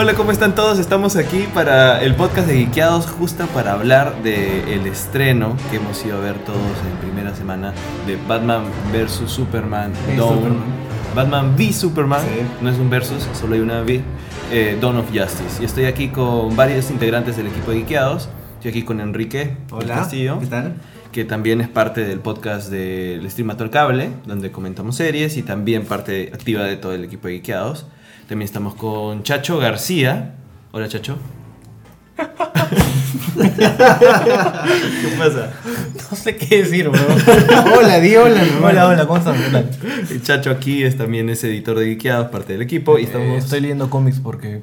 Hola, 0.00 0.14
¿cómo 0.14 0.32
están 0.32 0.54
todos? 0.54 0.78
Estamos 0.78 1.16
aquí 1.16 1.46
para 1.52 2.02
el 2.02 2.14
podcast 2.14 2.48
de 2.48 2.54
Geekeados, 2.54 3.04
justo 3.06 3.44
para 3.48 3.74
hablar 3.74 4.22
del 4.22 4.86
estreno 4.86 5.58
que 5.70 5.76
hemos 5.76 6.02
ido 6.06 6.16
a 6.16 6.20
ver 6.22 6.38
todos 6.38 6.58
en 6.90 6.96
primera 7.06 7.34
semana 7.34 7.74
de 8.06 8.16
Batman 8.26 8.64
vs 8.94 9.30
Superman 9.30 9.92
V 10.08 10.16
Dawn. 10.16 10.34
Superman. 10.38 10.64
Batman 11.14 11.54
v 11.54 11.72
Superman, 11.74 12.20
Sí. 12.22 12.46
no 12.62 12.70
es 12.70 12.78
un 12.78 12.88
versus, 12.88 13.28
solo 13.38 13.56
hay 13.56 13.60
una 13.60 13.82
V. 13.82 14.00
eh, 14.50 14.78
Dawn 14.80 14.96
of 14.96 15.06
Justice. 15.08 15.60
Y 15.60 15.66
estoy 15.66 15.84
aquí 15.84 16.08
con 16.08 16.56
varios 16.56 16.90
integrantes 16.90 17.36
del 17.36 17.48
equipo 17.48 17.70
de 17.70 17.80
Geekeados. 17.80 18.30
Estoy 18.54 18.70
aquí 18.70 18.82
con 18.84 19.00
Enrique 19.00 19.58
Hola, 19.70 19.96
Castillo 19.96 20.38
¿qué 20.40 20.46
tal? 20.46 20.76
que 21.12 21.24
también 21.26 21.60
es 21.60 21.68
parte 21.68 22.04
del 22.04 22.20
podcast 22.20 22.70
del 22.70 23.30
Streamator 23.30 23.68
Cable, 23.70 24.10
donde 24.24 24.50
comentamos 24.50 24.96
series 24.96 25.36
y 25.36 25.42
también 25.42 25.84
parte 25.84 26.30
activa 26.32 26.64
de 26.64 26.76
todo 26.76 26.94
el 26.94 27.04
equipo 27.04 27.28
de 27.28 27.34
Geekeados. 27.34 27.84
También 28.30 28.46
estamos 28.46 28.76
con 28.76 29.24
Chacho 29.24 29.58
García. 29.58 30.36
Hola, 30.70 30.86
Chacho. 30.86 31.18
¿Qué 32.16 32.28
pasa? 35.18 35.52
No 36.08 36.16
sé 36.16 36.36
qué 36.36 36.58
decir, 36.62 36.88
bro. 36.90 37.00
Hola, 37.76 37.98
di 37.98 38.14
hola. 38.14 38.40
hola, 38.62 38.86
hola, 38.86 39.06
¿cómo 39.08 39.18
estás? 39.18 39.36
¿Qué 39.36 39.50
tal? 39.50 39.68
El 40.08 40.22
Chacho 40.22 40.50
aquí 40.52 40.84
es 40.84 40.96
también 40.96 41.28
es 41.28 41.42
editor 41.42 41.76
de 41.76 41.86
Geekeados, 41.86 42.28
parte 42.28 42.52
del 42.52 42.62
equipo. 42.62 42.98
Y 43.00 43.02
Eh, 43.02 43.04
estamos... 43.06 43.42
estoy 43.42 43.62
leyendo 43.62 43.90
cómics 43.90 44.20
porque 44.20 44.62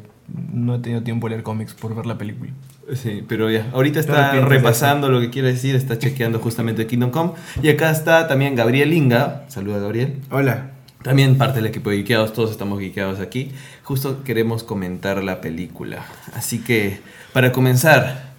no 0.54 0.76
he 0.76 0.80
tenido 0.80 1.04
tiempo 1.04 1.28
de 1.28 1.32
leer 1.32 1.44
cómics 1.44 1.74
por 1.74 1.94
ver 1.94 2.06
la 2.06 2.18
película. 2.18 2.52
Sí, 2.96 3.22
pero 3.28 3.52
ya, 3.52 3.68
ahorita 3.74 4.00
está 4.00 4.32
repasando 4.46 5.10
lo 5.10 5.20
que 5.20 5.30
quiere 5.30 5.50
decir, 5.50 5.76
está 5.76 6.00
chequeando 6.00 6.40
justamente 6.40 6.88
Kingdom 6.88 7.12
Come. 7.12 7.32
Y 7.62 7.68
acá 7.68 7.92
está 7.92 8.30
también 8.30 8.56
Gabriel 8.56 8.94
Inga. 8.94 9.44
Saluda, 9.50 9.80
Gabriel. 9.80 10.22
Hola. 10.32 10.72
También 11.08 11.38
parte 11.38 11.60
del 11.60 11.68
equipo 11.68 11.90
de 11.90 11.98
Geekeados, 11.98 12.34
todos 12.34 12.52
estamos 12.52 12.82
geekeados 12.82 13.22
aquí. 13.22 13.54
Justo 13.84 14.26
queremos 14.26 14.64
comentar 14.64 15.24
la 15.24 15.40
película. 15.40 16.06
Así 16.34 16.60
que, 16.60 17.00
para 17.32 17.54
comenzar, 17.54 18.34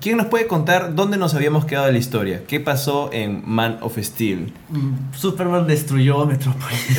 ¿quién 0.00 0.16
nos 0.16 0.26
puede 0.26 0.48
contar 0.48 0.96
dónde 0.96 1.18
nos 1.18 1.34
habíamos 1.34 1.66
quedado 1.66 1.86
de 1.86 1.92
la 1.92 1.98
historia? 1.98 2.42
¿Qué 2.48 2.58
pasó 2.58 3.10
en 3.12 3.44
Man 3.46 3.78
of 3.80 3.96
Steel? 3.96 4.52
Mm, 4.70 5.14
Superman 5.14 5.68
destruyó 5.68 6.26
Metrópolis. 6.26 6.98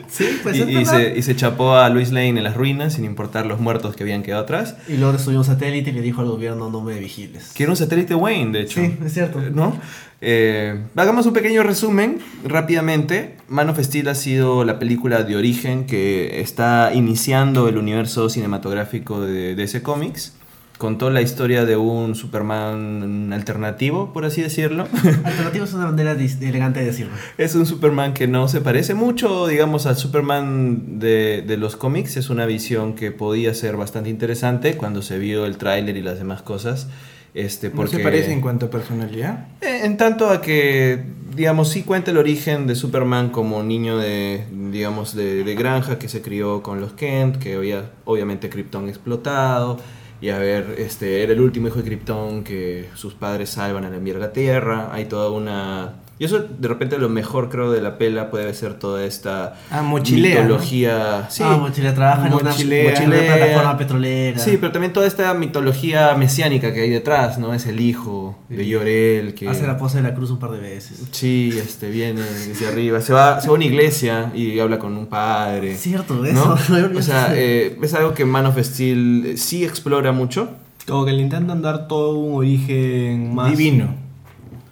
sí, 0.08 0.40
pues 0.42 0.56
y, 0.56 0.62
y 0.62 0.86
se, 0.86 1.18
y 1.18 1.20
se 1.20 1.36
chapó 1.36 1.74
a 1.74 1.90
Lois 1.90 2.10
Lane 2.10 2.28
en 2.28 2.44
las 2.44 2.56
ruinas, 2.56 2.94
sin 2.94 3.04
importar 3.04 3.44
los 3.44 3.60
muertos 3.60 3.96
que 3.96 4.02
habían 4.02 4.22
quedado 4.22 4.44
atrás. 4.44 4.76
Y 4.88 4.96
luego 4.96 5.12
destruyó 5.12 5.40
un 5.40 5.44
satélite 5.44 5.90
y 5.90 5.92
le 5.92 6.00
dijo 6.00 6.22
al 6.22 6.28
gobierno 6.28 6.70
no 6.70 6.80
me 6.80 6.98
vigiles. 6.98 7.52
Que 7.52 7.64
era 7.64 7.72
un 7.72 7.76
satélite 7.76 8.14
Wayne, 8.14 8.52
de 8.52 8.60
hecho. 8.62 8.80
Sí, 8.80 8.96
es 9.04 9.12
cierto. 9.12 9.42
¿No? 9.52 9.78
Eh, 10.20 10.80
hagamos 10.96 11.26
un 11.26 11.32
pequeño 11.34 11.62
resumen 11.62 12.18
rápidamente. 12.44 13.36
Man 13.48 13.68
of 13.68 13.78
Steel 13.78 14.08
ha 14.08 14.14
sido 14.14 14.64
la 14.64 14.78
película 14.78 15.22
de 15.22 15.36
origen 15.36 15.84
que 15.86 16.40
está 16.40 16.92
iniciando 16.94 17.68
el 17.68 17.76
universo 17.78 18.28
cinematográfico 18.28 19.20
de 19.20 19.54
DC 19.54 19.82
Comics. 19.82 20.32
Contó 20.78 21.08
la 21.08 21.22
historia 21.22 21.64
de 21.64 21.76
un 21.76 22.14
Superman 22.14 23.32
alternativo, 23.32 24.12
por 24.12 24.26
así 24.26 24.42
decirlo. 24.42 24.86
Alternativo 25.24 25.64
es 25.64 25.72
una 25.72 25.86
manera 25.86 26.14
dis- 26.14 26.38
elegante 26.42 26.80
de 26.80 26.86
decirlo. 26.86 27.14
es 27.38 27.54
un 27.54 27.64
Superman 27.64 28.12
que 28.12 28.26
no 28.28 28.46
se 28.48 28.60
parece 28.60 28.92
mucho, 28.92 29.46
digamos, 29.46 29.86
al 29.86 29.96
Superman 29.96 30.98
de, 30.98 31.42
de 31.46 31.56
los 31.56 31.76
cómics. 31.76 32.18
Es 32.18 32.28
una 32.28 32.44
visión 32.44 32.94
que 32.94 33.10
podía 33.10 33.54
ser 33.54 33.76
bastante 33.78 34.10
interesante 34.10 34.76
cuando 34.76 35.00
se 35.00 35.18
vio 35.18 35.46
el 35.46 35.56
tráiler 35.56 35.96
y 35.96 36.02
las 36.02 36.18
demás 36.18 36.42
cosas. 36.42 36.88
Este, 37.36 37.68
¿No 37.68 37.74
porque... 37.76 37.98
se 37.98 38.02
parece 38.02 38.32
en 38.32 38.40
cuanto 38.40 38.66
a 38.66 38.70
personalidad? 38.70 39.48
Eh, 39.60 39.80
En 39.84 39.98
tanto 39.98 40.30
a 40.30 40.40
que, 40.40 41.04
digamos, 41.34 41.68
sí 41.68 41.82
cuenta 41.82 42.10
el 42.10 42.16
origen 42.16 42.66
de 42.66 42.74
Superman 42.74 43.28
como 43.28 43.62
niño 43.62 43.98
de, 43.98 44.46
digamos, 44.70 45.14
de, 45.14 45.44
de 45.44 45.54
granja 45.54 45.98
que 45.98 46.08
se 46.08 46.22
crió 46.22 46.62
con 46.62 46.80
los 46.80 46.94
Kent, 46.94 47.36
que 47.36 47.56
había 47.56 47.90
obviamente 48.06 48.48
Krypton 48.48 48.88
explotado, 48.88 49.78
y 50.22 50.30
a 50.30 50.38
ver, 50.38 50.76
este, 50.78 51.22
era 51.22 51.34
el 51.34 51.40
último 51.42 51.68
hijo 51.68 51.76
de 51.76 51.84
Krypton 51.84 52.42
que 52.42 52.88
sus 52.94 53.12
padres 53.12 53.50
salvan 53.50 53.84
al 53.84 53.92
enviar 53.92 54.16
a 54.16 54.20
la 54.20 54.32
Tierra, 54.32 54.88
hay 54.92 55.04
toda 55.04 55.30
una... 55.30 55.92
Y 56.18 56.24
eso 56.24 56.38
de 56.38 56.66
repente 56.68 56.96
lo 56.96 57.10
mejor 57.10 57.50
creo 57.50 57.70
de 57.70 57.82
la 57.82 57.98
pela 57.98 58.30
puede 58.30 58.54
ser 58.54 58.74
toda 58.74 59.04
esta 59.04 59.54
Ah, 59.70 59.82
mochilea, 59.82 60.36
¿no? 60.36 60.42
mitología... 60.44 61.26
Sí, 61.28 61.42
Ah, 61.44 61.58
mochila 61.58 61.94
trabaja 61.94 62.26
en 62.28 62.32
una, 62.32 62.50
Mochilea. 62.52 62.94
en 63.02 63.08
una 63.12 63.18
plataforma 63.20 63.76
petrolera. 63.76 64.38
Sí, 64.38 64.56
pero 64.58 64.72
también 64.72 64.94
toda 64.94 65.06
esta 65.06 65.34
mitología 65.34 66.14
mesiánica 66.14 66.72
que 66.72 66.80
hay 66.80 66.88
detrás, 66.90 67.38
¿no? 67.38 67.52
Es 67.52 67.66
el 67.66 67.80
hijo 67.80 68.38
de 68.48 68.66
Yorel 68.66 69.34
que... 69.34 69.46
Hace 69.46 69.66
la 69.66 69.76
pose 69.76 69.98
de 69.98 70.04
la 70.04 70.14
cruz 70.14 70.30
un 70.30 70.38
par 70.38 70.52
de 70.52 70.58
veces. 70.60 71.02
Sí, 71.10 71.52
este, 71.54 71.90
viene 71.90 72.22
desde 72.22 72.66
arriba. 72.66 73.02
Se 73.02 73.12
va, 73.12 73.40
se 73.42 73.48
va 73.48 73.52
a 73.52 73.56
una 73.56 73.66
iglesia 73.66 74.32
y 74.34 74.58
habla 74.58 74.78
con 74.78 74.96
un 74.96 75.06
padre. 75.08 75.76
Cierto, 75.76 76.14
¿no? 76.14 76.24
eso. 76.24 76.56
O 76.96 77.02
sea, 77.02 77.28
eh, 77.34 77.78
es 77.82 77.92
algo 77.92 78.14
que 78.14 78.24
Man 78.24 78.46
of 78.46 78.58
Steel 78.58 79.26
eh, 79.26 79.36
sí 79.36 79.64
explora 79.64 80.12
mucho. 80.12 80.48
Como 80.86 81.04
que 81.04 81.12
le 81.12 81.20
intentan 81.20 81.60
dar 81.60 81.88
todo 81.88 82.16
un 82.18 82.36
origen 82.38 83.34
más... 83.34 83.50
Divino. 83.50 84.05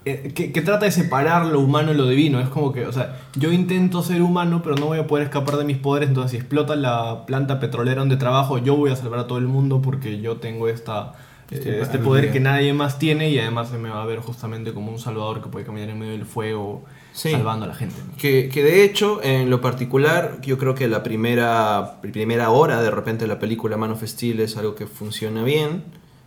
Eh, 0.04 0.32
que, 0.34 0.53
que 0.53 0.60
trata 0.62 0.84
de 0.87 0.92
separar 0.92 1.47
lo 1.47 1.60
humano 1.60 1.92
y 1.92 1.94
lo 1.97 2.06
divino. 2.06 2.41
Es 2.41 2.48
como 2.48 2.72
que, 2.72 2.87
o 2.87 2.92
sea, 2.92 3.16
yo 3.37 3.53
intento 3.53 4.03
ser 4.03 4.22
humano, 4.22 4.60
pero 4.62 4.76
no 4.76 4.87
voy 4.87 4.98
a 4.98 5.06
poder 5.06 5.25
escapar 5.25 5.56
de 5.56 5.65
mis 5.65 5.78
poderes. 5.78 6.09
Entonces, 6.09 6.32
si 6.32 6.37
explota 6.37 6.76
la 6.76 7.25
planta 7.26 7.60
petrolera 7.60 8.00
donde 8.00 8.16
trabajo, 8.16 8.59
yo 8.59 8.76
voy 8.76 8.91
a 8.91 8.97
salvar 8.97 9.20
a 9.20 9.26
todo 9.26 9.38
el 9.38 9.47
mundo 9.48 9.81
porque 9.82 10.20
yo 10.20 10.37
tengo 10.37 10.69
esta, 10.69 11.12
Este 11.50 11.70
eh, 11.70 11.81
este 11.82 11.98
poder. 11.98 12.32
que 12.32 12.41
nadie 12.41 12.72
más 12.72 12.98
tiene 12.98 13.31
y 13.31 13.38
además 13.38 13.69
se 13.69 13.78
me 13.78 13.88
va 13.91 14.03
a 14.03 14.06
ver 14.06 14.19
justamente 14.20 14.72
como 14.72 14.91
un 14.93 14.98
salvador 14.98 15.43
que 15.43 15.48
puede 15.48 15.64
caminar 15.64 15.91
en 15.91 15.98
medio 15.98 16.12
del 16.12 16.26
fuego 16.26 16.84
Sí. 17.12 17.31
salvando 17.31 17.64
a 17.64 17.69
la 17.69 17.75
gente. 17.75 17.94
¿no? 18.04 18.16
Que, 18.16 18.48
que 18.48 18.64
de 18.64 18.82
hecho, 18.84 19.20
en 19.22 19.48
lo 19.48 19.60
particular, 19.60 20.41
yo 20.43 20.59
creo 20.59 20.75
que 20.75 20.88
la 20.88 21.04
primera, 21.04 22.00
primera 22.03 22.50
hora 22.50 22.82
de 22.82 22.91
repente 22.91 23.25
de 23.25 23.28
la 23.28 23.38
película 23.38 23.76
Man 23.76 23.93
of 23.93 24.03
Steel 24.03 24.41
es 24.41 24.56
algo 24.56 24.75
que 24.75 24.87
funciona 24.88 25.44
bien. 25.44 25.84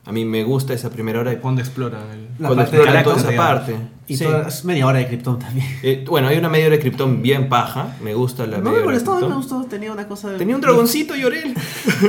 A 0.07 0.12
mí 0.13 0.23
me 0.25 0.44
gusta 0.44 0.73
esa 0.73 0.90
primera 0.90 1.19
hora. 1.19 1.38
Cuando 1.40 1.59
exploran 1.62 2.01
el... 2.13 2.28
La 2.40 2.47
cuando 2.47 2.56
parte 2.63 2.78
de 2.78 2.84
explora 2.84 3.03
toda 3.03 3.18
esa 3.18 3.29
digamos. 3.29 3.51
parte. 3.59 3.75
Y 4.07 4.16
Sí. 4.18 4.23
toda- 4.23 4.47
es 4.47 4.63
media 4.63 4.88
hora 4.88 5.00
de 5.00 5.07
Krypton 5.07 5.38
también. 5.40 5.68
Eh, 5.84 6.06
bueno, 6.07 6.29
hay 6.29 6.38
una 6.38 6.47
media 6.50 6.68
hora 6.68 6.75
de 6.78 6.81
Krypton 6.81 7.22
bien 7.22 7.50
paja. 7.50 7.95
Me 8.01 8.13
gusta 8.13 8.47
la 8.47 8.57
No 8.59 8.63
media 8.63 8.63
me 8.63 8.88
hora 8.88 8.97
de 8.97 9.03
molestó, 9.06 9.29
me 9.29 9.35
gustó. 9.35 9.63
Tenía 9.66 9.91
una 9.91 10.07
cosa. 10.07 10.38
Tenía 10.38 10.56
un 10.56 10.62
dragoncito 10.62 11.13
Llorel. 11.16 11.53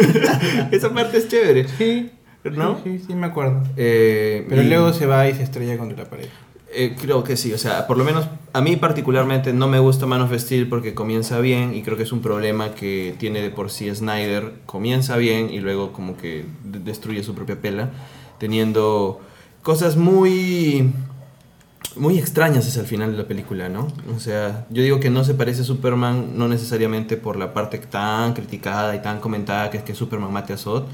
Esa 0.70 0.90
parte 0.94 1.18
es 1.18 1.28
chévere. 1.28 1.66
Sí. 1.76 2.10
¿No? 2.44 2.78
Sí, 2.84 2.98
sí, 2.98 3.04
sí, 3.08 3.14
me 3.14 3.26
acuerdo. 3.26 3.62
Eh, 3.76 4.46
Pero 4.48 4.62
y- 4.62 4.68
luego 4.68 4.92
se 4.92 5.06
va 5.06 5.28
y 5.28 5.34
se 5.34 5.42
estrella 5.42 5.76
contra 5.76 6.04
la 6.04 6.08
pared. 6.08 6.26
Eh, 6.84 6.96
creo 7.00 7.22
que 7.24 7.36
sí, 7.36 7.52
o 7.52 7.58
sea, 7.58 7.86
por 7.86 7.96
lo 7.98 8.04
menos 8.04 8.26
a 8.52 8.60
mí 8.60 8.76
particularmente 8.76 9.52
no 9.52 9.68
me 9.68 9.78
gusta 9.78 10.06
Man 10.06 10.22
of 10.22 10.32
Steel 10.38 10.68
porque 10.68 10.94
comienza 10.94 11.40
bien 11.40 11.74
y 11.74 11.82
creo 11.82 11.96
que 11.96 12.04
es 12.04 12.12
un 12.12 12.20
problema 12.20 12.74
que 12.74 13.14
tiene 13.18 13.40
de 13.42 13.50
por 13.50 13.70
sí 13.70 13.94
Snyder. 13.94 14.54
Comienza 14.66 15.16
bien 15.16 15.50
y 15.52 15.60
luego 15.60 15.92
como 15.92 16.16
que 16.16 16.44
de- 16.64 16.78
destruye 16.78 17.22
su 17.22 17.34
propia 17.34 17.60
pela, 17.60 17.90
teniendo 18.38 19.20
cosas 19.62 19.96
muy 19.96 20.92
muy 21.96 22.18
extrañas 22.18 22.66
hacia 22.66 22.82
el 22.82 22.86
final 22.86 23.12
de 23.12 23.18
la 23.18 23.26
película, 23.26 23.68
¿no? 23.68 23.88
O 24.14 24.20
sea, 24.20 24.66
yo 24.70 24.82
digo 24.82 25.00
que 25.00 25.10
no 25.10 25.24
se 25.24 25.34
parece 25.34 25.62
a 25.62 25.64
Superman, 25.64 26.32
no 26.38 26.46
necesariamente 26.46 27.16
por 27.16 27.36
la 27.36 27.52
parte 27.54 27.78
tan 27.78 28.34
criticada 28.34 28.94
y 28.94 29.02
tan 29.02 29.20
comentada 29.20 29.70
que 29.70 29.78
es 29.78 29.82
que 29.82 29.94
Superman 29.94 30.32
mate 30.32 30.52
a 30.52 30.56
Zod. 30.58 30.84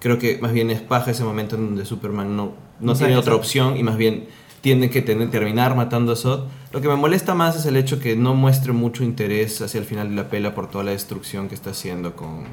Creo 0.00 0.18
que 0.18 0.38
más 0.40 0.52
bien 0.52 0.70
es 0.70 0.80
paja 0.80 1.10
ese 1.10 1.22
momento 1.24 1.56
en 1.56 1.66
donde 1.66 1.84
Superman 1.84 2.36
no, 2.36 2.54
no 2.80 2.94
tiene 2.94 3.16
otra 3.16 3.34
opción 3.34 3.76
y 3.76 3.82
más 3.82 3.96
bien 3.96 4.26
tiene 4.60 4.90
que 4.90 5.02
tener- 5.02 5.30
terminar 5.30 5.74
matando 5.76 6.12
a 6.12 6.16
Zod. 6.16 6.44
Lo 6.72 6.80
que 6.80 6.88
me 6.88 6.96
molesta 6.96 7.34
más 7.34 7.56
es 7.56 7.66
el 7.66 7.76
hecho 7.76 8.00
que 8.00 8.16
no 8.16 8.34
muestre 8.34 8.72
mucho 8.72 9.04
interés 9.04 9.60
hacia 9.62 9.78
el 9.80 9.86
final 9.86 10.10
de 10.10 10.16
la 10.16 10.28
pela 10.28 10.54
por 10.54 10.68
toda 10.70 10.84
la 10.84 10.90
destrucción 10.90 11.48
que 11.48 11.54
está 11.54 11.70
haciendo 11.70 12.14
con, 12.16 12.44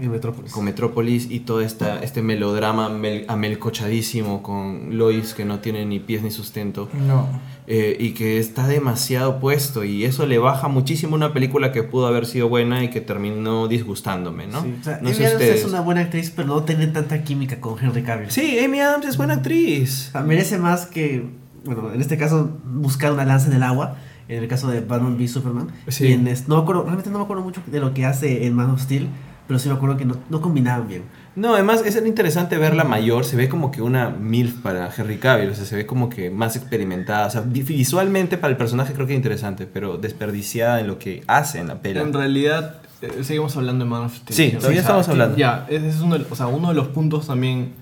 En 0.00 0.10
Metrópolis. 0.10 0.52
con 0.52 0.64
Metrópolis 0.64 1.30
y 1.30 1.40
todo 1.40 1.60
esta, 1.60 2.02
este 2.02 2.22
melodrama 2.22 2.88
mel- 2.88 3.24
amelcochadísimo 3.28 4.42
con 4.42 4.98
Lois 4.98 5.34
que 5.34 5.44
no 5.44 5.60
tiene 5.60 5.84
ni 5.86 6.00
pies 6.00 6.22
ni 6.22 6.30
sustento. 6.30 6.88
No. 7.06 7.28
Eh, 7.68 7.96
y 8.00 8.10
que 8.10 8.38
está 8.38 8.66
demasiado 8.66 9.38
puesto 9.38 9.84
y 9.84 10.04
eso 10.04 10.26
le 10.26 10.38
baja 10.38 10.66
muchísimo 10.68 11.14
una 11.14 11.32
película 11.32 11.70
que 11.70 11.84
pudo 11.84 12.08
haber 12.08 12.26
sido 12.26 12.48
buena 12.48 12.82
y 12.82 12.90
que 12.90 13.00
terminó 13.00 13.68
disgustándome, 13.68 14.46
¿no? 14.48 14.62
Sí, 14.62 14.74
o 14.80 14.84
sea, 14.84 14.98
no 15.00 15.08
Amy 15.08 15.14
sé 15.16 15.26
Adams 15.26 15.40
ustedes. 15.42 15.60
es 15.60 15.66
una 15.70 15.80
buena 15.80 16.00
actriz, 16.00 16.32
pero 16.34 16.48
no 16.48 16.62
tiene 16.64 16.88
tanta 16.88 17.22
química 17.22 17.60
con 17.60 17.78
Henry 17.78 18.02
Cavill. 18.02 18.30
Sí, 18.30 18.58
Amy 18.58 18.80
Adams 18.80 19.06
es 19.06 19.16
buena 19.16 19.34
actriz. 19.34 20.08
O 20.08 20.12
sea, 20.12 20.20
merece 20.22 20.58
más 20.58 20.86
que, 20.86 21.24
bueno, 21.64 21.92
en 21.92 22.00
este 22.00 22.18
caso, 22.18 22.50
buscar 22.64 23.12
una 23.12 23.24
lanza 23.24 23.46
en 23.46 23.52
el 23.54 23.62
agua. 23.62 23.96
En 24.28 24.42
el 24.42 24.48
caso 24.48 24.68
de 24.68 24.80
Batman 24.80 25.14
v 25.16 25.28
Superman. 25.28 25.68
Sí. 25.88 26.06
Y 26.06 26.12
en 26.12 26.26
es- 26.26 26.48
no 26.48 26.56
me 26.56 26.62
acuerdo, 26.62 26.82
realmente 26.82 27.10
no 27.10 27.18
me 27.18 27.24
acuerdo 27.24 27.42
mucho 27.44 27.60
de 27.66 27.80
lo 27.80 27.92
que 27.94 28.06
hace 28.06 28.46
en 28.46 28.54
Man 28.54 28.70
of 28.70 28.80
Steel, 28.80 29.08
pero 29.46 29.58
sí 29.58 29.68
me 29.68 29.74
acuerdo 29.74 29.96
que 29.96 30.04
no, 30.04 30.16
no 30.30 30.40
combinaban 30.40 30.88
bien. 30.88 31.02
No, 31.34 31.54
además 31.54 31.82
es 31.84 31.96
interesante 32.06 32.58
verla 32.58 32.84
mayor, 32.84 33.24
se 33.24 33.36
ve 33.36 33.48
como 33.48 33.70
que 33.70 33.80
una 33.82 34.10
MILF 34.10 34.60
para 34.60 34.90
Henry 34.94 35.16
Cavill, 35.18 35.50
o 35.50 35.54
sea, 35.54 35.64
se 35.64 35.76
ve 35.76 35.86
como 35.86 36.08
que 36.10 36.30
más 36.30 36.56
experimentada, 36.56 37.26
o 37.26 37.30
sea, 37.30 37.40
vi- 37.40 37.62
visualmente 37.62 38.36
para 38.38 38.50
el 38.50 38.56
personaje 38.58 38.92
creo 38.92 39.06
que 39.06 39.14
es 39.14 39.16
interesante, 39.16 39.66
pero 39.66 39.96
desperdiciada 39.96 40.80
en 40.80 40.86
lo 40.88 40.98
que 40.98 41.22
hace 41.26 41.58
en 41.60 41.68
la 41.68 41.80
pela. 41.80 42.02
En 42.02 42.12
realidad, 42.12 42.76
eh, 43.00 43.24
seguimos 43.24 43.56
hablando 43.56 43.84
de 43.84 43.90
Man 43.90 44.02
of 44.04 44.14
Steel. 44.16 44.36
Sí, 44.36 44.50
¿no? 44.52 44.58
todavía 44.60 44.80
estamos 44.80 45.08
hablando. 45.08 45.36
Ya, 45.38 45.66
ese 45.70 45.88
es 45.88 46.00
uno 46.00 46.18
de, 46.18 46.26
o 46.30 46.36
sea, 46.36 46.46
uno 46.48 46.68
de 46.68 46.74
los 46.74 46.88
puntos 46.88 47.26
también 47.26 47.72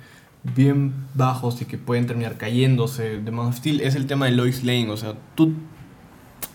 bien 0.54 0.92
bajos 1.14 1.60
y 1.60 1.64
que 1.66 1.76
pueden 1.76 2.06
terminar 2.06 2.36
cayéndose 2.36 3.18
de 3.20 3.30
Man 3.30 3.48
of 3.48 3.56
Steel 3.56 3.80
es 3.82 3.94
el 3.96 4.06
tema 4.06 4.26
de 4.26 4.32
Lois 4.32 4.62
Lane. 4.64 4.88
O 4.90 4.96
sea, 4.96 5.14
tú. 5.34 5.52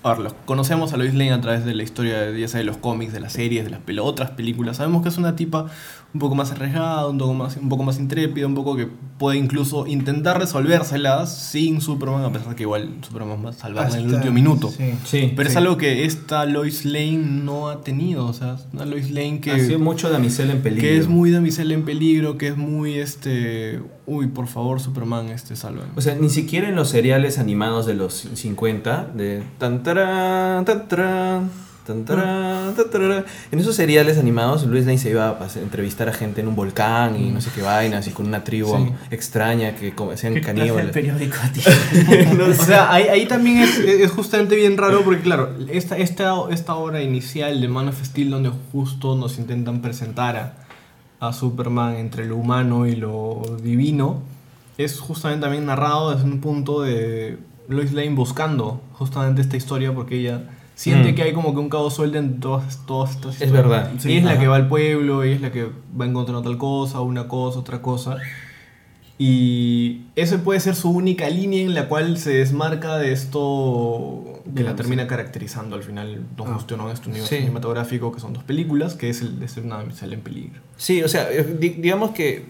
A 0.06 0.10
ver, 0.14 0.20
los- 0.20 0.34
conocemos 0.46 0.94
a 0.94 0.98
Lois 0.98 1.14
Lane 1.14 1.34
a 1.34 1.42
través 1.42 1.66
de 1.66 1.74
la 1.76 1.84
historia, 1.84 2.20
de, 2.20 2.40
ya 2.40 2.48
sea 2.48 2.60
de 2.60 2.64
los 2.66 2.78
cómics, 2.78 3.12
de 3.14 3.20
las 3.20 3.34
series, 3.34 3.66
de 3.66 3.72
las 3.72 3.80
pel- 3.86 4.00
otras 4.02 4.32
películas. 4.32 4.78
Sabemos 4.78 5.02
que 5.04 5.10
es 5.10 5.18
una 5.18 5.36
tipa 5.36 5.66
un 6.14 6.20
poco 6.20 6.36
más 6.36 6.52
arriesgada, 6.52 7.08
un 7.10 7.18
poco 7.18 7.34
más, 7.34 7.58
un 7.58 7.68
poco 7.68 7.84
más 7.84 8.00
intrépida, 8.00 8.48
un 8.48 8.56
poco 8.56 8.78
que 8.78 8.88
puede 9.18 9.38
incluso 9.38 9.86
intentar 9.88 10.40
resolvérselas 10.40 11.36
sin 11.52 11.82
Superman, 11.82 12.24
a 12.24 12.32
pesar 12.32 12.56
que 12.56 12.64
igual 12.64 12.90
Superman 13.02 13.46
va 13.46 13.50
a 13.50 13.54
salvarla 13.54 13.98
en 14.00 14.06
el 14.08 14.14
último 14.16 14.34
minuto. 14.34 14.70
Sí. 14.70 14.94
Sí, 15.04 15.34
Pero 15.36 15.50
es 15.50 15.56
algo 15.58 15.76
que 15.78 16.06
esta 16.06 16.46
Lois 16.46 16.86
Lane 16.86 17.18
no 17.18 17.68
ha 17.70 17.82
tenido, 17.82 18.26
o 18.28 18.34
sea, 18.34 18.54
es 18.56 18.68
una 18.74 18.86
Lois 18.86 19.10
Lane 19.12 19.42
que... 19.42 19.52
Ha 19.52 19.60
sido 19.60 19.80
mucho 19.80 20.10
damisela 20.10 20.54
en 20.54 20.62
peligro. 20.62 20.82
que 20.88 20.98
es 20.98 21.08
muy 21.10 21.32
damisela 21.32 21.74
en 21.74 21.84
peligro, 21.84 22.38
que 22.38 22.48
es 22.50 22.56
muy 22.58 22.94
este, 22.96 23.82
uy, 24.06 24.28
por 24.28 24.48
favor, 24.48 24.80
Superman, 24.80 25.28
este 25.30 25.56
salva. 25.58 25.84
O 25.98 26.02
sea, 26.02 26.16
ni 26.16 26.30
siquiera 26.30 26.70
en 26.70 26.76
los 26.76 26.90
seriales 26.90 27.40
animados 27.40 27.86
de 27.86 27.94
los 27.96 28.30
50, 28.36 29.10
de 29.16 29.44
tan 29.58 29.84
tan 29.96 30.88
tan 30.88 30.88
tan. 30.88 31.52
En 33.52 33.60
esos 33.60 33.76
seriales 33.76 34.18
animados, 34.18 34.66
Luis 34.66 34.86
Lane 34.86 34.98
se 34.98 35.12
iba 35.12 35.30
a 35.30 35.48
entrevistar 35.60 36.10
a 36.10 36.14
gente 36.14 36.42
en 36.42 36.48
un 36.48 36.56
volcán 36.56 37.16
y 37.16 37.30
no 37.30 37.42
sé 37.42 37.52
qué 37.54 37.62
vainas, 37.62 38.08
y 38.08 38.12
con 38.12 38.26
una 38.26 38.44
tribu 38.44 38.76
Sí. 38.76 38.92
extraña 39.12 39.76
que 39.76 39.94
sean 40.16 40.34
¿Qué 40.34 40.42
clase 40.42 40.42
de 40.42 40.42
caníbales. 40.42 40.92
periódico? 40.92 41.38
No 42.38 42.46
O 42.46 42.54
sea, 42.54 42.92
ahí, 42.92 43.04
ahí 43.04 43.26
también 43.28 43.60
es, 43.60 43.78
es 43.78 44.12
justamente 44.12 44.56
bien 44.56 44.78
raro 44.78 45.04
porque, 45.04 45.22
claro, 45.22 45.50
esta, 45.70 45.98
esta, 45.98 46.34
esta 46.50 46.76
obra 46.76 47.02
inicial 47.04 47.62
de 47.62 47.68
Man 47.68 47.88
of 47.90 48.04
Steel 48.04 48.32
donde 48.32 48.52
justo 48.72 49.16
nos 49.16 49.38
intentan 49.38 49.82
presentar 49.82 50.36
a, 51.20 51.28
a 51.28 51.34
Superman 51.34 51.96
entre 51.98 52.26
lo 52.26 52.36
humano 52.38 52.88
y 52.88 52.96
lo 52.96 53.58
divino, 53.62 54.22
es 54.78 55.00
justamente 55.00 55.44
también 55.44 55.66
narrado 55.68 56.12
desde 56.14 56.26
un 56.26 56.42
punto 56.42 56.82
de 56.82 57.38
Lois 57.68 57.92
Lane 57.94 58.12
buscando 58.16 58.82
justamente 58.94 59.42
esta 59.42 59.58
historia 59.58 59.94
porque 59.94 60.20
ella 60.20 60.44
siente 60.76 61.12
Mm. 61.12 61.16
que 61.16 61.24
hay 61.24 61.34
como 61.34 61.54
que 61.54 61.60
un 61.60 61.70
cabo 61.70 61.90
suelto 61.90 62.18
en 62.18 62.40
todas, 62.40 62.86
todas 62.86 63.12
estas 63.16 63.42
Es 63.42 63.52
verdad. 63.52 63.92
Y 63.96 64.00
Sí, 64.00 64.18
es 64.18 64.24
la 64.24 64.38
que 64.38 64.48
va 64.48 64.58
al 64.58 64.68
pueblo, 64.68 65.24
ella 65.24 65.36
es 65.36 65.42
la 65.42 65.52
que 65.52 65.70
va 66.00 66.06
encontrando 66.06 66.42
tal 66.42 66.58
cosa, 66.58 67.02
una 67.02 67.28
cosa, 67.28 67.60
otra 67.60 67.82
cosa. 67.82 68.18
Y 69.18 70.02
ese 70.18 70.38
puede 70.40 70.60
ser 70.60 70.76
su 70.76 70.90
única 70.90 71.30
línea 71.30 71.62
en 71.62 71.74
la 71.74 71.88
cual 71.88 72.18
se 72.18 72.32
desmarca 72.32 72.98
de 72.98 73.14
esto 73.14 74.42
que 74.54 74.62
la 74.64 74.76
termina 74.76 75.08
caracterizando 75.08 75.78
al 75.78 75.84
final, 75.84 76.22
Don 76.36 76.48
Ah. 76.50 76.60
No, 76.78 76.92
este 76.92 77.08
universo 77.10 77.30
Sí. 77.34 77.38
cinematográfico, 77.38 78.12
que 78.12 78.20
son 78.20 78.34
dos 78.34 78.44
películas, 78.44 78.96
que 78.96 79.10
es 79.10 79.22
el 79.22 79.40
de 79.40 79.48
ser 79.48 79.64
una 79.64 79.78
damisela 79.78 80.16
en 80.16 80.22
peligro. 80.22 80.60
Sí, 80.76 81.02
o 81.02 81.08
sea, 81.08 81.32
eh, 81.32 81.44
di- 81.58 81.70
digamos 81.70 82.12
que 82.12 82.46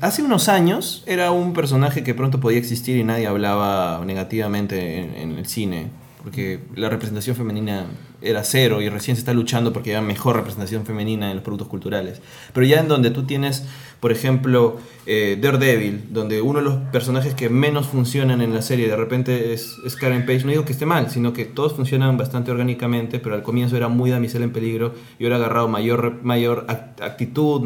hace 0.00 0.22
unos 0.22 0.48
años 0.48 1.02
era 1.06 1.30
un 1.30 1.52
personaje 1.52 2.02
que 2.02 2.14
pronto 2.14 2.40
podía 2.40 2.58
existir 2.58 2.96
y 2.96 3.04
nadie 3.04 3.26
hablaba 3.26 4.04
negativamente 4.04 4.98
en, 4.98 5.14
en 5.14 5.38
el 5.38 5.46
cine, 5.46 5.88
porque 6.22 6.60
la 6.74 6.88
representación 6.88 7.36
femenina 7.36 7.86
era 8.22 8.44
cero 8.44 8.82
y 8.82 8.88
recién 8.88 9.16
se 9.16 9.20
está 9.20 9.32
luchando 9.32 9.72
porque 9.72 9.90
haya 9.90 10.02
mejor 10.02 10.36
representación 10.36 10.84
femenina 10.84 11.30
en 11.30 11.36
los 11.36 11.44
productos 11.44 11.68
culturales. 11.68 12.20
Pero 12.52 12.66
ya 12.66 12.80
en 12.80 12.88
donde 12.88 13.10
tú 13.10 13.24
tienes, 13.24 13.64
por 14.00 14.12
ejemplo, 14.12 14.78
eh, 15.06 15.38
Daredevil, 15.40 16.04
donde 16.10 16.40
uno 16.40 16.58
de 16.60 16.64
los 16.64 16.74
personajes 16.90 17.34
que 17.34 17.48
menos 17.50 17.86
funcionan 17.86 18.40
en 18.40 18.54
la 18.54 18.62
serie 18.62 18.88
de 18.88 18.96
repente 18.96 19.52
es, 19.52 19.76
Karen 20.00 20.24
Page, 20.24 20.44
no 20.44 20.50
digo 20.50 20.64
que 20.64 20.72
esté 20.72 20.86
mal, 20.86 21.10
sino 21.10 21.32
que 21.32 21.44
todos 21.44 21.74
funcionan 21.74 22.16
bastante 22.16 22.50
orgánicamente, 22.50 23.18
pero 23.18 23.34
al 23.34 23.42
comienzo 23.42 23.76
era 23.76 23.88
muy 23.88 24.10
damisela 24.10 24.44
en 24.44 24.52
peligro 24.52 24.94
y 25.18 25.24
ahora 25.24 25.36
ha 25.36 25.38
agarrado 25.40 25.68
mayor, 25.68 26.20
mayor 26.22 26.66
act- 26.68 27.02
actitud, 27.02 27.62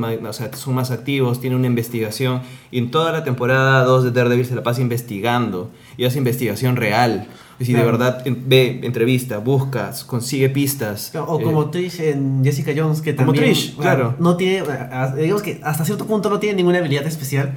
son 0.54 0.74
más 0.74 0.90
activos, 0.90 1.40
tiene 1.40 1.56
una 1.56 1.66
investigación 1.66 2.42
y 2.70 2.78
en 2.78 2.90
toda 2.90 3.12
la 3.12 3.22
temporada 3.24 3.84
2 3.84 4.04
de 4.04 4.10
Daredevil 4.10 4.46
se 4.46 4.54
la 4.56 4.62
pasa 4.62 4.80
investigando 4.80 5.70
y 5.96 6.04
hace 6.04 6.18
investigación 6.18 6.76
real. 6.76 7.26
Es 7.54 7.58
decir, 7.60 7.76
de 7.76 7.82
Claro. 7.82 7.98
verdad 7.98 8.22
ve, 8.26 8.80
entrevista, 8.82 9.38
busca, 9.38 9.92
consigue 10.06 10.48
pistas. 10.50 11.12
O 11.14 11.38
eh, 11.40 11.42
como 11.44 11.70
Trish 11.70 12.00
en 12.00 12.42
Jessica 12.44 12.72
Jones, 12.76 13.00
que 13.00 13.14
Como 13.14 13.32
también. 13.32 13.54
Trish, 13.54 13.72
o 13.78 13.82
sea, 13.82 13.94
claro. 13.94 14.14
No 14.18 14.36
tiene. 14.36 14.64
a- 14.68 15.14
Digamos 15.16 15.42
que 15.42 15.60
hasta 15.62 15.84
cierto 15.84 16.06
punto 16.06 16.28
no 16.30 16.38
tiene 16.40 16.56
ninguna 16.56 16.78
habilidad 16.78 17.06
especial. 17.06 17.54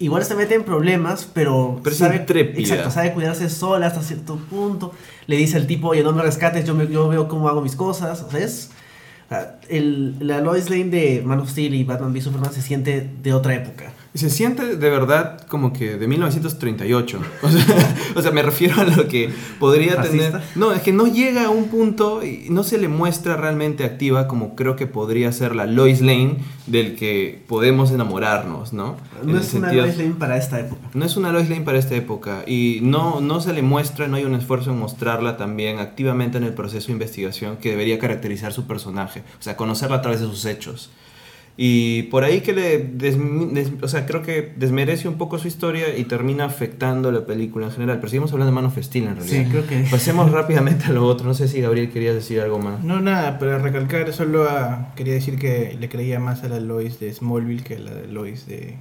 Igual 0.00 0.24
se 0.24 0.34
mete 0.34 0.54
en 0.54 0.64
problemas, 0.64 1.28
pero. 1.32 1.78
Pero 1.84 1.94
sabe. 1.94 2.24
Exacto, 2.56 2.90
sabe 2.90 3.12
cuidarse 3.12 3.48
sola 3.50 3.86
hasta 3.86 4.02
cierto 4.02 4.36
punto. 4.36 4.92
Le 5.26 5.36
dice 5.36 5.58
al 5.58 5.66
tipo, 5.66 5.88
oye, 5.88 6.02
no 6.02 6.12
me 6.12 6.22
rescates, 6.22 6.64
yo, 6.64 6.74
me- 6.74 6.88
yo 6.88 7.08
veo 7.08 7.28
cómo 7.28 7.48
hago 7.48 7.60
mis 7.60 7.76
cosas. 7.76 8.22
O 8.22 8.30
sea, 8.30 8.40
es. 8.40 8.70
el, 9.68 10.16
la 10.26 10.40
Lois 10.40 10.68
Lane 10.70 10.86
de 10.86 11.22
Man 11.24 11.38
of 11.40 11.50
Steel 11.50 11.74
y 11.74 11.84
Batman 11.84 12.12
v 12.12 12.20
Superman 12.20 12.52
se 12.52 12.62
siente 12.62 13.08
de 13.22 13.32
otra 13.32 13.54
época. 13.54 13.92
Y 14.12 14.18
se 14.18 14.28
siente 14.28 14.76
de 14.76 14.90
verdad 14.90 15.40
como 15.46 15.72
que 15.72 15.96
de 15.96 16.08
1938. 16.08 17.20
O 17.42 17.48
sea, 17.48 17.96
o 18.16 18.22
sea, 18.22 18.30
me 18.32 18.42
refiero 18.42 18.80
a 18.80 18.84
lo 18.84 19.06
que 19.08 19.30
podría 19.60 19.94
¿Fascista? 19.94 20.30
tener. 20.32 20.42
No, 20.56 20.72
es 20.72 20.82
que 20.82 20.92
no 20.92 21.06
llega 21.06 21.44
a 21.46 21.50
un 21.50 21.68
punto 21.68 22.24
y 22.24 22.46
no 22.50 22.64
se 22.64 22.78
le 22.78 22.88
muestra 22.88 23.36
realmente 23.36 23.84
activa 23.84 24.26
como 24.26 24.56
creo 24.56 24.74
que 24.76 24.86
podría 24.88 25.30
ser 25.32 25.54
la 25.54 25.66
Lois 25.66 26.00
Lane 26.00 26.38
del 26.66 26.96
que 26.96 27.42
podemos 27.46 27.92
enamorarnos, 27.92 28.72
¿no? 28.72 28.96
No 29.24 29.38
es 29.38 29.54
una 29.54 29.68
sentido- 29.68 29.84
Lois 29.86 29.96
Lane 29.98 30.14
para 30.18 30.36
esta 30.36 30.58
época. 30.60 30.88
no 30.92 31.04
es 31.04 31.16
una 31.16 31.30
Lois 31.32 31.48
Lane 31.48 31.62
para 31.62 31.78
esta 31.78 31.94
época 31.94 32.42
y 32.46 32.80
no, 32.82 33.20
no 33.20 33.40
se 33.40 33.52
le 33.52 33.62
muestra, 33.62 34.08
no 34.08 34.16
hay 34.16 34.24
un 34.24 34.34
esfuerzo 34.34 34.70
en 34.72 34.78
mostrarla 34.78 35.36
también 35.36 35.78
activamente 35.78 36.36
en 36.38 36.44
el 36.44 36.52
proceso 36.54 36.88
de 36.88 36.94
investigación 36.94 37.56
que 37.58 37.70
debería 37.70 37.98
caracterizar 38.00 38.52
su 38.52 38.66
personaje, 38.66 39.20
o 39.38 39.42
sea, 39.42 39.56
conocerla 39.56 39.96
a 39.98 40.02
través 40.02 40.20
de 40.20 40.26
sus 40.26 40.44
hechos. 40.46 40.90
Y 41.62 42.04
por 42.04 42.24
ahí 42.24 42.40
que 42.40 42.54
le, 42.54 42.78
des- 42.78 43.18
o 43.82 43.86
sea, 43.88 44.06
creo 44.06 44.22
que 44.22 44.50
desmerece 44.56 45.08
un 45.08 45.18
poco 45.18 45.38
su 45.38 45.46
historia 45.46 45.94
y 45.94 46.04
termina 46.04 46.46
afectando 46.46 47.12
la 47.12 47.26
película 47.26 47.66
en 47.66 47.72
general. 47.72 47.98
Pero 47.98 48.08
seguimos 48.08 48.32
hablando 48.32 48.50
de 48.50 48.54
Man 48.54 48.64
of 48.64 48.78
Steel 48.82 49.08
en 49.08 49.16
realidad. 49.16 49.44
Sí, 49.44 49.50
creo 49.50 49.66
que. 49.66 49.86
Pasemos 49.90 50.30
rápidamente 50.32 50.86
a 50.86 50.92
lo 50.92 51.04
otro. 51.06 51.26
No 51.26 51.34
sé 51.34 51.48
si 51.48 51.60
Gabriel 51.60 51.90
querías 51.90 52.14
decir 52.14 52.40
algo 52.40 52.58
más. 52.58 52.82
No, 52.82 53.00
nada, 53.02 53.38
para 53.38 53.58
recalcar, 53.58 54.10
solo 54.14 54.44
a- 54.48 54.94
quería 54.96 55.12
decir 55.12 55.38
que 55.38 55.76
le 55.78 55.90
creía 55.90 56.18
más 56.18 56.42
a 56.44 56.48
la 56.48 56.60
Lois 56.60 56.98
de 56.98 57.12
Smallville 57.12 57.62
que 57.62 57.74
a 57.74 57.78
la 57.80 57.92
de 57.92 58.06
Lois 58.06 58.46
de, 58.46 58.76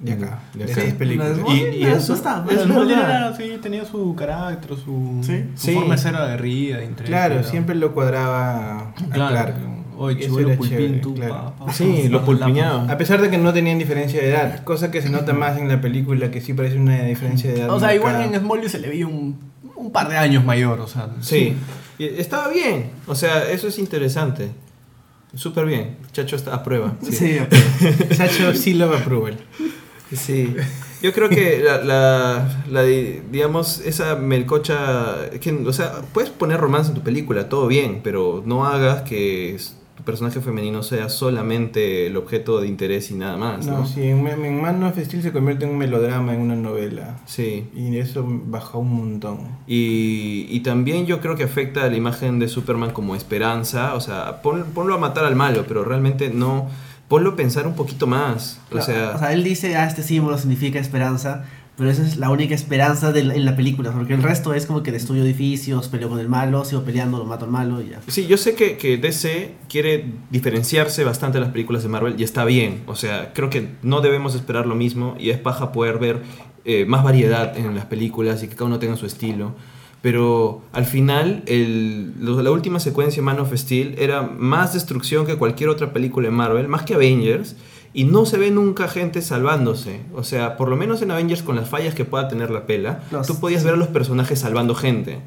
de 0.00 0.12
acá, 0.12 0.40
De 0.52 0.66
de, 0.66 0.72
acá. 0.72 0.82
estas 0.82 0.94
películas. 0.98 1.38
Y- 1.48 1.84
eso- 1.84 2.12
está, 2.12 2.44
Es 2.50 3.36
sí, 3.38 3.58
tenía 3.62 3.86
su 3.86 4.14
carácter, 4.14 4.72
su, 4.76 5.20
Sí. 5.22 5.44
su 5.54 5.66
Sí. 5.68 5.72
forma 5.74 5.94
de 5.96 6.02
ser 6.02 6.14
aguerrida. 6.16 6.80
Claro, 7.02 7.42
siempre 7.44 7.74
lo 7.76 7.94
cuadraba 7.94 8.78
a 8.90 8.94
Claro. 9.10 9.30
Clark. 9.30 9.54
Oye, 10.02 10.18
chévere, 10.28 10.98
tú, 11.02 11.14
claro. 11.14 11.54
pa, 11.58 11.66
pa, 11.66 11.72
Sí, 11.72 12.00
pa, 12.04 12.08
lo 12.08 12.18
pa, 12.20 12.24
pulpiñado. 12.26 12.90
A 12.90 12.96
pesar 12.96 13.20
de 13.20 13.28
que 13.30 13.36
no 13.38 13.52
tenían 13.52 13.78
diferencia 13.78 14.20
de 14.20 14.30
edad, 14.30 14.64
cosa 14.64 14.90
que 14.90 15.02
se 15.02 15.10
nota 15.10 15.32
más 15.34 15.58
en 15.58 15.68
la 15.68 15.80
película, 15.80 16.30
que 16.30 16.40
sí 16.40 16.54
parece 16.54 16.76
una 16.78 17.02
diferencia 17.04 17.50
de 17.52 17.60
edad. 17.60 17.70
O 17.70 17.78
sea, 17.78 17.94
igual 17.94 18.14
marcada. 18.14 18.34
en 18.36 18.40
Smallville 18.40 18.70
se 18.70 18.78
le 18.78 18.88
veía 18.88 19.06
un, 19.06 19.38
un 19.76 19.92
par 19.92 20.08
de 20.08 20.16
años 20.16 20.44
mayor, 20.44 20.80
o 20.80 20.86
sea. 20.86 21.08
Sí. 21.20 21.54
Estaba 21.98 22.48
bien. 22.48 22.90
O 23.06 23.14
sea, 23.14 23.50
eso 23.50 23.68
es 23.68 23.78
interesante. 23.78 24.48
Súper 25.34 25.66
bien. 25.66 25.96
Chacho 26.12 26.34
está 26.34 26.54
a 26.54 26.62
prueba. 26.64 26.94
Sí, 27.08 27.36
Sacho 28.16 28.54
sí 28.54 28.74
lo 28.74 28.86
approval. 28.94 29.36
Sí, 30.12 30.56
yo 31.02 31.12
creo 31.12 31.28
que 31.28 31.60
la, 31.64 31.76
la, 31.84 32.62
la 32.68 32.82
di- 32.82 33.20
digamos, 33.30 33.80
esa 33.86 34.16
melcocha, 34.16 35.30
que, 35.40 35.52
o 35.52 35.72
sea, 35.72 35.92
puedes 36.12 36.30
poner 36.30 36.58
romance 36.58 36.88
en 36.88 36.96
tu 36.96 37.02
película, 37.02 37.48
todo 37.48 37.68
bien, 37.68 38.00
pero 38.02 38.42
no 38.44 38.66
hagas 38.66 39.02
que 39.02 39.54
tu 40.00 40.04
personaje 40.04 40.40
femenino 40.40 40.82
sea 40.82 41.08
solamente 41.08 42.06
el 42.06 42.16
objeto 42.16 42.60
de 42.60 42.68
interés 42.68 43.10
y 43.10 43.14
nada 43.14 43.36
más, 43.36 43.66
¿no? 43.66 43.78
No, 43.78 43.86
sí, 43.86 44.02
en, 44.02 44.26
en 44.26 44.60
Man 44.62 44.82
of 44.84 44.98
Steel 44.98 45.22
se 45.22 45.32
convierte 45.32 45.64
en 45.64 45.70
un 45.72 45.78
melodrama, 45.78 46.34
en 46.34 46.40
una 46.40 46.56
novela. 46.56 47.18
Sí. 47.26 47.68
Y 47.74 47.96
eso 47.98 48.24
bajó 48.26 48.78
un 48.80 48.94
montón. 48.94 49.38
Y, 49.66 50.46
y 50.50 50.60
también 50.60 51.06
yo 51.06 51.20
creo 51.20 51.36
que 51.36 51.44
afecta 51.44 51.84
a 51.84 51.88
la 51.88 51.96
imagen 51.96 52.38
de 52.38 52.48
Superman 52.48 52.90
como 52.90 53.14
esperanza, 53.14 53.94
o 53.94 54.00
sea, 54.00 54.42
pon- 54.42 54.64
ponlo 54.74 54.94
a 54.94 54.98
matar 54.98 55.24
al 55.24 55.36
malo, 55.36 55.64
pero 55.68 55.84
realmente 55.84 56.30
no, 56.30 56.68
ponlo 57.08 57.30
a 57.30 57.36
pensar 57.36 57.66
un 57.66 57.74
poquito 57.74 58.06
más, 58.06 58.60
o 58.72 58.80
sea... 58.80 59.12
o 59.16 59.18
sea, 59.18 59.32
él 59.32 59.42
dice, 59.44 59.76
ah, 59.76 59.86
este 59.86 60.02
símbolo 60.02 60.38
significa 60.38 60.78
esperanza, 60.78 61.44
pero 61.80 61.90
esa 61.90 62.06
es 62.06 62.16
la 62.18 62.30
única 62.30 62.54
esperanza 62.54 63.10
de 63.10 63.24
la- 63.24 63.34
en 63.34 63.44
la 63.44 63.56
película, 63.56 63.90
porque 63.90 64.14
el 64.14 64.22
resto 64.22 64.54
es 64.54 64.66
como 64.66 64.82
que 64.84 64.92
destruyo 64.92 65.24
edificios, 65.24 65.88
peleo 65.88 66.08
con 66.08 66.20
el 66.20 66.28
malo, 66.28 66.64
sigo 66.64 66.82
peleando, 66.84 67.18
lo 67.18 67.24
mato 67.24 67.46
al 67.46 67.50
malo 67.50 67.82
y 67.82 67.88
ya. 67.88 68.00
Sí, 68.06 68.26
yo 68.28 68.36
sé 68.36 68.54
que, 68.54 68.76
que 68.76 68.98
DC 68.98 69.54
quiere 69.68 70.04
diferenciarse 70.30 71.02
bastante 71.04 71.38
de 71.38 71.44
las 71.44 71.52
películas 71.52 71.82
de 71.82 71.88
Marvel 71.88 72.14
y 72.18 72.22
está 72.22 72.44
bien. 72.44 72.82
O 72.86 72.94
sea, 72.94 73.32
creo 73.34 73.50
que 73.50 73.70
no 73.82 74.00
debemos 74.02 74.34
esperar 74.36 74.66
lo 74.66 74.74
mismo 74.76 75.16
y 75.18 75.30
es 75.30 75.38
paja 75.38 75.72
poder 75.72 75.98
ver 75.98 76.22
eh, 76.66 76.84
más 76.84 77.02
variedad 77.02 77.56
en 77.56 77.74
las 77.74 77.86
películas 77.86 78.42
y 78.42 78.48
que 78.48 78.54
cada 78.54 78.66
uno 78.66 78.78
tenga 78.78 78.94
su 78.96 79.06
estilo. 79.06 79.54
Pero 80.02 80.62
al 80.72 80.84
final, 80.86 81.42
el- 81.46 82.12
la 82.20 82.50
última 82.50 82.80
secuencia, 82.80 83.22
Man 83.22 83.38
of 83.40 83.52
Steel, 83.54 83.94
era 83.98 84.22
más 84.22 84.72
destrucción 84.74 85.26
que 85.26 85.36
cualquier 85.36 85.68
otra 85.70 85.92
película 85.92 86.28
de 86.28 86.32
Marvel, 86.34 86.68
más 86.68 86.82
que 86.82 86.94
Avengers. 86.94 87.56
Y 87.92 88.04
no 88.04 88.24
se 88.24 88.38
ve 88.38 88.50
nunca 88.50 88.86
gente 88.88 89.20
salvándose. 89.22 90.00
O 90.14 90.22
sea, 90.22 90.56
por 90.56 90.68
lo 90.68 90.76
menos 90.76 91.02
en 91.02 91.10
Avengers, 91.10 91.42
con 91.42 91.56
las 91.56 91.68
fallas 91.68 91.94
que 91.94 92.04
pueda 92.04 92.28
tener 92.28 92.50
la 92.50 92.66
pela, 92.66 93.02
Los- 93.10 93.26
tú 93.26 93.40
podías 93.40 93.64
ver 93.64 93.74
a 93.74 93.76
los 93.76 93.88
personajes 93.88 94.38
salvando 94.38 94.74
gente. 94.74 95.18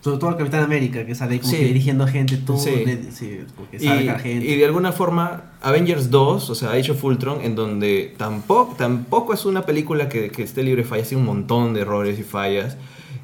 Sobre 0.00 0.18
todo 0.18 0.30
el 0.30 0.36
Capitán 0.36 0.62
América, 0.62 1.04
que 1.04 1.14
sale 1.16 1.40
como 1.40 1.50
Sí. 1.50 1.58
que 1.58 1.64
dirigiendo 1.64 2.06
gente, 2.06 2.36
tú, 2.36 2.56
Sí. 2.58 2.70
le- 2.86 3.10
sí, 3.10 3.40
como 3.56 3.68
que 3.68 3.78
Y, 3.84 4.08
a 4.08 4.18
gente. 4.18 4.46
y 4.46 4.56
de 4.56 4.64
alguna 4.64 4.92
forma, 4.92 5.52
Avengers 5.62 6.10
2, 6.10 6.48
o 6.48 6.54
sea, 6.54 6.70
Age 6.72 6.92
of 6.92 7.02
Ultron, 7.04 7.40
en 7.42 7.56
donde 7.56 8.14
tampoco, 8.16 8.76
tampoco 8.78 9.34
es 9.34 9.44
una 9.44 9.66
película 9.66 10.08
que, 10.08 10.30
que 10.30 10.42
esté 10.44 10.62
libre 10.62 10.82
de 10.84 10.88
fallas, 10.88 11.08
tiene 11.08 11.22
un 11.22 11.26
montón 11.26 11.74
de 11.74 11.80
errores 11.80 12.18
y 12.18 12.22
fallas. 12.22 12.76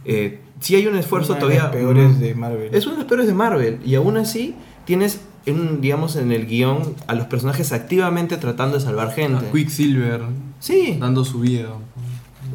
eh, 0.05 0.41
sí 0.59 0.75
hay 0.75 0.89
un 0.89 0.97
esfuerzo 0.97 1.33
Una 1.33 1.37
de 1.37 1.41
todavía... 1.41 1.63
las 1.65 1.73
peores 1.73 2.17
mm, 2.17 2.21
de 2.21 2.35
Marvel. 2.35 2.75
Es 2.75 2.85
una 2.87 2.95
de 2.97 2.99
las 3.03 3.09
peores 3.09 3.27
de 3.29 3.35
Marvel. 3.35 3.79
Y 3.85 3.95
aún 3.95 4.17
así 4.17 4.57
tienes, 4.85 5.21
en, 5.47 5.81
digamos, 5.81 6.17
en 6.17 6.33
el 6.33 6.47
guion 6.47 6.95
a 7.07 7.15
los 7.15 7.27
personajes 7.27 7.73
activamente 7.73 8.37
tratando 8.37 8.77
de 8.79 8.85
salvar 8.85 9.13
gente. 9.13 9.47
A 9.47 9.53
Quicksilver 9.53 10.21
Sí, 10.61 10.97
dando 11.01 11.25
su 11.25 11.41
vida. 11.41 11.69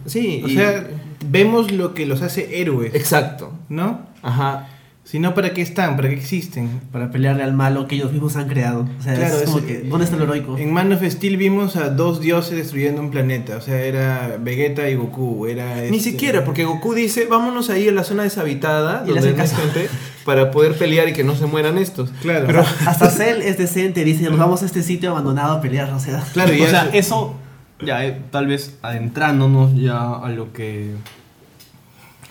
sí. 0.06 0.41
O 0.44 0.48
y- 0.48 0.53
sea, 0.56 0.88
vemos 1.29 1.72
lo 1.72 1.94
que 1.94 2.06
los 2.06 2.22
hace 2.22 2.62
héroes, 2.62 2.96
exacto. 2.96 3.51
¿no? 3.70 4.01
Ajá. 4.22 4.70
Si 5.10 5.20
no, 5.20 5.34
¿para 5.34 5.54
qué 5.54 5.62
están? 5.62 5.96
¿Para 5.96 6.10
qué 6.10 6.16
existen? 6.16 6.82
Para 6.92 7.10
pelearle 7.12 7.42
al 7.42 7.54
malo 7.54 7.88
que 7.88 7.96
ellos 7.96 8.12
mismos 8.12 8.36
han 8.36 8.50
creado. 8.50 8.86
O 9.00 9.02
sea, 9.02 9.14
Claro, 9.16 9.38
es 9.38 9.44
como 9.44 9.60
es- 9.60 9.64
que, 9.64 9.80
¿dónde 9.84 10.04
está 10.04 10.18
lo 10.18 10.26
heroico? 10.26 10.58
En 10.58 10.74
Man 10.74 10.92
of 10.92 11.02
Steel 11.02 11.38
vimos 11.38 11.78
a 11.78 11.90
dos 11.92 12.20
dioses 12.20 12.58
destruyendo 12.58 13.00
un 13.00 13.10
planeta. 13.10 13.56
O 13.56 13.62
sea, 13.62 13.80
era 13.82 14.38
Vegeta 14.38 14.90
y 14.90 14.96
Goku. 14.96 15.48
Era 15.48 15.76
Ni 15.78 15.96
este- 15.98 16.12
siquiera, 16.12 16.44
porque 16.44 16.66
Goku 16.66 16.94
dice, 16.94 17.26
vámonos 17.26 17.70
ahí 17.70 17.88
a 17.88 17.94
la 17.94 18.04
zona 18.04 18.24
deshabitada, 18.24 19.04
Y 19.08 19.12
donde 19.12 19.30
hay 19.30 19.48
gente, 19.48 19.88
para 20.26 20.52
poder 20.52 20.74
pelear 20.78 21.08
y 21.08 21.14
que 21.14 21.24
no 21.24 21.36
se 21.36 21.46
mueran 21.46 21.78
estos. 21.78 22.10
Claro. 22.22 22.46
Pero- 22.46 22.66
Hasta 22.86 23.10
Cell 23.10 23.42
es 23.44 23.58
decente, 23.58 24.04
dice, 24.04 24.24
nos 24.30 24.38
vamos 24.38 24.62
a 24.62 24.66
este 24.66 24.84
sitio 24.84 25.12
abandonado 25.12 25.54
a 25.54 25.62
pelear, 25.62 25.90
o 25.94 26.00
sea. 26.02 26.22
Claro, 26.34 26.54
y 26.54 26.62
o 26.64 26.68
sea, 26.68 26.82
eso- 26.88 26.92
eso, 26.94 27.36
ya 27.86 28.06
eh, 28.06 28.22
tal 28.30 28.48
vez 28.48 28.78
adentrándonos 28.82 29.74
ya 29.74 30.16
a 30.16 30.30
lo 30.32 30.52
que 30.52 30.96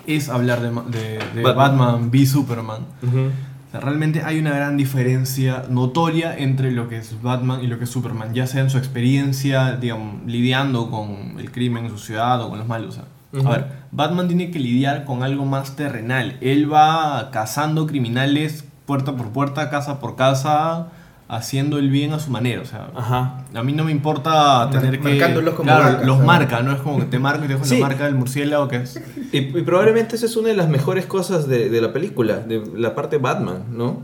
es 0.07 0.29
hablar 0.29 0.61
de, 0.61 0.71
de- 0.99 1.19
de 1.35 1.43
Batman. 1.43 1.79
Batman. 1.79 2.11
v 2.13 2.27
Superman. 2.27 2.81
O 3.03 3.71
sea, 3.73 3.81
realmente 3.81 4.23
hay 4.25 4.39
una 4.39 4.51
gran 4.51 4.77
diferencia 4.77 5.65
notoria 5.69 6.37
entre 6.39 6.71
lo 6.71 6.89
que 6.89 6.99
es 6.99 7.21
Batman 7.21 7.63
y 7.63 7.67
lo 7.67 7.79
que 7.79 7.85
es 7.85 7.91
Superman, 7.91 8.33
ya 8.33 8.47
sea 8.47 8.63
en 8.63 8.71
su 8.71 8.79
experiencia, 8.79 9.73
digamos, 9.77 10.25
lidiando 10.27 10.91
con 10.91 11.35
el 11.39 11.51
crimen 11.51 11.87
en 11.87 11.91
su 11.91 11.99
ciudad 11.99 12.41
o 12.43 12.49
con 12.51 12.59
los 12.59 12.69
malos. 12.69 12.91
o 12.91 12.93
sea. 12.93 13.05
Ujú. 13.41 13.49
A 13.49 13.51
ver, 13.57 13.67
Batman 13.91 14.29
tiene 14.29 14.51
que 14.51 14.59
lidiar 14.61 15.05
con 15.05 15.23
algo 15.23 15.45
más 15.45 15.75
terrenal. 15.77 16.37
Él 16.41 16.73
va 16.73 17.31
cazando 17.33 17.87
criminales 17.87 18.65
puerta 18.87 19.17
por 19.17 19.31
puerta, 19.31 19.69
casa 19.69 19.99
por 19.99 20.15
casa, 20.15 20.89
haciendo 21.29 21.79
el 21.79 21.91
bien 21.91 22.13
a 22.13 22.19
su 22.19 22.31
manera. 22.31 22.63
O 22.63 22.65
sea, 22.65 22.89
Ajá. 22.95 23.45
a 23.55 23.63
mí 23.63 23.73
no 23.73 23.85
me 23.85 23.91
importa 23.93 24.31
Mar- 24.31 24.71
tener 24.71 25.01
que. 25.01 25.09
marcándolos 25.09 25.55
como 25.55 25.67
claro, 25.71 25.99
los 26.05 26.17
¿sabes? 26.17 26.27
marca, 26.27 26.63
¿no? 26.63 26.73
Es 26.73 26.81
como 26.81 26.99
que 27.01 27.07
te 27.07 27.19
marca 27.19 27.45
y 27.45 27.49
te 27.49 27.55
dejo 27.55 27.65
Sí. 27.65 27.79
la 27.81 27.89
marca 27.89 28.05
del 28.05 28.15
murciélago 28.15 28.69
que 28.69 28.77
es. 28.77 29.01
Y, 29.33 29.39
y 29.39 29.63
probablemente 29.63 30.17
esa 30.17 30.27
es 30.27 30.37
una 30.37 30.49
de 30.49 30.57
las 30.57 30.69
mejores 30.69 31.07
cosas 31.07 31.49
de, 31.49 31.69
de 31.69 31.81
la 31.81 31.93
película, 31.93 32.39
de 32.39 32.63
la 32.77 32.95
parte 32.95 33.19
Batman, 33.19 33.65
¿no? 33.73 34.03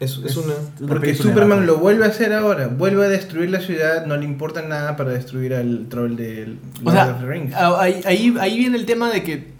Es, 0.00 0.20
es 0.24 0.36
una... 0.36 0.54
Una 0.80 0.88
Porque 0.88 1.14
Superman 1.14 1.66
lo 1.66 1.78
vuelve 1.78 2.04
a 2.04 2.08
hacer 2.08 2.32
ahora. 2.32 2.66
Vuelve 2.66 3.04
a 3.06 3.08
destruir 3.08 3.48
la 3.50 3.60
ciudad. 3.60 4.04
No 4.06 4.16
le 4.16 4.24
importa 4.24 4.60
nada 4.60 4.96
para 4.96 5.10
destruir 5.12 5.54
al 5.54 5.86
troll 5.88 6.16
del 6.16 6.58
O 6.80 6.84
Lord 6.84 6.94
sea, 6.94 7.10
of 7.14 7.20
the 7.20 7.26
Rings. 7.26 7.54
ahí, 7.54 8.00
ahí, 8.04 8.34
ahí 8.40 8.58
viene 8.58 8.76
el 8.76 8.86
tema 8.86 9.08
de 9.10 9.22
que 9.22 9.54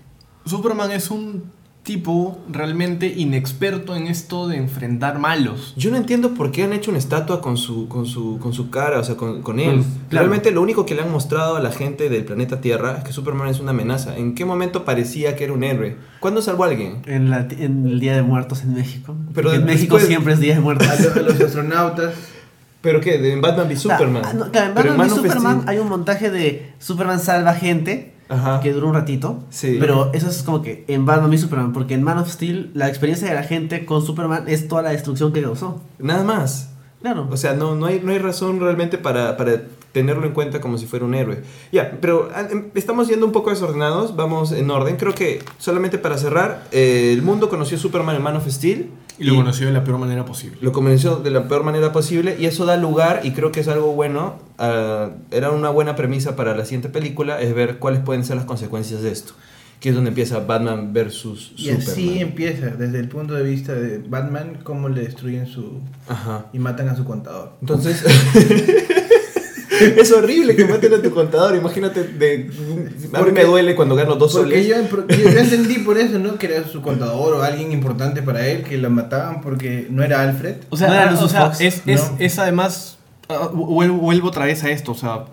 Superman 0.45 0.91
es 0.91 1.11
un 1.11 1.45
tipo 1.85 2.38
realmente 2.50 3.07
inexperto 3.07 3.95
en 3.95 4.07
esto 4.07 4.49
de 4.49 4.57
enfrentar 4.57 5.19
malos. 5.19 5.75
Yo 5.76 5.91
no 5.91 5.99
entiendo 5.99 6.33
por 6.33 6.50
qué 6.50 6.64
han 6.64 6.73
hecho 6.73 6.91
una 6.91 6.99
estatua 6.99 7.43
con 7.43 7.59
su, 7.59 7.88
con 7.88 8.07
su, 8.07 8.38
con 8.41 8.55
su 8.55 8.71
cara, 8.71 8.99
o 8.99 9.05
sea, 9.05 9.17
con, 9.17 9.43
con 9.43 9.61
él. 9.61 9.75
Pues, 9.76 9.87
claro. 10.09 10.26
Realmente 10.29 10.50
lo 10.50 10.62
único 10.62 10.87
que 10.87 10.95
le 10.95 11.03
han 11.03 11.12
mostrado 11.12 11.57
a 11.57 11.61
la 11.61 11.71
gente 11.71 12.09
del 12.09 12.25
planeta 12.25 12.62
Tierra 12.62 12.97
es 12.99 13.05
que 13.05 13.12
Superman 13.12 13.49
es 13.49 13.61
una 13.61 13.73
amenaza. 13.73 14.17
¿En 14.17 14.35
qué 14.35 14.47
momento 14.47 14.87
parecía 14.87 15.37
que 15.37 15.45
era 15.45 15.53
un 15.53 15.62
héroe? 15.62 15.97
¿Cuándo 16.21 16.41
salvó 16.41 16.64
a 16.64 16.69
alguien? 16.69 17.03
En, 17.05 17.29
la- 17.29 17.47
en 17.50 17.87
el 17.87 18.00
Día 18.00 18.17
de 18.17 18.23
Muertos 18.23 18.62
en 18.62 18.73
México. 18.75 19.14
Pero 19.35 19.53
en 19.53 19.67
México 19.67 19.97
después- 19.97 20.07
siempre 20.07 20.33
es 20.33 20.41
Día 20.41 20.55
de 20.55 20.61
Muertos. 20.61 20.88
A, 20.88 20.95
lo- 21.03 21.12
a 21.12 21.23
los 21.33 21.38
astronautas. 21.41 22.14
¿Pero 22.81 23.03
qué? 23.03 23.19
¿De 23.19 23.33
en 23.35 23.43
Batman 23.43 23.67
v 23.69 23.76
Superman? 23.76 24.23
Ah, 24.25 24.33
no, 24.33 24.50
claro, 24.50 24.69
en 24.69 24.75
Batman 24.75 25.11
v 25.11 25.17
Superman 25.17 25.64
hay 25.67 25.79
un 25.79 25.88
montaje 25.91 26.31
de 26.31 26.73
Superman 26.79 27.21
salva 27.21 27.53
gente 27.55 28.13
Ajá. 28.28 28.61
que 28.61 28.73
dura 28.73 28.87
un 28.87 28.95
ratito. 28.95 29.43
Sí. 29.50 29.76
Pero 29.78 30.11
eso 30.12 30.28
es 30.28 30.43
como 30.43 30.62
que 30.62 30.85
en 30.88 31.07
Batman 31.07 31.31
v 31.31 31.38
Superman. 31.38 31.73
Porque 31.73 31.95
en 31.95 32.02
Man 32.02 32.19
of 32.19 32.31
Steel 32.31 32.71
la 32.75 32.88
experiencia 32.88 33.28
de 33.28 33.35
la 33.35 33.43
gente 33.43 33.85
con 33.85 34.04
Superman 34.04 34.45
es 34.47 34.69
toda 34.69 34.83
la 34.83 34.90
destrucción 34.90 35.33
que 35.33 35.43
causó. 35.43 35.81
Nada 35.99 36.25
más. 36.25 36.71
Claro. 37.00 37.28
O 37.31 37.37
sea, 37.37 37.54
no, 37.54 37.75
no, 37.75 37.87
hay, 37.87 38.00
no 38.02 38.12
hay 38.12 38.19
razón 38.19 38.61
realmente 38.61 38.97
para, 38.97 39.37
para 39.37 39.62
tenerlo 39.95 40.27
en 40.27 40.33
cuenta 40.33 40.61
como 40.61 40.77
si 40.77 40.85
fuera 40.85 41.07
un 41.07 41.15
héroe. 41.15 41.39
Ya, 41.73 41.97
pero 42.03 42.29
ah, 42.35 42.47
em, 42.51 42.65
estamos 42.75 43.09
yendo 43.09 43.25
un 43.25 43.33
poco 43.33 43.49
desordenados, 43.49 44.15
vamos 44.17 44.53
en 44.53 44.69
orden. 44.71 44.97
Creo 44.97 45.15
que 45.15 45.41
solamente 45.59 45.97
para 45.97 46.19
cerrar, 46.19 46.65
eh, 46.73 47.13
el 47.15 47.23
mundo 47.23 47.49
conoció 47.49 47.79
a 47.79 47.81
Superman 47.81 48.17
en 48.17 48.23
Man 48.23 48.37
of 48.37 48.47
Steel. 48.47 48.91
Y 49.17 49.25
lo 49.25 49.37
conoció 49.37 49.67
de 49.69 49.73
la 49.73 49.85
peor 49.85 49.99
manera 49.99 50.25
posible. 50.25 50.59
Lo 50.61 50.73
conoció 50.73 51.17
de 51.17 51.31
la 51.31 51.47
peor 51.47 51.63
manera 51.63 51.93
posible 51.93 52.37
y 52.39 52.47
eso 52.47 52.67
da 52.67 52.77
lugar, 52.77 53.21
y 53.23 53.31
creo 53.31 53.53
que 53.53 53.61
es 53.61 53.69
algo 53.69 53.93
bueno, 53.93 54.41
a- 54.59 55.11
era 55.31 55.53
una 55.53 55.71
buena 55.71 55.95
premisa 55.95 56.35
para 56.35 56.57
la 56.57 56.65
siguiente 56.65 56.89
película, 56.89 57.41
es 57.41 57.55
ver 57.55 57.79
cuáles 57.79 58.01
pueden 58.01 58.25
ser 58.25 58.35
las 58.37 58.45
consecuencias 58.45 59.03
de 59.03 59.13
esto. 59.13 59.33
Que 59.79 59.91
es 59.91 59.95
donde 59.95 60.09
empieza 60.09 60.41
Batman 60.41 60.93
versus 60.95 61.53
Y 61.57 61.65
Superman. 61.67 61.83
así 61.89 62.19
empieza, 62.21 62.67
desde 62.71 62.99
el 62.99 63.09
punto 63.09 63.35
de 63.35 63.43
vista 63.45 63.75
de 63.75 63.99
Batman, 63.99 64.59
cómo 64.65 64.89
le 64.89 65.03
destruyen 65.03 65.47
su. 65.47 65.79
Ajá. 66.09 66.47
y 66.53 66.59
matan 66.59 66.89
a 66.89 66.97
su 66.97 67.05
contador. 67.05 67.53
Entonces, 67.61 68.03
es 69.97 70.12
horrible 70.12 70.54
que 70.57 70.64
maten 70.64 70.95
a 70.95 71.02
tu 71.02 71.11
contador. 71.11 71.57
Imagínate, 71.57 72.04
de, 72.04 72.50
a 73.12 73.23
mí 73.23 73.33
me 73.33 73.45
duele 73.45 73.75
cuando 73.75 73.95
gano 73.95 74.16
dos 74.16 74.33
Porque 74.33 74.62
soles. 74.62 74.69
yo, 74.69 74.88
porque 74.90 75.16
yo 75.23 75.28
entendí 75.38 75.78
por 75.78 75.99
eso, 75.99 76.19
¿no? 76.19 76.37
Que 76.37 76.47
era 76.47 76.66
su 76.69 76.83
contador 76.83 77.35
o 77.35 77.43
alguien 77.43 77.73
importante 77.73 78.23
para 78.23 78.47
él, 78.47 78.62
que 78.62 78.78
lo 78.78 78.90
mataban 78.90 79.40
porque 79.40 79.87
no 79.90 80.02
era 80.02 80.23
Alfred. 80.23 80.57
O 80.71 80.76
sea, 80.76 80.88
No 80.88 80.95
era 80.95 81.09
o 81.09 81.11
Lucius 81.12 81.31
sea, 81.33 81.52
es, 81.61 81.83
es, 81.87 82.11
¿no? 82.11 82.16
es 82.19 82.38
además. 82.38 82.99
ah, 83.28 83.49
vuelvo, 83.52 83.97
vuelvo 83.99 84.28
otra 84.28 84.45
vez 84.47 84.62
a 84.64 84.71
esto, 84.71 84.93
o 84.93 84.97
sea. 84.97 85.25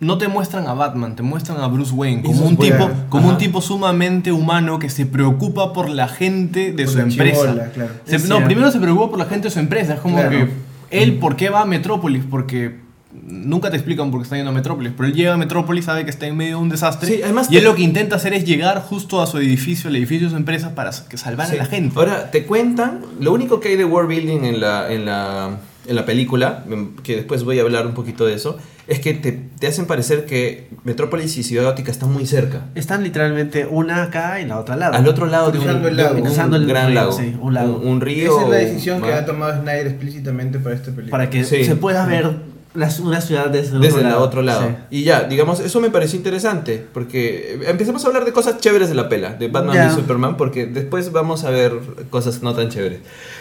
No 0.00 0.18
te 0.18 0.26
muestran 0.26 0.66
a 0.66 0.74
Batman, 0.74 1.14
te 1.14 1.22
muestran 1.22 1.60
a 1.60 1.68
Bruce 1.68 1.92
Wayne 1.94 2.24
como 2.24 2.44
un 2.44 2.56
tipo, 2.56 2.90
como 3.08 3.28
un 3.28 3.38
tipo 3.38 3.60
sumamente 3.62 4.32
humano 4.32 4.80
que 4.80 4.90
se 4.90 5.06
preocupa 5.06 5.72
por 5.72 5.88
la 5.88 6.08
gente 6.08 6.72
de 6.72 6.82
Por 6.84 6.92
su 6.92 6.98
la 6.98 7.04
empresa. 7.04 7.40
chibola, 7.42 7.70
claro. 7.70 7.90
Se- 8.04 8.16
Es 8.16 8.22
no, 8.22 8.26
cierto. 8.38 8.46
primero 8.46 8.72
se 8.72 8.80
preocupa 8.80 9.10
por 9.10 9.18
la 9.20 9.26
gente 9.26 9.46
de 9.46 9.52
su 9.54 9.60
empresa. 9.60 9.94
Es 9.94 10.00
como 10.00 10.16
Claro. 10.16 10.30
que 10.30 10.48
él, 10.90 11.18
¿por 11.20 11.36
qué 11.36 11.50
va 11.50 11.60
a 11.60 11.66
Metrópolis? 11.66 12.24
Porque 12.28 12.80
nunca 13.28 13.70
te 13.70 13.76
explican 13.76 14.10
por 14.10 14.20
qué 14.20 14.24
está 14.24 14.36
yendo 14.36 14.50
a 14.50 14.54
Metrópolis. 14.54 14.92
Pero 14.96 15.08
él 15.08 15.14
llega 15.14 15.34
a 15.34 15.36
Metrópolis, 15.36 15.84
sabe 15.84 16.04
que 16.04 16.10
está 16.10 16.26
en 16.26 16.36
medio 16.36 16.56
de 16.56 16.62
un 16.62 16.68
desastre. 16.68 17.08
Sí, 17.08 17.20
además 17.22 17.48
y 17.50 17.56
él 17.56 17.62
te- 17.62 17.68
lo 17.68 17.74
que 17.74 17.82
intenta 17.82 18.16
hacer 18.16 18.32
es 18.34 18.44
llegar 18.44 18.80
justo 18.82 19.20
a 19.20 19.26
su 19.26 19.38
edificio, 19.38 19.88
al 19.90 19.96
edificio 19.96 20.26
de 20.26 20.30
su 20.30 20.36
empresa, 20.36 20.74
para 20.74 20.90
que 21.08 21.16
salvar 21.16 21.46
Sí. 21.48 21.54
a 21.56 21.58
la 21.58 21.66
gente. 21.66 21.94
Ahora, 21.98 22.30
te 22.30 22.44
cuentan, 22.44 23.00
lo 23.20 23.32
único 23.32 23.60
que 23.60 23.68
hay 23.70 23.76
de 23.76 23.84
world 23.84 24.08
building 24.08 24.44
en 24.44 24.60
la, 24.60 24.92
en 24.92 25.04
la, 25.04 25.50
en 25.86 25.96
la 25.96 26.06
película, 26.06 26.64
em, 26.70 26.94
que 26.96 27.16
después 27.16 27.44
voy 27.44 27.58
a 27.58 27.62
hablar 27.62 27.86
un 27.86 27.94
poquito 27.94 28.24
de 28.26 28.34
eso, 28.34 28.56
es 28.88 28.98
que 28.98 29.14
te, 29.14 29.30
te 29.32 29.66
hacen 29.68 29.86
parecer 29.86 30.26
que 30.26 30.68
Metrópolis 30.84 31.36
y 31.38 31.42
Ciudad 31.44 31.64
Gótica 31.64 31.90
están 31.92 32.12
muy 32.12 32.26
cerca. 32.26 32.62
Están 32.74 33.04
literalmente 33.04 33.64
una 33.66 34.02
acá 34.02 34.40
y 34.40 34.46
la 34.46 34.58
otra 34.58 34.74
al 34.74 34.80
lado. 34.80 34.94
Al 34.94 35.06
otro 35.06 35.26
lado 35.26 35.52
de 35.52 35.58
un, 35.60 35.68
el 35.68 35.82
de 35.82 35.90
lago. 35.92 36.16
un 36.20 36.54
el 36.54 36.66
gran 36.66 36.86
río, 36.88 36.94
lago. 36.94 37.12
sí, 37.12 37.36
un 37.40 37.54
lago. 37.54 37.76
Un, 37.78 37.86
un 37.88 38.00
río. 38.00 38.32
Esa 38.32 38.42
es 38.44 38.48
la 38.50 38.56
decisión 38.56 39.00
que 39.02 39.12
ha 39.12 39.24
tomado 39.24 39.60
Snyder 39.60 39.86
explícitamente 39.86 40.58
para 40.58 40.74
esta 40.74 40.86
película. 40.90 41.10
Para 41.10 41.30
que 41.30 41.44
Sí. 41.44 41.64
se 41.64 41.76
pueda 41.76 42.04
ver 42.06 42.30
una 42.74 43.20
ciudad 43.20 43.48
desde 43.50 43.76
el 43.76 43.80
Desde 43.82 43.96
otro 43.96 44.00
el 44.06 44.12
lado. 44.12 44.22
otro 44.24 44.42
lado. 44.42 44.68
Sí. 44.68 44.74
Y 44.98 45.04
ya, 45.04 45.24
digamos, 45.24 45.60
eso 45.60 45.80
me 45.80 45.90
pareció 45.90 46.16
interesante. 46.16 46.84
Porque 46.92 47.60
empezamos 47.66 48.04
a 48.04 48.08
hablar 48.08 48.24
de 48.24 48.32
cosas 48.32 48.58
chéveres 48.58 48.88
de 48.88 48.94
la 48.94 49.08
pela, 49.08 49.34
de 49.34 49.48
Batman 49.48 49.88
y 49.90 49.94
Superman, 49.94 50.36
porque 50.36 50.66
después 50.66 51.12
vamos 51.12 51.44
a 51.44 51.50
ver 51.50 51.72
cosas 52.10 52.42
no 52.42 52.54
tan 52.54 52.68
chéveres. 52.70 53.00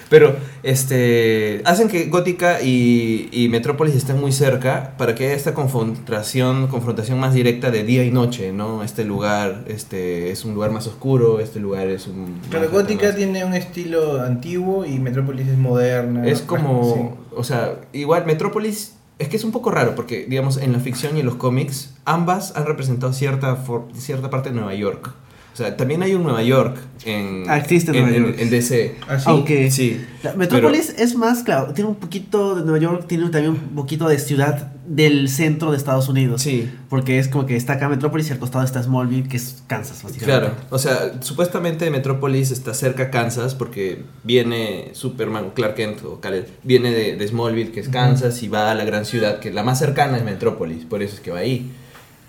Pero 0.09 0.35
este 0.63 1.61
hacen 1.65 1.87
que 1.87 2.05
Gótica 2.07 2.61
y, 2.61 3.29
y 3.31 3.47
Metrópolis 3.49 3.95
estén 3.95 4.19
muy 4.19 4.31
cerca 4.33 4.93
para 4.97 5.15
que 5.15 5.25
haya 5.27 5.35
esta 5.35 5.53
confrontación, 5.53 6.67
confrontación 6.67 7.19
más 7.19 7.33
directa 7.33 7.71
de 7.71 7.83
día 7.83 8.03
y 8.03 8.11
noche, 8.11 8.51
¿no? 8.51 8.83
Este 8.83 9.05
lugar 9.05 9.63
este, 9.67 10.31
es 10.31 10.43
un 10.43 10.53
lugar 10.53 10.71
más 10.71 10.87
oscuro, 10.87 11.39
este 11.39 11.59
lugar 11.59 11.87
es 11.87 12.07
un. 12.07 12.39
Pero 12.49 12.69
Gótica 12.69 13.07
más- 13.07 13.15
tiene 13.15 13.45
un 13.45 13.53
estilo 13.53 14.21
antiguo 14.21 14.85
y 14.85 14.99
Metrópolis 14.99 15.47
es 15.47 15.57
moderna. 15.57 16.25
Es 16.27 16.41
como, 16.41 16.93
Sí. 16.93 17.29
o 17.35 17.43
sea, 17.43 17.75
igual 17.93 18.25
Metrópolis 18.25 18.95
es 19.21 19.29
que 19.29 19.37
es 19.37 19.43
un 19.43 19.51
poco 19.51 19.69
raro 19.69 19.93
porque, 19.93 20.25
digamos, 20.25 20.57
en 20.57 20.73
la 20.73 20.79
ficción 20.79 21.15
y 21.15 21.19
en 21.19 21.27
los 21.27 21.35
cómics, 21.35 21.93
ambas 22.05 22.55
han 22.55 22.65
representado 22.65 23.13
cierta, 23.13 23.63
cierta 23.93 24.31
parte 24.31 24.49
de 24.49 24.55
Nueva 24.55 24.73
York. 24.73 25.13
O 25.53 25.57
sea, 25.57 25.75
también 25.75 26.01
hay 26.01 26.13
un 26.15 26.23
Nueva 26.23 26.41
York 26.43 26.77
en, 27.03 27.43
Ah, 27.47 27.57
existe 27.57 27.91
en, 27.91 28.03
Nueva 28.03 28.15
en- 28.17 28.23
York. 28.25 28.35
en 28.39 28.49
DC. 28.49 28.95
Así. 29.07 29.25
Aunque 29.27 29.69
Sí. 29.69 29.99
la 30.23 30.33
Metrópolis 30.33 30.95
es 30.97 31.15
más, 31.15 31.43
claro, 31.43 31.73
tiene 31.73 31.89
un 31.89 31.97
poquito 31.97 32.55
de 32.55 32.61
Nueva 32.63 32.77
York, 32.79 33.05
tiene 33.07 33.29
también 33.29 33.51
un 33.53 33.75
poquito 33.75 34.07
de 34.07 34.17
ciudad 34.17 34.71
del 34.87 35.27
centro 35.29 35.71
de 35.71 35.77
Estados 35.77 36.07
Unidos. 36.09 36.41
Sí. 36.41 36.69
Porque 36.89 37.19
es 37.19 37.27
como 37.27 37.45
que 37.45 37.55
está 37.57 37.73
acá 37.73 37.89
Metrópolis 37.89 38.29
y 38.29 38.31
al 38.33 38.39
costado 38.39 38.63
está 38.63 38.81
Smallville, 38.81 39.27
que 39.27 39.37
es 39.37 39.61
Kansas, 39.67 40.01
básicamente. 40.03 40.25
Claro, 40.25 40.55
o 40.69 40.79
sea, 40.79 41.21
supuestamente 41.21 41.89
Metrópolis 41.91 42.51
está 42.51 42.73
cerca 42.73 43.03
a 43.03 43.11
Kansas 43.11 43.53
porque 43.55 44.03
viene 44.23 44.89
Superman, 44.93 45.51
Clark 45.53 45.75
Kent 45.75 46.03
o 46.05 46.19
Kal-El, 46.21 46.45
viene 46.63 46.91
de, 46.91 47.15
de 47.17 47.27
Smallville, 47.27 47.71
que 47.71 47.81
es 47.81 47.89
Kansas, 47.89 48.41
y 48.43 48.47
va 48.47 48.71
a 48.71 48.75
la 48.75 48.85
gran 48.85 49.05
ciudad, 49.05 49.39
que 49.39 49.51
la 49.51 49.63
más 49.63 49.79
cercana 49.79 50.17
es 50.17 50.23
Metrópolis, 50.23 50.85
por 50.85 51.01
eso 51.03 51.15
es 51.15 51.19
que 51.21 51.31
va 51.31 51.39
ahí. 51.39 51.71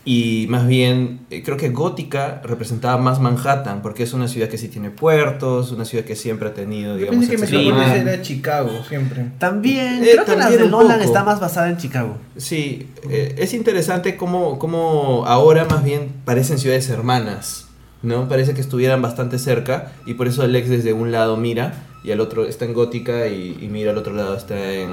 Y 0.04 0.47
más 0.49 0.66
bien, 0.66 1.21
eh, 1.30 1.42
creo 1.44 1.56
que 1.56 1.68
Gótica 1.68 2.40
representaba 2.42 3.00
más 3.00 3.21
Manhattan, 3.21 3.82
porque 3.82 4.02
es 4.02 4.12
una 4.12 4.26
ciudad 4.26 4.49
que 4.49 4.59
sí 4.59 4.66
tiene 4.68 4.90
puertos, 4.90 5.71
una 5.71 5.85
ciudad 5.85 6.04
que 6.04 6.16
siempre 6.16 6.49
ha 6.49 6.54
tenido, 6.54 6.94
Yo 6.94 7.06
digamos, 7.06 7.26
pensé 7.26 7.47
que 7.47 7.56
Metrópolis 7.56 7.88
era 7.94 8.21
Chicago 8.23 8.71
siempre. 8.88 9.26
También, 9.38 10.02
Eh, 10.02 10.11
creo 10.14 10.25
que 10.25 10.37
la 10.37 10.50
de 10.50 10.68
Nolan 10.68 10.99
poco. 10.99 11.04
está 11.09 11.23
más 11.23 11.38
basada 11.38 11.68
en 11.68 11.76
Chicago. 11.76 12.16
Sí, 12.37 12.88
eh, 13.11 13.37
es 13.38 13.54
interesante 13.54 14.16
cómo, 14.16 14.59
cómo 14.59 15.25
ahora 15.26 15.66
más 15.66 15.85
bien 15.85 16.09
parecen 16.25 16.59
ciudades 16.59 16.88
hermanas. 16.88 17.68
¿no? 18.02 18.28
Parece 18.28 18.52
que 18.54 18.61
estuvieran 18.61 19.00
bastante 19.00 19.38
cerca 19.38 19.92
y 20.06 20.14
por 20.14 20.26
eso 20.26 20.44
Lex 20.44 20.68
desde 20.68 20.92
un 20.92 21.12
lado 21.12 21.37
mira 21.37 21.85
y 22.02 22.11
al 22.11 22.18
otro 22.18 22.44
está 22.47 22.64
en 22.64 22.73
Gótica 22.75 23.28
y, 23.28 23.56
y 23.61 23.68
mira 23.68 23.92
al 23.92 23.99
otro 23.99 24.12
lado 24.12 24.37
está 24.37 24.73
en, 24.73 24.90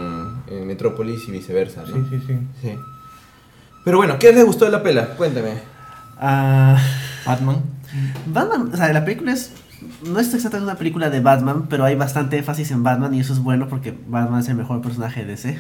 en 0.48 0.68
Metrópolis 0.68 1.28
y 1.28 1.32
viceversa, 1.32 1.82
¿no? 1.88 1.96
Sí, 1.96 2.02
sí, 2.12 2.22
sí. 2.28 2.34
Sí. 2.62 2.70
Pero 3.86 3.98
bueno, 3.98 4.18
¿qué 4.20 4.32
les 4.34 4.46
gustó 4.46 4.66
de 4.66 4.72
la 4.72 4.84
pela? 4.84 5.16
Cuéntame. 5.16 5.54
Ah, 6.20 6.78
Batman. 7.26 7.58
Batman, 8.28 8.70
o 8.74 8.78
sea, 8.78 8.92
la 8.94 9.04
película 9.06 9.32
es. 9.34 9.52
No 10.06 10.20
es 10.20 10.34
exactamente 10.34 10.70
una 10.70 10.78
película 10.78 11.10
de 11.10 11.22
Batman, 11.22 11.68
pero 11.70 11.86
hay 11.86 11.96
bastante 11.96 12.38
énfasis 12.38 12.70
en 12.72 12.84
Batman 12.84 13.14
y 13.14 13.22
eso 13.22 13.32
es 13.32 13.40
bueno 13.40 13.68
porque 13.70 13.98
Batman 14.08 14.42
es 14.42 14.50
el 14.50 14.56
mejor 14.56 14.82
personaje 14.82 15.22
de 15.22 15.28
DC. 15.28 15.60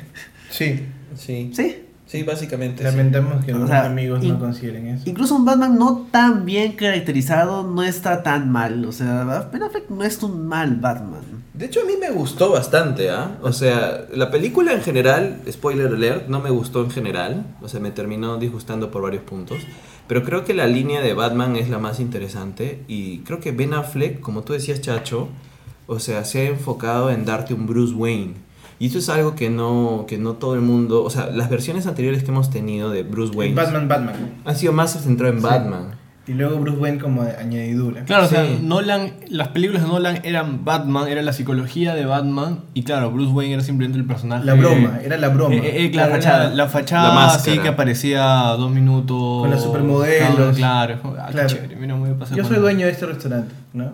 Sí, 0.49 0.85
Sí, 1.15 1.51
Sí. 1.55 1.83
sí, 2.05 2.23
básicamente. 2.23 2.79
sí. 2.79 2.83
lamentamos 2.83 3.45
que 3.45 3.53
O 3.53 3.59
los 3.59 3.69
sea, 3.69 3.85
amigos 3.85 4.21
no 4.23 4.37
consideren 4.37 4.87
eso. 4.87 5.09
Incluso 5.09 5.35
un 5.35 5.45
Batman 5.45 5.77
no 5.79 6.07
tan 6.11 6.43
bien 6.45 6.73
caracterizado 6.73 7.63
no 7.63 7.81
está 7.81 8.21
tan 8.21 8.51
mal. 8.51 8.83
O 8.85 8.91
sea, 8.91 9.47
Ben 9.53 9.63
Affleck 9.63 9.89
no 9.89 10.03
es 10.03 10.21
un 10.21 10.45
mal 10.47 10.75
Batman. 10.75 11.21
De 11.59 11.65
hecho, 11.65 11.81
a 11.81 11.83
mí 11.83 11.91
me 11.99 12.09
gustó 12.09 12.51
bastante, 12.51 13.09
¿ah? 13.09 13.37
O 13.41 13.51
sea, 13.51 14.05
la 14.13 14.31
película 14.31 14.71
en 14.71 14.81
general, 14.81 15.41
spoiler 15.51 15.87
alert, 15.87 16.29
no 16.29 16.39
me 16.39 16.49
gustó 16.49 16.81
en 16.85 16.89
general. 16.89 17.45
O 17.61 17.67
sea, 17.67 17.81
me 17.81 17.91
terminó 17.91 18.37
disgustando 18.37 18.91
por 18.91 19.01
varios 19.01 19.23
puntos. 19.23 19.57
Pero 20.07 20.23
creo 20.23 20.45
que 20.45 20.53
la 20.53 20.67
línea 20.67 21.01
de 21.01 21.13
Batman 21.13 21.57
es 21.57 21.69
la 21.69 21.77
más 21.77 21.99
interesante. 21.99 22.81
Y 22.87 23.19
creo 23.19 23.41
que 23.41 23.51
Ben 23.51 23.73
Affleck, 23.73 24.21
como 24.21 24.43
tú 24.43 24.53
decías, 24.53 24.79
Chacho, 24.79 25.27
o 25.85 25.99
sea, 25.99 26.23
se 26.23 26.39
ha 26.39 26.49
enfocado 26.49 27.11
en 27.11 27.25
darte 27.25 27.53
un 27.53 27.67
Bruce 27.67 27.93
Wayne. 27.93 28.35
Y 28.79 28.87
eso 28.87 28.99
es 28.99 29.09
algo 29.09 29.35
que 29.35 29.49
no, 29.49 30.05
que 30.07 30.17
no 30.17 30.35
todo 30.35 30.53
el 30.55 30.61
mundo. 30.61 31.03
O 31.03 31.09
sea, 31.09 31.25
las 31.29 31.49
versiones 31.49 31.87
anteriores 31.87 32.23
que 32.23 32.31
hemos 32.31 32.49
tenido 32.51 32.89
de 32.89 33.03
Bruce 33.03 33.35
Wayne 33.35 33.53
Batman, 33.55 33.89
Batman. 33.89 34.15
han 34.45 34.55
sido 34.55 34.71
más 34.71 34.93
centradas 35.03 35.35
en 35.35 35.41
Sí. 35.41 35.45
Batman. 35.45 35.98
Y 36.29 36.33
luego 36.35 36.59
Bruce 36.59 36.77
Wayne 36.77 36.99
como 36.99 37.23
añadidura. 37.23 38.05
Claro, 38.05 38.25
o 38.25 38.27
sea, 38.27 38.45
Sí. 38.45 38.59
Nolan, 38.61 39.13
las 39.29 39.47
películas 39.47 39.81
de 39.81 39.87
Nolan 39.87 40.19
eran 40.23 40.63
Batman, 40.63 41.07
era 41.07 41.23
la 41.23 41.33
psicología 41.33 41.95
de 41.95 42.05
Batman, 42.05 42.59
y 42.75 42.83
claro, 42.83 43.09
Bruce 43.09 43.31
Wayne 43.31 43.55
era 43.55 43.63
simplemente 43.63 43.97
el 43.99 44.05
personaje. 44.05 44.45
La 44.45 44.53
broma, 44.53 44.99
era 45.03 45.17
la 45.17 45.29
broma. 45.29 45.55
Eh, 45.55 45.61
eh, 45.63 45.85
eh, 45.85 45.91
claro, 45.91 46.09
La 46.11 46.15
la 46.17 46.21
fachada. 46.21 46.49
la, 46.53 46.67
fachada 46.67 47.15
La 47.15 47.25
así 47.33 47.57
que 47.57 47.67
aparecía 47.67 48.21
dos 48.57 48.69
minutos. 48.71 49.41
Con 49.41 49.49
las 49.49 49.63
supermodelos. 49.63 50.55
Claro, 50.55 50.99
Claro, 51.01 51.15
ah, 51.19 51.25
qué 51.27 51.33
Claro. 51.33 51.49
chévere, 51.49 51.75
mira, 51.77 51.95
me 51.95 52.01
voy 52.01 52.09
a 52.11 52.19
pasar 52.19 52.37
Yo 52.37 52.43
soy 52.45 52.57
dueño 52.57 52.85
de 52.85 52.91
este 52.91 53.07
restaurante, 53.07 53.55
¿no? 53.73 53.91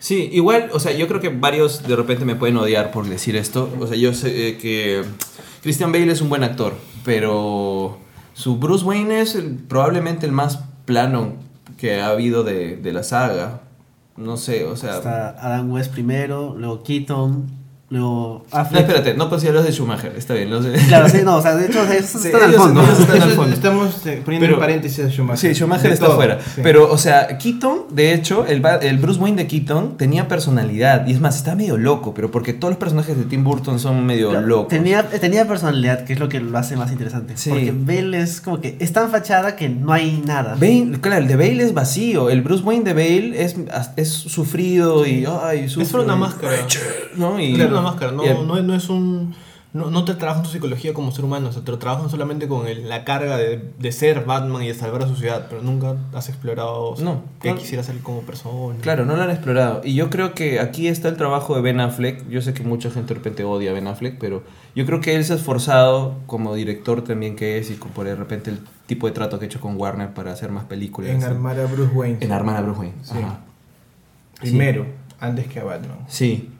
Sí, 0.00 0.28
igual, 0.32 0.70
o 0.72 0.80
sea, 0.80 0.92
yo 0.92 1.06
creo 1.06 1.20
que 1.20 1.28
varios 1.28 1.86
de 1.86 1.94
repente 1.94 2.24
me 2.24 2.34
pueden 2.34 2.56
odiar 2.56 2.90
por 2.90 3.08
decir 3.08 3.36
esto. 3.36 3.72
O 3.80 3.86
sea, 3.86 3.96
yo 3.96 4.14
sé 4.14 4.58
que 4.58 5.02
Christian 5.62 5.92
Bale 5.92 6.10
es 6.10 6.20
un 6.20 6.28
buen 6.28 6.42
actor, 6.42 6.74
pero 7.04 7.98
su 8.34 8.58
Bruce 8.58 8.84
Wayne 8.84 9.20
es 9.20 9.34
el- 9.34 9.54
probablemente 9.56 10.26
el 10.26 10.32
más 10.32 10.60
plano 10.84 11.34
que 11.78 12.00
ha 12.00 12.08
habido 12.08 12.44
de, 12.44 12.76
de 12.76 12.92
la 12.92 13.02
saga. 13.02 13.60
No 14.16 14.36
sé, 14.36 14.64
o 14.64 14.76
sea... 14.76 14.96
Está 14.96 15.28
Adam 15.40 15.70
West 15.70 15.92
primero, 15.92 16.54
luego 16.58 16.82
Keaton, 16.82 17.46
luego 17.90 18.44
No, 18.52 18.58
Affleck. 18.58 18.82
espérate, 18.82 19.14
no 19.14 19.28
considero 19.30 19.54
los 19.56 19.64
de 19.64 19.72
Schumacher, 19.72 20.12
está 20.16 20.34
bien, 20.34 20.50
los 20.50 20.64
de... 20.64 20.72
Claro, 20.88 21.08
sí, 21.08 21.18
no, 21.24 21.36
o 21.36 21.42
sea, 21.42 21.54
de 21.56 21.66
hecho, 21.66 21.82
esos 21.84 22.20
Sí, 22.22 22.28
están 22.28 22.42
al 22.42 22.52
fondo. 22.54 22.82
ellos 22.82 23.00
están 23.00 23.22
al 23.22 23.28
Eso- 23.28 23.36
fondo. 23.36 23.54
Estamos 23.54 24.06
eh, 24.06 24.22
poniendo 24.24 24.44
Pero- 24.46 24.54
en 24.54 24.60
paréntesis 24.60 25.04
a 25.04 25.10
Schumacher. 25.10 25.54
Sí, 25.54 25.54
Schumacher 25.58 25.88
De 25.88 25.94
está 25.94 26.06
todo, 26.06 26.16
fuera. 26.16 26.38
sí. 26.40 26.60
Pero, 26.62 26.90
o 26.92 26.98
sea, 26.98 27.38
Keaton, 27.38 27.86
de 27.90 28.12
hecho, 28.14 28.46
el, 28.46 28.62
el 28.82 28.98
Bruce 28.98 29.20
Wayne 29.20 29.36
de 29.42 29.46
Keaton 29.48 29.96
tenía 29.96 30.28
personalidad. 30.28 31.06
Y 31.06 31.12
es 31.12 31.20
más, 31.20 31.36
está 31.36 31.54
medio 31.54 31.76
loco, 31.78 32.12
pero 32.14 32.30
porque 32.30 32.52
todos 32.52 32.72
los 32.72 32.78
personajes 32.78 33.16
de 33.16 33.24
Tim 33.24 33.42
Burton 33.44 33.78
son 33.78 34.04
medio 34.04 34.30
Claro, 34.30 34.46
locos. 34.46 34.68
Tenía, 34.68 35.08
tenía 35.08 35.46
personalidad, 35.48 36.04
que 36.04 36.12
es 36.12 36.18
lo 36.20 36.28
que 36.28 36.40
lo 36.40 36.56
hace 36.58 36.76
más 36.76 36.92
interesante. 36.92 37.36
Sí. 37.36 37.50
Porque 37.50 37.72
Bale 37.74 38.20
es 38.20 38.40
como 38.40 38.60
que 38.60 38.76
es 38.80 38.92
tan 38.92 39.10
fachada 39.10 39.56
que 39.56 39.68
no 39.68 39.92
hay 39.92 40.22
nada. 40.26 40.54
Bale, 40.60 40.98
claro, 41.00 41.22
el 41.22 41.28
de 41.28 41.36
Bale 41.36 41.62
es 41.62 41.72
vacío. 41.74 42.28
El 42.30 42.42
Bruce 42.42 42.62
Wayne 42.64 42.84
de 42.84 42.92
Bale 42.92 43.42
es, 43.42 43.56
es 43.96 44.08
sufrido 44.10 45.06
y. 45.06 45.24
Ay, 45.42 45.68
sufre. 45.68 45.82
Es 45.84 45.88
solo 45.88 46.04
una 46.04 46.16
máscara. 46.16 46.52
¿no? 47.16 47.38
Y, 47.40 47.56
una 47.80 47.90
máscara, 47.90 48.12
no, 48.12 48.22
el- 48.24 48.46
no, 48.46 48.60
no 48.62 48.74
es 48.74 48.88
un. 48.88 49.34
No, 49.74 49.90
no 49.90 50.02
te 50.06 50.14
trabajan 50.14 50.42
tu 50.44 50.48
psicología 50.48 50.94
como 50.94 51.12
ser 51.12 51.26
humano, 51.26 51.50
o 51.50 51.52
sea, 51.52 51.62
te 51.62 51.70
lo 51.70 51.78
trabajan 51.78 52.08
solamente 52.08 52.48
con 52.48 52.66
el- 52.66 52.88
la 52.88 53.04
carga 53.04 53.36
de, 53.36 53.62
de 53.78 53.92
ser 53.92 54.24
Batman 54.24 54.62
y 54.62 54.68
de 54.68 54.74
salvar 54.74 55.02
a 55.02 55.06
su 55.06 55.14
ciudad, 55.14 55.46
pero 55.50 55.60
nunca 55.62 55.94
has 56.14 56.30
explorado 56.30 56.84
o 56.92 56.96
sea, 56.96 57.04
No, 57.04 57.22
qué 57.42 57.50
no. 57.50 57.56
quisiera 57.58 57.82
ser 57.82 57.98
como 57.98 58.22
persona. 58.22 58.78
Claro, 58.80 59.04
no 59.04 59.14
lo 59.14 59.22
han 59.22 59.30
explorado. 59.30 59.82
Y 59.84 59.92
yo 59.94 60.08
creo 60.08 60.32
que 60.32 60.58
aquí 60.58 60.88
está 60.88 61.08
el 61.08 61.18
trabajo 61.18 61.54
de 61.54 61.60
Ben 61.60 61.80
Affleck. 61.80 62.26
Yo 62.30 62.40
sé 62.40 62.54
que 62.54 62.62
mucha 62.62 62.90
gente 62.90 63.08
de 63.08 63.14
repente 63.16 63.44
odia 63.44 63.70
a 63.70 63.74
Ben 63.74 63.86
Affleck, 63.88 64.16
pero 64.18 64.42
yo 64.74 64.86
creo 64.86 65.02
que 65.02 65.14
él 65.14 65.24
se 65.26 65.34
ha 65.34 65.36
esforzado 65.36 66.14
como 66.26 66.54
director 66.54 67.04
también 67.04 67.36
que 67.36 67.58
es 67.58 67.70
y 67.70 67.74
con 67.74 67.90
por 67.90 68.06
de 68.06 68.16
repente 68.16 68.50
el 68.50 68.60
tipo 68.86 69.06
de 69.06 69.12
trato 69.12 69.38
que 69.38 69.44
ha 69.44 69.48
hecho 69.48 69.60
con 69.60 69.76
Warner 69.78 70.14
para 70.14 70.32
hacer 70.32 70.50
más 70.50 70.64
películas. 70.64 71.10
En 71.10 71.22
armar 71.22 71.60
a 71.60 71.66
Bruce 71.66 71.92
Wayne. 71.94 72.16
En 72.22 72.32
armar 72.32 72.56
a 72.56 72.62
Bruce 72.62 72.80
Wayne. 72.80 72.94
Sí. 73.02 73.18
Ajá. 73.18 73.40
Primero, 74.40 74.86
antes 75.20 75.46
que 75.46 75.60
a 75.60 75.64
Batman. 75.64 75.98
Sí. 76.08 76.50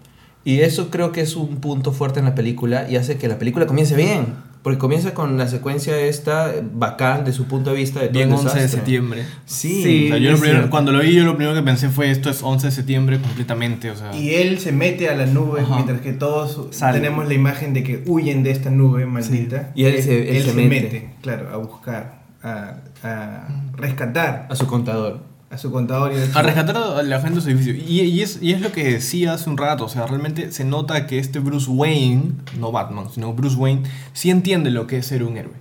Y 0.49 0.61
eso 0.61 0.89
creo 0.91 1.13
que 1.13 1.21
es 1.21 1.37
un 1.37 1.57
punto 1.57 1.93
fuerte 1.93 2.21
en 2.21 2.25
la 2.25 2.35
película 2.35 2.87
y 2.89 2.97
hace 2.97 3.19
que 3.19 3.29
la 3.29 3.39
película 3.39 3.67
comience 3.67 3.95
bien. 3.95 4.49
Porque 4.63 4.79
comienza 4.79 5.13
con 5.13 5.37
la 5.37 5.47
secuencia 5.47 5.97
esta 6.01 6.53
bacán 6.75 7.25
de 7.27 7.33
su 7.33 7.45
punto 7.45 7.71
de 7.71 7.77
vista 7.77 8.01
de 8.01 8.07
todo 8.09 8.15
Bien 8.19 8.29
el 8.33 8.35
11 8.39 8.59
de 8.61 8.69
septiembre. 8.69 9.25
Sí. 9.45 9.83
Sí. 9.83 10.05
O 10.07 10.09
sea, 10.09 10.17
yo 10.19 10.31
lo 10.33 10.39
primero- 10.39 10.71
cuando 10.71 10.91
lo 10.93 11.01
vi, 11.01 11.15
yo 11.15 11.25
lo 11.25 11.37
primero 11.37 11.55
que 11.55 11.63
pensé 11.63 11.91
fue 11.91 12.11
esto 12.11 12.31
es 12.31 12.43
11 12.43 12.69
de 12.69 12.71
septiembre 12.73 13.21
completamente. 13.21 13.91
O 13.91 13.97
sea, 13.97 14.15
Y 14.17 14.31
él 14.37 14.59
se 14.59 14.73
mete 14.73 15.11
a 15.11 15.15
la 15.17 15.27
nube 15.27 15.61
Ajá. 15.61 15.75
mientras 15.75 16.01
que 16.01 16.13
todos 16.15 16.75
Salen. 16.75 17.03
tenemos 17.03 17.29
la 17.29 17.35
imagen 17.35 17.75
de 17.75 17.83
que 17.85 18.03
huyen 18.07 18.43
de 18.43 18.51
esta 18.51 18.71
nube 18.71 19.05
maldita. 19.05 19.71
Y 19.75 19.85
él 19.85 20.03
se- 20.03 20.37
él 20.37 20.43
se 20.45 20.55
mete. 20.55 21.11
claro, 21.23 21.51
a 21.53 21.57
buscar, 21.59 22.23
a, 22.43 22.77
a 23.03 23.49
rescatar 23.77 24.47
A 24.51 24.57
su 24.57 24.67
contador. 24.67 25.28
A 25.51 25.57
su 25.59 25.71
contador 25.73 26.13
y 26.13 26.17
a 26.17 26.27
su- 26.27 26.39
A 26.39 26.43
rescatar 26.43 26.77
a 26.77 27.03
la 27.03 27.21
gente 27.21 27.37
de 27.37 27.41
su 27.41 27.49
edificio. 27.51 27.75
Y, 27.75 28.01
y 28.03 28.23
es, 28.23 28.39
y 28.43 28.53
es 28.53 28.61
lo 28.61 28.71
que 28.73 28.85
decía 28.93 29.33
hace 29.33 29.49
un 29.49 29.57
rato. 29.57 29.85
O 29.85 29.89
sea, 29.89 30.07
realmente 30.07 30.53
se 30.53 30.65
nota 30.65 31.07
que 31.07 31.19
este 31.19 31.39
Bruce 31.39 31.71
Wayne, 31.71 32.33
no 32.59 32.71
Batman, 32.73 33.07
sino 33.11 33.33
Bruce 33.33 33.57
Wayne, 33.57 33.83
sí 34.13 34.31
entiende 34.31 34.71
lo 34.71 34.87
que 34.87 34.99
es 34.99 35.07
ser 35.07 35.23
un 35.23 35.37
héroe. 35.37 35.55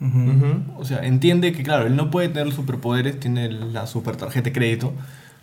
Ujú. 0.00 0.18
Ujú. 0.18 0.80
O 0.80 0.84
sea, 0.84 1.04
entiende 1.06 1.52
que, 1.52 1.62
claro, 1.62 1.86
él 1.86 1.94
no 1.94 2.10
puede 2.10 2.28
tener 2.28 2.52
superpoderes, 2.52 3.20
tiene 3.20 3.50
la 3.50 3.86
super 3.86 4.16
tarjeta 4.16 4.44
de 4.44 4.52
crédito. 4.52 4.92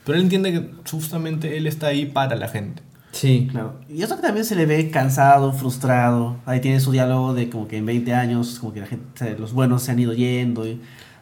Pero 0.03 0.17
él 0.17 0.23
entiende 0.23 0.51
que 0.51 0.71
justamente 0.89 1.57
él 1.57 1.67
está 1.67 1.87
ahí 1.87 2.05
para 2.07 2.35
la 2.35 2.47
gente. 2.47 2.81
Sí. 3.11 3.47
Claro. 3.51 3.79
Y 3.89 4.01
eso 4.03 4.15
que 4.15 4.21
también 4.21 4.45
se 4.45 4.55
le 4.55 4.65
ve 4.65 4.89
cansado, 4.89 5.53
frustrado. 5.53 6.37
Ahí 6.45 6.59
tiene 6.59 6.79
su 6.79 6.91
diálogo 6.91 7.33
de 7.33 7.49
como 7.49 7.67
que 7.67 7.77
en 7.77 7.85
20 7.85 8.13
años, 8.13 8.57
como 8.59 8.73
que 8.73 8.81
la 8.81 8.85
gente, 8.87 9.35
los 9.39 9.53
buenos 9.53 9.83
se 9.83 9.91
han 9.91 9.99
ido 9.99 10.13
yendo. 10.13 10.67
y- 10.67 10.73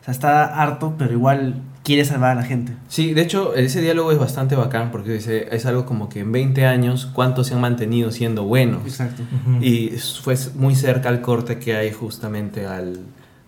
o 0.01 0.03
sea, 0.05 0.11
está 0.13 0.45
harto, 0.61 0.95
pero 0.97 1.13
igual 1.13 1.55
quiere 1.85 2.03
salvar 2.03 2.31
a 2.31 2.35
la 2.35 2.43
gente. 2.43 2.73
Sí, 2.89 3.13
de 3.13 3.21
hecho, 3.21 3.55
ese 3.55 3.79
diálogo 3.79 4.11
es 4.11 4.17
bastante 4.17 4.55
bacán 4.55 4.91
porque 4.91 5.13
dice, 5.13 5.47
es 5.51 5.65
algo 5.65 5.85
como 5.85 6.09
que 6.09 6.19
en 6.21 6.31
20 6.33 6.65
años, 6.65 7.05
¿cuántos 7.13 7.47
se 7.47 7.53
han 7.53 7.61
mantenido 7.61 8.11
siendo 8.11 8.43
buenos? 8.43 8.81
Exacto. 8.85 9.21
Ujú. 9.21 9.63
Y 9.63 9.89
fue 10.21 10.35
muy 10.55 10.75
cerca 10.75 11.09
al 11.09 11.21
corte 11.21 11.59
que 11.59 11.75
hay 11.77 11.91
justamente 11.91 12.65
al 12.65 12.99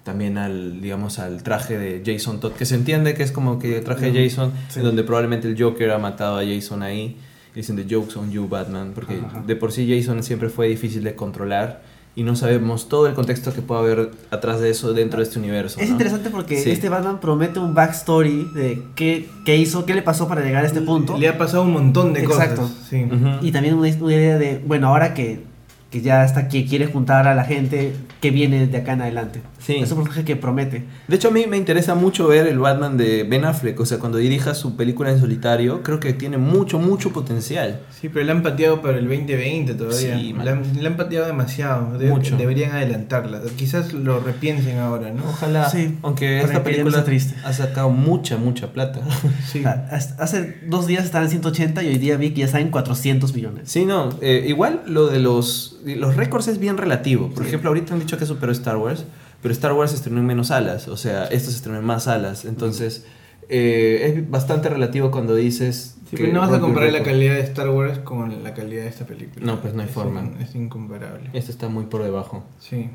también 0.04 0.38
al 0.38 0.80
digamos 0.80 1.19
al 1.19 1.43
traje 1.43 1.78
de 1.78 2.02
Jason 2.06 2.39
Todd 2.39 2.54
que 2.54 2.65
se 2.65 2.76
entiende 2.76 3.13
que 3.13 3.23
es 3.23 3.34
como 3.34 3.60
que 3.60 3.80
el 3.80 3.84
traje 3.84 4.10
de 4.10 4.30
Jason 4.30 4.54
Sí. 4.69 4.80
en 4.80 4.86
donde 4.86 5.04
probablemente 5.04 5.50
el 5.50 5.62
Joker 5.62 5.91
ha 5.91 5.97
matado 5.97 6.38
a 6.38 6.45
Jason 6.45 6.82
ahí 6.82 7.17
y 7.54 7.56
dicen 7.56 7.76
the 7.76 7.84
jokes 7.93 8.17
on 8.17 8.32
you 8.32 8.47
Batman 8.47 8.93
porque 8.95 9.15
Ajá. 9.15 9.43
de 9.45 9.56
por 9.58 9.73
sí 9.73 9.86
Jason 9.93 10.23
siempre 10.23 10.47
fue 10.47 10.69
difícil 10.69 11.04
de 11.04 11.13
controlar 11.13 11.82
y 12.17 12.23
no 12.23 12.36
sabemos 12.36 12.89
todo 12.89 13.06
el 13.06 13.13
contexto 13.13 13.53
que 13.53 13.62
puede 13.62 13.80
haber 13.82 14.12
atrás 14.32 14.60
de 14.60 14.71
eso 14.71 14.91
dentro 14.93 15.19
de 15.19 15.23
este 15.25 15.38
universo 15.38 15.80
Es 15.80 15.86
¿no? 15.88 15.91
interesante 15.93 16.32
porque 16.32 16.58
Sí. 16.58 16.71
este 16.71 16.89
Batman 16.89 17.19
promete 17.19 17.60
un 17.60 17.75
backstory 17.75 18.49
de 18.56 18.82
qué, 18.95 19.30
qué 19.45 19.56
hizo, 19.56 19.86
qué 19.86 19.93
le 19.93 20.01
pasó 20.01 20.27
para 20.27 20.41
llegar 20.41 20.63
a 20.63 20.67
este 20.67 20.82
punto. 20.82 21.15
Le 21.15 21.27
ha 21.30 21.38
pasado 21.38 21.62
un 21.62 21.73
montón 21.73 22.13
de 22.13 22.21
Exacto. 22.23 22.62
cosas. 22.63 22.75
Sí. 22.89 23.03
Ujú. 23.03 23.45
Y 23.45 23.51
también 23.51 23.75
una, 23.75 23.88
una 24.01 24.13
idea 24.13 24.39
de, 24.39 24.60
bueno, 24.65 24.88
ahora 24.88 25.13
que, 25.13 25.41
que 25.89 26.02
ya 26.02 26.26
está, 26.26 26.50
que 26.50 26.65
quiere 26.65 26.88
juntar 26.88 27.28
a 27.28 27.34
la 27.36 27.45
gente, 27.45 27.93
que 28.19 28.30
viene 28.32 28.67
de 28.67 28.78
acá 28.78 28.93
en 28.93 29.02
adelante. 29.04 29.41
Sí. 29.60 29.76
Es 29.78 29.89
un 29.91 29.97
personaje 30.00 30.26
que 30.26 30.36
promete. 30.36 30.84
De 31.08 31.15
hecho, 31.15 31.30
a 31.30 31.32
mí 31.32 31.45
me 31.47 31.56
interesa 31.58 31.95
mucho 31.95 32.28
ver 32.28 32.45
el 32.47 32.60
Batman 32.60 32.97
de 32.97 33.23
Ben 33.23 33.45
Affleck. 33.45 33.80
O 33.80 33.86
sea, 33.86 33.97
cuando 33.97 34.17
dirija 34.17 34.54
su 34.54 34.76
película 34.76 35.12
en 35.12 35.19
solitario, 35.19 35.84
creo 35.84 36.00
que 36.00 36.13
tiene 36.13 36.38
mucho, 36.38 36.78
mucho 36.80 37.12
potencial. 37.13 37.80
Sí, 38.00 38.10
pero 38.10 38.26
la 38.26 38.34
han 38.34 38.43
pateado 38.43 38.82
para 38.82 38.97
el 38.97 39.08
2020 39.08 39.73
todavía. 39.76 40.17
Sí, 40.19 40.34
la, 40.41 40.52
han, 40.52 40.86
han 40.86 40.97
pateado 40.97 41.26
demasiado. 41.28 41.97
De- 41.97 42.08
Mucho. 42.10 42.36
Deberían 42.38 42.71
adelantarla. 42.73 43.41
Quizás 43.56 43.93
lo 43.93 44.19
repiensen 44.19 44.80
ahora, 44.80 45.12
¿no? 45.12 45.23
Ojalá. 45.28 45.69
Sí, 45.69 45.97
Aunque 46.02 46.41
esta 46.41 46.63
película 46.63 47.04
triste. 47.06 47.36
ha 47.45 47.54
sacado 47.54 47.89
mucha, 47.89 48.38
mucha 48.38 48.73
plata. 48.73 49.00
Sí. 49.52 49.63
Hasta- 49.65 50.21
hace 50.23 50.58
dos 50.67 50.88
días 50.88 51.06
estaban 51.06 51.26
en 51.28 51.32
180 51.32 51.82
y 51.84 51.88
hoy 51.88 51.97
día 51.97 52.17
vi 52.17 52.32
que 52.32 52.39
ya 52.41 52.45
están 52.45 52.62
en 52.62 52.69
400 52.71 53.34
millones. 53.34 53.69
Sí, 53.69 53.86
no. 53.86 54.10
eh, 54.21 54.45
igual 54.47 54.82
lo 54.86 55.08
de 55.08 55.19
los, 55.19 55.80
los 55.95 56.15
récords 56.15 56.47
es 56.47 56.60
bien 56.60 56.78
relativo. 56.78 57.30
Por 57.30 57.43
Sí. 57.43 57.50
ejemplo, 57.50 57.69
ahorita 57.69 57.93
han 57.93 58.00
dicho 58.00 58.17
que 58.17 58.26
superó 58.26 58.52
Star 58.52 58.78
Wars, 58.78 59.06
pero 59.41 59.52
Star 59.54 59.73
Wars 59.73 59.91
se 59.91 59.97
estrenó 59.97 60.19
en 60.19 60.26
menos 60.26 60.52
alas. 60.52 60.88
O 60.88 60.97
sea, 60.97 61.26
esto 61.26 61.50
se 61.52 61.58
estrenó 61.58 61.80
en 61.80 61.86
más 61.86 62.08
alas. 62.08 62.45
Entonces, 62.45 63.06
eh, 63.50 64.13
es 64.17 64.30
bastante 64.30 64.69
relativo 64.69 65.12
cuando 65.12 65.36
dices. 65.36 65.93
Sí, 66.10 66.15
que 66.15 66.23
pero 66.23 66.34
no 66.36 66.39
vas 66.41 66.54
a 66.54 66.60
comparar 66.60 66.91
la 66.91 67.04
calidad 67.04 67.34
de 67.36 67.41
Star 67.41 67.69
Wars 67.69 68.00
con 68.00 68.41
la 68.43 68.54
calidad 68.54 68.84
de 68.84 68.89
esta 68.89 69.06
película. 69.06 69.45
No, 69.45 69.60
pues 69.62 69.73
no 69.73 69.82
hay 69.82 69.88
Es 69.89 69.93
forma. 69.93 70.21
in- 70.21 70.38
es 70.41 70.56
incomparable. 70.56 71.30
Este 71.34 71.52
está 71.52 71.67
muy 71.67 71.86
por 71.86 72.02
debajo. 72.04 72.43
Sí. 72.60 72.89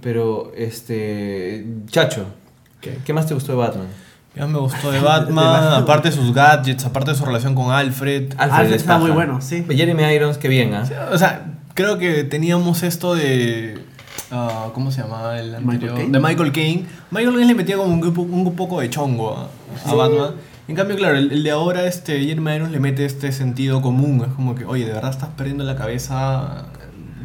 Pero, 0.00 0.52
este. 0.56 1.64
Chacho, 1.86 2.26
¿qué, 2.80 2.98
qué 3.04 3.12
más 3.12 3.26
te 3.26 3.34
gustó 3.34 3.52
de 3.52 3.58
Batman? 3.58 3.86
¿Qué 4.34 4.40
más 4.40 4.50
me 4.50 4.58
gustó 4.58 4.90
de 4.92 5.00
Batman? 5.00 5.72
aparte 5.82 6.10
de 6.10 6.14
sus 6.16 6.32
gadgets, 6.34 6.84
aparte 6.84 7.10
de 7.12 7.16
su 7.16 7.24
relación 7.24 7.54
con 7.54 7.72
Alfred. 7.72 8.32
Alfred 8.36 8.66
es 8.70 8.76
está 8.82 8.98
muy 8.98 9.10
bueno, 9.10 9.40
sí. 9.40 9.64
Jeremy 9.68 10.02
Irons, 10.14 10.38
qué 10.38 10.48
bien, 10.48 10.74
¿ah? 10.74 10.84
O 11.12 11.18
sea, 11.18 11.55
creo 11.76 11.98
que 11.98 12.24
teníamos 12.24 12.82
esto 12.82 13.14
de. 13.14 13.78
ah, 14.32 14.70
¿Cómo 14.74 14.90
se 14.90 15.02
llamaba 15.02 15.38
el 15.38 15.54
anterior? 15.54 15.94
De 16.10 16.18
Michael 16.18 16.50
Caine. 16.52 16.86
Michael 17.12 17.34
Caine 17.34 17.46
le 17.46 17.54
metía 17.54 17.76
como 17.76 17.92
un, 17.94 18.00
grupo- 18.02 18.22
un 18.22 18.56
poco 18.56 18.80
de 18.80 18.90
chongo 18.90 19.36
a, 19.36 19.48
a 19.88 19.94
Batman. 19.94 20.30
En 20.68 20.74
cambio, 20.74 20.96
claro, 20.96 21.16
el, 21.16 21.30
el 21.30 21.44
de 21.44 21.50
ahora, 21.52 21.86
este, 21.86 22.18
Jeremy 22.24 22.56
Irons 22.56 22.72
le 22.72 22.80
mete 22.80 23.04
este 23.04 23.30
sentido 23.30 23.80
común. 23.80 24.24
Es 24.28 24.34
como 24.34 24.56
que, 24.56 24.64
oye, 24.64 24.84
de 24.84 24.92
verdad 24.92 25.12
estás 25.12 25.28
perdiendo 25.36 25.62
la 25.62 25.76
cabeza. 25.76 26.66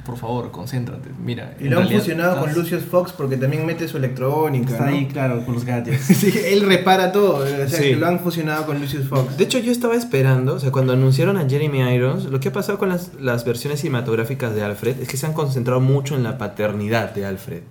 Por 0.05 0.17
favor, 0.17 0.51
concéntrate. 0.51 1.09
Mira. 1.23 1.55
Y 1.59 1.65
lo 1.65 1.77
han 1.77 1.83
realidad 1.83 1.99
fusionado 1.99 2.39
con 2.41 2.53
Lucius 2.53 2.83
Fox 2.83 3.11
porque 3.15 3.37
también 3.37 3.65
mete 3.65 3.87
su 3.87 3.97
electrónica. 3.97 4.71
Está 4.71 4.85
¿no? 4.87 4.91
ahí, 4.97 5.05
claro, 5.07 5.45
con 5.45 5.53
los 5.55 5.65
gadgets. 5.65 6.01
Sí, 6.21 6.33
él 6.45 6.61
repara 6.61 7.11
todo. 7.11 7.37
O 7.37 7.45
sea, 7.45 7.67
Sí. 7.69 7.83
que 7.91 7.95
lo 7.95 8.07
han 8.07 8.19
fusionado 8.19 8.65
con 8.65 8.79
Lucius 8.79 9.07
Fox. 9.07 9.37
De 9.37 9.43
hecho, 9.43 9.59
yo 9.59 9.71
estaba 9.71 9.95
esperando, 9.95 10.55
o 10.55 10.59
sea, 10.59 10.71
cuando 10.71 10.93
anunciaron 10.93 11.37
a 11.37 11.47
Jeremy 11.47 11.79
Irons, 11.93 12.25
lo 12.25 12.39
que 12.39 12.49
ha 12.49 12.51
pasado 12.53 12.77
con 12.79 12.89
las, 12.89 13.11
las 13.19 13.45
versiones 13.45 13.79
cinematográficas 13.81 14.53
de 14.55 14.63
Alfred 14.63 14.99
es 15.01 15.07
que 15.07 15.17
se 15.17 15.25
han 15.27 15.33
concentrado 15.33 15.79
mucho 15.81 16.15
en 16.15 16.23
la 16.23 16.37
paternidad 16.37 17.13
de 17.13 17.25
Alfred. 17.25 17.61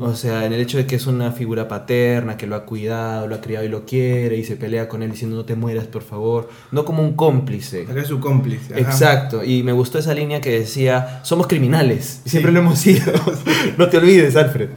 O 0.00 0.14
sea, 0.14 0.44
en 0.46 0.52
el 0.52 0.60
hecho 0.60 0.78
de 0.78 0.86
que 0.86 0.96
es 0.96 1.06
una 1.06 1.32
figura 1.32 1.68
paterna, 1.68 2.36
que 2.36 2.46
lo 2.46 2.56
ha 2.56 2.64
cuidado, 2.64 3.26
lo 3.28 3.34
ha 3.36 3.40
criado 3.40 3.64
y 3.64 3.68
lo 3.68 3.84
quiere, 3.84 4.36
y 4.36 4.44
se 4.44 4.56
pelea 4.56 4.88
con 4.88 5.02
él 5.02 5.10
diciendo 5.10 5.36
no 5.36 5.44
te 5.44 5.54
mueras, 5.54 5.86
por 5.86 6.02
favor. 6.02 6.48
No 6.70 6.84
como 6.84 7.02
un 7.02 7.14
cómplice. 7.14 7.86
Acá 7.88 8.00
es 8.00 8.08
su 8.08 8.18
cómplice. 8.20 8.74
ajá. 8.74 8.80
Exacto, 8.82 9.44
y 9.44 9.62
me 9.62 9.72
gustó 9.72 9.98
esa 9.98 10.14
línea 10.14 10.40
que 10.40 10.50
decía, 10.58 11.20
somos 11.22 11.46
criminales, 11.52 12.22
siempre 12.24 12.50
lo 12.50 12.60
hemos 12.60 12.78
sido, 12.78 13.12
no 13.78 13.88
te 13.88 13.98
olvides, 13.98 14.36
Alfred. 14.36 14.70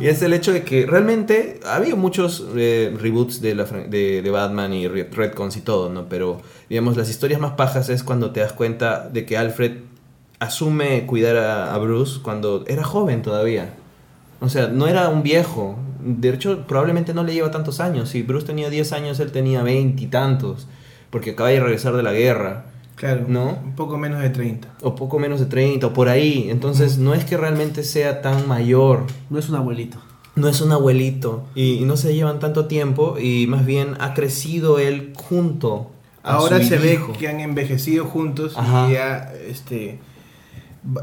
Y 0.00 0.06
es 0.08 0.22
el 0.22 0.32
hecho 0.32 0.52
de 0.52 0.62
que 0.62 0.86
realmente 0.86 1.60
ha 1.66 1.76
habido 1.76 1.96
muchos 1.98 2.46
eh, 2.56 2.94
reboots 2.98 3.40
de, 3.42 3.54
la, 3.54 3.66
fran- 3.66 3.88
de, 3.90 4.22
de 4.22 4.30
Batman 4.30 4.72
y 4.72 4.88
Red- 4.88 5.12
Redcons 5.12 5.56
y 5.58 5.60
todo, 5.60 5.90
¿no? 5.90 6.06
Pero, 6.08 6.40
digamos, 6.70 6.96
las 6.96 7.10
historias 7.10 7.38
más 7.40 7.52
pajas 7.52 7.90
es 7.90 8.02
cuando 8.02 8.30
te 8.30 8.40
das 8.40 8.52
cuenta 8.54 9.08
de 9.10 9.26
que 9.26 9.36
Alfred 9.36 9.72
asume 10.38 11.04
cuidar 11.06 11.36
a, 11.36 11.74
a 11.74 11.78
Bruce 11.78 12.20
cuando 12.22 12.64
era 12.66 12.82
joven 12.82 13.20
todavía. 13.22 13.74
O 14.40 14.48
sea, 14.48 14.68
no 14.68 14.86
era 14.88 15.08
un 15.10 15.22
viejo. 15.22 15.76
De 16.04 16.30
hecho, 16.30 16.64
probablemente 16.66 17.14
no 17.14 17.22
le 17.24 17.32
lleva 17.34 17.50
tantos 17.50 17.78
años. 17.78 18.08
Si 18.08 18.22
Bruce 18.22 18.46
tenía 18.46 18.70
10 18.70 18.92
años, 18.92 19.20
él 19.20 19.30
tenía 19.32 19.62
20 19.62 20.02
y 20.02 20.06
tantos. 20.06 20.66
Porque 21.10 21.32
acaba 21.32 21.50
de 21.50 21.60
regresar 21.60 21.94
de 21.94 22.02
la 22.02 22.12
guerra. 22.12 22.64
Claro. 22.96 23.24
¿No? 23.28 23.58
Un 23.64 23.74
poco 23.74 23.98
menos 23.98 24.20
de 24.20 24.30
30. 24.30 24.68
O 24.82 24.94
poco 24.94 25.18
menos 25.18 25.40
de 25.40 25.46
30, 25.46 25.86
o 25.88 25.92
por 25.92 26.08
ahí. 26.08 26.48
Entonces, 26.50 26.98
no 26.98 27.14
es 27.14 27.24
que 27.24 27.36
realmente 27.36 27.82
sea 27.84 28.22
tan 28.22 28.46
mayor. 28.46 29.04
No 29.30 29.38
es 29.38 29.48
un 29.48 29.56
abuelito. 29.56 29.98
No 30.36 30.48
es 30.48 30.60
un 30.60 30.72
abuelito. 30.72 31.44
Y, 31.54 31.74
y 31.74 31.84
no 31.84 31.96
se 31.96 32.14
llevan 32.14 32.38
tanto 32.38 32.66
tiempo. 32.66 33.16
Y 33.18 33.46
más 33.48 33.66
bien 33.66 33.96
ha 34.00 34.14
crecido 34.14 34.78
él 34.78 35.12
junto. 35.16 35.90
a 36.22 36.34
Ahora 36.34 36.58
su 36.58 36.66
se 36.66 36.78
ve 36.78 37.00
que 37.18 37.28
han 37.28 37.40
envejecido 37.40 38.04
juntos 38.04 38.54
Ajá. 38.56 38.88
y 38.88 38.92
ya 38.92 39.32
este 39.48 39.98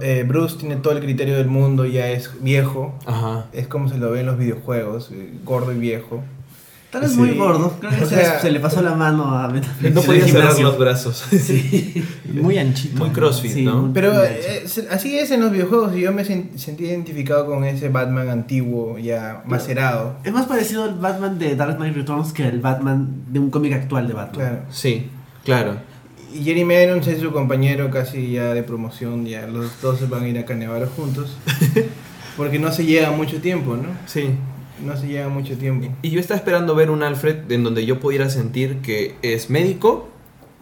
eh, 0.01 0.25
Bruce 0.27 0.57
tiene 0.57 0.75
todo 0.75 0.93
el 0.93 0.99
criterio 0.99 1.35
del 1.37 1.47
mundo, 1.47 1.85
ya 1.85 2.09
es 2.09 2.31
viejo. 2.41 2.93
Ajá. 3.05 3.47
Es 3.53 3.67
como 3.67 3.89
se 3.89 3.97
lo 3.97 4.11
ve 4.11 4.21
en 4.21 4.25
los 4.25 4.37
videojuegos, 4.37 5.09
eh, 5.11 5.33
gordo 5.45 5.71
y 5.71 5.77
viejo. 5.77 6.21
Tal 6.91 7.01
vez 7.01 7.11
Sí. 7.11 7.17
muy 7.17 7.35
gordo. 7.35 7.77
Creo 7.79 7.91
que 7.91 8.03
O 8.03 8.07
se, 8.07 8.15
sea- 8.15 8.39
se 8.39 8.49
le 8.51 8.59
pasó 8.59 8.81
la 8.81 8.95
mano 8.95 9.37
a 9.37 9.47
Ben 9.47 9.63
Affleck 9.63 9.93
No 9.93 10.01
podía 10.01 10.25
cerrar 10.27 10.59
los 10.59 10.77
brazos. 10.79 11.23
Sí. 11.31 12.03
Muy 12.33 12.57
anchito. 12.57 12.97
Muy 13.03 13.09
crossfit, 13.11 13.51
Sí, 13.51 13.63
¿no? 13.63 13.83
muy- 13.83 13.91
Pero 13.93 14.11
Muy 14.13 14.23
eh, 14.23 14.63
es- 14.65 14.85
así 14.89 15.17
es 15.17 15.29
en 15.31 15.41
los 15.41 15.51
videojuegos 15.51 15.95
y 15.95 16.01
yo 16.01 16.11
me 16.13 16.23
sen- 16.25 16.57
sentí 16.57 16.85
identificado 16.85 17.45
con 17.45 17.63
ese 17.63 17.89
Batman 17.89 18.29
antiguo, 18.29 18.97
ya 18.97 19.43
macerado. 19.45 20.15
Es 20.23 20.33
más 20.33 20.47
parecido 20.47 20.83
al 20.85 20.95
Batman 20.95 21.37
de 21.37 21.55
Dark 21.55 21.77
Knight 21.77 21.95
Returns 21.95 22.33
que 22.33 22.47
el 22.47 22.59
Batman 22.59 23.07
de 23.27 23.39
un 23.39 23.51
cómic 23.51 23.73
actual 23.73 24.07
de 24.07 24.13
Batman. 24.13 24.47
Claro. 24.47 24.61
Sí, 24.71 25.09
claro. 25.45 25.75
Y 26.33 26.43
Jeremy 26.43 26.73
Irons 26.75 27.07
es 27.07 27.19
su 27.21 27.31
compañero 27.31 27.89
casi 27.91 28.31
ya 28.31 28.53
de 28.53 28.61
promoción, 28.63 29.25
ya 29.25 29.45
los 29.47 29.79
dos 29.81 30.07
van 30.09 30.23
a 30.23 30.27
ir 30.27 30.37
a 30.39 30.45
Canevaro 30.45 30.87
juntos. 30.95 31.37
Porque 32.37 32.57
no 32.59 32.71
se 32.71 32.85
llega 32.85 33.11
mucho 33.11 33.41
tiempo, 33.41 33.75
¿no? 33.75 33.89
Sí. 34.05 34.29
No 34.85 34.95
se 34.97 35.07
llega 35.07 35.29
mucho 35.29 35.55
tiempo. 35.57 35.87
Y 36.01 36.09
yo 36.11 36.19
estaba 36.19 36.37
esperando 36.37 36.75
ver 36.75 36.89
un 36.89 37.03
Alfred 37.03 37.51
en 37.51 37.63
donde 37.63 37.85
yo 37.85 37.99
pudiera 37.99 38.29
sentir 38.29 38.77
que 38.77 39.15
es 39.21 39.49
médico, 39.49 40.09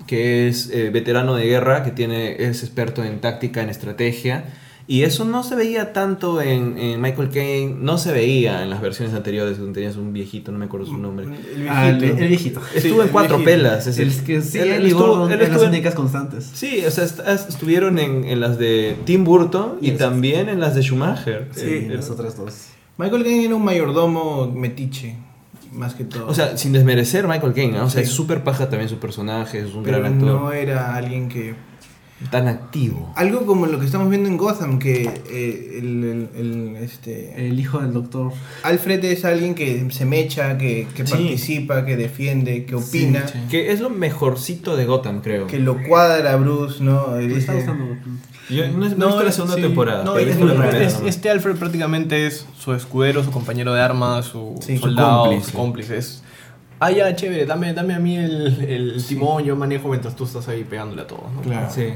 que 0.07 0.47
es 0.47 0.69
eh, 0.71 0.89
veterano 0.89 1.35
de 1.35 1.45
guerra, 1.45 1.83
que 1.83 1.91
tiene, 1.91 2.43
es 2.43 2.63
experto 2.63 3.03
en 3.03 3.19
táctica, 3.19 3.61
en 3.61 3.69
estrategia. 3.69 4.45
Y 4.89 5.03
eso 5.03 5.25
no 5.25 5.43
se 5.43 5.53
veía 5.55 5.91
tanto 5.91 6.41
en, 6.41 6.77
en 6.77 7.01
Michael 7.01 7.29
Caine, 7.29 7.75
no 7.77 7.97
se 7.97 8.13
veía 8.13 8.63
en 8.63 8.69
las 8.69 8.79
versiones 8.81 9.13
anteriores 9.13 9.57
donde 9.57 9.73
tenías 9.73 9.97
un 9.97 10.13
viejito, 10.13 10.53
no 10.53 10.59
me 10.59 10.65
acuerdo 10.65 10.85
su 10.85 10.97
nombre. 10.97 11.25
El 11.25 11.67
Ah, 11.67 11.89
el, 11.89 11.97
viejito. 11.97 12.21
el 12.21 12.27
viejito. 12.29 12.61
Estuvo 12.73 13.01
Sí, 13.01 13.07
en 13.07 13.11
cuatro 13.11 13.37
viejito. 13.37 13.57
pelas. 13.57 13.85
ese- 13.85 14.03
El 14.03 14.23
que 14.23 14.41
sí, 14.41 14.59
él- 14.59 14.69
él, 14.71 14.85
estuvo- 14.85 15.25
él 15.25 15.31
eran 15.33 15.39
las 15.39 15.49
estuvo 15.49 15.63
en- 15.65 15.69
únicas 15.71 15.93
constantes. 15.93 16.49
Sí, 16.53 16.83
o 16.87 16.91
sea, 16.91 17.03
est- 17.03 17.19
est- 17.19 17.49
estuvieron 17.49 17.99
en, 17.99 18.23
en 18.23 18.39
las 18.39 18.57
de 18.57 18.95
Tim 19.03 19.25
Burton 19.25 19.73
y 19.81 19.87
Yes. 19.91 19.97
también 19.97 20.47
en 20.47 20.61
las 20.61 20.73
de 20.73 20.81
Schumacher. 20.83 21.49
Sí, 21.53 21.65
Eh, 21.65 21.89
las 21.93 22.09
otras 22.09 22.37
dos. 22.37 22.53
Michael 22.97 23.23
Caine 23.23 23.45
era 23.45 23.55
un 23.55 23.63
mayordomo 23.63 24.51
metiche, 24.51 25.15
más 25.71 25.93
que 25.93 26.03
todo. 26.03 26.27
O 26.27 26.33
sea, 26.33 26.57
sin 26.57 26.71
desmerecer 26.73 27.27
Michael 27.27 27.53
Caine, 27.53 27.77
¿no? 27.77 27.85
o 27.85 27.89
sea, 27.89 28.01
Sí. 28.01 28.09
es 28.09 28.13
súper 28.15 28.43
paja 28.43 28.69
también 28.69 28.89
su 28.89 28.97
personaje, 28.97 29.59
es 29.59 29.73
un 29.73 29.83
pero 29.83 29.99
gran 29.99 30.13
actor. 30.13 30.27
no 30.27 30.51
era 30.51 30.95
alguien 30.95 31.29
que... 31.29 31.53
Tan 32.31 32.47
activo. 32.47 33.13
Algo 33.15 33.45
como 33.45 33.67
lo 33.67 33.79
que 33.79 33.85
estamos 33.85 34.09
viendo 34.09 34.27
en 34.27 34.37
Gotham, 34.37 34.79
que 34.79 35.03
eh, 35.29 35.75
el, 35.77 36.03
el- 36.03 36.29
el, 36.35 36.75
este, 36.77 37.45
El 37.47 37.59
hijo 37.59 37.77
del 37.79 37.93
doctor. 37.93 38.31
Alfred 38.63 39.05
es 39.05 39.23
alguien 39.23 39.53
que 39.53 39.85
se 39.91 40.03
mecha, 40.05 40.57
que, 40.57 40.87
que 40.95 41.05
Sí. 41.05 41.11
participa, 41.13 41.85
que 41.85 41.95
defiende, 41.95 42.65
que 42.65 42.73
opina, 42.73 43.27
sí. 43.27 43.37
Que 43.51 43.71
es 43.71 43.81
lo 43.81 43.91
mejorcito 43.91 44.75
de 44.75 44.85
Gotham, 44.85 45.21
creo. 45.21 45.45
que 45.45 45.59
lo 45.59 45.77
cuadra 45.87 46.35
Bruce, 46.37 46.83
¿no? 46.83 47.09
Me 47.09 47.37
está 47.37 47.53
gustando. 47.53 47.85
Yo 48.49 48.67
no, 48.67 48.77
no 48.89 49.07
visto 49.07 49.23
la 49.23 49.31
segunda 49.31 49.55
sí. 49.55 49.61
temporada. 49.61 50.03
No, 50.03 50.17
es- 50.17 50.37
es- 50.37 51.01
este 51.05 51.29
Alfred 51.29 51.55
prácticamente 51.57 52.25
es 52.27 52.45
su 52.57 52.73
escudero, 52.73 53.23
su 53.23 53.31
compañero 53.31 53.73
de 53.73 53.81
armas, 53.81 54.25
su 54.25 54.55
Sí, 54.61 54.77
su 54.77 54.83
soldado, 54.85 55.25
su 55.25 55.29
cómplice. 55.31 55.53
cómplice. 55.53 55.97
Es, 55.97 56.23
ah, 56.79 56.91
ya, 56.91 57.15
chévere, 57.15 57.45
dame, 57.45 57.73
dame 57.73 57.93
a 57.93 57.99
mí 57.99 58.15
el, 58.17 58.63
el 58.67 59.05
timón, 59.05 59.43
yo 59.43 59.55
manejo 59.55 59.89
mientras 59.89 60.15
tú 60.15 60.23
estás 60.25 60.47
ahí 60.47 60.63
pegándole 60.63 61.01
a 61.01 61.07
todos. 61.07 61.23
¿no? 61.35 61.41
Claro. 61.41 61.67
Sí. 61.69 61.87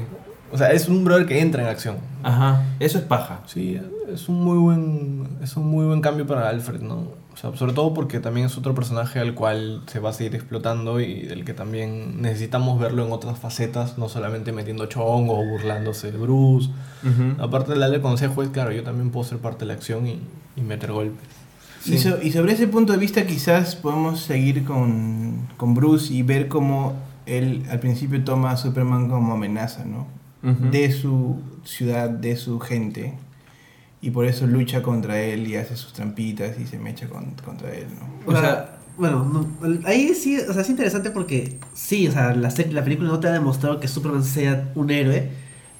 O 0.52 0.58
sea, 0.58 0.70
es 0.72 0.86
un 0.88 1.02
brother 1.04 1.24
que 1.26 1.40
entra 1.40 1.62
en 1.62 1.68
acción. 1.68 1.96
Ajá. 2.22 2.62
Eso 2.78 2.98
es 2.98 3.04
paja. 3.04 3.40
Sí, 3.46 3.80
es 4.12 4.28
un 4.28 4.42
muy 4.44 4.58
buen, 4.58 5.38
es 5.42 5.56
un 5.56 5.66
muy 5.66 5.86
buen 5.86 6.02
cambio 6.02 6.26
para 6.26 6.50
Alfred, 6.50 6.80
¿no? 6.82 7.21
O 7.34 7.36
sea, 7.36 7.56
sobre 7.56 7.72
todo 7.72 7.94
porque 7.94 8.20
también 8.20 8.46
es 8.46 8.58
otro 8.58 8.74
personaje 8.74 9.18
al 9.18 9.34
cual 9.34 9.82
se 9.86 10.00
va 10.00 10.10
a 10.10 10.12
seguir 10.12 10.34
explotando 10.34 11.00
y 11.00 11.22
del 11.22 11.44
que 11.44 11.54
también 11.54 12.20
necesitamos 12.20 12.78
verlo 12.78 13.06
en 13.06 13.12
otras 13.12 13.38
facetas, 13.38 13.96
no 13.96 14.08
solamente 14.08 14.52
metiendo 14.52 14.86
chongo 14.86 15.40
o 15.40 15.44
burlándose 15.44 16.12
de 16.12 16.18
Bruce. 16.18 16.68
Aparte 17.38 17.72
de 17.72 17.78
darle 17.80 18.00
consejos, 18.00 18.48
claro, 18.52 18.70
yo 18.72 18.82
también 18.82 19.10
puedo 19.10 19.24
ser 19.24 19.38
parte 19.38 19.60
de 19.60 19.66
la 19.66 19.74
acción 19.74 20.06
y, 20.06 20.20
y 20.56 20.60
meter 20.60 20.92
golpes. 20.92 21.26
Y, 21.86 21.98
so- 21.98 22.22
y 22.22 22.30
sobre 22.30 22.52
ese 22.52 22.68
punto 22.68 22.92
de 22.92 22.98
vista 22.98 23.26
quizás 23.26 23.74
podemos 23.76 24.20
seguir 24.20 24.64
con, 24.64 25.48
con 25.56 25.74
Bruce 25.74 26.12
y 26.14 26.22
ver 26.22 26.46
cómo 26.48 26.94
él 27.26 27.64
al 27.70 27.80
principio 27.80 28.22
toma 28.22 28.52
a 28.52 28.56
Superman 28.56 29.08
como 29.08 29.32
amenaza, 29.32 29.84
¿no? 29.84 30.06
Ujú. 30.48 30.70
De 30.70 30.92
su 30.92 31.40
ciudad, 31.64 32.10
de 32.10 32.36
su 32.36 32.60
gente. 32.60 33.14
Y 34.02 34.10
por 34.10 34.26
eso 34.26 34.46
lucha 34.46 34.82
contra 34.82 35.20
él 35.20 35.46
y 35.46 35.56
hace 35.56 35.76
sus 35.76 35.92
trampitas 35.94 36.58
y 36.60 36.66
se 36.66 36.78
mecha 36.78 37.08
con- 37.08 37.34
contra 37.44 37.72
él, 37.72 37.86
¿no? 37.98 38.06
O 38.26 38.30
O 38.36 38.40
sea, 38.40 38.40
sea- 38.42 38.78
bueno, 38.98 39.24
no, 39.24 39.48
ahí 39.86 40.12
sí, 40.14 40.38
o 40.38 40.52
sea, 40.52 40.60
es 40.62 40.68
interesante 40.68 41.10
porque 41.10 41.58
sí, 41.72 42.08
o 42.08 42.12
sea, 42.12 42.34
la, 42.34 42.50
serie- 42.50 42.72
la 42.74 42.82
película 42.84 43.08
no 43.08 43.20
te 43.20 43.28
ha 43.28 43.32
demostrado 43.32 43.80
que 43.80 43.88
Superman 43.88 44.22
sea 44.24 44.70
un 44.74 44.90
héroe, 44.90 45.30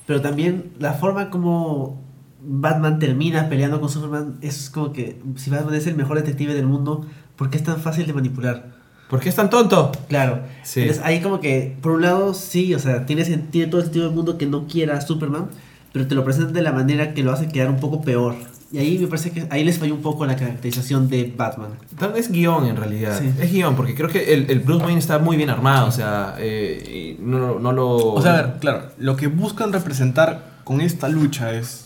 pero 0.06 0.20
también 0.22 0.70
la 0.78 0.94
forma 0.94 1.28
como 1.30 2.00
Batman 2.40 2.98
termina 2.98 3.48
peleando 3.48 3.80
con 3.80 3.88
Superman 3.88 4.38
es 4.40 4.70
como 4.70 4.92
que 4.92 5.20
si 5.36 5.50
Batman 5.50 5.74
es 5.74 5.86
el 5.86 5.94
mejor 5.96 6.16
detective 6.16 6.54
del 6.54 6.66
mundo, 6.66 7.04
¿por 7.36 7.50
qué 7.50 7.56
es 7.58 7.64
tan 7.64 7.80
fácil 7.80 8.06
de 8.06 8.12
manipular? 8.14 8.72
¿Por 9.10 9.20
qué 9.20 9.28
es 9.28 9.36
tan 9.36 9.50
tonto? 9.50 9.92
Claro. 10.08 10.40
Sí. 10.62 10.80
Entonces 10.80 11.04
ahí 11.04 11.20
como 11.20 11.38
que, 11.40 11.76
por 11.82 11.92
un 11.92 12.02
lado, 12.02 12.32
sí, 12.34 12.72
o 12.74 12.78
sea, 12.78 13.04
tiene 13.04 13.24
sentido 13.24 13.68
todo 13.68 13.80
el 13.80 13.86
sentido 13.86 14.06
del 14.06 14.14
mundo 14.14 14.38
que 14.38 14.46
no 14.46 14.66
quiera 14.66 14.96
a 14.96 15.00
Superman, 15.02 15.48
pero 15.92 16.06
te 16.06 16.14
lo 16.14 16.24
presentan 16.24 16.54
de 16.54 16.62
la 16.62 16.72
manera 16.72 17.14
que 17.14 17.22
lo 17.22 17.32
hace 17.32 17.48
quedar 17.48 17.70
un 17.70 17.80
poco 17.80 18.02
peor. 18.02 18.34
Y 18.72 18.78
ahí 18.78 18.98
me 18.98 19.06
parece 19.06 19.30
que 19.30 19.46
ahí 19.50 19.64
les 19.64 19.78
falló 19.78 19.94
un 19.94 20.00
poco 20.00 20.24
la 20.24 20.34
caracterización 20.34 21.08
de 21.08 21.32
Batman. 21.36 21.72
Tal 21.98 22.12
vez 22.12 22.32
guion 22.32 22.64
en 22.66 22.76
realidad. 22.76 23.18
Sí. 23.20 23.30
Es 23.38 23.52
guion, 23.52 23.76
porque 23.76 23.94
creo 23.94 24.08
que 24.08 24.32
el, 24.32 24.50
el 24.50 24.60
Bruce 24.60 24.84
Wayne 24.84 24.98
está 24.98 25.18
muy 25.18 25.36
bien 25.36 25.50
armado, 25.50 25.88
o 25.88 25.92
sea, 25.92 26.36
eh, 26.38 27.16
no, 27.20 27.58
no 27.58 27.72
lo... 27.72 27.96
O 28.14 28.22
sea, 28.22 28.32
a 28.32 28.42
ver, 28.42 28.58
claro, 28.60 28.84
lo 28.96 29.16
que 29.16 29.26
buscan 29.26 29.74
representar 29.74 30.60
con 30.64 30.80
esta 30.80 31.08
lucha 31.10 31.52
es 31.52 31.84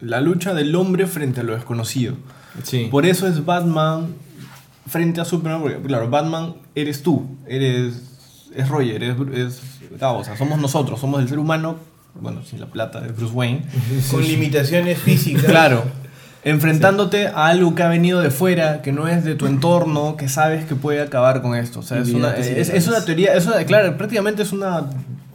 la 0.00 0.20
lucha 0.20 0.54
del 0.54 0.74
hombre 0.74 1.06
frente 1.06 1.40
a 1.40 1.44
lo 1.44 1.54
desconocido. 1.54 2.16
Sí. 2.64 2.88
Por 2.90 3.06
eso 3.06 3.28
es 3.28 3.44
Batman 3.44 4.14
frente 4.88 5.20
a 5.20 5.24
Superman, 5.24 5.62
porque 5.62 5.80
claro, 5.80 6.10
Batman 6.10 6.54
eres 6.74 7.04
tú, 7.04 7.26
eres 7.46 8.50
es 8.54 8.68
Roger, 8.68 9.02
es, 9.02 9.16
es 9.34 9.62
o 10.00 10.24
sea, 10.24 10.36
somos 10.36 10.58
nosotros, 10.58 11.00
somos 11.00 11.20
el 11.20 11.28
ser 11.28 11.38
humano, 11.38 11.76
bueno, 12.20 12.42
sin 12.44 12.60
la 12.60 12.66
plata 12.66 13.00
de 13.00 13.08
Bruce 13.12 13.32
Wayne. 13.34 13.62
Con 14.10 14.22
limitaciones 14.22 14.98
físicas. 14.98 15.44
Claro. 15.44 15.84
enfrentándote 16.44 17.28
a 17.28 17.46
algo 17.46 17.74
que 17.74 17.82
ha 17.84 17.88
venido 17.88 18.20
de 18.20 18.30
fuera, 18.30 18.82
que 18.82 18.90
no 18.92 19.06
es 19.08 19.22
de 19.24 19.34
tu 19.36 19.46
entorno, 19.46 20.16
que 20.16 20.28
sabes 20.28 20.64
que 20.64 20.74
puede 20.74 21.00
acabar 21.00 21.40
con 21.40 21.54
esto. 21.54 21.80
O 21.80 21.82
sea, 21.82 21.98
es 21.98 22.08
una, 22.08 22.34
es, 22.36 22.68
es 22.68 22.88
una 22.88 23.04
teoría, 23.04 23.34
es 23.34 23.46
una, 23.46 23.62
claro, 23.64 23.96
prácticamente 23.96 24.42
es 24.42 24.52
una 24.52 24.78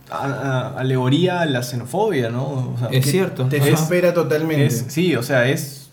a- 0.10 0.26
a- 0.26 0.80
alegoría 0.80 1.40
a 1.42 1.46
la 1.46 1.64
xenofobia, 1.64 2.30
¿no? 2.30 2.44
O 2.44 2.76
sea, 2.78 2.90
Es 2.92 3.06
cierto. 3.10 3.46
Te 3.46 3.76
supera 3.78 4.14
totalmente. 4.14 4.66
es- 4.66 4.86
sí, 4.90 5.16
o 5.16 5.24
sea, 5.24 5.48
es. 5.48 5.90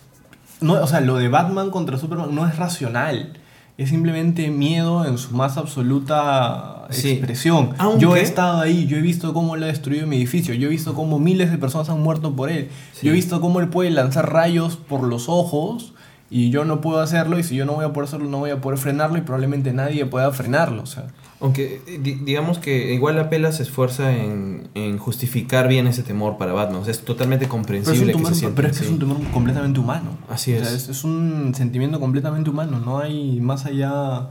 No, 0.59 0.73
o 0.73 0.87
sea, 0.87 0.99
lo 1.01 1.15
de 1.17 1.29
Batman 1.29 1.69
contra 1.69 1.97
Superman 1.97 2.35
no 2.35 2.45
es 2.47 2.57
racional. 2.57 3.37
Es 3.77 3.89
simplemente 3.89 4.49
miedo 4.49 5.05
en 5.05 5.17
su 5.17 5.31
más 5.35 5.55
absoluta 5.57 6.74
Sí. 6.91 7.11
expresión. 7.11 7.71
Aunque- 7.77 8.01
Yo 8.01 8.15
he 8.15 8.21
estado 8.21 8.59
ahí, 8.61 8.85
yo 8.87 8.97
he 8.97 9.01
visto 9.01 9.33
cómo 9.33 9.55
él 9.55 9.63
ha 9.63 9.67
destruido 9.67 10.07
mi 10.07 10.17
edificio, 10.17 10.53
yo 10.53 10.67
he 10.67 10.71
visto 10.71 10.93
cómo 10.93 11.19
miles 11.19 11.51
de 11.51 11.57
personas 11.57 11.89
han 11.89 12.01
muerto 12.01 12.35
por 12.35 12.49
él, 12.49 12.69
Sí. 12.93 13.05
yo 13.07 13.11
he 13.11 13.15
visto 13.15 13.41
cómo 13.41 13.59
él 13.59 13.69
puede 13.69 13.91
lanzar 13.91 14.31
rayos 14.31 14.75
por 14.77 15.03
los 15.03 15.29
ojos 15.29 15.93
y 16.29 16.49
yo 16.49 16.65
no 16.65 16.81
puedo 16.81 16.99
hacerlo 17.01 17.37
y 17.37 17.43
si 17.43 17.55
yo 17.55 17.65
no 17.65 17.73
voy 17.73 17.85
a 17.85 17.93
poder 17.93 18.07
hacerlo 18.07 18.27
no 18.29 18.39
voy 18.39 18.49
a 18.49 18.59
poder 18.59 18.79
frenarlo 18.79 19.17
y 19.17 19.21
probablemente 19.21 19.73
nadie 19.73 20.05
pueda 20.05 20.31
frenarlo. 20.31 20.81
O 20.81 20.85
sea, 20.87 21.05
Aunque 21.39 21.81
eh, 21.85 21.99
di- 22.01 22.15
digamos 22.15 22.57
que 22.57 22.93
igual 22.93 23.15
la 23.17 23.29
pela 23.29 23.51
se 23.51 23.61
esfuerza 23.63 24.11
en, 24.15 24.69
en 24.73 24.97
justificar 24.97 25.67
bien 25.67 25.85
ese 25.85 26.01
temor 26.01 26.37
para 26.37 26.53
Batman. 26.53 26.81
O 26.81 26.83
sea, 26.83 26.91
es 26.91 27.01
totalmente 27.05 27.45
pero 27.45 27.51
es, 27.51 27.53
un 27.53 27.59
comprensible 27.77 28.13
que 28.13 28.25
se 28.25 28.33
sienta 28.35 28.55
pero 28.55 28.67
es 28.69 28.79
que 28.79 28.85
es 28.85 28.89
un 28.91 28.99
temor 28.99 29.17
completamente 29.33 29.79
humano. 29.79 30.17
Así 30.29 30.53
O 30.55 30.59
sea, 30.63 30.73
es. 30.73 30.87
es. 30.89 31.03
un 31.03 31.53
sentimiento 31.55 31.99
completamente 31.99 32.49
humano, 32.49 32.79
no 32.83 32.97
hay 32.99 33.39
más 33.41 33.65
allá 33.65 34.29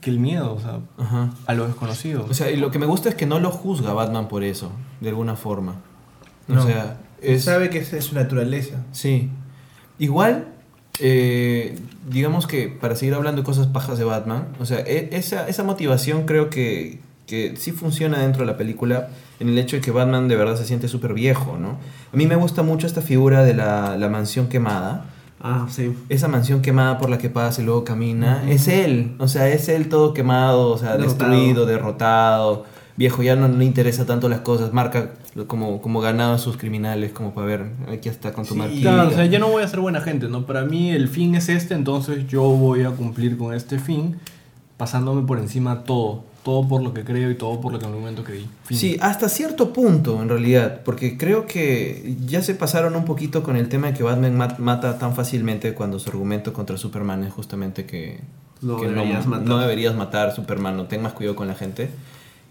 que 0.00 0.10
el 0.10 0.18
miedo, 0.20 0.54
o 0.54 0.60
sea, 0.60 0.78
Ajá. 0.98 1.30
a 1.46 1.54
lo 1.54 1.66
desconocido. 1.66 2.26
O 2.30 2.34
sea, 2.34 2.50
y 2.50 2.56
lo 2.56 2.70
que 2.70 2.78
me 2.78 2.86
gusta 2.86 3.08
es 3.08 3.14
que 3.14 3.26
no 3.26 3.40
lo 3.40 3.50
juzga 3.50 3.92
Batman 3.92 4.28
por 4.28 4.44
eso, 4.44 4.70
de 5.00 5.08
alguna 5.08 5.34
forma. 5.36 5.76
O 6.48 6.54
No. 6.54 6.62
sea, 6.64 6.98
Él 7.20 7.34
es... 7.34 7.44
sabe 7.44 7.68
que 7.70 7.78
esa 7.78 7.96
es 7.96 8.04
su 8.04 8.14
naturaleza. 8.14 8.76
Sí. 8.92 9.28
Igual, 9.98 10.46
eh, 11.00 11.78
digamos 12.08 12.46
que 12.46 12.68
para 12.68 12.96
seguir 12.96 13.14
hablando 13.14 13.42
de 13.42 13.46
cosas 13.46 13.66
pajas 13.66 13.98
de 13.98 14.04
Batman, 14.04 14.48
o 14.60 14.66
sea, 14.66 14.80
e- 14.80 15.08
esa, 15.12 15.48
esa 15.48 15.62
motivación 15.64 16.26
creo 16.26 16.50
que, 16.50 17.00
que 17.26 17.56
sí 17.56 17.72
funciona 17.72 18.18
dentro 18.20 18.40
de 18.44 18.52
la 18.52 18.56
película 18.56 19.08
en 19.40 19.48
el 19.48 19.58
hecho 19.58 19.76
de 19.76 19.82
que 19.82 19.90
Batman 19.90 20.28
de 20.28 20.36
verdad 20.36 20.56
se 20.56 20.64
siente 20.64 20.88
súper 20.88 21.14
viejo, 21.14 21.56
¿no? 21.58 21.78
A 22.12 22.16
mí 22.16 22.26
me 22.26 22.36
gusta 22.36 22.62
mucho 22.62 22.86
esta 22.86 23.02
figura 23.02 23.44
de 23.44 23.54
la, 23.54 23.96
la 23.96 24.08
mansión 24.08 24.48
quemada. 24.48 25.04
Ah, 25.40 25.66
sí. 25.70 25.94
Esa 26.08 26.26
mansión 26.28 26.62
quemada 26.62 26.98
por 26.98 27.10
la 27.10 27.18
que 27.18 27.30
pasa 27.30 27.62
y 27.62 27.64
luego 27.64 27.84
camina, 27.84 28.42
es 28.50 28.66
él, 28.68 29.14
o 29.18 29.28
sea, 29.28 29.48
es 29.48 29.68
él 29.68 29.88
todo 29.88 30.12
quemado, 30.12 30.70
o 30.70 30.78
sea, 30.78 30.96
Derrotado. 30.96 31.30
destruido, 31.30 31.66
derrotado, 31.66 32.64
viejo, 32.96 33.22
ya 33.22 33.36
no 33.36 33.46
le 33.46 33.64
interesa 33.64 34.04
tanto 34.04 34.28
las 34.28 34.40
cosas, 34.40 34.72
marca 34.72 35.10
como, 35.46 35.80
como 35.80 36.00
ganado 36.00 36.32
a 36.34 36.38
sus 36.38 36.56
criminales, 36.56 37.12
como 37.12 37.32
para 37.32 37.46
ver, 37.46 37.66
aquí 37.92 38.08
está 38.08 38.32
con 38.32 38.44
tu 38.44 38.54
Sí, 38.54 38.58
marquita. 38.58 38.92
Claro, 38.92 39.08
o 39.10 39.12
sea, 39.12 39.26
yo 39.26 39.38
no 39.38 39.48
voy 39.48 39.62
a 39.62 39.68
ser 39.68 39.78
buena 39.78 40.00
gente, 40.00 40.26
¿no? 40.28 40.44
Para 40.44 40.64
mí 40.64 40.90
el 40.90 41.06
fin 41.06 41.36
es 41.36 41.48
este, 41.48 41.74
entonces 41.74 42.26
yo 42.26 42.42
voy 42.42 42.82
a 42.82 42.90
cumplir 42.90 43.38
con 43.38 43.54
este 43.54 43.78
fin, 43.78 44.16
pasándome 44.76 45.22
por 45.22 45.38
encima 45.38 45.84
todo, 45.84 46.24
todo 46.48 46.66
por 46.66 46.82
lo 46.82 46.94
que 46.94 47.04
creo 47.04 47.30
y 47.30 47.34
todo 47.34 47.60
por 47.60 47.72
lo 47.74 47.78
que 47.78 47.84
en 47.84 47.92
el 47.92 47.98
momento 47.98 48.24
creí. 48.24 48.48
Fin. 48.64 48.78
Sí, 48.78 48.96
hasta 49.02 49.28
cierto 49.28 49.72
punto 49.74 50.22
en 50.22 50.30
realidad, 50.30 50.80
porque 50.82 51.18
creo 51.18 51.44
que 51.44 52.14
ya 52.24 52.40
se 52.40 52.54
pasaron 52.54 52.96
un 52.96 53.04
poquito 53.04 53.42
con 53.42 53.56
el 53.56 53.68
tema 53.68 53.88
de 53.88 53.92
que 53.92 54.02
Batman 54.02 54.34
mat- 54.34 54.58
mata 54.58 54.98
tan 54.98 55.14
fácilmente 55.14 55.74
cuando 55.74 55.98
su 55.98 56.08
argumento 56.08 56.54
contra 56.54 56.78
Superman 56.78 57.22
es 57.24 57.34
justamente 57.34 57.84
que 57.84 58.20
No 58.62 58.78
que 58.80 58.86
deberías 58.88 59.26
matar. 59.26 59.46
no 59.46 59.58
deberías 59.58 59.94
matar 59.94 60.34
Superman, 60.34 60.76
no 60.78 60.84
ten 60.86 61.02
más 61.02 61.12
cuidado 61.12 61.36
con 61.36 61.48
la 61.48 61.54
gente. 61.54 61.90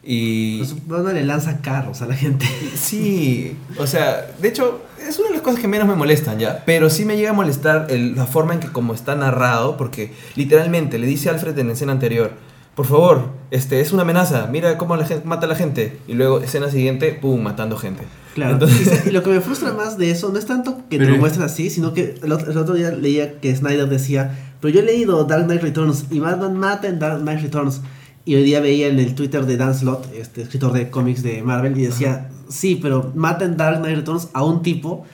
Y 0.03 0.59
Pues 0.59 0.87
Batman 0.87 1.15
le 1.15 1.25
lanza 1.25 1.59
carros 1.61 2.01
a 2.03 2.05
la 2.05 2.13
gente. 2.15 2.45
sí, 2.75 3.57
o 3.79 3.87
sea, 3.87 4.27
de 4.41 4.47
hecho 4.47 4.81
es 5.07 5.17
una 5.17 5.29
de 5.29 5.33
las 5.33 5.41
cosas 5.41 5.59
que 5.59 5.67
menos 5.67 5.87
me 5.87 5.95
molestan 5.95 6.37
ya, 6.37 6.63
pero 6.65 6.89
sí 6.91 7.03
me 7.03 7.17
llega 7.17 7.31
a 7.31 7.33
molestar 7.33 7.87
el- 7.89 8.15
la 8.15 8.25
forma 8.27 8.53
en 8.53 8.59
que 8.59 8.67
como 8.71 8.93
está 8.93 9.15
narrado, 9.15 9.75
porque 9.75 10.11
literalmente 10.35 10.99
le 10.99 11.07
dice 11.07 11.29
a 11.29 11.33
Alfred 11.33 11.57
en 11.57 11.67
la 11.67 11.73
escena 11.73 11.93
anterior, 11.93 12.31
por 12.77 12.85
favor, 12.85 13.31
este 13.51 13.81
es 13.81 13.91
una 13.91 14.03
amenaza, 14.03 14.47
mira 14.51 14.77
cómo 14.77 14.95
la 14.95 15.05
gente 15.05 15.25
mata 15.27 15.45
a 15.47 15.49
la 15.49 15.55
gente, 15.55 15.97
y 16.07 16.13
luego 16.13 16.39
escena 16.39 16.69
siguiente, 16.69 17.11
pum, 17.19 17.41
matando 17.41 17.75
gente. 17.75 18.03
Claro. 18.35 18.53
Entonces- 18.53 19.01
y, 19.05 19.09
y 19.09 19.11
lo 19.11 19.23
que 19.23 19.31
me 19.31 19.41
frustra 19.41 19.73
más 19.73 19.97
de 19.97 20.11
eso 20.11 20.29
no 20.29 20.37
es 20.37 20.45
tanto 20.45 20.77
que 20.89 20.97
te 20.97 21.03
Pero- 21.03 21.11
lo 21.15 21.17
muestres 21.17 21.43
así, 21.51 21.69
sino 21.71 21.93
que 21.93 22.15
el 22.23 22.31
otro, 22.31 22.51
el 22.51 22.57
otro 22.57 22.75
día 22.75 22.91
leía 22.91 23.39
que 23.41 23.53
Snyder 23.55 23.89
decía, 23.89 24.37
pero 24.61 24.73
yo 24.73 24.79
he 24.81 24.83
leído 24.83 25.23
Dark 25.25 25.45
Knight 25.45 25.61
Returns 25.63 26.05
y 26.11 26.19
Batman 26.19 26.55
mata 26.55 26.87
en 26.87 26.99
Dark 26.99 27.19
Knight 27.21 27.41
Returns. 27.41 27.81
Y 28.25 28.35
hoy 28.35 28.43
día 28.43 28.59
veía 28.59 28.87
en 28.89 28.99
el 28.99 29.15
Twitter 29.15 29.45
de 29.45 29.55
Dan 29.57 29.73
Slott, 29.73 30.13
este 30.13 30.41
escritor 30.43 30.71
de 30.73 30.89
cómics 30.89 31.23
de 31.23 31.41
Marvel, 31.43 31.77
y 31.79 31.83
decía, 31.83 32.29
sí, 32.49 32.77
pero 32.81 33.11
mata 33.15 33.45
en 33.45 33.55
Dark 33.57 33.79
Knight 33.79 33.95
Returns 33.95 34.27
a 34.33 34.43
un 34.43 34.61
tipo 34.61 35.05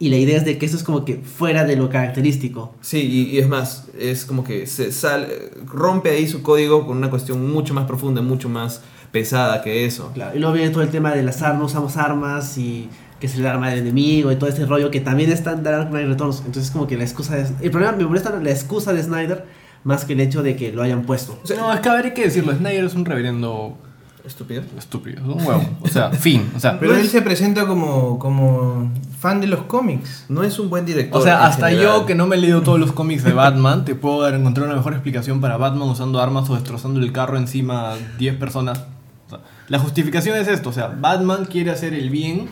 y 0.00 0.08
la 0.08 0.16
idea 0.16 0.38
es 0.38 0.46
de 0.46 0.56
que 0.56 0.64
eso 0.64 0.78
es 0.78 0.82
como 0.82 1.04
que 1.04 1.16
fuera 1.16 1.64
de 1.64 1.76
lo 1.76 1.90
característico. 1.90 2.74
Sí, 2.80 2.98
y, 2.98 3.36
y 3.36 3.38
es 3.38 3.48
más, 3.48 3.88
es 3.98 4.24
como 4.24 4.42
que 4.42 4.66
se 4.66 4.90
sale, 4.92 5.50
rompe 5.66 6.08
ahí 6.08 6.26
su 6.26 6.42
código 6.42 6.86
con 6.86 6.96
una 6.96 7.10
cuestión 7.10 7.52
mucho 7.52 7.74
más 7.74 7.84
profunda, 7.84 8.22
mucho 8.22 8.48
más 8.48 8.80
pesada 9.12 9.60
que 9.62 9.84
eso. 9.84 10.10
Claro, 10.14 10.34
y 10.34 10.40
luego 10.40 10.54
viene 10.54 10.70
todo 10.70 10.82
el 10.82 10.88
tema 10.88 11.14
de 11.14 11.22
las 11.22 11.42
armas, 11.42 11.66
usamos 11.66 11.98
armas 11.98 12.56
y 12.56 12.88
que 13.20 13.26
es 13.26 13.34
el 13.36 13.46
arma 13.46 13.68
del 13.68 13.80
enemigo 13.80 14.32
y 14.32 14.36
todo 14.36 14.48
ese 14.48 14.64
rollo 14.64 14.90
que 14.90 15.00
también 15.00 15.30
está 15.30 15.52
en 15.52 15.62
Dark 15.62 15.90
Knight 15.90 16.08
Returns. 16.08 16.42
Entonces 16.46 16.70
como 16.70 16.86
que 16.86 16.96
la 16.96 17.04
excusa 17.04 17.38
es... 17.38 17.52
El 17.60 17.70
problema 17.70 17.92
me 17.92 18.06
molesta 18.06 18.30
la 18.40 18.50
excusa 18.50 18.94
de 18.94 19.02
Snyder 19.02 19.44
más 19.84 20.06
que 20.06 20.14
el 20.14 20.20
hecho 20.20 20.42
de 20.42 20.56
que 20.56 20.72
lo 20.72 20.82
hayan 20.82 21.02
puesto. 21.02 21.38
O 21.44 21.46
sea, 21.46 21.58
no, 21.58 21.70
es 21.74 21.80
que 21.80 21.88
a 21.90 21.94
ver, 21.94 22.06
hay 22.06 22.14
que 22.14 22.24
decirlo, 22.24 22.54
Snyder 22.54 22.84
es 22.84 22.94
un 22.94 23.04
reverendo 23.04 23.76
Estúpido. 24.24 24.62
estúpido, 24.78 25.18
es 25.20 25.24
un 25.26 25.46
huevo. 25.46 25.62
O 25.80 25.88
sea, 25.88 26.10
fin. 26.12 26.50
O 26.56 26.60
sea, 26.60 26.78
Pero 26.78 26.92
No 26.92 26.98
él 26.98 27.04
es- 27.06 27.10
se 27.12 27.22
presenta 27.22 27.66
como, 27.66 28.18
como 28.18 28.92
fan 29.18 29.40
de 29.40 29.46
los 29.46 29.62
cómics. 29.62 30.24
No 30.28 30.42
es 30.42 30.58
un 30.58 30.70
buen 30.70 30.84
director. 30.86 31.20
O 31.20 31.24
sea, 31.24 31.46
hasta 31.46 31.68
general. 31.70 32.00
yo 32.00 32.06
que 32.06 32.14
no 32.14 32.26
me 32.26 32.36
he 32.36 32.38
leído 32.40 32.62
todos 32.62 32.78
los 32.80 32.92
cómics 32.92 33.24
de 33.24 33.32
Batman, 33.32 33.84
te 33.84 33.94
puedo 33.94 34.22
dar, 34.22 34.34
encontrar 34.34 34.66
una 34.66 34.76
mejor 34.76 34.92
explicación 34.92 35.40
para 35.40 35.56
Batman 35.56 35.88
usando 35.88 36.20
armas 36.20 36.48
o 36.50 36.54
destrozando 36.54 37.00
el 37.00 37.12
carro 37.12 37.36
encima 37.36 37.92
a 37.92 37.96
10 38.18 38.36
personas. 38.36 38.84
O 39.26 39.30
sea, 39.30 39.40
la 39.68 39.78
justificación 39.78 40.36
es 40.36 40.48
esto, 40.48 40.70
o 40.70 40.72
sea, 40.72 40.88
Batman 40.88 41.44
quiere 41.44 41.70
hacer 41.70 41.94
el 41.94 42.10
bien 42.10 42.48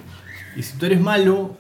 y 0.56 0.62
si 0.62 0.76
tú 0.78 0.86
eres 0.86 1.00
malo, 1.00 1.56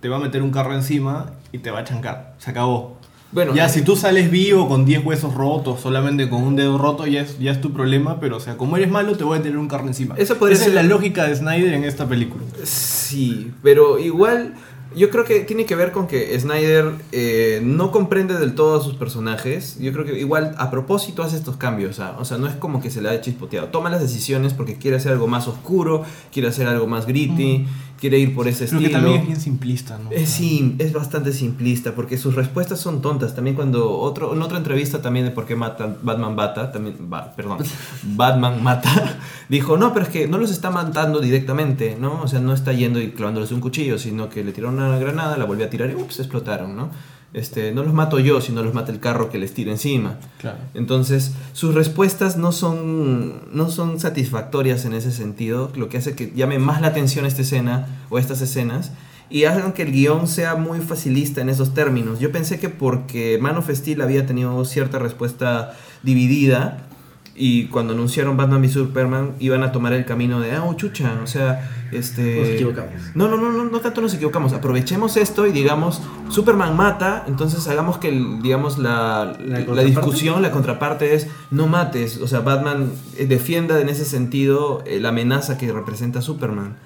te 0.00 0.08
va 0.08 0.16
a 0.16 0.20
meter 0.20 0.42
un 0.42 0.50
carro 0.50 0.74
encima 0.74 1.26
y 1.52 1.58
te 1.58 1.70
va 1.70 1.80
a 1.80 1.84
chancar. 1.84 2.34
Se 2.38 2.50
acabó. 2.50 2.98
Bueno, 3.32 3.54
ya, 3.54 3.68
si 3.68 3.82
tú 3.82 3.96
sales 3.96 4.30
vivo 4.30 4.68
con 4.68 4.84
10 4.84 5.04
huesos 5.04 5.32
rotos, 5.34 5.80
solamente 5.80 6.28
con 6.28 6.42
un 6.42 6.54
dedo 6.54 6.76
roto, 6.76 7.06
ya 7.06 7.22
es, 7.22 7.38
ya 7.38 7.50
es 7.52 7.60
tu 7.62 7.72
problema, 7.72 8.20
pero 8.20 8.36
o 8.36 8.40
sea, 8.40 8.56
como 8.58 8.76
eres 8.76 8.90
malo, 8.90 9.16
te 9.16 9.24
voy 9.24 9.38
a 9.38 9.42
tener 9.42 9.56
un 9.58 9.68
carro 9.68 9.86
encima. 9.86 10.14
Eso 10.18 10.36
podría 10.36 10.54
Esa 10.56 10.64
ser- 10.66 10.72
es 10.72 10.74
la 10.74 10.82
lógica 10.82 11.26
de 11.26 11.34
Snyder 11.36 11.72
en 11.72 11.84
esta 11.84 12.06
película. 12.06 12.44
Sí, 12.64 13.50
pero 13.62 13.98
igual 13.98 14.54
yo 14.94 15.08
creo 15.08 15.24
que 15.24 15.40
tiene 15.40 15.64
que 15.64 15.74
ver 15.74 15.90
con 15.92 16.06
que 16.06 16.38
Snyder 16.38 16.92
eh, 17.12 17.62
no 17.64 17.90
comprende 17.90 18.34
del 18.38 18.54
todo 18.54 18.78
a 18.78 18.84
sus 18.84 18.94
personajes. 18.96 19.78
Yo 19.80 19.90
creo 19.94 20.04
que 20.04 20.18
igual 20.18 20.54
a 20.58 20.70
propósito 20.70 21.22
hace 21.22 21.36
estos 21.38 21.56
cambios. 21.56 21.98
¿ah? 22.00 22.16
O 22.18 22.26
sea, 22.26 22.36
no 22.36 22.46
es 22.46 22.54
como 22.56 22.82
que 22.82 22.90
se 22.90 23.00
le 23.00 23.08
ha 23.08 23.18
chispoteado. 23.22 23.68
Toma 23.68 23.88
las 23.88 24.02
decisiones 24.02 24.52
porque 24.52 24.76
quiere 24.76 24.98
hacer 24.98 25.12
algo 25.12 25.26
más 25.26 25.48
oscuro, 25.48 26.04
quiere 26.30 26.48
hacer 26.48 26.66
algo 26.66 26.86
más 26.86 27.06
gritty, 27.06 27.64
quiere 28.02 28.18
ir 28.18 28.34
por 28.34 28.48
ese 28.48 28.66
Creo 28.66 28.80
que 28.80 28.86
estilo. 28.86 29.00
también 29.00 29.20
es 29.20 29.26
bien 29.28 29.40
simplista, 29.40 29.96
¿no? 29.96 30.10
Es, 30.10 30.28
sí, 30.28 30.74
es 30.80 30.92
bastante 30.92 31.32
simplista 31.32 31.94
porque 31.94 32.18
sus 32.18 32.34
respuestas 32.34 32.80
son 32.80 33.00
tontas. 33.00 33.32
También 33.36 33.54
cuando 33.54 33.90
otro, 33.98 34.34
en 34.34 34.42
otra 34.42 34.58
entrevista 34.58 35.00
también 35.00 35.24
de 35.24 35.30
por 35.30 35.46
qué 35.46 35.54
matan, 35.54 35.98
Batman 36.02 36.34
mata, 36.34 36.72
también, 36.72 36.96
ba- 37.08 37.32
perdón, 37.36 37.58
Batman 38.02 38.60
mata, 38.60 38.90
dijo, 39.48 39.76
no, 39.76 39.92
pero 39.92 40.04
es 40.06 40.10
que 40.10 40.26
no 40.26 40.38
los 40.38 40.50
está 40.50 40.70
matando 40.70 41.20
directamente, 41.20 41.96
¿no? 41.98 42.20
O 42.22 42.26
sea, 42.28 42.40
no 42.40 42.52
está 42.52 42.72
yendo 42.72 43.00
y 43.00 43.12
clavándoles 43.12 43.52
un 43.52 43.60
cuchillo, 43.60 43.96
sino 43.98 44.28
que 44.28 44.42
le 44.42 44.52
tiraron 44.52 44.74
una 44.80 44.98
granada, 44.98 45.36
la 45.36 45.44
volvió 45.44 45.64
a 45.66 45.70
tirar 45.70 45.88
y 45.88 45.94
ups, 45.94 46.18
explotaron, 46.18 46.76
¿no? 46.76 46.90
Este, 47.34 47.72
no 47.72 47.82
los 47.82 47.94
mato 47.94 48.18
yo, 48.18 48.40
sino 48.42 48.62
los 48.62 48.74
mata 48.74 48.92
el 48.92 49.00
carro 49.00 49.30
que 49.30 49.38
les 49.38 49.54
tira 49.54 49.70
encima. 49.70 50.18
Claro. 50.38 50.58
Entonces, 50.74 51.32
sus 51.54 51.74
respuestas 51.74 52.36
no 52.36 52.52
son, 52.52 53.54
no 53.54 53.70
son 53.70 53.98
satisfactorias 53.98 54.84
en 54.84 54.92
ese 54.92 55.12
sentido, 55.12 55.72
lo 55.74 55.88
que 55.88 55.98
hace 55.98 56.14
que 56.14 56.32
llame 56.34 56.58
más 56.58 56.82
la 56.82 56.88
atención 56.88 57.24
esta 57.24 57.42
escena 57.42 57.86
o 58.10 58.18
estas 58.18 58.42
escenas 58.42 58.92
y 59.32 59.46
hagan 59.46 59.72
que 59.72 59.82
el 59.82 59.92
guion 59.92 60.28
sea 60.28 60.56
muy 60.56 60.80
facilista 60.80 61.40
en 61.40 61.48
esos 61.48 61.72
términos. 61.72 62.20
Yo 62.20 62.30
pensé 62.30 62.60
que 62.60 62.68
porque 62.68 63.38
Man 63.40 63.56
of 63.56 63.70
Steel 63.70 64.02
había 64.02 64.26
tenido 64.26 64.62
cierta 64.66 64.98
respuesta 64.98 65.74
dividida 66.02 66.86
y 67.34 67.66
cuando 67.66 67.94
anunciaron 67.94 68.36
Batman 68.36 68.60
v 68.60 68.68
Superman 68.68 69.32
iban 69.40 69.62
a 69.62 69.72
tomar 69.72 69.92
el 69.94 70.04
camino 70.04 70.40
de, 70.40 70.52
ah, 70.52 70.64
oh, 70.64 70.74
chucha, 70.74 71.18
o 71.22 71.26
sea, 71.26 71.70
este... 71.90 72.40
Nos 72.40 72.48
equivocamos. 72.48 72.92
No, 73.14 73.28
no, 73.28 73.36
no, 73.36 73.50
no, 73.52 73.64
no 73.64 73.80
tanto 73.80 74.00
nos 74.02 74.12
equivocamos. 74.14 74.52
Aprovechemos 74.52 75.16
esto 75.16 75.46
y 75.46 75.52
digamos, 75.52 76.02
Superman 76.28 76.76
mata, 76.76 77.24
entonces 77.26 77.66
hagamos 77.68 77.98
que, 77.98 78.08
el- 78.10 78.42
digamos, 78.42 78.78
la, 78.78 79.36
¿La 79.40 79.82
discusión, 79.82 80.42
la 80.42 80.50
contraparte 80.50 81.14
es 81.14 81.28
no 81.50 81.66
mates. 81.66 82.18
O 82.18 82.28
sea, 82.28 82.40
Batman 82.40 82.90
eh, 83.16 83.26
defienda 83.26 83.80
en 83.80 83.88
ese 83.88 84.04
sentido 84.04 84.84
eh, 84.86 85.00
la 85.00 85.08
amenaza 85.08 85.56
que 85.56 85.72
representa 85.72 86.20
Superman. 86.20 86.76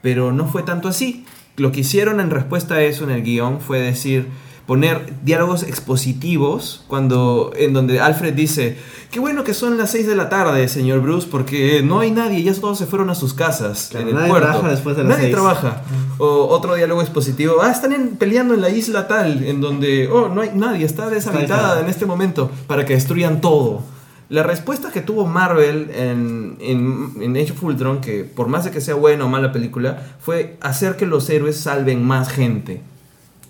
Pero 0.00 0.32
no 0.32 0.46
fue 0.46 0.62
tanto 0.62 0.88
así. 0.88 1.26
Lo 1.56 1.70
que 1.70 1.80
hicieron 1.80 2.18
en 2.18 2.30
respuesta 2.30 2.76
a 2.76 2.82
eso 2.82 3.04
en 3.04 3.10
el 3.10 3.22
guion 3.22 3.60
fue 3.60 3.78
decir, 3.78 4.26
poner 4.66 5.12
diálogos 5.24 5.62
expositivos 5.64 6.84
cuando 6.88 7.52
en 7.56 7.72
donde 7.72 8.00
Alfred 8.00 8.32
dice, 8.34 8.76
qué 9.10 9.18
bueno 9.20 9.44
que 9.44 9.54
son 9.54 9.76
las 9.76 9.90
6 9.90 10.06
de 10.06 10.14
la 10.14 10.28
tarde, 10.28 10.68
señor 10.68 11.00
Bruce, 11.00 11.26
porque 11.30 11.82
no 11.84 12.00
hay 12.00 12.10
nadie, 12.10 12.42
ya 12.42 12.54
todos 12.54 12.78
se 12.78 12.86
fueron 12.86 13.10
a 13.10 13.14
sus 13.14 13.34
casas 13.34 13.88
Claro, 13.90 14.04
en 14.04 14.08
el 14.10 14.14
nadie 14.14 14.30
puerto. 14.30 14.48
trabaja 14.48 14.70
después 14.70 14.96
de 14.96 15.04
las 15.04 15.18
Nadie 15.18 15.30
trabaja. 15.30 15.82
O 16.18 16.46
otro 16.46 16.74
diálogo 16.74 17.00
expositivo, 17.02 17.56
ah, 17.62 17.70
están 17.70 17.92
en- 17.92 18.16
peleando 18.16 18.54
en 18.54 18.60
la 18.60 18.70
isla 18.70 19.08
tal, 19.08 19.42
en 19.44 19.60
donde, 19.60 20.08
oh, 20.08 20.28
no 20.28 20.40
hay 20.40 20.50
nadie, 20.54 20.84
está 20.86 21.08
deshabitada 21.10 21.40
deshabitada. 21.56 21.80
en 21.80 21.88
este 21.88 22.06
momento, 22.06 22.50
para 22.66 22.84
que 22.86 22.94
destruyan 22.94 23.40
todo. 23.40 23.82
La 24.28 24.42
respuesta 24.42 24.90
que 24.90 25.02
tuvo 25.02 25.26
Marvel 25.26 25.90
en, 25.94 26.56
en, 26.60 27.12
en 27.20 27.36
Age 27.36 27.52
of 27.52 27.62
Ultron, 27.64 28.00
que 28.00 28.24
por 28.24 28.48
más 28.48 28.64
de 28.64 28.70
que 28.70 28.80
sea 28.80 28.94
buena 28.94 29.26
o 29.26 29.28
mala 29.28 29.52
película, 29.52 30.14
fue 30.20 30.56
hacer 30.62 30.96
que 30.96 31.04
los 31.04 31.28
héroes 31.28 31.58
salven 31.58 32.02
más 32.02 32.30
gente. 32.30 32.80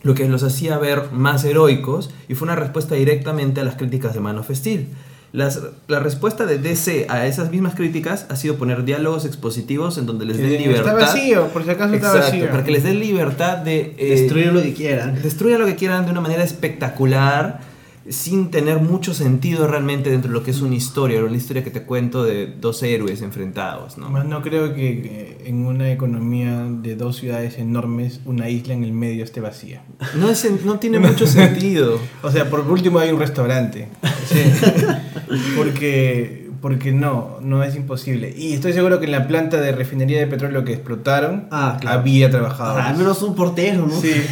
Lo 0.03 0.15
que 0.15 0.29
los 0.29 0.43
hacía 0.43 0.79
ver 0.79 1.12
más 1.12 1.45
heroicos 1.45 2.11
y 2.29 2.35
fue 2.35 2.47
una 2.47 2.57
respuesta 2.57 2.95
directamente 2.97 3.61
a 3.61 3.65
las 3.65 3.77
críticas 3.77 4.15
de 4.15 4.21
Man 4.21 4.38
of 4.38 4.51
Steel. 4.51 4.88
Las- 5.33 5.61
la 5.88 5.99
respuesta 6.01 6.45
de 6.45 6.59
DC 6.59 7.07
a 7.09 7.25
esas 7.27 7.51
mismas 7.51 7.75
críticas 7.75 8.27
ha 8.29 8.37
sido 8.37 8.57
poner 8.57 8.85
diálogos 8.85 9.25
expositivos 9.25 9.97
en 9.97 10.05
donde 10.05 10.27
les 10.27 10.37
den 10.37 10.51
libertad. 10.59 10.88
Está 10.99 11.07
vacío, 11.07 11.47
por 11.49 11.65
si 11.65 11.71
acaso 11.71 11.95
está 11.95 12.09
Exacto, 12.09 12.27
vacío. 12.33 12.51
para 12.51 12.65
que 12.65 12.71
les 12.73 12.83
den 12.85 12.99
libertad 13.01 13.57
de 13.59 13.95
eh, 13.97 14.11
Destruir 14.21 14.53
lo 14.53 14.61
que 14.61 14.75
quieran. 14.75 15.23
destruyan 15.23 15.61
lo 15.61 15.67
que 15.67 15.77
quieran 15.77 16.05
de 16.05 16.11
una 16.11 16.21
manera 16.21 16.43
espectacular, 16.45 17.61
sin 18.09 18.51
tener 18.51 18.81
mucho 18.81 19.15
sentido 19.15 19.67
realmente 19.69 20.11
dentro 20.11 20.29
de 20.31 20.35
lo 20.38 20.43
que 20.45 20.51
es 20.51 20.61
una 20.61 20.75
historia, 20.75 21.23
una 21.23 21.37
historia 21.37 21.62
que 21.62 21.71
te 21.71 21.83
cuento 21.83 22.25
de 22.25 22.47
dos 22.47 22.83
héroes 22.83 23.23
enfrentados, 23.23 23.97
¿no? 23.99 24.09
Más 24.09 24.25
no 24.27 24.43
creo 24.43 24.75
que 24.75 25.38
en 25.45 25.65
una 25.67 25.93
economía 25.93 26.67
de 26.69 26.97
dos 26.97 27.17
ciudades 27.17 27.59
enormes, 27.59 28.21
una 28.25 28.49
isla 28.49 28.75
en 28.75 28.85
el 28.85 28.93
medio 28.93 29.23
esté 29.25 29.41
vacía. 29.41 29.83
No, 30.19 30.29
es, 30.31 30.47
no 30.65 30.79
tiene 30.79 30.99
mucho 30.99 31.27
sentido. 31.27 31.99
O 32.23 32.31
sea, 32.31 32.49
por 32.49 32.61
último 32.61 32.99
hay 32.99 33.11
un 33.11 33.19
restaurante. 33.21 33.88
Sí. 34.27 34.38
porque, 35.57 36.51
porque 36.61 36.93
no, 36.93 37.38
no 37.43 37.62
es 37.65 37.75
imposible. 37.75 38.33
Y 38.37 38.53
estoy 38.55 38.73
seguro 38.73 38.99
que 39.01 39.07
en 39.07 39.12
la 39.12 39.27
planta 39.27 39.61
de 39.61 39.73
refinería 39.73 40.19
de 40.19 40.27
petróleo 40.27 40.65
que 40.65 40.73
explotaron, 40.73 41.47
Ah, 41.51 41.79
claro. 41.81 42.01
había 42.01 42.31
trabajadores. 42.31 42.85
Ah, 42.87 42.91
al 42.91 42.97
menos 42.97 43.23
un 43.23 43.35
portero, 43.35 43.87
¿no? 43.87 44.01
Sí. 44.01 44.12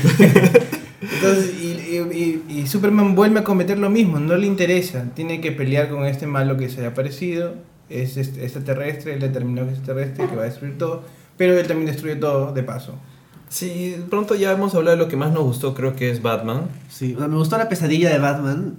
Entonces, 1.02 1.54
y, 2.12 2.66
Superman 2.66 3.14
vuelve 3.14 3.40
a 3.40 3.44
cometer 3.44 3.78
lo 3.78 3.90
mismo, 3.90 4.18
no 4.18 4.36
le 4.36 4.46
interesa. 4.46 5.04
Tiene 5.14 5.40
que 5.40 5.52
pelear 5.52 5.88
con 5.88 6.04
este 6.06 6.26
malo 6.26 6.56
que 6.56 6.68
se 6.68 6.84
ha 6.84 6.88
aparecido. 6.88 7.54
Es 7.88 8.16
extraterrestre, 8.16 9.14
él 9.14 9.20
determinó 9.20 9.64
que 9.66 9.72
es 9.72 9.78
extraterrestre, 9.78 10.26
que 10.28 10.36
va 10.36 10.42
a 10.42 10.46
destruir 10.46 10.78
todo. 10.78 11.02
Pero 11.36 11.58
él 11.58 11.66
también 11.66 11.86
destruye 11.90 12.16
todo 12.16 12.52
de 12.52 12.62
paso. 12.62 12.94
Sí, 13.48 13.96
pronto 14.08 14.36
ya 14.36 14.52
hemos 14.52 14.74
hablado 14.76 14.96
de 14.96 15.02
lo 15.02 15.08
que 15.08 15.16
más 15.16 15.32
nos 15.32 15.42
gustó, 15.42 15.74
creo 15.74 15.96
que 15.96 16.08
es 16.10 16.22
Batman. 16.22 16.68
Sí, 16.88 17.14
o 17.16 17.18
sea, 17.18 17.26
me 17.26 17.34
gustó 17.36 17.58
la 17.58 17.68
pesadilla 17.68 18.08
de 18.10 18.18
Batman, 18.20 18.76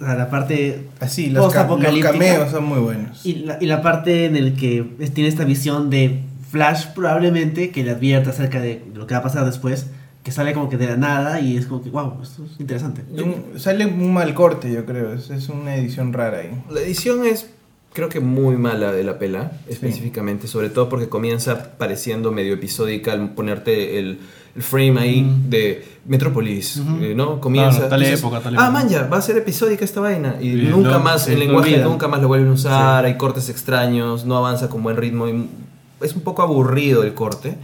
la 0.00 0.30
parte 0.30 0.86
Así, 1.00 1.28
los, 1.28 1.52
ca- 1.52 1.66
los 1.68 1.98
cameos 1.98 2.50
son 2.50 2.64
muy 2.64 2.78
buenos. 2.78 3.26
y 3.26 3.34
la, 3.34 3.58
y 3.60 3.66
la 3.66 3.82
parte 3.82 4.24
en 4.24 4.36
el 4.36 4.54
que 4.54 4.86
tiene 5.12 5.28
esta 5.28 5.44
visión 5.44 5.90
de 5.90 6.22
Flash 6.50 6.86
probablemente 6.94 7.70
que 7.70 7.84
le 7.84 7.90
advierte 7.90 8.30
acerca 8.30 8.58
de 8.60 8.82
lo 8.94 9.06
que 9.06 9.12
va 9.12 9.20
a 9.20 9.22
pasar 9.22 9.44
después, 9.44 9.88
que 10.26 10.32
sale 10.32 10.52
como 10.52 10.68
que 10.68 10.76
de 10.76 10.88
la 10.88 10.96
nada 10.96 11.38
y 11.38 11.56
es 11.56 11.66
como 11.66 11.80
que, 11.84 11.88
wow, 11.90 12.14
esto 12.20 12.42
es 12.44 12.58
interesante. 12.58 13.02
Un- 13.12 13.60
sale 13.60 13.86
un 13.86 14.12
mal 14.12 14.34
corte, 14.34 14.72
yo 14.72 14.84
creo. 14.84 15.12
Es, 15.12 15.30
es 15.30 15.48
una 15.48 15.76
edición 15.76 16.12
rara 16.12 16.38
ahí. 16.38 16.50
La 16.68 16.80
edición 16.80 17.24
es, 17.24 17.48
creo 17.92 18.08
que 18.08 18.18
muy 18.18 18.56
mala 18.56 18.90
de 18.90 19.04
la 19.04 19.20
pela, 19.20 19.52
específicamente, 19.68 20.48
sobre 20.48 20.68
todo 20.68 20.88
porque 20.88 21.08
comienza 21.08 21.76
pareciendo 21.78 22.32
medio 22.32 22.54
episódica 22.54 23.12
al 23.12 23.34
ponerte 23.34 24.00
el, 24.00 24.18
el 24.56 24.62
frame 24.64 24.98
ahí 25.00 25.22
Mm. 25.22 25.48
de 25.48 25.84
Metrópolis, 26.06 26.78
Ujú. 26.78 27.04
eh, 27.04 27.14
¿no? 27.14 27.40
Comienza. 27.40 27.76
Claro, 27.78 27.88
tal 27.90 28.00
dices, 28.00 28.18
época, 28.18 28.40
tal 28.40 28.54
Ah, 28.56 28.64
época". 28.66 28.70
man, 28.72 28.88
ya, 28.88 29.06
va 29.06 29.18
a 29.18 29.22
ser 29.22 29.36
episódica 29.36 29.84
esta 29.84 30.00
vaina. 30.00 30.38
Y 30.40 30.48
Y 30.50 30.62
nunca 30.68 30.90
no, 30.98 31.00
más, 31.00 31.28
el 31.28 31.38
lenguaje 31.38 31.74
olvida. 31.74 31.84
nunca 31.84 32.08
más 32.08 32.20
lo 32.20 32.26
vuelven 32.26 32.48
a 32.50 32.52
usar, 32.54 33.04
hay 33.04 33.16
cortes 33.16 33.48
extraños, 33.48 34.24
no 34.24 34.36
avanza 34.36 34.68
con 34.68 34.82
buen 34.82 34.96
ritmo. 34.96 35.28
y 35.28 35.48
es 36.00 36.14
un 36.16 36.22
poco 36.22 36.42
aburrido 36.42 37.04
el 37.04 37.14
corte. 37.14 37.54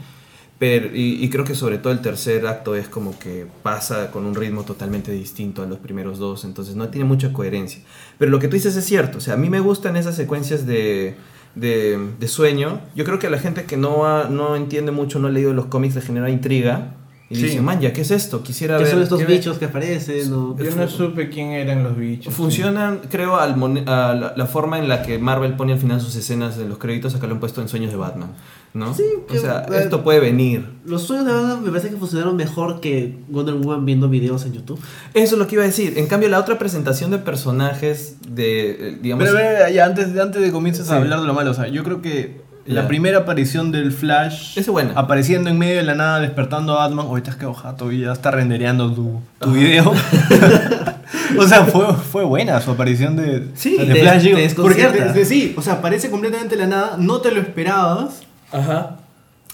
Pero, 0.63 0.91
y, 0.95 1.29
creo 1.29 1.45
que 1.45 1.57
sobre 1.57 1.79
todo 1.79 1.93
el 1.93 1.99
tercer 2.03 2.47
acto 2.47 2.77
es 2.77 2.87
como 2.89 3.19
que 3.19 3.49
pasa 3.65 4.13
con 4.13 4.25
un 4.25 4.37
ritmo 4.37 4.63
totalmente 4.63 5.11
distinto 5.11 5.61
a 5.61 5.67
los 5.67 5.81
primeros 5.81 6.21
dos, 6.21 6.45
entonces 6.45 6.77
no 6.77 6.89
tiene 6.89 7.05
mucha 7.05 7.33
coherencia. 7.33 7.83
Pero 8.17 8.31
lo 8.31 8.39
que 8.39 8.47
tú 8.47 8.55
dices 8.55 8.77
es 8.77 8.85
cierto, 8.85 9.19
o 9.19 9.21
sea, 9.21 9.35
a 9.35 9.37
mí 9.37 9.51
me 9.51 9.59
gustan 9.59 9.97
esas 9.97 10.15
secuencias 10.15 10.65
de, 10.65 11.17
de, 11.57 11.99
de 12.17 12.29
sueño. 12.29 12.81
Yo 12.95 13.05
creo 13.05 13.19
que 13.19 13.27
a 13.27 13.31
la 13.31 13.41
gente 13.41 13.65
que 13.65 13.77
no, 13.77 14.07
ha- 14.07 14.29
no 14.29 14.55
entiende 14.55 14.93
mucho, 14.93 15.19
no 15.19 15.27
ha 15.27 15.31
leído 15.33 15.53
los 15.53 15.67
cómics, 15.67 15.97
le 15.97 16.01
genera 16.01 16.31
intriga. 16.31 16.95
Y 17.33 17.37
Sí. 17.37 17.43
dice, 17.45 17.61
man, 17.63 17.81
ya, 17.81 17.93
¿qué 17.95 18.03
es 18.03 18.11
esto? 18.11 18.43
Quisiera 18.43 18.77
¿Qué 18.77 18.85
ver. 18.85 18.93
son 18.93 19.03
estos 19.03 19.19
ver". 19.21 19.29
bichos 19.29 19.57
que 19.59 19.65
aparecen? 19.65 20.33
o- 20.35 20.57
Yo 20.59 20.77
no 20.77 20.87
supe 20.89 21.31
quién 21.31 21.49
eran 21.53 21.83
los 21.83 21.97
bichos. 21.97 22.33
Funcionan, 22.35 23.01
creo, 23.11 23.37
al 23.37 23.53
a 23.87 24.15
la, 24.15 24.35
la 24.37 24.47
forma 24.47 24.79
en 24.79 24.89
la 24.89 25.03
que 25.03 25.19
Marvel 25.19 25.55
pone 25.55 25.73
al 25.73 25.79
final 25.79 26.01
sus 26.01 26.15
escenas 26.15 26.59
de 26.59 26.67
los 26.69 26.77
créditos, 26.79 27.15
acá 27.15 27.27
lo 27.27 27.33
han 27.35 27.41
puesto 27.41 27.63
en 27.63 27.69
Sueños 27.69 27.91
de 27.91 27.97
Batman, 27.97 28.33
¿no? 28.75 28.93
Sí, 28.95 29.05
o 29.23 29.27
que- 29.27 29.39
sea, 29.39 29.63
eh, 29.71 29.79
esto 29.83 30.05
puede 30.05 30.21
venir. 30.21 30.69
Los 30.85 31.03
sueños 31.05 31.27
de 31.27 31.33
Batman 31.33 31.63
me 31.65 31.71
parece 31.71 31.89
que 31.89 31.97
funcionaron 31.97 32.37
mejor 32.37 32.81
que 32.81 33.19
Wonder 33.31 33.55
Woman 33.55 33.87
viendo 33.87 34.11
videos 34.11 34.45
en 34.45 34.53
YouTube. 34.53 34.79
Eso 35.15 35.35
es 35.35 35.39
lo 35.39 35.47
que 35.47 35.55
iba 35.55 35.65
a 35.65 35.67
decir. 35.67 35.95
En 35.97 36.07
cambio, 36.09 36.29
la 36.29 36.39
otra 36.39 36.59
presentación 36.59 37.11
de 37.11 37.19
personajes 37.19 38.17
de, 38.29 38.71
eh, 38.91 38.99
digamos... 39.01 39.25
Pero, 39.25 39.37
pero, 39.39 39.71
ya, 39.75 39.87
antes, 39.87 40.19
antes 40.19 40.43
de 40.43 40.53
comiences 40.53 40.87
Sí. 40.87 40.93
a 40.93 40.97
hablar 40.97 41.21
de 41.21 41.27
lo 41.27 41.33
malo, 41.35 41.51
o 41.53 41.55
sea, 41.55 41.69
yo 41.69 41.83
creo 41.85 42.03
que 42.03 42.42
la 42.67 42.87
primera 42.89 43.19
aparición 43.19 43.73
del 43.73 43.93
Flash 43.93 44.57
es 44.59 44.69
buena. 44.69 44.93
apareciendo 44.95 45.51
en 45.51 45.59
medio 45.59 45.77
de 45.77 45.83
la 45.83 45.95
nada, 45.95 46.21
despertando 46.21 46.79
a 46.79 46.87
Batman, 46.87 47.07
ahorita 47.07 47.31
es 47.33 47.37
que 47.37 47.47
jato 47.53 47.91
y 47.93 48.01
ya 48.03 48.13
está 48.13 48.31
rendereando 48.31 48.93
tu, 48.93 49.21
tu 49.41 49.51
video. 49.53 49.93
o 51.39 51.47
sea, 51.47 51.65
fue, 51.65 51.93
fue 51.95 52.25
buena 52.25 52.61
su 52.61 52.71
aparición 52.71 53.17
de, 53.17 53.49
Sí, 53.55 53.77
de 53.79 53.87
te- 53.87 54.01
Flash. 54.01 54.23
te 54.25 54.55
porque 54.61 54.85
te- 54.85 55.01
te- 55.13 55.25
sí, 55.25 55.55
o 55.57 55.63
sea, 55.63 55.75
aparece 55.75 56.11
completamente 56.11 56.57
de 56.57 56.63
la 56.63 56.69
nada, 56.69 56.97
no 56.99 57.21
te 57.21 57.31
lo 57.33 57.41
esperabas. 57.41 58.23
Ajá. 58.53 58.99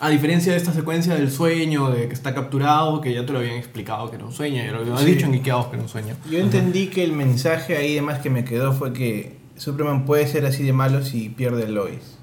A 0.00 0.10
diferencia 0.10 0.52
de 0.52 0.58
esta 0.58 0.72
secuencia 0.72 1.14
del 1.14 1.28
sueño, 1.30 1.90
de 1.90 2.06
que 2.06 2.14
está 2.14 2.32
capturado, 2.34 3.00
que 3.00 3.12
ya 3.12 3.26
te 3.26 3.32
lo 3.32 3.40
habían 3.40 3.56
explicado 3.56 4.08
que 4.10 4.16
era 4.16 4.24
un 4.26 4.32
sueño, 4.32 4.62
ya 4.64 4.70
lo 4.70 4.78
habían 4.80 4.98
Sí. 4.98 5.06
dicho 5.06 5.26
en 5.26 5.34
Ikeaos 5.34 5.66
que 5.66 5.74
era 5.74 5.82
un 5.82 5.88
sueño. 5.88 6.14
Yo 6.30 6.38
entendí 6.38 6.86
que 6.86 7.02
el 7.02 7.12
mensaje 7.12 7.76
ahí 7.76 7.92
además 7.92 8.20
que 8.20 8.30
me 8.30 8.44
quedó 8.44 8.72
fue 8.72 8.92
que 8.92 9.38
Superman 9.56 10.04
puede 10.04 10.28
ser 10.28 10.46
así 10.46 10.62
de 10.62 10.72
malo 10.72 11.02
si 11.04 11.30
pierde 11.30 11.64
a 11.64 11.68
Lois. 11.68 12.17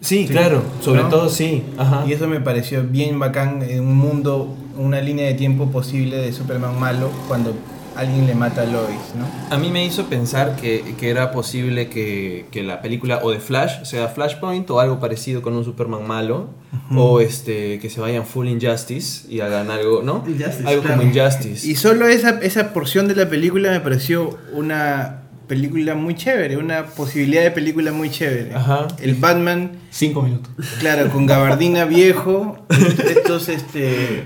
Sí, 0.00 0.26
Sí. 0.26 0.32
claro. 0.32 0.62
Sobre 0.80 1.02
¿No? 1.02 1.08
todo 1.08 1.28
sí. 1.28 1.62
Ajá. 1.76 2.04
Y 2.06 2.12
eso 2.12 2.26
me 2.28 2.40
pareció 2.40 2.82
bien 2.84 3.18
bacán 3.18 3.62
en 3.62 3.80
un 3.80 3.96
mundo, 3.96 4.54
una 4.76 5.00
línea 5.00 5.26
de 5.26 5.34
tiempo 5.34 5.70
posible 5.70 6.16
de 6.18 6.32
Superman 6.32 6.78
malo 6.78 7.10
cuando 7.26 7.52
alguien 7.96 8.28
le 8.28 8.34
mata 8.36 8.62
a 8.62 8.64
Lois, 8.64 9.12
¿no? 9.18 9.26
A 9.52 9.58
mí 9.58 9.70
me 9.70 9.84
hizo 9.84 10.04
pensar 10.06 10.54
que, 10.54 10.94
que 11.00 11.10
era 11.10 11.32
posible 11.32 11.88
que, 11.88 12.46
que 12.52 12.62
la 12.62 12.80
película 12.80 13.18
o 13.24 13.32
de 13.32 13.40
Flash 13.40 13.82
sea 13.82 14.06
Flashpoint 14.06 14.70
o 14.70 14.78
algo 14.78 15.00
parecido 15.00 15.42
con 15.42 15.54
un 15.56 15.64
Superman 15.64 16.06
malo 16.06 16.50
o 16.94 17.20
este 17.20 17.80
que 17.80 17.90
se 17.90 18.00
vayan 18.00 18.24
full 18.24 18.46
Injustice 18.46 19.26
y 19.28 19.40
hagan 19.40 19.72
algo, 19.72 20.02
¿no? 20.04 20.22
Injustice, 20.28 20.68
algo 20.68 20.82
claro. 20.82 20.98
como 21.00 21.10
Injustice. 21.12 21.66
Y 21.68 21.74
solo 21.74 22.06
esa, 22.06 22.38
esa 22.40 22.72
porción 22.72 23.08
de 23.08 23.16
la 23.16 23.28
película 23.28 23.72
me 23.72 23.80
pareció 23.80 24.38
una 24.52 25.22
película 25.48 25.94
muy 25.94 26.14
chévere, 26.14 26.56
una 26.56 26.84
posibilidad 26.86 27.42
de 27.42 27.50
película 27.50 27.90
muy 27.92 28.10
chévere. 28.10 28.54
Ajá. 28.54 28.86
El 29.00 29.14
Batman, 29.14 29.72
Cinco 29.90 30.22
minutos. 30.22 30.52
claro, 30.78 31.08
con 31.10 31.26
gabardina 31.26 31.84
viejo, 31.86 32.58
estos 32.68 33.48
este 33.48 34.24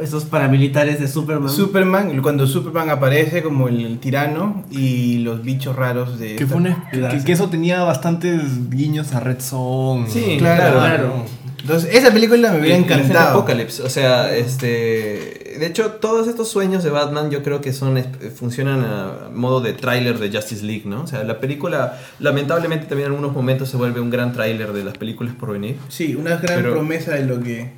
Esos 0.00 0.24
paramilitares 0.24 0.98
de 0.98 1.06
Superman. 1.08 1.50
Superman, 1.50 2.20
cuando 2.22 2.46
Superman 2.46 2.88
aparece 2.90 3.42
como 3.42 3.68
el, 3.68 3.84
el 3.84 3.98
tirano 3.98 4.64
y 4.70 5.18
los 5.18 5.42
bichos 5.42 5.76
raros 5.76 6.18
de 6.18 6.36
Que, 6.36 6.44
esta- 6.44 6.46
fue 6.46 6.56
una- 6.56 6.88
que, 6.90 7.22
que 7.24 7.32
eso 7.32 7.48
tenía 7.50 7.82
bastantes 7.82 8.70
guiños 8.70 9.12
a 9.14 9.20
Red 9.20 9.40
Zone. 9.40 10.08
Sí, 10.08 10.36
Claro, 10.38 10.78
claro. 10.78 11.24
Entonces, 11.64 11.94
esa 11.94 12.12
película 12.12 12.52
me 12.52 12.60
hubiera 12.60 12.76
encantado. 12.76 13.38
Apocalypse, 13.38 13.82
o 13.82 13.88
sea, 13.88 14.34
este, 14.36 15.56
de 15.58 15.66
hecho 15.66 15.92
todos 15.92 16.28
estos 16.28 16.48
sueños 16.50 16.84
de 16.84 16.90
Batman 16.90 17.30
yo 17.30 17.42
creo 17.42 17.60
que 17.62 17.72
son 17.72 17.96
es- 17.96 18.06
funcionan 18.36 18.84
a 18.84 19.30
modo 19.32 19.60
de 19.62 19.72
tráiler 19.72 20.18
de 20.18 20.30
Justice 20.30 20.62
League, 20.64 20.82
¿no? 20.84 21.02
O 21.02 21.06
sea, 21.06 21.24
la 21.24 21.40
película 21.40 21.98
lamentablemente 22.20 22.86
también 22.86 23.06
en 23.06 23.12
algunos 23.14 23.34
momentos 23.34 23.70
se 23.70 23.76
vuelve 23.78 24.00
un 24.00 24.10
gran 24.10 24.32
tráiler 24.32 24.72
de 24.74 24.84
las 24.84 24.98
películas 24.98 25.34
por 25.34 25.52
venir. 25.52 25.76
Sí, 25.88 26.14
una 26.14 26.36
gran 26.36 26.56
Pero- 26.56 26.72
promesa 26.72 27.12
de 27.12 27.24
lo 27.24 27.40
que 27.40 27.70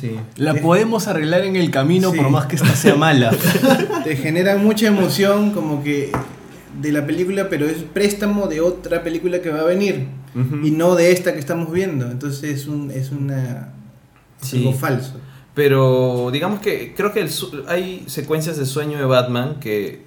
Sí. 0.00 0.16
La 0.36 0.54
podemos 0.54 1.06
arreglar 1.06 1.42
en 1.42 1.54
el 1.54 1.70
camino 1.70 2.10
Sí. 2.10 2.16
por 2.16 2.30
más 2.30 2.46
que 2.46 2.56
esta 2.56 2.74
sea 2.74 2.96
mala. 2.96 3.30
te 4.04 4.16
genera 4.16 4.56
mucha 4.56 4.88
emoción 4.88 5.52
como 5.52 5.84
que 5.84 6.10
de 6.80 6.92
la 6.92 7.06
película, 7.06 7.48
pero 7.48 7.66
es 7.66 7.76
préstamo 7.92 8.48
de 8.48 8.60
otra 8.60 9.02
película 9.04 9.40
que 9.40 9.50
va 9.50 9.60
a 9.60 9.64
venir 9.64 10.06
Y 10.34 10.70
no 10.70 10.94
de 10.94 11.12
esta 11.12 11.32
que 11.32 11.38
estamos 11.40 11.72
viendo. 11.72 12.10
Entonces 12.10 12.44
es 12.60 12.66
un 12.66 12.90
es 12.90 13.10
una 13.10 13.72
es 14.40 14.48
Sí. 14.48 14.58
algo 14.58 14.72
falso. 14.72 15.14
Pero 15.54 16.30
digamos 16.32 16.60
que 16.60 16.94
creo 16.94 17.12
que 17.12 17.20
el 17.20 17.30
hay 17.66 18.04
secuencias 18.06 18.56
de 18.56 18.66
sueño 18.66 18.98
de 18.98 19.04
Batman 19.04 19.56
que 19.60 20.06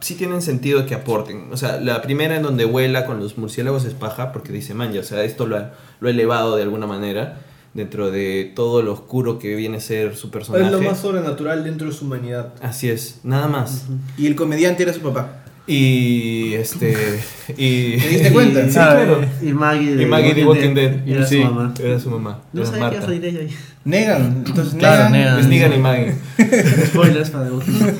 sí 0.00 0.14
tienen 0.16 0.42
sentido 0.42 0.86
que 0.86 0.94
aporten. 0.94 1.48
O 1.52 1.56
sea, 1.56 1.78
la 1.80 2.02
primera 2.02 2.34
en 2.36 2.42
donde 2.42 2.64
vuela 2.64 3.06
con 3.06 3.20
los 3.20 3.38
murciélagos 3.38 3.84
es 3.84 3.94
paja 3.94 4.32
porque 4.32 4.52
dice, 4.52 4.74
man, 4.74 4.92
ya, 4.92 5.00
o 5.00 5.04
sea, 5.04 5.22
esto 5.22 5.46
lo 5.46 5.56
ha, 5.58 5.72
lo 6.00 6.08
ha 6.08 6.10
elevado 6.10 6.56
de 6.56 6.62
alguna 6.62 6.86
manera. 6.86 7.42
dentro 7.74 8.10
de 8.10 8.50
todo 8.56 8.82
lo 8.82 8.92
oscuro 8.94 9.38
que 9.38 9.54
viene 9.54 9.76
a 9.76 9.80
ser 9.80 10.16
su 10.16 10.30
personaje. 10.30 10.64
Es 10.64 10.72
lo 10.72 10.80
más 10.80 10.98
sobrenatural 10.98 11.62
dentro 11.62 11.86
de 11.86 11.92
su 11.92 12.06
humanidad. 12.06 12.54
Así 12.60 12.88
es, 12.88 13.20
nada 13.22 13.46
más. 13.46 13.84
Y 14.16 14.26
el 14.26 14.34
comediante 14.34 14.82
era 14.82 14.92
su 14.92 15.00
papá. 15.00 15.44
Y 15.68 16.54
este. 16.54 17.20
Y. 17.56 17.98
¿Te 17.98 18.08
diste 18.08 18.32
cuenta? 18.32 18.60
Sí, 18.70 18.78
Ah, 18.78 18.94
claro. 18.94 19.20
Y 19.42 19.52
Maggie 19.52 19.94
de 19.96 20.02
Y 20.02 20.06
Maggie 20.06 20.34
de 20.34 20.46
Walking 20.46 20.74
Dead. 20.74 21.06
Era 21.06 21.26
Sí, 21.26 21.42
su 21.42 21.44
mamá. 21.44 21.74
Era 21.78 22.00
su 22.00 22.10
mamá. 22.10 22.38
No 22.52 22.62
era 22.62 22.70
sabía 22.70 22.90
que 22.90 22.96
Marta. 22.96 23.12
ella 23.14 23.40
ahí. 23.40 23.56
Negan. 23.84 24.44
Entonces 24.46 24.74
Claro, 24.74 25.10
Negan. 25.10 25.12
Negan. 25.12 25.38
Es 25.40 25.46
Negan 25.48 25.72
y 25.74 25.78
Maggie. 25.78 26.14
Spoilers 26.86 27.30
para 27.30 27.44
The 27.46 27.50
Walking 27.52 27.72
Dead. 27.80 27.94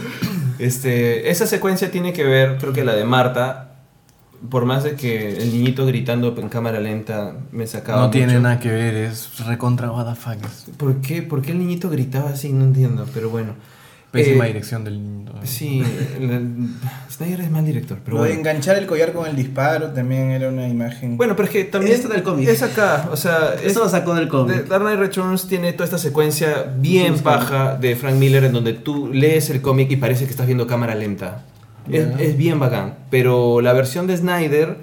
Este, 0.59 1.31
esa 1.31 1.47
secuencia 1.47 1.91
tiene 1.91 2.13
que 2.13 2.25
ver, 2.25 2.57
creo 2.59 2.73
que 2.73 2.85
la 2.85 2.95
de 2.95 3.05
Marta. 3.05 3.65
Por 4.51 4.65
más 4.65 4.85
de 4.85 4.95
que 4.95 5.37
el 5.37 5.53
niñito 5.53 5.85
gritando 5.85 6.35
en 6.39 6.49
cámara 6.49 6.79
lenta 6.81 7.35
me 7.53 7.67
sacaba. 7.67 8.03
No 8.03 8.11
tiene 8.11 8.35
mucho. 8.35 8.41
nada 8.43 8.61
que 8.61 8.71
ver, 8.71 8.95
es 8.95 9.31
recontra 9.45 9.91
what 9.91 10.07
the 10.09 10.15
fuck. 10.19 10.75
¿Por 10.77 11.01
qué? 11.01 11.23
¿Por 11.23 11.43
qué 11.43 11.51
el 11.53 11.59
niñito 11.59 11.91
gritaba 11.91 12.31
así? 12.31 12.53
No 12.53 12.65
entiendo, 12.65 13.05
pero 13.13 13.31
bueno. 13.31 13.55
Pésima 14.11 14.45
Eh, 14.45 14.49
dirección 14.49 14.85
del 14.85 15.03
niño. 15.03 15.33
Sí, 15.45 15.83
Snyder 17.11 17.41
es 17.43 17.51
mal 17.51 17.65
director, 17.65 17.99
pero 18.05 18.17
Lo 18.19 18.23
de 18.25 18.35
enganchar 18.35 18.77
el 18.77 18.87
collar 18.87 19.13
con 19.13 19.27
el 19.29 19.37
disparo 19.37 19.89
también 19.93 20.31
era 20.31 20.49
una 20.49 20.67
imagen. 20.67 21.17
Bueno, 21.17 21.37
pero 21.37 21.47
es 21.47 21.53
que 21.53 21.65
también 21.65 21.95
Esto 21.95 22.09
del 22.09 22.23
cómic. 22.23 22.49
es 22.49 22.63
acá, 22.63 23.09
o 23.13 23.17
sea, 23.17 23.55
es, 23.55 23.73
Eso 23.73 23.81
lo 23.85 23.89
sacó 23.89 24.15
del 24.15 24.29
cómic. 24.29 24.67
Dark 24.67 24.83
Knight 24.83 24.99
Returns 24.99 25.47
tiene 25.47 25.73
toda 25.73 25.85
esta 25.85 25.99
secuencia 25.99 26.73
bien 26.79 27.17
Sí, 27.17 27.23
paja 27.23 27.77
de 27.77 27.95
Frank 27.97 28.17
Miller 28.17 28.45
en 28.45 28.53
donde 28.53 28.73
tú 28.73 29.11
lees 29.13 29.51
el 29.51 29.61
cómic 29.61 29.91
y 29.91 29.97
parece 29.97 30.25
que 30.25 30.31
estás 30.31 30.47
viendo 30.47 30.67
cámara 30.67 30.95
lenta. 30.95 31.45
Es 31.89 32.37
bien 32.37 32.59
bacán, 32.59 32.97
pero 33.11 33.61
la 33.61 33.73
versión 33.73 34.07
de 34.07 34.17
Snyder 34.17 34.79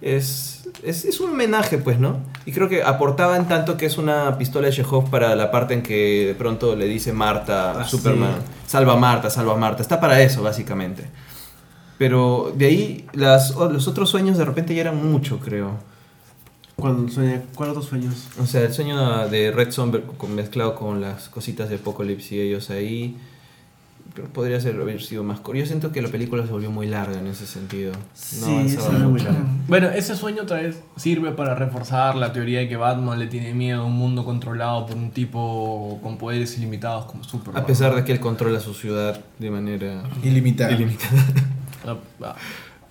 es, 0.00 0.68
es, 0.82 1.04
es 1.04 1.20
un 1.20 1.30
homenaje, 1.30 1.78
pues, 1.78 1.98
¿no? 1.98 2.20
Y 2.48 2.52
creo 2.52 2.66
que 2.66 2.82
aportaban 2.82 3.46
tanto 3.46 3.76
que 3.76 3.84
es 3.84 3.98
una 3.98 4.38
pistola 4.38 4.68
de 4.68 4.72
Chekhov 4.72 5.10
para 5.10 5.36
la 5.36 5.50
parte 5.50 5.74
en 5.74 5.82
que 5.82 6.28
de 6.28 6.34
pronto 6.34 6.74
le 6.76 6.86
dice 6.86 7.12
Marta 7.12 7.72
a 7.72 7.80
Ah, 7.82 7.84
Superman, 7.84 8.36
sí. 8.38 8.52
salva 8.70 8.94
a 8.94 8.96
Marta, 8.96 9.28
salva 9.28 9.52
a 9.52 9.56
Marta. 9.58 9.82
Está 9.82 10.00
para 10.00 10.22
eso, 10.22 10.42
básicamente. 10.42 11.10
Pero 11.98 12.50
de 12.56 12.64
ahí 12.64 13.06
las, 13.12 13.54
los 13.54 13.86
otros 13.86 14.08
sueños 14.08 14.38
de 14.38 14.46
repente 14.46 14.74
ya 14.74 14.80
eran 14.80 14.96
mucho, 15.12 15.40
creo. 15.40 15.72
Cuando 16.76 17.12
sueña, 17.12 17.42
¿Cuál 17.54 17.68
otros 17.68 17.84
sueños? 17.84 18.28
O 18.40 18.46
sea, 18.46 18.62
el 18.62 18.72
sueño 18.72 19.28
de 19.28 19.50
Red 19.50 19.70
Son 19.72 20.02
mezclado 20.34 20.74
con 20.74 21.02
las 21.02 21.28
cositas 21.28 21.68
de 21.68 21.74
Apocalypse 21.76 22.34
y 22.34 22.40
ellos 22.40 22.70
ahí. 22.70 23.18
Podría 24.24 24.60
ser, 24.60 24.74
haber 24.80 25.02
sido 25.02 25.22
más 25.24 25.40
corto. 25.40 25.58
Yo 25.60 25.66
siento 25.66 25.92
que 25.92 26.02
la 26.02 26.08
película 26.08 26.44
se 26.44 26.52
volvió 26.52 26.70
muy 26.70 26.86
larga 26.86 27.18
en 27.18 27.26
ese 27.26 27.46
sentido. 27.46 27.92
No 27.92 27.98
Sí, 28.14 28.68
se 28.68 28.78
volvió 28.80 29.08
muy 29.10 29.20
larga. 29.20 29.40
Bueno, 29.68 29.88
ese 29.88 30.16
sueño 30.16 30.42
otra 30.42 30.58
vez 30.62 30.82
sirve 30.96 31.30
para 31.32 31.54
reforzar 31.54 32.16
la 32.16 32.32
teoría 32.32 32.60
de 32.60 32.68
que 32.68 32.76
Batman 32.76 33.18
le 33.18 33.26
tiene 33.26 33.54
miedo 33.54 33.82
a 33.82 33.84
un 33.84 33.94
mundo 33.96 34.24
controlado 34.24 34.86
por 34.86 34.96
un 34.96 35.10
tipo 35.10 35.98
con 36.02 36.18
poderes 36.18 36.56
ilimitados 36.58 37.04
como 37.06 37.24
Superman. 37.24 37.62
A 37.62 37.66
pesar 37.66 37.94
de 37.94 38.04
que 38.04 38.12
él 38.12 38.20
controla 38.20 38.60
su 38.60 38.74
ciudad 38.74 39.20
de 39.38 39.50
manera 39.50 40.02
Ilimitada. 40.22 40.72
ilimitada. 40.72 41.26
Ah, 41.86 41.96
ah. 42.22 42.34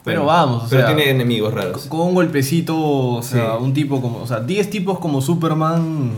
Pero 0.03 0.23
vamos, 0.25 0.63
o 0.63 0.69
Pero 0.69 0.83
sea, 0.87 0.95
tiene 0.95 1.11
enemigos 1.11 1.53
raros. 1.53 1.85
con 1.87 1.99
un 1.99 2.13
golpecito, 2.15 2.77
o 2.79 3.21
sea, 3.21 3.57
Sí. 3.57 3.63
un 3.63 3.73
tipo 3.73 4.01
como, 4.01 4.19
o 4.19 4.27
sea, 4.27 4.39
10 4.39 4.69
tipos 4.69 4.99
como 4.99 5.19
Superman 5.21 6.11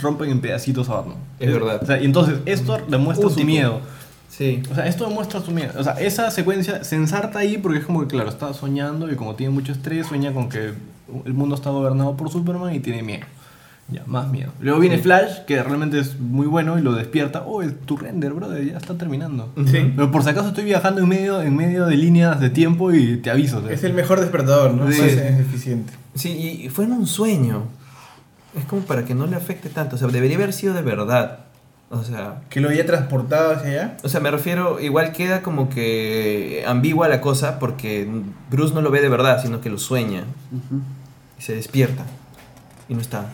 rompen 0.00 0.30
en 0.30 0.40
pedacitos 0.40 0.88
a 0.88 0.94
Batman. 0.94 1.16
Es 1.38 1.52
verdad. 1.52 1.80
O 1.82 1.86
sea, 1.86 2.00
y 2.00 2.04
entonces 2.04 2.38
esto 2.46 2.78
demuestra 2.88 3.28
Un 3.28 3.34
su 3.34 3.44
miedo. 3.44 3.80
Sí. 4.28 4.62
O 4.70 4.74
sea, 4.74 4.86
esto 4.86 5.06
demuestra 5.06 5.40
su 5.40 5.50
miedo. 5.50 5.72
O 5.78 5.84
sea, 5.84 5.94
esa 5.94 6.30
secuencia 6.30 6.84
se 6.84 6.96
ensarta 6.96 7.40
ahí 7.40 7.58
porque 7.58 7.80
es 7.80 7.84
como 7.84 8.00
que, 8.02 8.06
claro, 8.06 8.28
está 8.28 8.52
soñando 8.54 9.10
y 9.10 9.16
como 9.16 9.34
tiene 9.34 9.52
mucho 9.52 9.72
estrés, 9.72 10.06
sueña 10.06 10.32
con 10.32 10.48
que 10.48 10.72
el 11.24 11.34
mundo 11.34 11.54
está 11.54 11.70
gobernado 11.70 12.16
por 12.16 12.30
Superman 12.30 12.74
y 12.74 12.80
tiene 12.80 13.02
miedo. 13.02 13.26
Ya, 13.92 14.04
más 14.06 14.30
miedo. 14.30 14.52
Luego 14.60 14.78
viene 14.78 14.98
Flash, 14.98 15.40
que 15.46 15.60
realmente 15.62 15.98
es 15.98 16.18
muy 16.20 16.46
bueno 16.46 16.78
y 16.78 16.82
lo 16.82 16.92
despierta. 16.92 17.42
Oh, 17.44 17.60
es 17.60 17.78
tu 17.80 17.96
render, 17.96 18.32
brother, 18.32 18.64
ya 18.64 18.76
está 18.76 18.96
terminando. 18.96 19.52
Sí. 19.66 19.92
Pero 19.96 20.12
por 20.12 20.22
si 20.22 20.30
acaso 20.30 20.48
estoy 20.48 20.64
viajando 20.64 21.00
en 21.00 21.08
medio, 21.08 21.42
en 21.42 21.56
medio 21.56 21.86
de 21.86 21.96
líneas 21.96 22.40
de 22.40 22.50
tiempo 22.50 22.92
y 22.92 23.16
te 23.16 23.30
aviso. 23.30 23.60
sea. 23.60 23.72
Es 23.72 23.82
el 23.82 23.94
mejor 23.94 24.20
despertador, 24.20 24.74
¿no? 24.74 24.90
Sí. 24.92 25.00
Más 25.00 25.10
eficiente. 25.10 25.92
Sí, 26.14 26.62
y 26.64 26.68
fue 26.68 26.84
en 26.84 26.92
un 26.92 27.06
sueño. 27.06 27.64
Es 28.56 28.64
como 28.64 28.82
para 28.82 29.04
que 29.04 29.14
no 29.14 29.26
le 29.26 29.36
afecte 29.36 29.68
tanto. 29.68 29.96
O 29.96 29.98
sea, 29.98 30.08
debería 30.08 30.36
haber 30.36 30.52
sido 30.52 30.74
de 30.74 30.82
verdad. 30.82 31.40
O 31.92 32.04
sea, 32.04 32.42
Que 32.50 32.60
lo 32.60 32.68
había 32.68 32.86
transportado 32.86 33.52
hacia 33.52 33.68
allá. 33.70 33.96
O 34.04 34.08
sea, 34.08 34.20
me 34.20 34.30
refiero, 34.30 34.78
igual 34.80 35.12
queda 35.12 35.42
como 35.42 35.68
que 35.68 36.62
ambigua 36.66 37.08
la 37.08 37.20
cosa 37.20 37.58
porque 37.58 38.08
Bruce 38.50 38.72
no 38.74 38.80
lo 38.80 38.90
ve 38.90 39.00
de 39.00 39.08
verdad, 39.08 39.42
sino 39.42 39.60
que 39.60 39.70
lo 39.70 39.78
sueña 39.78 40.24
y 41.38 41.42
se 41.42 41.54
despierta 41.54 42.04
y 42.88 42.94
no 42.94 43.00
está. 43.00 43.26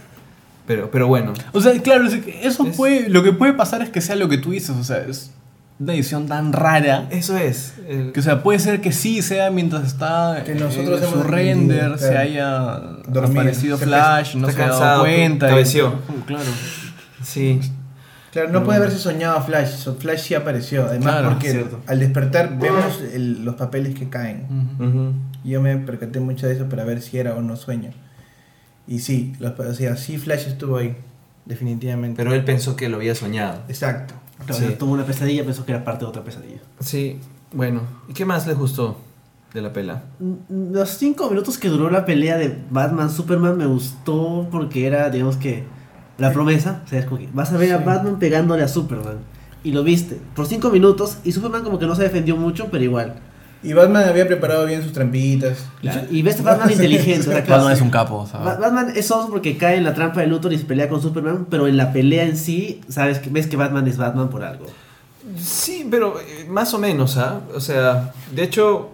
Pero, 0.66 0.90
pero 0.90 1.06
bueno, 1.06 1.32
O 1.52 1.60
sea, 1.60 1.80
claro, 1.82 2.06
es 2.06 2.14
que 2.24 2.46
eso 2.46 2.66
Es- 2.66 2.76
puede, 2.76 3.08
lo 3.10 3.22
que 3.22 3.32
puede 3.32 3.52
pasar 3.52 3.82
es 3.82 3.90
que 3.90 4.00
sea 4.00 4.16
lo 4.16 4.28
que 4.28 4.38
tú 4.38 4.50
dices, 4.50 4.70
o 4.70 4.82
sea, 4.84 4.98
es 4.98 5.30
una 5.78 5.92
edición 5.94 6.26
tan 6.26 6.52
rara 6.52 7.06
eso 7.10 7.36
es. 7.36 7.74
el- 7.88 8.12
que, 8.12 8.20
o 8.20 8.22
sea, 8.22 8.42
puede 8.42 8.58
ser 8.58 8.80
que 8.80 8.92
sí 8.92 9.20
sea 9.22 9.50
mientras 9.50 9.84
está 9.86 10.42
Que 10.44 10.52
en 10.52 10.60
nosotros 10.60 11.00
su 11.10 11.22
render, 11.22 11.98
se 11.98 12.08
claro. 12.08 12.18
haya 12.20 12.80
Dormido. 13.08 13.40
aparecido 13.42 13.76
Se 13.76 13.84
Flash 13.84 14.36
no 14.36 14.50
se 14.50 14.62
ha 14.62 14.68
dado 14.68 15.02
cuenta. 15.02 15.46
y- 15.46 15.50
cabeció. 15.50 15.94
claro. 16.26 16.44
sí, 17.22 17.60
Claro, 18.32 18.50
no 18.50 18.64
puede 18.64 18.78
haberse 18.78 18.98
soñado 18.98 19.38
a 19.38 19.40
Flash. 19.42 19.68
so- 19.76 19.94
Flash 19.94 20.20
sí 20.20 20.34
apareció. 20.34 20.84
Además, 20.84 21.14
Claro, 21.14 21.28
porque 21.30 21.50
cierto. 21.52 21.80
al 21.86 22.00
despertar 22.00 22.58
vemos 22.58 23.00
el- 23.14 23.44
los 23.46 23.54
papeles 23.54 23.94
que 23.94 24.10
caen. 24.10 25.16
Y 25.42 25.50
Yo 25.50 25.62
me 25.62 25.74
percaté 25.78 26.20
mucho 26.20 26.46
de 26.46 26.54
eso 26.54 26.68
para 26.68 26.84
ver 26.84 27.00
si 27.00 27.16
era 27.18 27.34
o 27.34 27.40
no 27.40 27.56
sueño. 27.56 27.90
Y 28.86 28.98
sí, 28.98 29.32
los- 29.38 29.58
o 29.58 29.74
sea, 29.74 29.96
sí 29.96 30.18
Flash 30.18 30.46
estuvo 30.48 30.76
ahí. 30.78 30.96
Definitivamente. 31.46 32.16
pero 32.16 32.34
él 32.34 32.44
pensó 32.44 32.74
que 32.76 32.88
lo 32.88 32.96
había 32.96 33.14
soñado. 33.14 33.62
Exacto. 33.68 34.14
Claro, 34.46 34.66
Sí. 34.66 34.74
Tuvo 34.78 34.92
una 34.92 35.04
pesadilla, 35.04 35.44
pensó 35.44 35.64
que 35.64 35.72
era 35.72 35.84
parte 35.84 36.04
de 36.04 36.08
otra 36.08 36.22
pesadilla. 36.22 36.60
Sí, 36.80 37.18
bueno. 37.52 37.80
¿Y 38.08 38.12
qué 38.12 38.24
más 38.24 38.46
les 38.46 38.56
gustó 38.56 38.96
de 39.52 39.62
la 39.62 39.72
pela? 39.72 40.04
Los 40.48 40.90
cinco 40.90 41.28
minutos 41.30 41.58
que 41.58 41.68
duró 41.68 41.90
la 41.90 42.04
pelea 42.04 42.38
de 42.38 42.56
Batman-Superman 42.70 43.56
me 43.56 43.66
gustó 43.66 44.48
porque 44.50 44.86
era, 44.86 45.10
digamos 45.10 45.36
que, 45.36 45.64
la 46.18 46.32
promesa. 46.32 46.82
O 46.84 46.88
sea, 46.88 47.00
es 47.00 47.06
como 47.06 47.18
que 47.18 47.28
vas 47.32 47.52
a 47.52 47.56
ver 47.56 47.72
a. 47.72 47.78
Batman 47.78 48.18
pegándole 48.18 48.62
a 48.62 48.68
Superman. 48.68 49.18
Y 49.64 49.72
lo 49.72 49.82
viste 49.82 50.20
por 50.34 50.46
cinco 50.46 50.70
minutos 50.70 51.18
y 51.24 51.32
Superman 51.32 51.64
como 51.64 51.78
que 51.78 51.86
no 51.86 51.96
se 51.96 52.04
defendió 52.04 52.36
mucho, 52.36 52.68
pero 52.70 52.84
igual. 52.84 53.16
Y 53.66 53.72
Batman 53.72 54.08
había 54.08 54.26
preparado 54.26 54.64
bien 54.66 54.82
sus 54.82 54.92
trampitas. 54.92 55.58
Y 56.10 56.22
ves 56.22 56.38
a 56.40 56.42
Batman 56.42 56.70
inteligente. 56.70 57.28
o 57.28 57.32
sea, 57.32 57.42
claro, 57.44 57.62
Batman 57.62 57.72
es 57.76 57.82
un 57.82 57.90
capo. 57.90 58.28
Ba- 58.32 58.56
Batman 58.56 58.92
es 58.94 59.10
oso 59.10 59.28
porque 59.28 59.56
cae 59.58 59.76
en 59.76 59.84
la 59.84 59.92
trampa 59.94 60.20
de 60.20 60.26
Luthor 60.28 60.52
y 60.52 60.58
se 60.58 60.64
pelea 60.64 60.88
con 60.88 61.02
Superman, 61.02 61.46
pero 61.50 61.66
en 61.66 61.76
la 61.76 61.92
pelea 61.92 62.24
en 62.24 62.36
sí, 62.36 62.80
sabes 62.88 63.18
que 63.18 63.28
ves 63.30 63.46
que 63.46 63.56
Batman 63.56 63.86
es 63.88 63.96
Batman 63.96 64.28
por 64.30 64.44
algo. 64.44 64.66
Sí, 65.38 65.86
pero 65.90 66.20
eh, 66.20 66.46
más 66.48 66.72
o 66.74 66.78
menos, 66.78 67.16
¿ah? 67.16 67.40
O 67.54 67.60
sea, 67.60 68.12
de 68.32 68.44
hecho, 68.44 68.90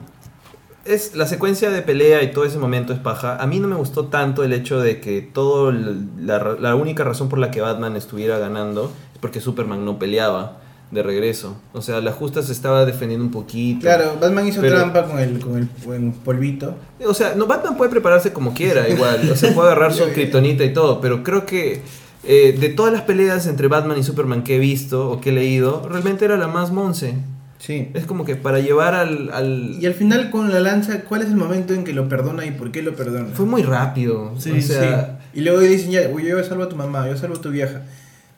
es 0.84 1.14
la 1.14 1.26
secuencia 1.26 1.70
de 1.70 1.82
pelea 1.82 2.22
y 2.22 2.32
todo 2.32 2.44
ese 2.44 2.58
momento 2.58 2.92
es 2.94 2.98
paja. 2.98 3.36
A 3.36 3.46
mí 3.46 3.60
no 3.60 3.68
me 3.68 3.76
gustó 3.76 4.06
tanto 4.06 4.42
el 4.42 4.52
hecho 4.52 4.80
de 4.80 5.00
que 5.00 5.20
todo 5.20 5.70
la 5.72 6.74
única 6.74 7.04
razón 7.04 7.28
por 7.28 7.38
la 7.38 7.50
que 7.50 7.60
Batman 7.60 7.96
estuviera 7.96 8.38
ganando 8.38 8.90
es 9.12 9.18
porque 9.20 9.40
Superman 9.40 9.84
no 9.84 9.98
peleaba 9.98 10.56
de 10.92 11.02
regreso. 11.02 11.56
O 11.72 11.82
sea, 11.82 12.00
la 12.00 12.12
justa 12.12 12.42
se 12.42 12.52
estaba 12.52 12.84
defendiendo 12.84 13.24
un 13.24 13.32
poquito. 13.32 13.80
Claro, 13.80 14.16
Batman 14.20 14.46
hizo 14.46 14.60
Pero- 14.60 14.76
trampa 14.76 15.04
con 15.06 15.18
el, 15.18 15.40
con 15.40 15.56
el, 15.58 15.68
con 15.84 15.94
el 15.94 16.12
polvito. 16.12 16.76
O 17.04 17.14
sea, 17.14 17.34
no, 17.34 17.46
Batman 17.46 17.76
puede 17.76 17.90
prepararse 17.90 18.32
como 18.32 18.54
quiera, 18.54 18.88
igual. 18.88 19.28
O 19.32 19.34
sea, 19.36 19.54
puede 19.54 19.68
agarrar 19.70 19.92
su 19.92 20.04
kriptonita 20.14 20.62
y 20.64 20.72
todo, 20.72 21.00
pero 21.00 21.24
creo 21.24 21.46
que 21.46 21.80
eh, 22.24 22.56
de 22.60 22.68
todas 22.68 22.92
las 22.92 23.02
peleas 23.02 23.46
entre 23.46 23.66
Batman 23.68 23.98
y 23.98 24.02
Superman 24.04 24.44
que 24.44 24.56
he 24.56 24.58
visto 24.58 25.10
o 25.10 25.20
que 25.20 25.30
he 25.30 25.32
leído, 25.32 25.88
realmente 25.88 26.24
era 26.26 26.36
la 26.36 26.46
más 26.46 26.70
monce. 26.70 27.14
Sí. 27.58 27.88
Es 27.94 28.06
como 28.06 28.24
que 28.24 28.34
para 28.36 28.58
llevar 28.58 28.94
al... 28.94 29.30
al- 29.32 29.76
Y 29.80 29.86
al 29.86 29.94
final 29.94 30.30
con 30.30 30.52
la 30.52 30.60
lanza, 30.60 31.02
¿cuál 31.04 31.22
es 31.22 31.28
el 31.28 31.36
momento 31.36 31.72
en 31.74 31.84
que 31.84 31.92
lo 31.92 32.08
perdona 32.08 32.44
y 32.44 32.50
por 32.50 32.70
qué 32.72 32.82
lo 32.82 32.94
perdona? 32.96 33.28
Fue 33.34 33.46
muy 33.46 33.62
rápido. 33.62 34.34
Sí, 34.38 34.50
o 34.50 34.60
sea, 34.60 35.18
Sí. 35.32 35.38
Y 35.38 35.42
luego 35.42 35.60
dicen 35.60 35.90
ya, 35.92 36.00
"Uy, 36.12 36.24
yo 36.26 36.42
salvo 36.44 36.64
a 36.64 36.68
tu 36.68 36.76
mamá, 36.76 37.08
yo 37.08 37.16
salvo 37.16 37.36
a 37.36 37.40
tu 37.40 37.50
vieja. 37.50 37.82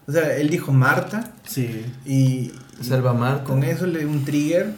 O 0.06 0.12
sea, 0.12 0.36
él 0.36 0.50
dijo 0.50 0.72
Marta 0.72 1.32
Sí. 1.46 1.84
y, 2.04 2.52
Salva 2.82 3.14
Marta. 3.14 3.44
con 3.44 3.62
eso 3.64 3.86
le 3.86 4.00
dio 4.00 4.08
un 4.08 4.24
trigger 4.24 4.72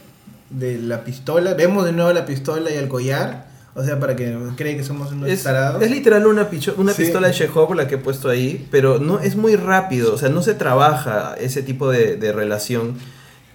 de 0.51 0.79
la 0.79 1.03
pistola. 1.05 1.55
Vemos 1.55 1.85
de 1.85 1.93
nuevo 1.93 2.13
la 2.13 2.25
pistola 2.27 2.71
y 2.71 2.75
el 2.75 2.89
collar. 2.89 3.47
O 3.75 3.85
sea, 3.85 4.01
para 4.01 4.17
que 4.17 4.35
cree 4.57 4.75
que 4.77 4.85
somos 4.85 5.13
unos 5.13 5.29
es, 5.29 5.43
tarados. 5.43 5.83
es 5.83 5.91
literal 5.91 6.27
una, 6.27 6.49
picho- 6.49 6.75
una 6.79 6.93
Sí. 6.95 7.03
pistola 7.03 7.29
de 7.29 7.35
Chekhov 7.35 7.75
la 7.75 7.87
que 7.87 7.97
he 7.97 7.99
puesto 7.99 8.31
ahí, 8.31 8.67
pero 8.71 8.99
no 8.99 9.21
es 9.21 9.37
muy 9.37 9.55
rápido, 9.57 10.15
o 10.15 10.17
sea, 10.19 10.31
no 10.31 10.43
se 10.43 10.55
trabaja 10.55 11.35
ese 11.39 11.63
tipo 11.63 11.91
de, 11.91 12.17
de 12.17 12.33
relación 12.33 12.95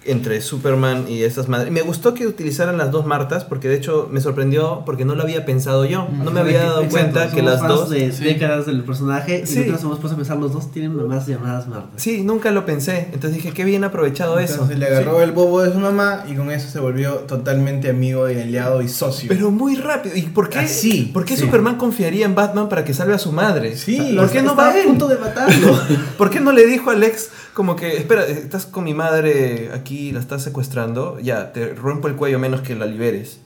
entre 0.04 0.40
Superman 0.40 1.06
y 1.08 1.22
estas 1.22 1.48
madres. 1.48 1.70
Me 1.72 1.82
gustó 1.82 2.14
que 2.14 2.26
utilizaran 2.26 2.76
las 2.78 2.90
dos 2.90 3.06
Martas 3.06 3.44
porque 3.44 3.68
de 3.68 3.76
hecho 3.76 4.08
me 4.10 4.20
sorprendió 4.20 4.82
porque 4.84 5.04
no 5.04 5.14
lo 5.14 5.22
había 5.22 5.44
pensado 5.44 5.84
yo. 5.84 6.08
No 6.24 6.30
me 6.30 6.40
había 6.40 6.60
dado 6.64 6.82
Exacto, 6.82 6.90
cuenta 7.12 7.30
que 7.34 7.42
las 7.42 7.60
fans 7.60 7.74
dos... 7.74 7.90
de 7.90 8.12
Sí. 8.12 8.24
décadas 8.24 8.66
del 8.66 8.82
personaje 8.84 9.46
Sí. 9.46 9.54
y 9.54 9.58
nosotros 9.70 9.82
hemos 9.82 9.98
puesto 10.00 10.14
a 10.14 10.18
pensar 10.18 10.36
los 10.38 10.52
dos 10.52 10.70
tienen 10.72 10.96
mamás 10.96 11.26
llamadas 11.26 11.68
Marta. 11.68 11.88
Sí, 11.96 12.22
nunca 12.22 12.50
lo 12.50 12.64
pensé. 12.66 13.08
Entonces 13.12 13.34
dije, 13.34 13.52
qué 13.52 13.64
bien 13.64 13.84
aprovechado 13.84 14.38
eso. 14.38 14.54
Entonces 14.54 14.78
le 14.78 14.86
agarró 14.86 15.22
el 15.22 15.32
bobo 15.32 15.62
de 15.62 15.72
su 15.72 15.78
mamá 15.78 16.24
y 16.28 16.34
con 16.34 16.50
eso 16.50 16.68
se 16.68 16.80
volvió 16.80 17.14
totalmente 17.20 17.90
amigo 17.90 18.28
y 18.30 18.38
aliado 18.40 18.82
y 18.82 18.88
socio. 18.88 19.28
Pero 19.28 19.50
muy 19.50 19.76
rápido. 19.76 20.16
¿Y 20.16 20.22
por 20.22 20.48
qué, 20.48 20.58
Así, 20.60 21.10
¿por 21.12 21.24
qué 21.24 21.36
sí. 21.36 21.42
Superman 21.42 21.76
confiaría 21.76 22.26
en 22.26 22.34
Batman 22.34 22.68
para 22.68 22.84
que 22.84 22.92
salve 22.94 23.14
a 23.14 23.18
su 23.18 23.32
madre? 23.32 23.76
Sí, 23.76 24.14
¿Por 24.16 24.30
qué 24.30 24.42
no 24.42 24.56
va 24.56 24.68
a 24.68 24.72
punto 24.84 25.08
de 25.08 25.18
matarlo. 25.18 25.78
¿Por 26.18 26.30
qué 26.30 26.40
no 26.40 26.52
le 26.52 26.66
dijo 26.66 26.90
a 26.90 26.94
Lex 26.94 27.30
como 27.54 27.76
que, 27.76 27.96
espera, 27.96 28.26
estás 28.26 28.66
con 28.66 28.84
mi 28.84 28.94
madre 28.94 29.70
aquí, 29.74 30.12
la 30.12 30.20
estás 30.20 30.42
secuestrando? 30.42 31.18
Ya, 31.20 31.52
te 31.52 31.74
rompo 31.74 32.08
el 32.08 32.16
cuello 32.16 32.38
menos 32.38 32.62
que 32.62 32.74
la 32.74 32.86
liberes. 32.86 33.40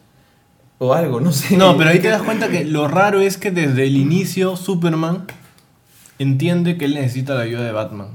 O 0.79 0.93
algo, 0.93 1.21
no 1.21 1.33
sé. 1.33 1.57
No, 1.57 1.77
pero 1.77 1.91
ahí 1.91 2.01
te 2.01 2.09
das 2.09 2.23
cuenta 2.23 2.49
que 2.49 2.65
lo 2.65 2.87
raro 2.87 3.21
es 3.21 3.39
que 3.39 3.51
desde 3.51 3.87
el 3.87 3.97
inicio 3.97 4.57
Superman 4.57 5.27
entiende 6.19 6.77
que 6.77 6.85
él 6.85 6.95
necesita 6.95 7.35
la 7.35 7.43
ayuda 7.43 7.65
de 7.65 7.73
Batman. 7.73 8.09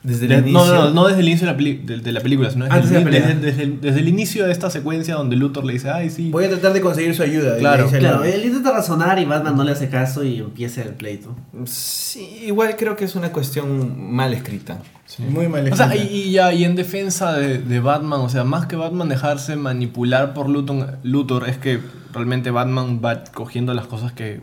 Desde 0.00 0.26
el 0.26 0.28
De- 0.44 0.50
inicio. 0.50 0.52
no, 0.52 0.66
no, 0.66 0.84
no, 0.84 0.90
no 0.90 1.06
desde 1.08 1.20
el 1.20 1.28
inicio 1.28 1.46
de 1.48 1.52
la, 1.52 1.56
peli- 1.58 1.78
de, 1.84 1.98
de 1.98 2.12
la 2.12 2.20
película, 2.20 2.50
sino 2.50 2.64
desde, 2.66 2.76
Antes 2.76 2.90
de 2.90 2.98
el, 2.98 3.04
la 3.04 3.10
desde, 3.10 3.34
desde 3.40 3.62
el, 3.64 3.80
desde 3.80 3.98
el 4.00 4.08
inicio 4.08 4.46
de 4.46 4.52
esta 4.52 4.70
secuencia 4.70 5.16
donde 5.16 5.34
Luthor 5.34 5.64
le 5.64 5.72
dice, 5.72 5.90
ay, 5.90 6.08
sí. 6.10 6.30
Voy 6.30 6.44
a 6.44 6.48
tratar 6.50 6.72
de 6.72 6.80
conseguir 6.80 7.14
su 7.16 7.22
ayuda. 7.24 7.56
Claro. 7.58 7.88
Claro, 7.88 8.22
él 8.24 8.44
intenta 8.44 8.70
razonar 8.70 9.18
y 9.18 9.24
Batman 9.24 9.56
no 9.56 9.64
le 9.64 9.72
hace 9.72 9.88
caso 9.88 10.22
y 10.22 10.38
empieza 10.38 10.82
el 10.82 10.90
pleito. 10.90 11.34
Sí, 11.64 12.42
igual 12.46 12.76
creo 12.76 12.94
que 12.96 13.04
es 13.06 13.16
una 13.16 13.32
cuestión 13.32 14.12
mal 14.14 14.32
escrita. 14.34 14.78
Sí. 15.06 15.24
Muy 15.24 15.48
mal 15.48 15.70
O 15.72 15.76
sea, 15.76 15.86
y, 15.96 15.98
escrita. 15.98 16.14
y 16.14 16.30
ya, 16.30 16.52
y 16.52 16.64
en 16.64 16.76
defensa 16.76 17.32
de, 17.32 17.58
de 17.58 17.80
Batman, 17.80 18.20
o 18.20 18.28
sea, 18.28 18.44
más 18.44 18.66
que 18.66 18.76
Batman 18.76 19.08
dejarse 19.08 19.56
manipular 19.56 20.32
por 20.32 20.48
Luthor, 20.48 20.98
Luthor, 21.02 21.48
es 21.48 21.58
que 21.58 21.80
realmente 22.12 22.50
Batman 22.52 23.00
va 23.04 23.24
cogiendo 23.34 23.74
las 23.74 23.86
cosas 23.88 24.12
que 24.12 24.40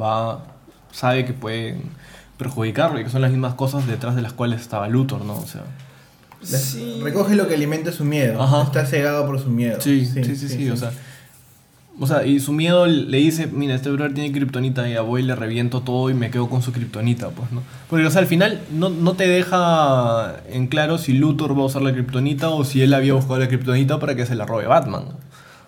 va, 0.00 0.44
sabe 0.90 1.24
que 1.24 1.32
pueden 1.32 1.82
perjudicarlo 2.42 3.00
y 3.00 3.04
que 3.04 3.10
son 3.10 3.22
las 3.22 3.30
mismas 3.30 3.54
cosas 3.54 3.86
detrás 3.86 4.16
de 4.16 4.22
las 4.22 4.32
cuales 4.32 4.60
estaba 4.60 4.88
Luthor, 4.88 5.24
¿no? 5.24 5.34
O 5.34 5.46
sea, 5.46 5.62
Recoge 7.02 7.36
lo 7.36 7.46
que 7.46 7.54
alimenta 7.54 7.92
su 7.92 8.04
miedo. 8.04 8.42
Ajá. 8.42 8.62
Está 8.64 8.84
cegado 8.84 9.26
por 9.26 9.40
su 9.40 9.48
miedo. 9.48 9.80
sí, 9.80 10.04
sí, 10.06 10.24
sí, 10.24 10.48
sí, 10.48 10.70
o 10.70 10.76
sea. 10.76 10.92
O 12.00 12.06
sea, 12.06 12.24
y 12.24 12.40
su 12.40 12.52
miedo 12.52 12.86
le 12.86 13.18
dice, 13.18 13.46
mira, 13.46 13.74
este 13.74 13.90
brother 13.90 14.14
tiene 14.14 14.32
kriptonita 14.32 14.88
y 14.88 14.96
a 14.96 15.02
voy 15.02 15.22
y 15.22 15.24
le 15.26 15.36
reviento 15.36 15.82
todo 15.82 16.08
y 16.08 16.14
me 16.14 16.30
quedo 16.30 16.48
con 16.48 16.62
su 16.62 16.72
kriptonita, 16.72 17.28
pues, 17.28 17.52
¿no? 17.52 17.62
Porque, 17.90 18.06
o 18.06 18.10
sea, 18.10 18.22
al 18.22 18.26
final 18.26 18.62
no, 18.72 18.88
no 18.88 19.12
te 19.12 19.28
deja 19.28 20.36
en 20.48 20.68
claro 20.68 20.96
si 20.96 21.12
Luthor 21.12 21.56
va 21.56 21.62
a 21.62 21.66
usar 21.66 21.82
la 21.82 21.92
kriptonita 21.92 22.48
o 22.48 22.64
si 22.64 22.80
él 22.80 22.94
había 22.94 23.12
buscado 23.12 23.38
la 23.38 23.48
kriptonita 23.48 24.00
para 24.00 24.16
que 24.16 24.24
se 24.24 24.34
la 24.34 24.46
robe 24.46 24.66
Batman. 24.66 25.04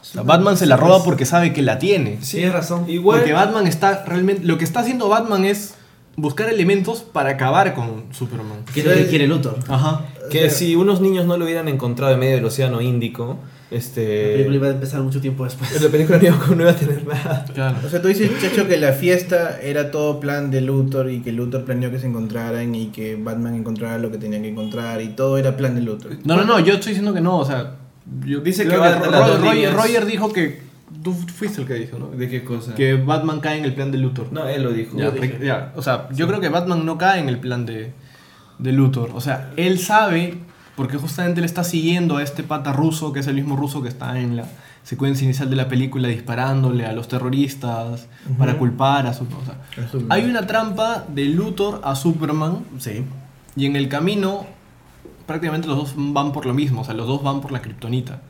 O 0.01 0.05
sea, 0.05 0.23
Batman 0.23 0.57
se 0.57 0.67
la 0.67 0.79
roba 0.79 1.05
porque 1.05 1.27
sabe 1.27 1.53
que 1.53 1.61
la 1.61 1.79
tiene. 1.79 2.19
Sí, 2.23 2.39
tienes 2.39 2.55
razón. 2.55 2.89
Igual. 2.89 3.19
Porque 3.19 3.35
Batman 3.35 3.67
está 3.67 4.05
realmente... 4.05 4.45
Lo 4.45 4.57
que 4.57 4.65
está 4.65 4.81
haciendo 4.81 5.09
Batman 5.09 5.45
es 5.45 5.75
buscar 6.17 6.49
elementos 6.49 7.03
para 7.03 7.31
acabar 7.31 7.75
con 7.75 8.05
Superman. 8.13 8.65
Que 8.73 8.81
es 8.81 8.87
lo 8.87 8.93
que 8.95 9.07
quiere 9.07 9.27
Luthor. 9.27 9.59
Ajá. 9.69 10.07
Que 10.31 10.51
si 10.51 10.77
unos 10.77 11.01
niños 11.01 11.27
no 11.27 11.37
lo 11.37 11.45
hubieran 11.45 11.69
encontrado 11.69 12.13
en 12.15 12.21
medio 12.21 12.37
del 12.37 12.45
océano 12.45 12.81
Índico, 12.81 13.39
La 13.71 13.79
este. 13.79 14.33
película 14.33 14.57
iba 14.57 14.67
a 14.69 14.71
empezar 14.71 15.03
mucho 15.03 15.21
tiempo 15.21 15.45
después. 15.45 15.81
La 15.83 15.89
película 15.89 16.19
no 16.19 16.27
iba, 16.27 16.47
no 16.55 16.63
iba 16.63 16.71
a 16.71 16.77
tener 16.77 17.07
nada. 17.07 17.45
Claro. 17.53 17.77
O 17.85 17.89
sea, 17.89 18.01
tú 18.01 18.09
dices, 18.09 18.31
Chacho, 18.41 18.67
que 18.67 18.77
la 18.77 18.93
fiesta 18.93 19.61
era 19.61 19.91
todo 19.91 20.21
plan 20.21 20.51
de 20.51 20.61
Luthor 20.61 21.11
y 21.11 21.21
que 21.21 21.33
Luthor 21.33 21.65
planeó 21.65 21.91
que 21.91 21.99
se 21.99 22.07
encontraran 22.07 22.75
y 22.75 22.87
que 22.87 23.17
Batman 23.17 23.55
encontrara 23.55 23.99
lo 23.99 24.11
que 24.11 24.19
tenía 24.19 24.41
que 24.41 24.49
encontrar 24.49 25.01
y 25.03 25.09
todo 25.09 25.39
era 25.39 25.57
plan 25.57 25.75
de 25.75 25.83
Luthor. 25.83 26.13
No, 26.25 26.37
no, 26.37 26.45
no, 26.45 26.61
yo 26.61 26.75
estoy 26.75 26.91
diciendo 26.91 27.13
que 27.13 27.21
no, 27.21 27.39
o 27.39 27.45
sea... 27.45 27.77
Yo, 28.27 28.41
Dice 28.41 28.67
creo 28.67 28.83
que 28.83 29.09
dos 29.09 29.41
Roger. 29.41 29.73
Roger 29.73 30.07
dijo 30.07 30.33
que... 30.33 30.63
Tú 31.05 31.13
fuiste 31.13 31.61
el 31.61 31.67
que 31.69 31.75
dijo, 31.75 31.99
¿no? 31.99 32.09
¿De 32.09 32.29
qué 32.29 32.43
cosa? 32.43 32.75
Que 32.75 32.95
Batman 32.95 33.39
cae 33.41 33.59
en 33.59 33.65
el 33.65 33.75
plan 33.75 33.93
de 33.93 33.99
Luthor. 33.99 34.33
No, 34.33 34.49
él 34.49 34.63
lo 34.63 34.73
dijo. 34.73 34.97
Ya, 34.99 35.11
dije. 35.11 35.39
ya, 35.45 35.73
o 35.77 35.83
sea, 35.83 36.09
yo 36.13 36.27
creo 36.27 36.41
que 36.41 36.49
Batman 36.49 36.85
no 36.85 36.99
cae 36.99 37.21
en 37.21 37.29
el 37.29 37.39
plan 37.39 37.67
de, 37.67 37.93
de 38.59 38.73
Luthor. 38.73 39.11
O 39.15 39.21
sea, 39.21 39.53
él 39.57 39.79
sabe, 39.79 40.39
porque 40.77 40.97
justamente 40.97 41.41
le 41.41 41.47
está 41.47 41.63
siguiendo 41.63 42.17
a 42.17 42.23
este 42.23 42.43
pata 42.43 42.73
ruso, 42.73 43.13
que 43.13 43.21
es 43.21 43.27
el 43.27 43.35
mismo 43.35 43.55
ruso 43.55 43.83
que 43.83 43.89
está 43.89 44.19
en 44.19 44.37
la 44.37 44.47
secuencia 44.83 45.25
inicial 45.25 45.49
de 45.51 45.57
la 45.57 45.69
película 45.69 46.09
disparándole 46.09 46.85
a 46.87 46.93
los 46.93 47.07
terroristas 47.09 48.07
para 48.39 48.59
culpar 48.59 49.07
a 49.07 49.15
su... 49.15 49.25
o 49.25 49.29
sea, 49.45 49.87
Superman. 49.89 50.13
hay 50.13 50.29
una 50.29 50.47
trampa 50.47 51.05
de 51.09 51.25
Luthor 51.27 51.81
a 51.85 51.95
Superman 51.95 52.65
Sí. 52.79 53.03
y 53.57 53.65
en 53.67 53.77
el 53.77 53.89
camino 53.89 54.45
prácticamente 55.27 55.69
los 55.69 55.77
dos 55.79 55.95
van 55.97 56.33
por 56.33 56.45
lo 56.45 56.53
mismo, 56.53 56.83
o 56.83 56.85
sea, 56.85 56.93
los 56.95 57.07
dos 57.07 57.23
van 57.23 57.41
por 57.41 57.51
la 57.53 57.63
kriptonita. 57.63 58.21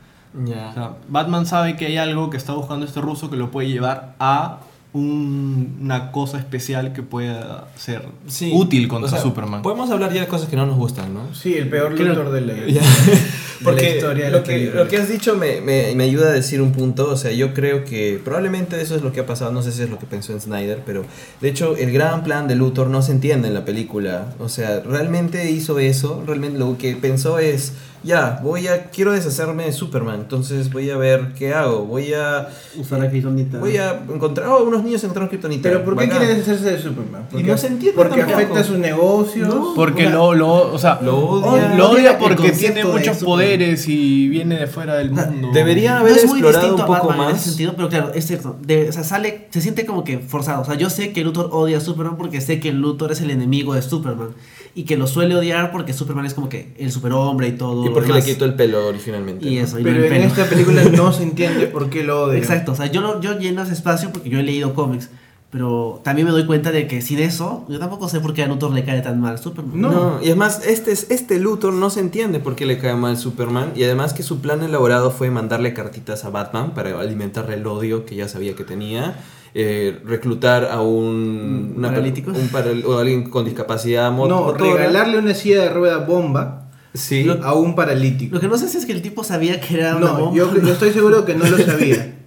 O 0.41 0.45
Ya. 0.47 0.73
sea, 0.73 0.91
Batman 1.07 1.45
sabe 1.45 1.75
que 1.75 1.85
hay 1.87 1.97
algo 1.97 2.29
que 2.29 2.37
está 2.37 2.53
buscando 2.53 2.85
este 2.85 3.01
ruso 3.01 3.29
que 3.29 3.37
lo 3.37 3.51
puede 3.51 3.69
llevar 3.69 4.15
a 4.19 4.59
un- 4.93 5.77
una 5.81 6.11
cosa 6.13 6.37
especial 6.39 6.93
que 6.93 7.03
pueda 7.03 7.67
ser 7.75 8.05
Sí, 8.27 8.51
útil 8.53 8.87
contra 8.87 9.07
o 9.07 9.11
sea, 9.11 9.21
Superman. 9.21 9.61
Podemos 9.61 9.89
hablar 9.91 10.13
ya 10.13 10.21
de 10.21 10.27
cosas 10.27 10.47
que 10.47 10.55
no 10.55 10.65
nos 10.65 10.77
gustan, 10.77 11.13
¿no? 11.13 11.33
Sí, 11.35 11.53
el 11.55 11.67
peor 11.69 11.95
Creo- 11.95 12.09
Luthor 12.15 12.31
de 12.31 12.39
la, 12.41 12.53
de 13.59 13.71
la 13.73 13.83
historia 13.89 14.25
de 14.25 14.31
lo, 14.31 14.37
la 14.37 14.43
que, 14.43 14.71
lo 14.73 14.87
que 14.87 14.97
has 14.97 15.09
dicho 15.09 15.35
me, 15.35 15.59
me, 15.59 15.93
me 15.95 16.05
ayuda 16.05 16.29
a 16.29 16.31
decir 16.31 16.61
un 16.61 16.71
punto. 16.71 17.09
O 17.09 17.17
sea, 17.17 17.31
yo 17.33 17.53
creo 17.53 17.83
que 17.83 18.21
probablemente 18.23 18.79
eso 18.81 18.95
es 18.95 19.01
lo 19.01 19.11
que 19.11 19.19
ha 19.19 19.25
pasado. 19.25 19.51
No 19.51 19.61
sé 19.61 19.73
si 19.73 19.81
es 19.81 19.89
lo 19.89 19.99
que 19.99 20.05
pensó 20.05 20.31
en 20.31 20.39
Snyder, 20.39 20.81
pero 20.85 21.03
de 21.41 21.49
hecho, 21.49 21.75
el 21.75 21.91
gran 21.91 22.23
plan 22.23 22.47
de 22.47 22.55
Luthor 22.55 22.87
no 22.87 23.01
se 23.01 23.11
entiende 23.11 23.49
en 23.49 23.53
la 23.53 23.65
película. 23.65 24.33
O 24.39 24.47
sea, 24.47 24.79
realmente 24.79 25.51
hizo 25.51 25.77
eso. 25.79 26.23
Realmente 26.25 26.57
lo 26.57 26.77
que 26.77 26.95
pensó 26.95 27.37
es: 27.39 27.73
ya, 28.05 28.39
voy 28.43 28.67
a. 28.67 28.85
Quiero 28.91 29.11
deshacerme 29.11 29.65
de 29.65 29.73
Superman. 29.73 30.21
Entonces 30.21 30.71
voy 30.71 30.89
a 30.89 30.97
ver 30.97 31.33
qué 31.37 31.53
hago. 31.53 31.85
Voy 31.85 32.13
a. 32.13 32.47
Usar 32.77 32.99
la 32.99 33.09
kriptonita. 33.09 33.57
Voy 33.59 33.77
a 33.77 34.01
encontrar. 34.13 34.47
Oh, 34.49 34.63
unos 34.63 34.83
niños 34.83 35.03
encontraron 35.03 35.29
Kryptonita. 35.29 35.63
Pero 35.69 35.83
¿por 35.83 35.95
qué 35.97 36.05
Bacán. 36.05 36.19
quiere 36.19 36.35
deshacerse 36.35 36.71
de 36.71 36.79
Superman? 36.81 37.27
Y 37.33 37.43
no 37.43 37.57
se 37.57 37.67
entiende 37.67 37.95
Porque 37.97 38.17
tampoco. 38.19 38.35
afecta 38.37 38.63
sus 38.63 38.77
negocios. 38.77 39.47
No. 39.53 39.73
Porque 39.75 40.09
lo, 40.09 40.33
lo, 40.33 40.73
o 40.73 40.77
sea, 40.77 40.99
Lo 41.01 41.17
odia. 41.17 41.75
lo 41.75 41.91
Odia 41.91 42.17
porque 42.19 42.51
tiene 42.51 42.83
muchos 42.85 43.17
poderes 43.23 43.87
y 43.87 44.27
viene 44.29 44.59
de 44.59 44.67
fuera 44.67 44.95
del 44.95 45.11
mundo. 45.11 45.49
Debería 45.53 45.95
No 45.95 45.99
haber 46.01 46.17
es 46.17 46.25
muy 46.25 46.39
explorado 46.39 46.61
distinto 46.67 46.75
un 46.75 46.81
a 46.81 46.85
poco 46.99 47.07
Batman 47.09 47.27
en 47.27 47.33
más. 47.33 47.41
ese 47.41 47.49
sentido, 47.49 47.73
pero 47.75 47.89
claro, 47.89 48.11
es 48.13 48.25
cierto. 48.27 48.55
De- 48.61 48.89
o 48.89 48.91
sea, 48.93 49.03
sale, 49.03 49.47
se 49.49 49.61
siente 49.61 49.85
como 49.85 50.03
que 50.03 50.19
forzado. 50.19 50.61
O 50.61 50.65
sea, 50.65 50.75
yo 50.75 50.89
sé 50.89 51.11
que 51.13 51.23
Luthor 51.23 51.49
odia 51.51 51.77
a 51.77 51.81
Superman 51.81 52.17
porque 52.17 52.41
sé 52.41 52.59
que 52.59 52.71
Luthor 52.71 53.11
es 53.11 53.21
el 53.21 53.31
enemigo 53.31 53.73
de 53.73 53.81
Superman. 53.81 54.29
Y 54.77 54.83
que 54.83 54.97
lo 54.97 55.07
suele 55.07 55.35
odiar 55.35 55.71
porque 55.71 55.93
Superman 55.93 56.25
es 56.25 56.33
como 56.33 56.49
que 56.49 56.75
el 56.77 56.91
superhombre 56.91 57.47
y 57.47 57.53
todo. 57.53 57.85
Y 57.85 57.89
porque 57.89 58.11
le 58.11 58.21
quitó 58.21 58.43
el 58.45 58.55
pelo 58.55 58.85
originalmente. 58.87 59.47
Y 59.47 59.55
¿no? 59.55 59.63
eso, 59.63 59.79
y 59.79 59.83
Pero 59.83 60.03
en 60.03 60.09
pelo. 60.09 60.23
esta 60.25 60.45
película 60.49 60.83
no 60.97 61.13
se 61.13 61.23
entiende 61.23 61.67
por 61.67 61.89
qué 61.89 62.03
lo 62.03 62.25
odia. 62.25 62.37
Exacto, 62.37 62.73
o 62.73 62.75
sea, 62.75 62.87
yo, 62.87 62.99
lo- 63.01 63.21
yo 63.21 63.39
lleno 63.39 63.63
ese 63.63 63.71
espacio 63.73 64.11
porque 64.11 64.29
yo 64.29 64.37
he 64.39 64.43
leído 64.43 64.73
cómics. 64.73 65.09
Pero 65.51 66.01
también 66.03 66.25
me 66.27 66.33
doy 66.33 66.45
cuenta 66.45 66.71
de 66.73 66.85
que 66.87 67.01
sin 67.01 67.19
eso, 67.19 67.65
yo 67.69 67.79
tampoco 67.79 68.09
sé 68.09 68.19
por 68.19 68.33
qué 68.33 68.43
a 68.43 68.47
Luthor 68.47 68.71
le 68.73 68.83
cae 68.83 68.99
tan 69.01 69.21
mal 69.21 69.39
Superman. 69.39 69.79
No. 69.79 69.91
No, 69.91 70.19
y 70.21 70.25
además 70.25 70.61
este, 70.67 70.91
es- 70.91 71.07
este 71.09 71.39
Luthor 71.39 71.71
no 71.71 71.89
se 71.89 72.01
entiende 72.01 72.41
por 72.41 72.57
qué 72.57 72.65
le 72.65 72.77
cae 72.77 72.95
mal 72.95 73.17
Superman 73.17 73.71
y 73.73 73.83
además 73.85 74.13
que 74.13 74.23
su 74.23 74.41
plan 74.41 74.61
elaborado 74.63 75.11
fue 75.11 75.29
mandarle 75.31 75.73
cartitas 75.73 76.25
a 76.25 76.29
Batman 76.29 76.73
para 76.73 76.99
alimentarle 76.99 77.55
el 77.55 77.65
odio 77.67 78.05
que 78.05 78.15
ya 78.15 78.27
sabía 78.27 78.53
que 78.55 78.65
tenía, 78.65 79.15
eh, 79.57 79.97
reclutar 80.03 80.65
a 80.65 80.81
un, 80.81 81.73
¿Un 81.77 81.81
paralítico? 81.81 82.31
un 82.31 82.49
paral- 82.49 82.83
o 82.85 82.97
alguien 82.99 83.29
con 83.29 83.45
discapacidad 83.45 84.11
mo- 84.11 84.27
No, 84.27 84.41
motora. 84.43 84.73
regalarle 84.75 85.17
una 85.17 85.33
silla 85.33 85.61
de 85.61 85.69
rueda 85.69 85.99
bomba 85.99 86.67
Sí. 86.93 87.25
a 87.41 87.53
un 87.53 87.73
paralítico. 87.73 88.35
Lo 88.35 88.41
que 88.41 88.47
no 88.49 88.57
sé 88.57 88.67
si 88.67 88.77
es 88.77 88.85
que 88.85 88.91
el 88.91 89.01
tipo 89.01 89.23
sabía 89.23 89.59
que 89.61 89.75
era 89.75 89.95
una 89.95 90.07
No, 90.07 90.17
bomba. 90.17 90.35
yo, 90.35 90.53
yo 90.61 90.73
estoy 90.73 90.91
seguro 90.91 91.23
que 91.25 91.35
no 91.35 91.45
lo 91.47 91.57
sabía. 91.57 92.11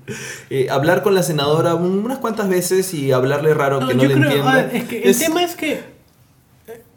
Eh, 0.48 0.68
hablar 0.70 1.02
con 1.02 1.14
la 1.14 1.22
senadora 1.22 1.74
un- 1.74 1.98
unas 2.02 2.16
cuantas 2.16 2.48
veces 2.48 2.94
y 2.94 3.12
hablarle 3.12 3.52
raro 3.52 3.86
que 3.86 3.92
no 3.92 4.02
yo 4.04 4.08
le 4.08 4.14
creo, 4.14 4.24
entienda. 4.28 4.50
a 4.52 4.56
ver, 4.56 4.70
es 4.76 4.84
que 4.84 5.02
el 5.02 5.18
tema 5.18 5.42
es 5.44 5.54
que, 5.54 5.80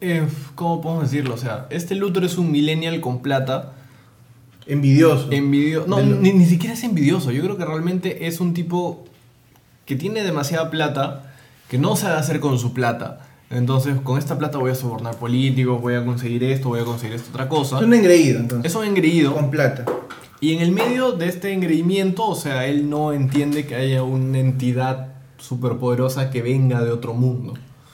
eh, 0.00 0.26
¿cómo 0.54 0.80
podemos 0.80 1.10
decirlo? 1.10 1.34
O 1.34 1.36
sea, 1.36 1.66
este 1.68 1.94
Luthor 1.94 2.24
es 2.24 2.38
un 2.38 2.50
millennial 2.50 3.02
con 3.02 3.20
plata, 3.20 3.74
Envidioso. 4.66 5.28
envidioso, 5.30 5.86
no, 5.88 6.00
ni, 6.00 6.32
ni 6.32 6.46
siquiera 6.46 6.72
es 6.74 6.82
envidioso, 6.84 7.30
yo 7.32 7.42
creo 7.42 7.58
que 7.58 7.66
realmente 7.66 8.26
es 8.26 8.40
un 8.40 8.54
tipo 8.54 9.04
que 9.92 9.98
tiene 9.98 10.22
demasiada 10.22 10.70
plata, 10.70 11.34
que 11.68 11.76
no 11.76 11.96
sabe 11.96 12.14
hacer 12.14 12.40
con 12.40 12.58
su 12.58 12.72
plata. 12.72 13.28
Entonces, 13.50 14.00
con 14.02 14.18
esta 14.18 14.38
plata 14.38 14.56
voy 14.56 14.70
a 14.70 14.74
sobornar 14.74 15.16
políticos, 15.16 15.82
voy 15.82 15.96
a 15.96 16.02
conseguir 16.02 16.44
esto, 16.44 16.70
voy 16.70 16.80
a 16.80 16.84
conseguir 16.84 17.16
esta 17.16 17.28
otra 17.28 17.46
cosa. 17.46 17.76
Es 17.76 17.82
un 17.82 17.92
engreído, 17.92 18.40
entonces. 18.40 18.72
Es 18.72 18.74
un 18.74 18.86
engreído. 18.86 19.34
Con 19.34 19.50
plata. 19.50 19.84
Y 20.40 20.54
en 20.54 20.62
el 20.62 20.72
medio 20.72 21.12
de 21.12 21.28
este 21.28 21.52
engreimiento, 21.52 22.26
o 22.26 22.34
sea, 22.34 22.66
él 22.66 22.88
no 22.88 23.12
entiende 23.12 23.66
que 23.66 23.74
haya 23.74 24.02
una 24.02 24.38
entidad 24.38 25.08
superpoderosa 25.36 26.30
que 26.30 26.40
venga 26.40 26.82
de 26.82 26.90
otro 26.90 27.12
mundo. 27.12 27.52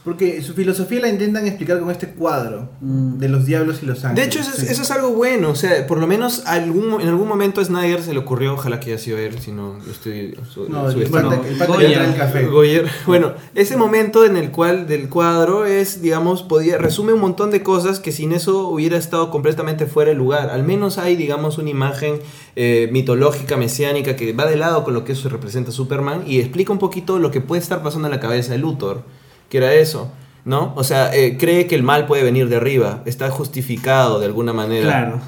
Porque 0.08 0.40
su 0.40 0.54
filosofía 0.54 1.02
la 1.02 1.08
intentan 1.10 1.46
explicar 1.46 1.78
con 1.80 1.90
este 1.90 2.08
cuadro 2.08 2.70
Mm. 2.80 3.18
de 3.18 3.28
los 3.28 3.44
diablos 3.44 3.80
y 3.82 3.86
los 3.86 4.00
De 4.00 4.08
ángeles. 4.08 4.26
hecho, 4.28 4.40
eso 4.40 4.50
es, 4.52 4.56
Sí. 4.56 4.66
eso 4.72 4.80
es 4.80 4.90
algo 4.90 5.10
bueno. 5.10 5.50
O 5.50 5.54
sea, 5.54 5.86
por 5.86 5.98
lo 5.98 6.06
menos 6.06 6.44
algún, 6.46 6.98
en 7.02 7.08
algún 7.08 7.28
momento 7.28 7.60
a 7.60 7.64
Snyder 7.66 8.02
se 8.02 8.14
le 8.14 8.18
ocurrió, 8.20 8.54
ojalá 8.54 8.80
que 8.80 8.92
haya 8.92 8.98
sido 8.98 9.18
él, 9.18 9.38
si 9.38 9.52
no 9.52 9.76
lo 9.84 9.92
estoy 9.92 10.34
su- 10.50 10.66
No, 10.70 10.88
el 10.88 11.10
pata, 11.10 11.38
el 11.46 11.58
pata 11.58 11.72
Goya. 11.74 11.88
que 11.88 11.94
trae 11.94 12.08
el 12.08 12.16
café. 12.16 12.46
Goyer. 12.46 12.86
Bueno, 13.06 13.34
ese 13.54 13.76
momento 13.76 14.24
en 14.24 14.38
el 14.38 14.50
cual 14.50 14.86
del 14.86 15.10
cuadro 15.10 15.66
es, 15.66 16.00
digamos, 16.00 16.42
podía 16.42 16.78
resume 16.78 17.12
un 17.12 17.20
montón 17.20 17.50
de 17.50 17.62
cosas 17.62 18.00
que 18.00 18.10
sin 18.10 18.32
eso 18.32 18.66
hubiera 18.68 18.96
estado 18.96 19.30
completamente 19.30 19.84
fuera 19.84 20.08
de 20.10 20.16
lugar. 20.16 20.48
Al 20.48 20.62
menos 20.64 20.96
hay, 20.96 21.16
digamos, 21.16 21.58
una 21.58 21.68
imagen 21.68 22.20
eh, 22.56 22.88
mitológica, 22.90 23.56
mesiánica, 23.58 24.16
que 24.16 24.32
va 24.32 24.46
de 24.46 24.56
lado 24.56 24.84
con 24.84 24.94
lo 24.94 25.04
que 25.04 25.12
eso 25.12 25.28
representa 25.28 25.70
Superman 25.70 26.22
y 26.26 26.40
explica 26.40 26.72
un 26.72 26.78
poquito 26.78 27.18
lo 27.18 27.30
que 27.30 27.40
puede 27.42 27.60
estar 27.60 27.82
pasando 27.82 28.08
en 28.08 28.12
la 28.14 28.20
cabeza 28.20 28.52
de 28.52 28.58
Luthor, 28.58 29.02
que 29.48 29.58
era 29.58 29.74
eso. 29.74 30.10
¿No? 30.44 30.72
O 30.76 30.84
sea, 30.84 31.14
eh, 31.14 31.36
cree 31.38 31.66
que 31.66 31.74
el 31.74 31.82
mal 31.82 32.06
puede 32.06 32.22
venir 32.22 32.48
de 32.48 32.56
arriba, 32.56 33.02
está 33.04 33.28
justificado 33.30 34.18
de 34.18 34.24
alguna 34.26 34.54
manera. 34.54 34.86
Claro. 34.86 35.20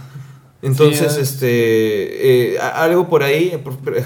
Entonces, 0.63 1.13
Sí, 1.15 1.21
este, 1.21 2.55
eh, 2.55 2.59
algo 2.59 3.09
por 3.09 3.23
ahí, 3.23 3.53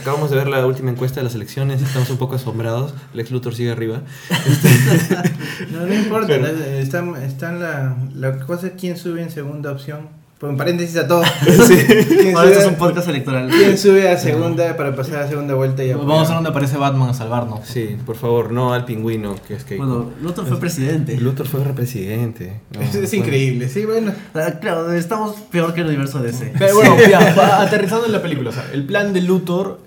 acabamos 0.01 0.31
de 0.31 0.37
ver 0.37 0.49
la 0.49 0.65
última 0.67 0.91
encuesta 0.91 1.21
de 1.21 1.25
las 1.25 1.35
elecciones, 1.37 1.83
estamos 1.83 2.11
un 2.11 2.17
poco 2.17 2.35
asombrados, 2.37 2.95
Lex 3.13 3.31
Luthor 3.31 3.55
sigue 3.55 3.71
arriba. 3.71 4.03
No, 5.71 5.87
no 5.87 5.95
importa, 5.95 6.27
Pero- 6.29 6.47
están, 6.49 7.15
están 7.23 7.61
la, 7.61 7.97
la 8.15 8.39
cosa 8.41 8.69
es 8.69 8.73
quién 8.79 8.97
sube 8.97 9.23
en 9.23 9.31
segunda 9.31 9.71
opción. 9.73 10.09
Pongo 10.45 10.53
en 10.53 10.59
paréntesis 10.59 10.95
a 10.99 11.09
todo. 11.09 11.23
Sí. 11.67 11.75
¿Quién, 12.07 12.37
Ahora 12.37 12.51
esto 12.51 12.61
es 12.65 12.67
un 12.69 12.75
podcast 12.75 13.09
electoral. 13.09 13.49
quién 13.49 13.79
sube 13.79 14.11
a 14.11 14.19
segunda 14.19 14.77
para 14.77 14.95
pasar 14.95 15.23
a 15.23 15.29
segunda 15.29 15.55
vuelta 15.55 15.83
y 15.83 15.95
Vamos 15.95 16.17
a 16.19 16.23
ver 16.25 16.35
dónde 16.35 16.51
aparece 16.51 16.77
Batman 16.77 17.09
a 17.09 17.15
salvarnos. 17.15 17.61
Sí, 17.67 17.97
por 18.05 18.17
favor, 18.17 18.53
no 18.53 18.75
al 18.75 18.85
pingüino, 18.85 19.37
que 19.49 19.55
es 19.55 19.65
que... 19.65 19.79
Bueno, 19.79 20.11
Luthor 20.21 20.47
fue 20.47 20.61
presidente. 20.61 21.17
Luthor 21.19 21.47
fue 21.47 21.61
presidente. 21.73 22.61
No, 22.75 22.83
Es, 22.83 22.95
es 22.95 23.09
fue- 23.09 23.21
increíble, 23.21 23.71
sí, 23.71 23.87
bueno. 23.87 24.13
Ah, 24.35 24.53
Claro, 24.61 24.93
estamos 24.93 25.37
peor 25.51 25.73
que 25.73 25.81
el 25.81 25.87
universo 25.87 26.19
DC. 26.21 26.53
Pero 26.59 26.75
bueno, 26.75 26.97
ya, 27.09 27.63
aterrizando 27.63 28.05
en 28.05 28.13
la 28.13 28.21
película. 28.21 28.51
O 28.51 28.53
sea, 28.53 28.67
el 28.75 28.85
plan 28.85 29.15
de 29.15 29.23
Luthor 29.23 29.81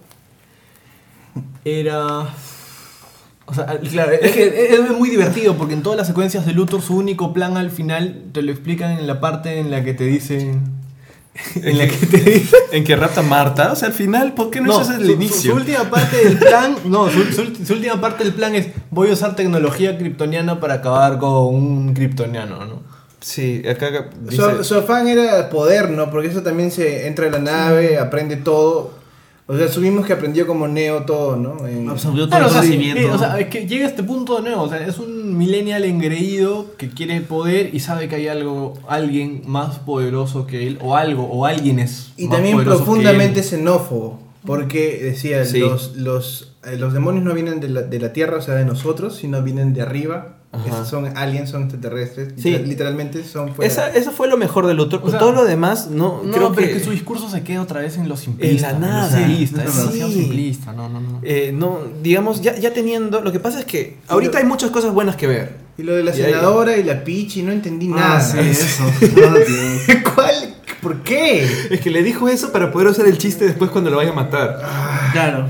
era. 1.66 2.30
O 3.50 3.54
sea, 3.54 3.66
claro, 3.90 4.12
es 4.12 4.32
que 4.34 4.74
es 4.76 4.92
muy 4.92 5.10
divertido 5.10 5.56
porque 5.58 5.74
en 5.74 5.82
todas 5.82 5.98
las 5.98 6.08
secuencias 6.08 6.46
de 6.46 6.52
Luthor 6.54 6.82
su 6.82 6.98
único 6.98 7.34
plan 7.34 7.56
al 7.56 7.72
final 7.72 8.24
te 8.34 8.42
lo 8.42 8.52
explican 8.52 8.92
en 8.92 9.08
la 9.08 9.22
parte 9.22 9.60
en 9.60 9.72
la 9.72 9.84
que 9.86 9.94
te 9.94 10.04
dicen. 10.06 10.76
En 11.56 11.78
la 11.78 11.88
que 11.88 12.06
te. 12.08 12.44
En 12.72 12.84
que 12.84 12.96
rapta 12.96 13.22
Marta, 13.22 13.72
o 13.72 13.76
sea, 13.76 13.88
al 13.90 13.94
final, 13.94 14.34
¿por 14.34 14.50
qué 14.50 14.60
no, 14.60 14.68
No, 14.74 14.82
eso 14.82 14.92
es 14.92 14.98
su, 14.98 15.02
el 15.04 15.08
su- 15.08 15.14
inicio? 15.14 15.52
su 15.52 15.58
última 15.58 15.84
parte 15.90 16.18
del 16.26 16.38
plan. 16.40 16.76
No, 16.86 17.10
su, 17.10 17.24
su- 17.32 17.64
su 17.66 17.74
última 17.74 18.02
parte 18.02 18.24
del 18.24 18.34
plan 18.34 18.54
es: 18.56 18.68
voy 18.92 19.12
a 19.12 19.14
usar 19.14 19.36
tecnología 19.36 19.98
kryptoniana 19.98 20.60
para 20.60 20.76
acabar 20.76 21.18
con 21.20 21.56
un 21.56 21.94
kryptoniano, 21.94 22.66
¿no? 22.66 22.82
Sí, 23.22 23.62
acá 23.68 24.10
dice... 24.22 24.42
Su, 24.58 24.64
su 24.64 24.76
afán 24.76 25.08
era 25.08 25.50
poder, 25.50 25.90
¿no? 25.92 26.10
Porque 26.12 26.28
eso 26.28 26.42
también 26.44 26.72
se 26.72 27.08
entra 27.08 27.26
en 27.28 27.32
la 27.34 27.40
nave, 27.40 27.98
aprende 28.00 28.36
todo. 28.38 28.97
O 29.50 29.56
sea, 29.56 29.66
asumimos 29.68 30.06
que 30.06 30.12
aprendió 30.12 30.46
como 30.46 30.68
Neo 30.68 31.04
todo, 31.06 31.38
¿no? 31.38 31.66
En- 31.66 31.90
Absorbió 31.90 32.24
todo 32.28 32.32
Claro, 32.32 32.46
el 32.46 32.50
o 32.50 32.54
sea, 32.54 32.62
conocimiento. 32.62 33.02
eh, 33.02 33.12
o 33.12 33.18
sea, 33.18 33.40
es 33.40 33.48
que 33.48 33.66
llega 33.66 33.86
a 33.86 33.90
este 33.90 34.04
punto 34.04 34.36
de 34.36 34.42
nuevo, 34.42 34.64
o 34.64 34.70
sea, 34.70 34.86
es 34.86 35.00
un 35.00 35.38
millennial 35.38 35.86
engreído 35.86 36.76
que 36.78 36.90
quiere 36.90 37.22
poder 37.22 37.74
y 37.74 37.80
sabe 37.80 38.10
que 38.10 38.16
hay 38.16 38.28
algo, 38.28 38.74
alguien 38.90 39.44
más 39.46 39.80
poderoso 39.80 40.46
que 40.48 40.68
él, 40.68 40.78
o 40.82 40.98
algo, 40.98 41.24
o 41.32 41.46
alguien 41.46 41.80
es 41.80 42.12
Y 42.18 42.26
más 42.28 42.34
también 42.36 42.56
poderoso 42.58 42.80
que 42.80 42.84
profundamente 42.86 43.40
él. 43.40 43.46
xenófobo, 43.46 44.20
porque 44.46 45.00
decía, 45.02 45.46
Sí. 45.46 45.60
los, 45.60 45.96
los, 45.96 46.54
eh, 46.66 46.76
los 46.78 46.92
demonios 46.94 47.24
no 47.24 47.34
vienen 47.34 47.62
de 47.62 47.70
la, 47.70 47.82
de 47.84 48.00
la 48.00 48.12
Tierra, 48.12 48.38
o 48.38 48.42
sea, 48.42 48.56
de 48.56 48.66
nosotros, 48.66 49.16
sino 49.16 49.42
vienen 49.44 49.74
de 49.74 49.82
arriba. 49.82 50.37
Esos 50.66 50.88
son 50.88 51.16
aliens, 51.18 51.50
son 51.50 51.64
extraterrestres. 51.64 52.34
Sí. 52.38 52.50
literal- 52.52 52.68
Literalmente 52.70 53.24
son 53.24 53.54
fuera. 53.54 53.72
Esa, 53.72 53.90
eso 53.90 54.12
fue 54.12 54.28
lo 54.28 54.38
mejor 54.38 54.66
de 54.66 54.74
Luthor. 54.74 55.02
O 55.04 55.10
sea, 55.10 55.20
todo 55.20 55.32
lo 55.34 55.46
demás, 55.46 55.90
no, 55.92 56.22
No, 56.24 56.32
creo 56.32 56.54
pero 56.54 56.68
que... 56.74 56.80
su 56.84 56.92
discurso 56.92 57.30
se 57.30 57.44
queda 57.44 57.62
otra 57.62 57.82
vez 57.82 57.98
en 57.98 58.08
lo 58.10 58.16
simplista. 58.18 58.72
En 58.72 58.80
la 58.82 58.88
en 58.88 58.92
lo 58.92 58.98
nada. 58.98 59.18
simplista, 59.18 59.62
Sí, 59.62 59.68
es 59.68 59.76
demasiado 59.78 60.12
sí. 60.12 60.20
simplista, 60.22 60.72
no, 60.74 60.90
no, 60.90 61.00
no. 61.02 61.20
eh, 61.24 61.52
no, 61.54 61.80
digamos, 62.02 62.42
ya, 62.42 62.56
ya 62.58 62.74
teniendo... 62.74 63.22
Lo 63.22 63.32
que 63.32 63.40
pasa 63.40 63.60
es 63.60 63.66
que 63.66 63.98
ahorita 64.08 64.38
hay 64.40 64.46
muchas 64.46 64.72
cosas 64.72 64.94
buenas 64.94 65.16
que 65.16 65.28
ver. 65.28 65.56
Y 65.78 65.84
lo 65.84 65.94
de 65.94 66.04
la 66.04 66.16
Y 66.16 66.22
ahí- 66.22 66.32
senadora 66.34 66.76
y 66.78 66.84
la 66.84 67.04
Pichi, 67.04 67.44
no 67.44 67.52
entendí 67.52 67.88
Ah, 67.94 67.96
nada. 67.96 68.22
sí, 68.22 68.40
eso. 68.40 68.84
No. 69.16 70.14
¿Cuál? 70.16 70.56
¿Por 70.82 71.02
qué? 71.04 71.44
Es 71.72 71.82
que 71.82 71.90
le 71.92 72.02
dijo 72.04 72.30
eso 72.30 72.52
para 72.52 72.72
poder 72.72 72.88
usar 72.88 73.06
el 73.08 73.18
chiste 73.18 73.46
después 73.46 73.70
cuando 73.70 73.90
lo 73.90 73.98
vaya 73.98 74.12
a 74.12 74.14
matar. 74.16 74.62
Claro. 75.12 75.48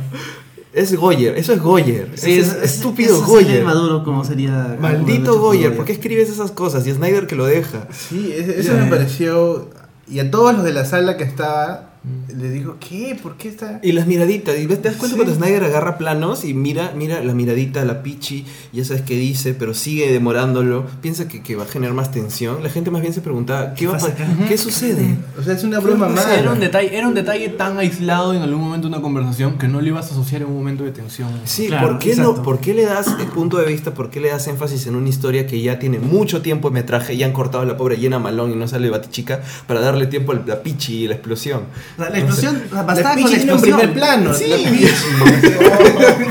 Es 0.78 0.96
Goyer, 0.96 1.36
eso 1.38 1.54
es 1.54 1.62
Goyer. 1.62 2.12
Sí, 2.16 2.38
es, 2.38 2.48
es, 2.50 2.54
es 2.56 2.64
estúpido 2.76 3.20
Goyer. 3.24 3.64
maduro 3.64 4.04
como 4.04 4.24
sería. 4.24 4.78
Maldito 4.80 5.40
Goyer, 5.40 5.70
Goyer. 5.70 5.76
¿por 5.76 5.86
qué 5.86 5.94
escribes 5.94 6.30
esas 6.30 6.52
cosas? 6.52 6.86
Y 6.86 6.92
Snyder 6.94 7.26
que 7.26 7.36
lo 7.36 7.46
deja. 7.48 7.88
Sí, 7.92 8.32
es- 8.36 8.48
eso 8.50 8.74
me 8.74 8.86
pareció. 8.86 9.70
Y 10.08 10.20
a 10.20 10.30
todos 10.30 10.54
los 10.54 10.64
de 10.64 10.74
la 10.74 10.86
sala 10.86 11.18
que 11.18 11.24
estaba, 11.24 11.87
les 12.36 12.54
dijo, 12.54 12.76
¿qué? 12.80 13.18
¿Por 13.22 13.36
qué 13.38 13.50
está.? 13.50 13.80
Y 13.84 13.92
las 13.94 14.06
miraditas, 14.08 14.58
y 14.60 14.66
ves- 14.68 14.82
te 14.82 14.90
das 14.90 14.98
cuenta 14.98 15.16
Sí. 15.18 15.24
cuando 15.24 15.36
Snyder 15.36 15.64
agarra 15.64 15.98
planos 15.98 16.44
y 16.46 16.54
mira, 16.54 16.94
mira 16.96 17.24
la 17.24 17.34
miradita, 17.34 17.84
la 17.86 18.04
pichi, 18.04 18.46
ya 18.74 18.84
sabes 18.86 19.02
qué 19.04 19.16
dice, 19.16 19.54
pero 19.54 19.74
sigue 19.74 20.12
demorándolo, 20.12 20.86
piensa 21.02 21.28
que, 21.28 21.42
que 21.42 21.56
va 21.56 21.64
a 21.64 21.68
generar 21.68 21.96
más 21.96 22.12
tensión. 22.12 22.62
La 22.64 22.70
gente 22.70 22.92
más 22.92 23.02
bien 23.02 23.14
se 23.14 23.22
pregunta, 23.22 23.74
¿qué, 23.76 23.88
va 23.88 23.94
a 23.94 23.96
pasa 24.00 24.16
pa- 24.16 24.24
acá? 24.24 24.48
¿qué 24.48 24.58
sucede? 24.58 25.18
O 25.40 25.44
sea, 25.44 25.54
es 25.54 25.64
una 25.64 25.80
broma 25.80 26.08
¿Qué 26.08 26.14
más. 26.14 26.28
Era 26.28 26.52
un, 26.52 26.60
detalle, 26.60 26.96
era 26.98 27.08
un 27.08 27.14
detalle 27.14 27.50
tan 27.50 27.78
aislado 27.80 28.34
en 28.34 28.42
algún 28.42 28.62
momento 28.64 28.88
de 28.88 28.94
una 28.94 29.02
conversación 29.02 29.58
que 29.58 29.68
no 29.68 29.82
lo 29.82 29.88
ibas 29.88 30.08
a 30.10 30.12
asociar 30.12 30.42
en 30.42 30.48
un 30.50 30.56
momento 30.56 30.84
de 30.84 30.92
tensión. 30.92 31.30
Sí, 31.46 31.68
Claro, 31.68 31.88
¿por, 31.88 32.00
qué 32.00 32.10
exacto. 32.12 32.34
no, 32.38 32.44
¿por 32.44 32.60
qué 32.60 32.74
le 32.74 32.84
das 32.86 33.08
el 33.20 33.28
punto 33.28 33.58
de 33.58 33.66
vista, 33.68 33.94
por 33.94 34.10
qué 34.10 34.20
le 34.20 34.30
das 34.30 34.48
énfasis 34.48 34.86
en 34.88 34.96
una 34.96 35.10
historia 35.10 35.48
que 35.48 35.62
ya 35.62 35.80
tiene 35.80 36.00
mucho 36.00 36.42
tiempo 36.42 36.70
de 36.70 36.74
metraje 36.76 37.14
y 37.14 37.24
han 37.24 37.32
cortado 37.34 37.64
a 37.64 37.66
la 37.66 37.78
pobre 37.78 37.98
llena 37.98 38.20
malón 38.20 38.52
y 38.52 38.56
no 38.56 38.68
sale 38.68 38.90
Batichica 38.90 39.42
para 39.68 39.80
darle 39.80 40.08
tiempo 40.08 40.32
a 40.34 40.36
la 40.46 40.62
pichi 40.64 41.04
y 41.04 41.08
la 41.08 41.16
explosión? 41.16 41.62
O 41.98 42.02
sea, 42.02 42.10
la 42.12 42.18
explosión, 42.20 42.56
o 42.56 42.60
sea, 42.60 42.78
La 42.78 42.84
bastaba 42.84 43.16
con 43.16 43.24
la 43.32 43.38
explosión. 43.38 43.80
primer 43.80 43.94
plano. 43.94 44.34
Sí. 44.34 44.46
Ah, 44.54 44.72
Dios. 44.72 44.92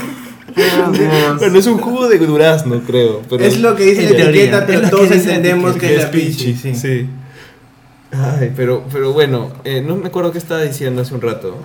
Bueno, 1.39 1.59
es 1.59 1.67
un 1.67 1.77
jugo 1.79 2.09
de 2.09 2.19
durazno, 2.19 2.81
creo. 2.87 3.21
Pero 3.29 3.45
es 3.45 3.61
lo 3.61 3.77
que 3.77 3.85
dice 3.85 4.07
En 4.07 4.13
la 4.13 4.17
teoría, 4.17 4.43
etiqueta, 4.45 4.67
pero 4.67 4.89
todos 4.89 5.11
entendemos 5.11 5.77
que 5.77 5.97
es 5.97 6.03
la 6.05 6.11
Pichi. 6.11 6.55
Sí. 6.55 6.75
Sí. 6.75 7.07
Ay, 8.11 8.53
pero, 8.57 8.85
pero 8.91 9.13
bueno, 9.13 9.53
eh, 9.65 9.83
no 9.87 9.97
me 9.97 10.07
acuerdo 10.07 10.33
qué 10.33 10.39
estaba 10.39 10.63
diciendo 10.63 11.03
hace 11.03 11.15
un 11.15 11.21
rato 11.21 11.59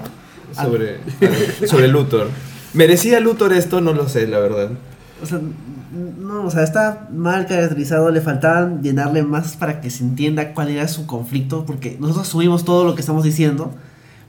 sobre, 0.54 0.98
ah, 1.22 1.68
sobre 1.68 1.88
Luthor. 1.88 2.28
¿Merecía 2.74 3.20
Luthor 3.20 3.54
esto? 3.54 3.80
No 3.80 3.94
lo 3.94 4.10
sé, 4.10 4.28
la 4.28 4.40
verdad. 4.40 4.72
O 5.22 5.26
sea, 5.26 5.40
no, 6.20 6.46
o 6.46 6.52
sea, 6.52 6.64
está 6.64 7.08
mal 7.12 7.46
caracterizado, 7.46 8.10
le 8.12 8.22
faltaban 8.22 8.82
llenarle 8.82 9.24
más 9.24 9.56
para 9.56 9.82
que 9.82 9.90
se 9.90 10.04
entienda 10.04 10.54
cuál 10.54 10.70
era 10.70 10.88
su 10.88 11.06
conflicto, 11.06 11.66
porque 11.66 11.98
nosotros 12.00 12.28
subimos 12.28 12.66
todo 12.66 12.84
lo 12.86 12.96
que 12.96 13.02
estamos 13.02 13.24
diciendo, 13.24 13.74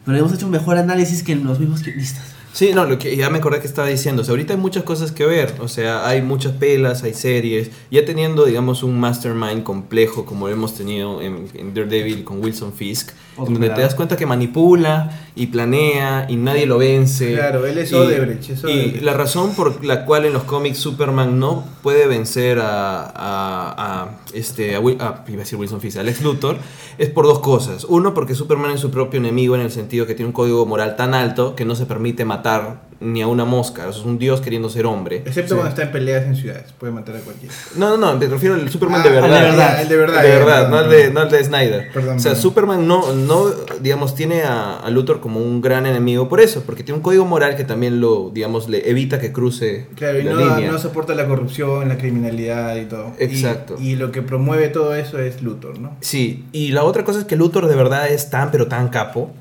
pero 0.05 0.19
hemos 0.19 0.33
hecho 0.33 0.47
un 0.47 0.53
mejor 0.53 0.79
análisis 0.79 1.23
que 1.23 1.35
los 1.35 1.59
mismos 1.59 1.83
guionistas. 1.83 2.42
Sí, 2.53 2.73
no, 2.75 2.85
lo 2.85 2.99
que 2.99 3.17
ya 3.17 3.31
me 3.31 3.39
acordé 3.39 3.61
que 3.61 3.67
estaba 3.67 3.89
diciendo. 3.89 4.21
O 4.23 4.25
sea, 4.27 4.33
ahorita 4.33 4.53
hay 4.53 4.61
muchas 4.61 4.83
cosas 4.83 5.11
que 5.11 5.25
ver. 5.25 5.55
O 5.61 5.69
sea, 5.69 6.07
hay 6.07 6.21
muchas 6.21 6.53
pelas, 6.53 7.03
hay 7.03 7.15
series. 7.15 7.71
Ya 7.91 8.05
teniendo, 8.05 8.45
digamos, 8.45 8.83
un 8.83 9.01
mastermind 9.01 9.63
complejo 9.63 10.27
como 10.27 10.49
lo 10.49 10.53
hemos 10.53 10.75
tenido 10.75 11.23
en, 11.23 11.49
en 11.55 11.73
Daredevil 11.73 12.25
con 12.25 12.43
Wilson 12.45 12.75
Fisk, 12.75 13.11
Otro 13.37 13.47
en 13.47 13.55
donde 13.55 13.69
te 13.69 13.73
pelado. 13.75 13.83
das 13.89 13.95
cuenta 13.95 14.17
que 14.19 14.27
manipula 14.27 15.19
y 15.35 15.47
planea 15.47 16.27
y 16.29 16.37
nadie 16.37 16.67
lo 16.67 16.77
vence. 16.77 17.33
Claro, 17.35 17.65
él 17.67 17.79
es 17.79 17.91
Y- 17.91 17.95
Odebrecht, 17.95 18.51
Y 18.51 18.53
Odebrecht. 18.53 19.03
la 19.03 19.15
razón 19.15 19.55
por 19.55 19.83
la 19.83 20.05
cual 20.05 20.27
en 20.27 20.35
los 20.35 20.43
cómics 20.43 20.77
Superman 20.77 21.39
no 21.41 21.65
puede 21.83 22.07
vencer 22.07 22.59
a, 22.59 23.03
a, 23.07 24.03
a, 24.03 24.19
este, 24.35 24.75
a, 24.75 24.79
a- 24.79 24.83
iba 24.83 25.01
a 25.01 25.25
decir 25.39 25.59
Wilson 25.59 25.81
Fisk, 25.81 25.97
a 25.97 26.03
Lex 26.03 26.21
Luthor, 26.21 26.59
es 26.99 27.09
por 27.09 27.25
dos 27.25 27.39
cosas. 27.39 27.85
Uno, 27.85 28.13
porque 28.13 28.35
Superman 28.35 28.73
es 28.73 28.81
su 28.81 28.91
propio 28.91 29.19
enemigo 29.19 29.55
en 29.55 29.63
el 29.63 29.71
sentido 29.71 30.07
que 30.07 30.15
tiene 30.15 30.27
un 30.27 30.33
código 30.35 30.67
moral 30.67 30.97
tan 30.97 31.15
alto 31.15 31.57
que 31.57 31.65
no 31.65 31.75
se 31.77 31.87
permite 31.87 32.27
matar 32.27 32.42
ni 33.01 33.21
a 33.21 33.27
una 33.27 33.45
mosca. 33.45 33.89
Es 33.89 33.99
un 33.99 34.17
dios 34.17 34.41
queriendo 34.41 34.71
ser 34.71 34.87
hombre. 34.87 35.23
Excepto 35.27 35.57
cuando 35.57 35.71
está 35.71 35.83
en 35.83 35.91
peleas 35.91 36.25
en 36.25 36.37
ciudades, 36.37 36.73
puede 36.79 36.93
matar 36.93 37.17
a 37.17 37.19
cualquiera. 37.19 37.53
No, 37.77 37.91
no, 37.91 38.13
no, 38.13 38.17
me 38.17 38.27
refiero 38.29 38.55
al 38.55 38.69
Superman 38.71 39.01
Ah, 39.01 39.05
de 39.05 39.11
verdad. 39.11 39.29
de 39.29 39.43
verdad. 39.51 39.83
El 39.83 39.89
de 39.89 39.97
verdad. 39.97 40.23
De 40.23 40.29
verdad, 40.29 40.55
perdón, 40.67 40.71
no 40.71 40.81
el 40.81 40.89
de, 40.91 41.11
no 41.11 41.23
el 41.23 41.29
de 41.31 41.45
Snyder. 41.45 41.91
Perdón, 41.93 42.17
o 42.19 42.21
sea, 42.21 42.31
perdón. 42.31 42.43
Superman 42.43 42.87
no, 42.87 43.13
no, 43.13 43.47
digamos, 43.81 44.15
tiene 44.15 44.43
a, 44.43 44.77
a 44.79 44.89
Luthor 44.91 45.21
como 45.21 45.41
un 45.41 45.61
gran 45.61 45.85
enemigo 45.87 46.29
por 46.29 46.41
eso, 46.41 46.63
porque 46.65 46.85
tiene 46.85 46.99
un 46.99 47.03
código 47.03 47.25
moral 47.25 47.57
que 47.57 47.65
también 47.65 48.01
lo, 48.01 48.31
digamos, 48.33 48.69
le 48.69 48.89
evita 48.89 49.19
que 49.19 49.33
cruce 49.33 49.89
Claro, 49.97 50.21
y 50.21 50.23
la 50.23 50.33
no, 50.35 50.55
línea. 50.55 50.71
no 50.71 50.79
soporta 50.79 51.15
la 51.17 51.27
corrupción, 51.27 51.89
la 51.89 51.99
criminalidad 51.99 52.77
y 52.77 52.85
todo. 52.85 53.15
Y- 53.19 53.25
Exacto. 53.25 53.77
Y, 53.81 53.97
lo 53.97 54.13
que 54.13 54.23
promueve 54.23 54.69
todo 54.69 54.95
eso 54.95 55.19
es 55.19 55.43
Luthor, 55.43 55.81
¿no? 55.81 55.97
Sí, 56.01 56.45
y 56.53 56.71
la 56.71 56.85
otra 56.85 57.03
cosa 57.05 57.19
es 57.19 57.25
que 57.25 57.35
Luthor 57.35 57.67
de 57.67 57.75
verdad 57.75 58.09
es 58.09 58.31
tan, 58.31 58.53
pero 58.53 58.69
tan 58.69 58.91
capo. 58.91 59.33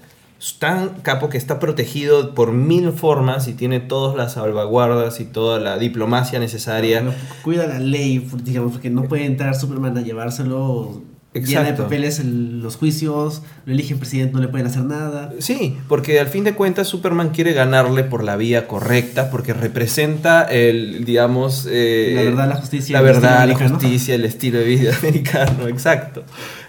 Tan 0.58 0.90
capo 1.04 1.30
que 1.30 1.38
está 1.38 1.60
protegido 1.60 2.34
por 2.34 2.52
mil 2.52 2.92
formas 2.94 3.48
y 3.48 3.54
tiene 3.54 3.80
todas 3.80 4.16
las 4.18 4.34
salvaguardas 4.34 5.20
y 5.20 5.26
toda 5.26 5.60
la 5.60 5.78
diplomacia 5.78 6.40
necesaria. 6.40 7.04
Cuida 7.44 7.68
la 7.68 7.78
ley, 7.80 8.28
digamos, 8.44 8.72
porque 8.72 8.90
no 8.90 9.04
puede 9.04 9.26
entrar 9.26 9.54
Superman 9.56 9.98
a 9.98 10.02
llevárselo 10.02 11.04
llena 11.34 11.46
de 11.46 11.70
Exacto. 11.70 11.84
papeles 11.84 12.20
el- 12.20 12.60
los 12.62 12.76
juicios, 12.76 13.44
lo 13.66 13.74
eligen 13.74 14.00
presidente, 14.00 14.34
no 14.34 14.42
le 14.42 14.48
pueden 14.50 14.66
hacer 14.68 14.84
nada. 14.84 15.32
Sí, 15.40 15.78
porque 15.88 16.20
al 16.20 16.28
fin 16.28 16.44
de 16.44 16.56
cuentas 16.56 16.88
Superman 16.88 17.30
quiere 17.30 17.54
ganarle 17.54 18.04
por 18.04 18.24
la 18.24 18.36
vía 18.36 18.68
correcta, 18.68 19.30
porque 19.32 19.54
representa 19.54 20.44
el, 20.44 21.06
digamos... 21.06 21.68
eh, 21.70 22.14
La 22.16 22.22
verdad, 22.24 22.50
la 22.50 22.56
justicia, 22.58 22.94
La 22.98 23.02
verdad, 23.02 23.48
la 23.48 23.56
justicia, 23.70 24.16
el 24.16 24.26
estilo 24.26 24.58
de 24.60 24.66
vida 24.66 24.94
americano, 25.00 25.68
exacto. 25.68 26.24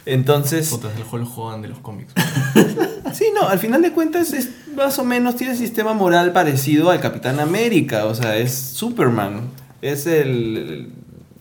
Entonces, 0.07 0.69
Puta, 0.69 0.89
es 0.93 0.97
el 0.99 1.05
Hulk 1.11 1.39
Hogan 1.39 1.63
de 1.63 1.69
los 1.69 1.79
cómics. 1.79 2.13
sí, 3.13 3.27
no, 3.35 3.49
al 3.49 3.59
final 3.59 3.83
de 3.83 3.93
cuentas 3.93 4.33
es 4.33 4.51
más 4.77 4.99
o 4.99 5.05
menos 5.05 5.37
tiene 5.37 5.57
sistema 5.57 5.93
moral 5.93 6.33
parecido 6.33 6.91
al 6.91 7.01
Capitán 7.01 7.41
América, 7.41 8.07
o 8.07 8.15
sea, 8.15 8.37
es 8.37 8.53
Superman, 8.55 9.43
es 9.81 10.07
el... 10.07 10.93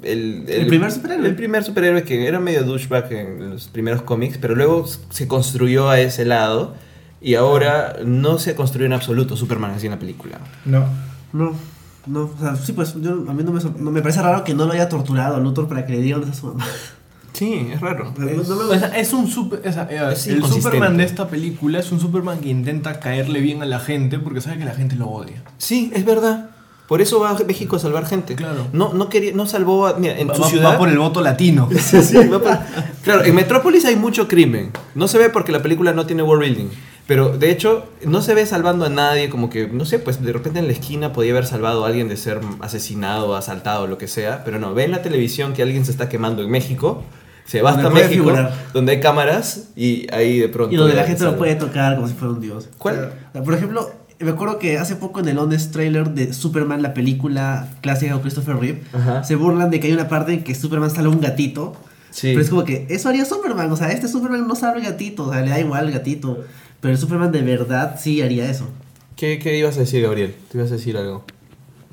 El, 0.04 0.46
El 0.50 0.66
primer 0.66 0.92
superhéroe. 0.92 1.28
El 1.28 1.36
primer 1.36 1.64
superhéroe 1.64 2.04
que 2.04 2.28
era 2.28 2.40
medio 2.40 2.64
douchebag 2.64 3.12
en 3.14 3.52
los 3.52 3.68
primeros 3.68 4.02
cómics, 4.02 4.40
pero 4.42 4.56
luego 4.56 4.88
se 5.12 5.28
construyó 5.28 5.92
a 5.92 6.00
ese 6.00 6.26
lado 6.26 6.74
y 7.22 7.36
ahora 7.36 7.98
no 8.04 8.40
se 8.40 8.56
construyó 8.56 8.88
en 8.88 8.94
absoluto 8.94 9.38
Superman 9.38 9.72
así 9.72 9.86
en 9.86 9.92
la 9.92 10.00
película. 10.00 10.40
No. 10.66 10.86
No, 11.34 11.54
no, 12.08 12.24
o 12.24 12.36
sea, 12.40 12.56
sí, 12.56 12.74
pues 12.74 12.96
yo, 13.00 13.12
a 13.12 13.34
mí 13.34 13.44
no 13.44 13.52
me, 13.52 13.62
no 13.62 13.92
me 13.92 14.02
parece 14.02 14.24
raro 14.24 14.44
que 14.44 14.56
no 14.56 14.66
lo 14.66 14.74
haya 14.74 14.90
torturado 14.90 15.36
a 15.36 15.40
Luthor 15.40 15.68
para 15.68 15.86
que 15.86 15.94
le 15.94 16.02
diga 16.02 16.18
dónde 16.18 16.32
está 16.32 16.42
su 16.42 16.48
mamá. 16.48 16.66
Sí, 17.34 17.70
es 17.74 17.80
raro. 17.82 18.14
O 18.70 18.78
sea, 18.78 18.90
es 18.98 19.14
un 19.14 19.28
super, 19.28 19.62
o 19.68 19.72
sea, 19.72 19.88
eh, 19.90 20.10
Es 20.14 20.28
el. 20.28 20.44
Superman 20.44 20.98
de 20.98 21.06
esta 21.06 21.28
película 21.28 21.80
es 21.80 21.92
un 21.92 22.00
Superman 22.00 22.40
que 22.40 22.50
intenta 22.50 23.00
caerle 23.00 23.40
bien 23.40 23.62
a 23.62 23.66
la 23.66 23.80
gente 23.80 24.20
porque 24.20 24.42
sabe 24.42 24.60
que 24.60 24.66
la 24.66 24.74
gente 24.76 24.96
lo 24.96 25.08
odia. 25.08 25.42
Sí, 25.58 25.92
es 25.96 26.06
verdad. 26.06 26.50
Por 26.88 27.00
eso 27.02 27.22
va 27.22 27.30
a 27.30 27.38
México 27.48 27.78
a 27.78 27.80
salvar 27.80 28.06
gente. 28.06 28.36
Claro. 28.36 28.68
No, 28.74 28.92
no 28.94 29.08
quería, 29.08 29.32
no 29.34 29.46
salvó 29.48 29.88
a, 29.88 29.94
mira, 29.98 30.20
en 30.20 30.30
Va, 30.30 30.36
su 30.36 30.42
va- 30.42 30.48
ciudad. 30.50 30.74
va 30.74 30.78
por 30.78 30.90
el 30.90 30.98
voto 31.00 31.22
latino. 31.22 31.70
Sí, 31.80 32.02
sí, 32.04 32.18
va 32.28 32.40
por- 32.40 32.58
Claro, 33.04 33.24
en 33.24 33.34
Metrópolis 33.34 33.86
hay 33.86 33.96
mucho 33.96 34.28
crimen. 34.28 34.72
No 34.94 35.08
se 35.08 35.18
ve 35.18 35.30
porque 35.30 35.54
la 35.54 35.62
película 35.62 35.94
no 35.94 36.06
tiene 36.06 36.22
world 36.22 36.44
building. 36.44 36.68
Pero 37.12 37.38
de 37.38 37.52
hecho, 37.52 37.90
no 38.06 38.22
se 38.22 38.34
ve 38.34 38.46
salvando 38.46 38.86
a 38.86 38.90
nadie. 38.90 39.30
Como 39.30 39.50
que, 39.50 39.68
no 39.68 39.84
sé, 39.84 40.00
pues 40.00 40.24
de 40.24 40.32
repente 40.32 40.60
en 40.60 40.68
la 40.68 40.72
esquina 40.72 41.12
podía 41.12 41.34
haber 41.34 41.46
salvado 41.46 41.84
a 41.84 41.90
alguien 41.90 42.08
de 42.08 42.16
ser 42.16 42.40
asesinado, 42.62 43.36
asaltado, 43.36 43.86
lo 43.86 43.98
que 43.98 44.08
sea. 44.08 44.46
Pero 44.46 44.60
no, 44.60 44.74
ve 44.74 44.86
en 44.86 44.92
la 44.92 45.02
televisión 45.02 45.52
que 45.52 45.62
alguien 45.62 45.84
se 45.84 45.92
está 45.92 46.08
quemando 46.08 46.42
en 46.42 46.50
México. 46.50 47.04
Se 47.44 47.62
va 47.62 47.72
hasta 47.72 47.90
México, 47.90 48.14
figurar. 48.14 48.54
donde 48.74 48.94
hay 48.94 49.02
cámaras 49.02 49.72
y 49.76 50.08
ahí 50.14 50.40
de 50.40 50.48
pronto. 50.48 50.74
Y 50.74 50.78
donde 50.78 50.96
la 50.96 51.04
gente 51.04 51.24
lo 51.24 51.32
salva. 51.32 51.38
puede 51.40 51.56
tocar 51.56 51.96
como 51.96 52.08
si 52.08 52.14
fuera 52.14 52.34
un 52.34 52.40
dios. 52.40 52.70
¿Cuál? 52.78 53.12
Por 53.44 53.56
ejemplo, 53.56 53.92
me 54.20 54.32
acuerdo 54.32 54.58
que 54.58 54.78
hace 54.78 54.96
poco 54.96 55.20
en 55.20 55.28
el 55.28 55.38
Honest 55.38 55.74
trailer 55.74 56.12
de 56.12 56.32
Superman, 56.32 56.82
la 56.82 56.94
película 56.94 57.68
clásica 57.82 58.16
de 58.16 58.22
Christopher 58.22 58.56
Reeve, 58.56 58.84
Ajá. 58.94 59.26
se 59.26 59.36
burlan 59.36 59.70
de 59.70 59.82
que 59.82 59.88
hay 59.88 59.94
una 59.94 60.08
parte 60.08 60.32
en 60.32 60.46
que 60.46 60.56
Superman 60.56 60.90
sale 60.90 61.10
un 61.10 61.20
gatito. 61.20 61.74
Sí. 62.12 62.28
Pero 62.30 62.42
es 62.42 62.50
como 62.50 62.64
que 62.64 62.88
eso 62.90 63.10
haría 63.10 63.26
Superman. 63.26 63.70
O 63.70 63.76
sea, 63.76 63.92
este 63.92 64.08
Superman 64.08 64.48
no 64.48 64.56
sabe 64.56 64.80
gatito. 64.80 65.26
O 65.26 65.34
sea, 65.34 65.42
le 65.42 65.50
da 65.50 65.60
igual 65.60 65.88
el 65.88 65.92
gatito. 65.92 66.46
Pero 66.82 66.98
Superman 66.98 67.32
de 67.32 67.42
verdad 67.42 67.98
sí 68.00 68.22
haría 68.22 68.50
eso. 68.50 68.68
¿Qué, 69.16 69.40
¿Qué 69.40 69.58
ibas 69.58 69.78
a 69.78 69.82
decir, 69.82 70.02
Gabriel? 70.04 70.36
¿Te 70.52 70.58
ibas 70.58 70.72
a 70.72 70.76
decir 70.76 70.98
algo? 70.98 71.24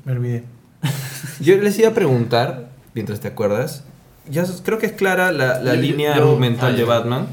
Me 0.03 0.11
olvidé. 0.13 0.43
Yo 1.39 1.55
les 1.57 1.77
iba 1.79 1.89
a 1.89 1.93
preguntar, 1.93 2.71
mientras 2.95 3.19
te 3.19 3.27
acuerdas, 3.27 3.83
ya 4.29 4.45
creo 4.63 4.77
que 4.79 4.87
es 4.87 4.91
clara 4.93 5.31
la, 5.31 5.59
la 5.61 5.75
Yo- 5.75 5.81
línea 5.81 6.15
yo- 6.15 6.23
argumental 6.23 6.73
ah, 6.73 6.77
de. 6.77 6.83
Batman. 6.83 7.27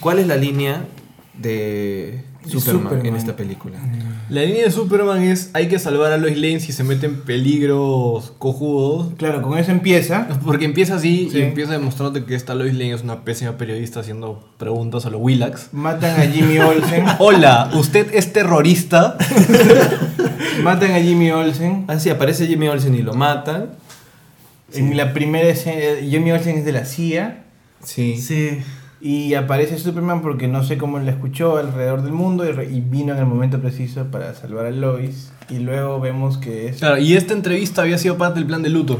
¿Cuál 0.00 0.18
es 0.20 0.26
la 0.26 0.36
línea 0.36 0.84
de 1.34 2.24
Superman, 2.48 2.82
Superman. 2.84 3.06
en 3.06 3.16
esta 3.16 3.36
película? 3.36 3.78
La 4.28 4.42
línea 4.42 4.64
de 4.64 4.70
Superman 4.70 5.22
es 5.22 5.50
hay 5.52 5.68
que 5.68 5.78
salvar 5.78 6.12
a 6.12 6.16
Lois 6.16 6.36
Lane 6.36 6.60
si 6.60 6.72
se 6.72 6.82
mete 6.84 7.06
en 7.06 7.20
peligros 7.22 8.32
cojudos. 8.38 9.12
Claro, 9.16 9.42
con 9.42 9.58
eso 9.58 9.70
empieza. 9.70 10.28
Porque 10.44 10.64
empieza 10.64 10.96
así 10.96 11.28
Sí. 11.30 11.38
y 11.38 11.42
empieza 11.42 11.72
demostrándote 11.72 12.24
que 12.26 12.34
esta 12.34 12.54
Lois 12.54 12.72
Lane 12.74 12.92
es 12.94 13.02
una 13.02 13.24
pésima 13.24 13.56
periodista 13.56 14.00
haciendo 14.00 14.48
preguntas 14.58 15.06
a 15.06 15.10
los 15.10 15.20
Willax. 15.20 15.68
Matan 15.72 16.20
a 16.20 16.24
Jimmy 16.24 16.58
Olsen. 16.60 17.04
Hola, 17.18 17.70
¿usted 17.74 18.08
es 18.14 18.32
terrorista? 18.32 19.16
matan 20.62 20.92
a 20.92 21.00
Jimmy 21.00 21.30
Olsen. 21.30 21.84
Así 21.88 22.10
aparece 22.10 22.46
Jimmy 22.46 22.68
Olsen 22.68 22.94
y 22.94 23.02
lo 23.02 23.14
matan. 23.14 23.70
En 24.72 24.96
la 24.96 25.12
primera 25.12 25.48
escena, 25.48 26.00
Jimmy 26.08 26.32
Olsen 26.32 26.58
es 26.58 26.64
de 26.64 26.72
la 26.72 26.84
CIA. 26.84 27.44
Sí. 27.84 28.16
Sí. 28.20 28.58
Y 29.06 29.34
aparece 29.34 29.78
Superman 29.78 30.20
porque 30.20 30.48
no 30.48 30.64
sé 30.64 30.78
cómo 30.78 30.98
la 30.98 31.12
escuchó 31.12 31.58
alrededor 31.58 32.02
del 32.02 32.10
mundo 32.12 32.44
y, 32.44 32.80
vino 32.80 33.12
en 33.12 33.20
el 33.20 33.26
momento 33.26 33.60
preciso 33.60 34.06
para 34.10 34.34
salvar 34.34 34.66
a 34.66 34.70
Lois. 34.72 35.30
Y 35.48 35.60
luego 35.60 36.00
vemos 36.00 36.38
que 36.38 36.66
es. 36.66 36.78
Claro, 36.78 36.98
y 36.98 37.14
esta 37.14 37.32
entrevista 37.32 37.82
había 37.82 37.98
sido 37.98 38.18
parte 38.18 38.40
del 38.40 38.48
plan 38.48 38.62
de 38.64 38.68
Luthor. 38.70 38.98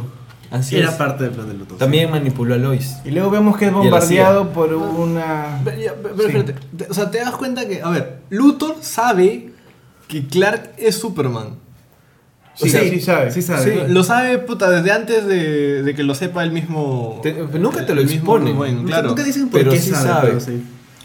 Así 0.53 0.77
Era 0.77 0.91
es. 0.91 0.95
parte 0.95 1.25
del 1.25 1.33
plan 1.33 1.49
de 1.49 1.55
Luthor. 1.55 1.79
También 1.79 2.09
manipuló 2.09 2.55
a 2.55 2.57
Lois. 2.57 2.99
Y 3.05 3.11
luego 3.11 3.31
vemos 3.33 3.57
que 3.57 3.65
es 3.67 3.73
bombardeado 3.73 4.51
por 4.51 4.73
una. 4.75 5.61
Pero, 5.65 5.81
ya, 5.81 5.95
pero 6.01 6.15
Sí. 6.17 6.23
espérate, 6.27 6.55
te- 6.77 6.87
o 6.89 6.95
sea, 6.95 7.11
te 7.11 7.19
das 7.19 7.35
cuenta 7.35 7.67
que, 7.67 7.83
a 7.83 7.91
ver, 7.91 8.21
Luthor 8.31 8.77
sabe 8.83 9.51
que 10.07 10.25
Clark 10.29 10.71
es 10.79 10.95
Superman. 10.95 11.57
Sí, 12.57 12.69
O 12.69 12.71
sea, 12.71 12.81
sí 12.89 13.01
sabe. 13.01 13.31
Sí 13.31 13.43
sabe. 13.43 13.87
Lo 13.89 14.03
sabe, 14.03 14.39
puta, 14.39 14.71
desde 14.71 14.91
antes 14.91 15.27
de, 15.27 15.83
de 15.83 15.95
que 15.95 16.03
lo 16.03 16.15
sepa 16.15 16.43
el 16.43 16.53
mismo. 16.53 17.21
Te- 17.23 17.35
nunca 17.59 17.85
te 17.85 17.95
lo 17.95 18.01
Wayne, 18.03 18.77
Nunca- 18.77 18.87
claro. 18.87 19.09
Nunca 19.09 19.23
dicen 19.25 19.49
por 19.51 19.61
Pero 19.61 19.73
qué 19.73 19.79
sí 19.79 19.91
sabe, 19.91 20.09
sabe. 20.09 20.29
pero 20.29 20.41
sí. 20.41 20.63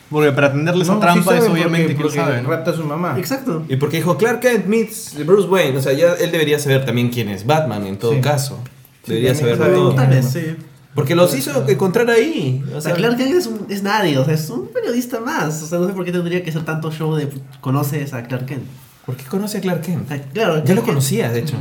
Porque 0.09 0.31
para 0.31 0.47
atenderle 0.47 0.83
esa 0.83 0.93
No, 0.93 0.99
sí 0.99 1.01
trampa 1.05 1.33
es 1.35 1.39
porque- 1.39 1.51
obviamente 1.53 1.95
que 1.95 2.03
lo 2.03 2.09
sabe. 2.09 2.41
¿no? 2.41 2.49
rapta 2.49 2.71
a 2.71 2.73
su 2.73 2.83
mamá. 2.85 3.15
Exacto. 3.17 3.63
Y 3.67 3.75
porque 3.75 3.97
dijo 3.97 4.17
Clark 4.17 4.39
Kent 4.39 4.65
meets 4.65 5.15
Bruce 5.25 5.47
Wayne. 5.49 5.77
O 5.77 5.81
sea, 5.81 5.93
ya 5.93 6.13
él 6.13 6.31
debería 6.31 6.57
saber 6.59 6.85
también 6.85 7.09
quién 7.09 7.27
es 7.29 7.45
Batman 7.45 7.85
en 7.85 7.97
todo 7.97 8.13
Sí. 8.13 8.21
caso. 8.21 8.59
Sí, 9.03 9.11
Debería 9.13 9.33
también 9.33 9.57
saberlo 9.57 9.65
sabe 9.65 9.87
todo. 9.87 9.95
Tal 9.95 10.07
vez, 10.09 10.25
sí. 10.31 10.55
Porque 10.95 11.15
los 11.15 11.33
hizo 11.35 11.65
encontrar 11.69 12.09
ahí. 12.09 12.63
O 12.75 12.81
sea, 12.81 12.93
Clark 12.93 13.17
Kent 13.17 13.33
es, 13.35 13.47
un- 13.47 13.65
es 13.69 13.81
nadie, 13.83 14.17
o 14.17 14.25
sea, 14.25 14.33
es 14.33 14.49
un 14.49 14.67
periodista 14.69 15.19
más. 15.21 15.63
O 15.63 15.65
sea, 15.67 15.79
no 15.79 15.87
sé 15.87 15.93
por 15.93 16.03
qué 16.05 16.11
tendría 16.11 16.43
que 16.43 16.51
ser 16.51 16.63
tanto 16.65 16.91
show 16.91 17.15
de 17.15 17.27
conoces 17.61 18.13
a 18.13 18.23
Clark 18.23 18.45
Kent. 18.45 18.63
¿Por 19.05 19.15
qué 19.17 19.23
conoce 19.25 19.57
a 19.57 19.61
Clark 19.61 19.81
Kent? 19.81 20.07
claro, 20.33 20.63
Ya 20.63 20.75
lo 20.75 20.81
Kent- 20.81 20.85
conocía, 20.85 21.31
de 21.31 21.39
hecho. 21.39 21.55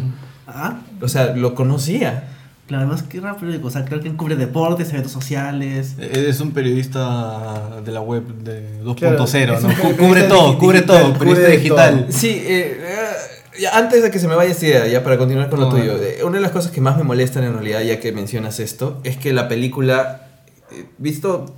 Ah, 0.46 0.80
O 1.00 1.08
sea, 1.08 1.34
lo 1.34 1.54
conocía. 1.54 2.24
claro, 2.66 2.84
además 2.84 3.04
era 3.12 3.36
periódico. 3.36 3.68
O 3.68 3.70
sea, 3.70 3.84
Clark 3.84 4.02
Kent 4.02 4.16
cubre 4.16 4.36
deportes, 4.36 4.90
eventos 4.90 5.12
sociales. 5.12 5.94
Eh, 5.98 6.26
Es 6.28 6.40
un 6.40 6.52
periodista 6.52 7.80
de 7.84 7.92
la 7.92 8.00
web 8.00 8.24
de 8.44 8.82
2.0, 8.82 8.96
Claro, 8.96 9.60
¿no? 9.60 9.96
cubre 9.96 10.22
todo, 10.24 10.58
cubre 10.58 10.82
todo, 10.82 11.12
periodista 11.14 11.48
de 11.48 11.56
digital. 11.56 12.00
todo. 12.06 12.12
Sí, 12.18 12.28
eh, 12.44 12.78
eh, 13.58 13.66
antes 13.72 14.02
de 14.02 14.10
que 14.10 14.18
se 14.18 14.28
me 14.28 14.34
vaya 14.34 14.50
esta 14.50 14.66
idea, 14.66 14.86
ya 14.86 15.02
para 15.04 15.18
continuar 15.18 15.50
con 15.50 15.60
lo 15.60 15.68
tuyo, 15.68 15.96
eh, 16.02 16.22
una 16.24 16.36
de 16.36 16.42
las 16.42 16.50
cosas 16.52 16.70
que 16.72 16.80
más 16.80 16.96
me 16.96 17.02
molestan 17.04 17.44
en 17.44 17.52
realidad, 17.54 17.80
ya 17.82 18.00
que 18.00 18.12
mencionas 18.12 18.58
esto, 18.60 19.00
es 19.04 19.16
que 19.16 19.32
la 19.32 19.48
película, 19.48 20.28
eh, 20.72 20.86
visto 20.98 21.54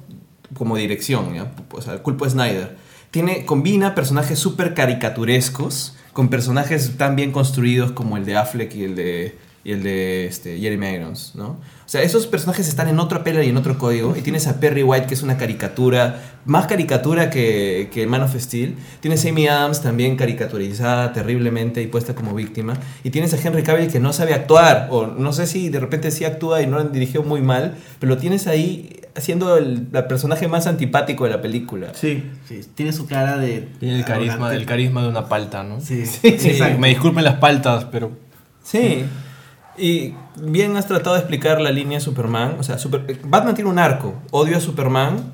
como 0.54 0.76
dirección, 0.76 1.34
¿ya? 1.34 1.50
o 1.72 1.80
sea, 1.80 1.94
el 1.94 2.00
culpo 2.02 2.26
es 2.26 2.32
Snyder, 2.32 2.76
tiene, 3.12 3.44
combina 3.44 3.94
personajes 3.94 4.38
súper 4.38 4.74
caricaturescos 4.74 5.94
con 6.14 6.28
personajes 6.28 6.96
tan 6.96 7.14
bien 7.14 7.30
construidos 7.30 7.92
como 7.92 8.16
el 8.16 8.24
de 8.24 8.36
Affleck 8.36 8.74
y 8.74 8.84
el 8.84 8.96
de, 8.96 9.38
y 9.64 9.72
el 9.72 9.82
de 9.82 10.24
este, 10.24 10.58
Jeremy 10.58 10.94
Irons, 10.94 11.32
¿no? 11.34 11.48
O 11.48 11.88
sea, 11.92 12.00
esos 12.00 12.26
personajes 12.26 12.68
están 12.68 12.88
en 12.88 12.98
otra 12.98 13.22
pela 13.22 13.44
y 13.44 13.50
en 13.50 13.56
otro 13.58 13.76
código. 13.76 14.16
Y 14.16 14.22
tienes 14.22 14.46
a 14.46 14.60
Perry 14.60 14.82
White, 14.82 15.08
que 15.08 15.14
es 15.14 15.22
una 15.22 15.36
caricatura, 15.36 16.38
más 16.46 16.66
caricatura 16.66 17.28
que, 17.28 17.90
que 17.92 18.06
Man 18.06 18.22
of 18.22 18.34
Steel. 18.34 18.76
Tienes 19.00 19.26
a 19.26 19.28
Amy 19.28 19.46
Adams, 19.46 19.82
también 19.82 20.16
caricaturizada 20.16 21.12
terriblemente 21.12 21.82
y 21.82 21.88
puesta 21.88 22.14
como 22.14 22.34
víctima. 22.34 22.78
Y 23.04 23.10
tienes 23.10 23.34
a 23.34 23.36
Henry 23.36 23.62
Cavill, 23.62 23.92
que 23.92 24.00
no 24.00 24.14
sabe 24.14 24.32
actuar, 24.32 24.88
o 24.90 25.06
no 25.06 25.34
sé 25.34 25.46
si 25.46 25.68
de 25.68 25.80
repente 25.80 26.10
sí 26.10 26.24
actúa 26.24 26.62
y 26.62 26.66
no 26.66 26.78
lo 26.78 26.84
dirigió 26.84 27.22
muy 27.22 27.42
mal, 27.42 27.76
pero 28.00 28.14
lo 28.14 28.18
tienes 28.18 28.46
ahí 28.46 29.01
haciendo 29.16 29.56
el, 29.56 29.88
el 29.92 30.04
personaje 30.06 30.48
más 30.48 30.66
antipático 30.66 31.24
de 31.24 31.30
la 31.30 31.40
película. 31.42 31.88
Sí. 31.94 32.22
Sí, 32.48 32.60
tiene 32.74 32.92
su 32.92 33.06
cara 33.06 33.36
de. 33.38 33.68
Tiene 33.80 33.96
el 33.98 34.04
carisma, 34.04 34.32
arrogante. 34.34 34.56
el 34.56 34.66
carisma 34.66 35.02
de 35.02 35.08
una 35.08 35.28
palta, 35.28 35.62
¿no? 35.62 35.80
Sí, 35.80 36.06
Sí, 36.06 36.28
exacto. 36.28 36.78
Me 36.78 36.88
disculpen 36.88 37.24
las 37.24 37.36
paltas, 37.36 37.84
pero 37.90 38.12
Sí. 38.62 39.04
Y 39.78 40.14
bien 40.40 40.76
has 40.76 40.86
tratado 40.86 41.14
de 41.14 41.20
explicar 41.20 41.60
la 41.60 41.70
línea 41.72 41.98
de 41.98 42.04
Superman. 42.04 42.56
O 42.58 42.62
sea, 42.62 42.78
Super- 42.78 43.18
Batman 43.24 43.54
tiene 43.54 43.70
un 43.70 43.78
arco. 43.78 44.14
Odio 44.30 44.56
a 44.56 44.60
Superman. 44.60 45.32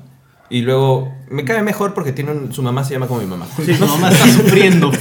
Y 0.51 0.61
luego 0.61 1.13
me 1.29 1.43
cae 1.45 1.61
mejor 1.61 1.93
porque 1.93 2.11
tiene 2.11 2.31
un- 2.31 2.51
su 2.53 2.63
mamá 2.63 2.83
se 2.83 2.93
llama 2.93 3.05
como 3.05 3.19
mi 3.19 3.27
mamá. 3.27 3.45
Sí, 3.63 3.71
mamá 3.79 4.09
está 4.09 4.25
sufriendo. 4.29 4.91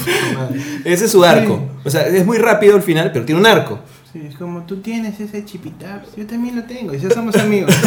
Ese 0.84 1.06
es 1.06 1.10
su 1.12 1.24
arco. 1.24 1.62
O 1.84 1.90
sea, 1.90 2.06
es 2.06 2.26
muy 2.26 2.36
rápido 2.38 2.76
al 2.76 2.82
final, 2.82 3.12
pero 3.12 3.24
tiene 3.24 3.40
un 3.40 3.46
arco. 3.46 3.78
Sí, 4.12 4.20
es 4.26 4.36
como 4.36 4.62
tú 4.62 4.78
tienes 4.78 5.20
ese 5.20 5.44
chipitaps, 5.44 6.16
yo 6.16 6.26
también 6.26 6.56
lo 6.56 6.62
tengo, 6.64 6.94
y 6.94 6.98
ya 6.98 7.10
somos 7.10 7.36
amigos. 7.36 7.74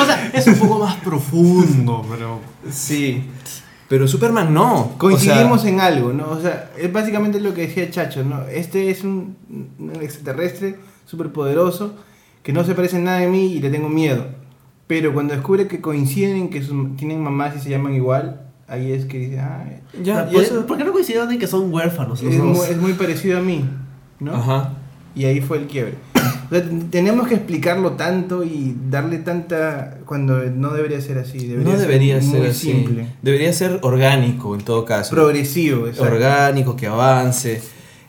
o 0.00 0.04
sea, 0.04 0.30
es 0.32 0.46
un 0.48 0.54
poco 0.56 0.78
más 0.80 0.96
profundo, 0.96 2.04
pero. 2.10 2.40
Sí. 2.70 3.24
Pero 3.88 4.08
Superman 4.08 4.52
no. 4.52 4.94
Coincidimos 4.98 5.60
O 5.60 5.62
sea, 5.62 5.70
en 5.70 5.80
algo, 5.80 6.12
¿no? 6.12 6.30
O 6.30 6.40
sea, 6.40 6.72
es 6.76 6.92
básicamente 6.92 7.38
lo 7.40 7.54
que 7.54 7.62
decía 7.68 7.88
Chacho, 7.88 8.24
¿no? 8.24 8.42
Este 8.48 8.90
es 8.90 9.04
un, 9.04 9.36
un 9.78 9.92
extraterrestre 10.02 10.76
súper 11.04 11.30
poderoso 11.30 11.94
que 12.42 12.52
no 12.52 12.64
se 12.64 12.74
parece 12.74 12.96
en 12.96 13.04
nada 13.04 13.22
a 13.24 13.28
mí 13.28 13.52
y 13.52 13.60
le 13.60 13.70
tengo 13.70 13.88
miedo. 13.88 14.26
Pero 14.88 15.14
cuando 15.14 15.34
descubre 15.34 15.68
que 15.68 15.80
coinciden, 15.80 16.48
que 16.50 16.62
sus- 16.64 16.96
tienen 16.96 17.22
mamás 17.22 17.56
y 17.56 17.60
se 17.60 17.70
llaman 17.70 17.94
igual, 17.94 18.40
ahí 18.66 18.90
es 18.90 19.04
que 19.04 19.18
dice, 19.18 19.38
ah, 19.38 19.64
Ya, 20.02 20.28
y 20.32 20.34
¿por- 20.34 20.66
¿Por 20.66 20.78
qué 20.78 20.84
no 20.84 20.92
coincidieron 20.92 21.30
en 21.30 21.38
que 21.38 21.46
son 21.46 21.72
huérfanos 21.72 22.20
los 22.24 22.32
es, 22.32 22.38
dos? 22.40 22.56
muy, 22.56 22.66
es 22.68 22.76
muy 22.76 22.92
parecido 22.94 23.38
a 23.38 23.40
mí, 23.40 23.64
¿no? 24.20 24.34
Ajá. 24.34 24.74
Y 25.14 25.24
ahí 25.24 25.40
fue 25.40 25.58
el 25.58 25.66
quiebre. 25.66 25.94
O 26.14 26.48
sea, 26.50 26.62
tenemos 26.90 27.26
que 27.26 27.34
explicarlo 27.34 27.92
tanto 27.92 28.44
y 28.44 28.76
darle 28.90 29.18
tanta. 29.18 29.98
cuando 30.04 30.44
no 30.44 30.72
debería 30.72 31.00
ser 31.00 31.18
así. 31.18 31.46
Debería 31.46 31.72
no 31.72 31.78
debería 31.78 32.20
ser 32.20 32.38
muy 32.40 32.48
así. 32.48 32.72
simple. 32.72 33.06
Debería 33.22 33.52
ser 33.52 33.80
orgánico 33.82 34.54
en 34.54 34.60
todo 34.60 34.84
caso. 34.84 35.14
Progresivo, 35.14 35.86
exacto. 35.86 36.12
orgánico, 36.12 36.76
que 36.76 36.86
avance. 36.86 37.62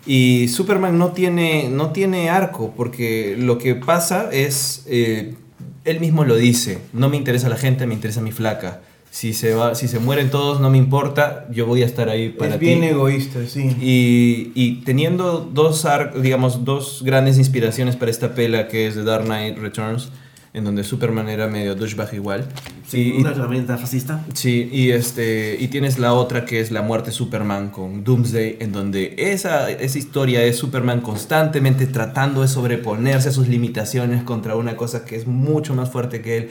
Y 0.05 0.47
Superman 0.47 0.97
no 0.97 1.11
tiene, 1.11 1.69
no 1.69 1.91
tiene 1.91 2.29
arco, 2.29 2.73
porque 2.75 3.35
lo 3.37 3.57
que 3.57 3.75
pasa 3.75 4.29
es, 4.31 4.85
eh, 4.87 5.35
él 5.83 5.99
mismo 5.99 6.23
lo 6.23 6.35
dice, 6.35 6.79
no 6.93 7.09
me 7.09 7.17
interesa 7.17 7.49
la 7.49 7.57
gente, 7.57 7.85
me 7.85 7.93
interesa 7.93 8.21
mi 8.21 8.31
flaca. 8.31 8.81
Si 9.18 9.34
se, 9.34 9.55
va, 9.55 9.74
si 9.74 9.88
se 9.88 9.97
mueren 9.97 10.30
todos, 10.30 10.61
no 10.61 10.70
me 10.70 10.78
importa, 10.78 11.47
yo 11.49 11.65
voy 11.65 11.82
a 11.82 11.88
estar 11.88 12.07
ahí 12.07 12.30
para 12.30 12.53
Es 12.53 12.59
ti. 12.59 12.68
bien 12.68 12.84
egoísta, 12.84 13.39
sí. 13.47 13.76
Y, 13.82 14.51
y 14.53 14.84
teniendo 14.86 15.39
dos, 15.39 15.88
digamos, 16.22 16.65
dos 16.65 17.01
grandes 17.03 17.39
inspiraciones 17.39 17.95
para 17.95 18.11
esta 18.11 18.36
pela, 18.36 18.68
que 18.68 18.86
es 18.86 18.93
The 18.93 19.03
Dark 19.03 19.26
Knight 19.26 19.57
Returns, 19.57 20.09
en 20.53 20.65
donde 20.65 20.84
Superman 20.84 21.30
era 21.30 21.47
medio 21.47 21.74
douchebag 21.74 22.13
igual. 22.13 22.45
Sí, 22.88 23.15
y, 23.18 23.22
una 23.22 23.32
herramienta 23.32 23.76
fascista. 23.80 24.24
Sí, 24.36 24.70
y 24.72 24.91
este 24.91 25.57
y 25.59 25.68
tienes 25.70 25.97
la 25.97 26.13
otra 26.13 26.45
que 26.45 26.59
es 26.59 26.70
la 26.70 26.84
muerte 26.84 27.09
Superman 27.09 27.72
con 27.72 28.03
Doomsday, 28.03 28.57
en 28.59 28.72
donde 28.72 29.15
esa, 29.18 29.72
esa 29.72 29.97
historia 29.97 30.43
es 30.43 30.57
Superman 30.57 31.01
constantemente 31.01 31.88
tratando 31.88 32.43
de 32.43 32.49
sobreponerse 32.49 33.30
a 33.30 33.32
sus 33.32 33.47
limitaciones 33.47 34.22
contra 34.22 34.55
una 34.55 34.76
cosa 34.76 35.05
que 35.05 35.15
es 35.15 35.26
mucho 35.26 35.74
más 35.74 35.89
fuerte 35.89 36.22
que 36.22 36.38
él 36.38 36.49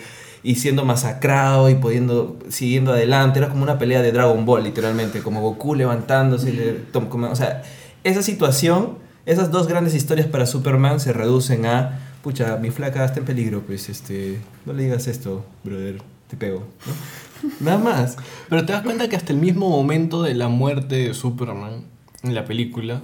y 0.49 0.55
siendo 0.57 0.85
masacrado 0.85 1.69
y 1.71 1.75
pudiendo 1.75 2.39
siguiendo 2.49 2.93
adelante. 2.93 3.39
Era 3.41 3.49
como 3.49 3.63
una 3.63 3.79
pelea 3.79 4.01
de 4.03 4.13
Dragon 4.13 4.45
Ball, 4.45 4.63
literalmente, 4.65 5.21
como 5.21 5.41
Goku 5.41 5.75
levantándose. 5.75 6.53
le- 6.53 6.73
tom- 6.93 7.09
como- 7.09 7.29
o 7.31 7.37
sea, 7.37 7.63
esa 8.05 8.23
situación, 8.23 8.99
esas 9.27 9.51
dos 9.51 9.67
grandes 9.67 9.95
historias 9.95 10.29
para 10.29 10.47
Superman 10.47 11.01
se 11.01 11.13
reducen 11.13 11.67
a, 11.67 11.99
pucha, 12.23 12.57
mi 12.59 12.71
flaca 12.71 13.05
está 13.05 13.19
en 13.21 13.25
peligro, 13.27 13.63
pues 13.67 13.89
este, 13.89 14.39
no 14.65 14.73
le 14.73 14.85
digas 14.85 15.09
esto, 15.09 15.45
brother, 15.65 16.01
te 16.29 16.37
pego. 16.37 16.65
¿no? 16.87 17.51
Nada 17.61 17.79
más. 17.79 18.17
Pero 18.49 18.65
te 18.65 18.73
das 18.73 18.83
cuenta 18.83 19.09
que 19.09 19.17
hasta 19.17 19.33
el 19.33 19.39
mismo 19.41 19.69
momento 19.69 20.23
de 20.23 20.35
la 20.35 20.49
muerte 20.49 20.95
de 21.09 21.15
Superman 21.15 21.83
en 22.23 22.35
la 22.37 22.45
película, 22.45 23.03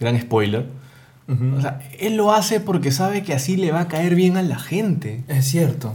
gran 0.00 0.18
spoiler, 0.20 0.66
o 1.28 1.60
sea, 1.60 1.80
él 1.98 2.16
lo 2.16 2.32
hace 2.32 2.60
porque 2.60 2.92
sabe 2.92 3.24
que 3.24 3.34
así 3.34 3.56
le 3.56 3.72
va 3.72 3.80
a 3.80 3.88
caer 3.88 4.14
bien 4.14 4.36
a 4.36 4.42
la 4.42 4.58
gente. 4.60 5.24
Es 5.28 5.44
cierto, 5.46 5.92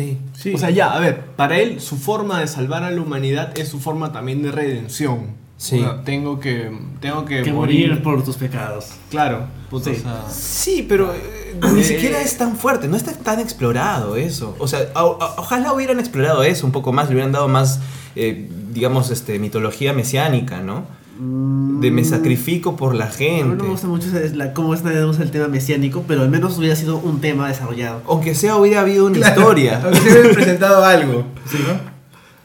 sí. 0.00 0.18
Sí. 0.34 0.54
O 0.54 0.58
sea, 0.58 0.70
ya, 0.70 0.92
a 0.92 1.00
ver, 1.00 1.24
para 1.36 1.58
él 1.58 1.80
su 1.80 1.96
forma 1.96 2.40
de 2.40 2.46
salvar 2.46 2.82
a 2.84 2.90
la 2.90 3.00
humanidad 3.00 3.56
es 3.58 3.68
su 3.68 3.80
forma 3.80 4.12
también 4.12 4.42
de 4.42 4.50
redención. 4.52 5.38
Sí. 5.56 5.78
O 5.78 5.82
sea, 5.82 6.02
tengo 6.04 6.40
que, 6.40 6.70
tengo 7.00 7.24
que, 7.26 7.42
Que 7.42 7.52
morir 7.52 8.02
por 8.02 8.24
tus 8.24 8.36
pecados. 8.36 8.92
Claro, 9.10 9.46
Sí. 9.70 9.90
o 9.90 9.94
sea, 9.94 10.24
Sí, 10.30 10.86
pero 10.88 11.12
eh, 11.14 11.56
ni 11.74 11.84
siquiera 11.84 12.20
es 12.20 12.36
tan 12.38 12.56
fuerte, 12.56 12.88
no 12.88 12.96
está 12.96 13.12
tan 13.12 13.38
explorado 13.40 14.16
eso. 14.16 14.56
O 14.58 14.66
sea, 14.66 14.80
ojalá 14.94 15.72
hubieran 15.72 16.00
explorado 16.00 16.42
eso 16.42 16.66
un 16.66 16.72
poco 16.72 16.92
más, 16.92 17.08
le 17.08 17.14
hubieran 17.14 17.32
dado 17.32 17.46
más, 17.48 17.78
eh, 18.16 18.48
digamos, 18.72 19.10
este, 19.10 19.38
mitología 19.38 19.92
mesiánica, 19.92 20.60
¿no? 20.62 20.84
De 21.22 21.90
me 21.90 22.02
sacrifico 22.04 22.76
por 22.76 22.94
la 22.94 23.04
A 23.04 23.08
mí 23.08 23.14
gente. 23.16 23.56
no 23.56 23.64
me 23.64 23.68
gusta 23.70 23.86
mucho 23.86 24.06
cómo 24.54 24.72
está 24.72 24.88
usa 25.06 25.22
el 25.22 25.30
tema 25.30 25.48
mesiánico, 25.48 26.02
pero 26.08 26.22
al 26.22 26.30
menos 26.30 26.56
hubiera 26.56 26.74
sido 26.76 26.96
un 26.96 27.20
tema 27.20 27.46
desarrollado. 27.48 28.00
Aunque 28.08 28.34
sea 28.34 28.56
hubiera 28.56 28.80
habido 28.80 29.06
una 29.06 29.16
Claro, 29.16 29.40
historia. 29.40 29.80
Aunque 29.84 30.00
se 30.00 30.10
hubieran 30.12 30.34
presentado 30.34 30.84
algo. 30.84 31.26
¿sí, 31.46 31.58
no? 31.66 31.78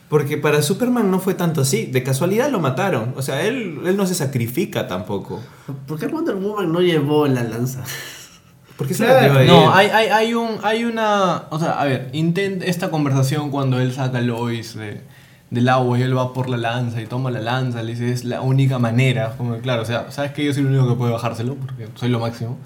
Porque 0.10 0.38
para 0.38 0.62
Superman 0.62 1.10
no 1.10 1.20
fue 1.20 1.34
tanto 1.36 1.62
así. 1.62 1.86
De 1.86 2.04
casualidad 2.04 2.50
lo 2.50 2.60
mataron. 2.60 3.14
O 3.16 3.22
sea, 3.22 3.44
él, 3.46 3.80
él 3.86 3.96
no 3.96 4.06
se 4.06 4.14
sacrifica 4.14 4.88
tampoco. 4.88 5.42
¿Por 5.88 5.98
qué 5.98 6.08
Wonder 6.08 6.36
Woman 6.36 6.72
no 6.72 6.82
llevó 6.82 7.28
la 7.28 7.44
lanza? 7.44 7.82
¿Por 8.78 8.88
qué 8.88 8.94
se 8.94 9.06
Claro. 9.06 9.34
la 9.36 9.42
lleva 9.44 9.54
No, 9.62 9.74
hay, 9.74 9.88
hay, 9.88 10.08
hay, 10.10 10.34
un, 10.34 10.50
hay 10.64 10.84
una. 10.84 11.44
O 11.50 11.60
sea, 11.60 11.80
a 11.80 11.86
ver, 11.86 12.10
intenta 12.14 12.66
esta 12.66 12.92
conversación 12.92 13.50
cuando 13.52 13.80
él 13.80 13.94
saca 13.94 14.18
a 14.18 14.22
Lois 14.22 14.76
de, 14.76 15.02
del 15.56 15.68
agua 15.70 15.98
y 15.98 16.04
él 16.04 16.16
va 16.16 16.34
por 16.34 16.48
la 16.50 16.58
lanza 16.58 17.02
y 17.02 17.08
toma 17.08 17.32
la 17.32 17.42
lanza, 17.42 17.82
le 17.82 17.94
dice, 17.94 18.12
es 18.12 18.24
la 18.26 18.42
única 18.42 18.78
manera. 18.78 19.34
Como 19.38 19.56
que, 19.56 19.62
claro, 19.62 19.82
o 19.82 19.86
sea, 19.86 20.12
sabes 20.12 20.32
que 20.34 20.46
yo 20.46 20.54
soy 20.54 20.62
el 20.64 20.68
único 20.70 20.88
que 20.90 20.96
puede 20.96 21.12
bajárselo 21.14 21.56
porque 21.56 21.88
soy 21.96 22.10
lo 22.10 22.20
máximo. 22.20 22.58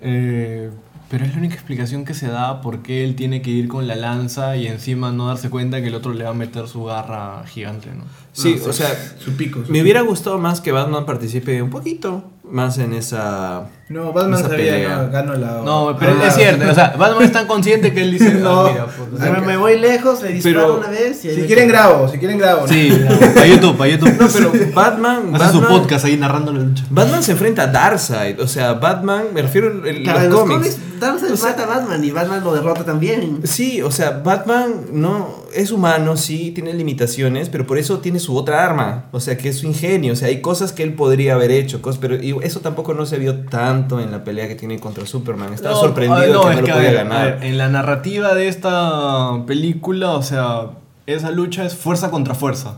Eh, 0.00 0.70
pero 1.10 1.24
es 1.24 1.32
la 1.32 1.38
única 1.38 1.54
explicación 1.54 2.04
que 2.04 2.14
se 2.14 2.28
da 2.28 2.60
por 2.60 2.82
qué 2.82 3.04
él 3.04 3.16
tiene 3.16 3.42
que 3.42 3.50
ir 3.50 3.66
con 3.66 3.88
la 3.88 3.96
lanza 3.96 4.56
y 4.56 4.68
encima 4.68 5.10
no 5.10 5.26
darse 5.26 5.50
cuenta 5.50 5.80
que 5.80 5.88
el 5.88 5.94
otro 5.96 6.14
le 6.14 6.22
va 6.24 6.30
a 6.30 6.34
meter 6.34 6.68
su 6.68 6.84
garra 6.84 7.42
gigante, 7.46 7.88
¿no? 7.88 8.04
Sí, 8.32 8.56
No, 8.62 8.70
o 8.70 8.72
sea, 8.72 8.88
Su 9.18 9.32
pico. 9.36 9.64
su 9.64 9.72
me 9.72 9.82
hubiera 9.82 10.02
gustado 10.02 10.38
más 10.38 10.60
que 10.60 10.70
Batman 10.70 11.04
participe 11.04 11.60
un 11.62 11.70
poquito 11.70 12.22
más 12.48 12.78
en 12.78 12.92
esa. 12.92 13.68
No, 13.90 14.12
Batman 14.12 14.40
sabía, 14.40 14.56
pelea. 14.56 14.96
no, 14.98 15.10
ganó 15.10 15.34
la. 15.34 15.48
No, 15.64 15.96
pero 15.98 16.12
Ah, 16.22 16.28
es 16.28 16.34
cierto, 16.34 16.70
o 16.70 16.74
sea, 16.74 16.94
Batman 16.98 17.22
es 17.24 17.32
tan 17.32 17.46
consciente 17.48 17.92
que 17.92 18.02
él 18.02 18.12
dice, 18.12 18.32
no, 18.34 18.62
No. 18.64 18.70
mira, 18.72 18.86
puta, 18.86 19.16
O 19.16 19.18
sea, 19.18 19.32
me 19.44 19.56
voy 19.56 19.78
lejos, 19.78 20.22
le 20.22 20.28
disparo 20.32 20.54
Pero- 20.60 20.78
una 20.78 20.88
vez 20.90 21.24
y 21.24 21.30
Si 21.34 21.40
me 21.40 21.46
quieren 21.46 21.66
quedo. 21.68 21.76
grabo, 21.76 22.08
si 22.08 22.18
quieren 22.18 22.38
grabo. 22.38 22.62
¿no? 22.62 22.68
Sí, 22.68 22.92
para 23.34 23.46
YouTube, 23.46 23.76
para 23.76 23.90
YouTube. 23.90 24.16
No, 24.18 24.28
pero 24.32 24.52
Batman. 24.72 25.34
Hace 25.34 25.52
su 25.52 25.60
Batman- 25.60 25.80
podcast 25.80 26.04
ahí 26.04 26.16
narrando 26.16 26.52
la 26.52 26.60
lucha. 26.60 26.84
Batman 26.88 27.22
se 27.22 27.32
enfrenta 27.32 27.62
a 27.64 27.66
Darkseid. 27.66 28.40
O 28.40 28.46
sea, 28.46 28.74
Batman, 28.74 29.24
me 29.34 29.42
refiero 29.42 29.84
en 29.86 30.02
Claro, 30.04 30.20
los 30.20 30.28
los 30.30 30.40
cómics. 30.42 30.78
Darkseid 31.00 31.32
O 31.32 31.36
sea, 31.36 31.50
mata 31.50 31.62
a 31.64 31.66
Batman 31.66 32.04
y 32.04 32.10
Batman 32.12 32.44
lo 32.44 32.54
derrota 32.54 32.84
también. 32.84 33.40
Sí, 33.44 33.80
o 33.82 33.90
sea, 33.90 34.20
Batman 34.22 34.72
no 34.92 35.40
es 35.52 35.72
humano, 35.72 36.16
sí, 36.16 36.52
tiene 36.52 36.72
limitaciones, 36.74 37.48
pero 37.48 37.66
por 37.66 37.78
eso 37.78 37.98
tiene 37.98 38.20
su 38.20 38.36
otra 38.36 38.62
arma, 38.64 39.06
o 39.10 39.18
sea, 39.18 39.36
que 39.36 39.48
es 39.48 39.58
su 39.58 39.66
ingenio, 39.66 40.12
o 40.12 40.16
sea, 40.16 40.28
hay 40.28 40.40
cosas 40.40 40.72
que 40.72 40.84
él 40.84 40.92
podría 40.94 41.34
haber 41.34 41.50
hecho, 41.50 41.82
cosas, 41.82 41.98
pero 42.00 42.14
y 42.22 42.36
eso 42.42 42.60
tampoco 42.60 42.94
no 42.94 43.04
se 43.06 43.18
vio 43.18 43.40
tanto 43.80 44.00
en 44.00 44.10
la 44.10 44.24
pelea 44.24 44.48
que 44.48 44.54
tiene 44.54 44.78
contra 44.78 45.06
Superman. 45.06 45.52
Estaba 45.52 45.74
No, 45.74 45.80
sorprendido 45.80 46.44
ver, 46.44 46.56
que 46.56 46.62
no 46.62 46.66
lo 46.68 46.74
podía 46.74 46.76
ver, 46.76 46.94
ganar. 46.94 47.38
ver, 47.38 47.44
en 47.44 47.58
la 47.58 47.68
narrativa 47.68 48.34
de 48.34 48.48
esta 48.48 49.44
película, 49.46 50.10
o 50.12 50.22
sea, 50.22 50.70
esa 51.06 51.30
lucha 51.30 51.64
es 51.64 51.74
fuerza 51.74 52.10
contra 52.10 52.34
fuerza. 52.34 52.76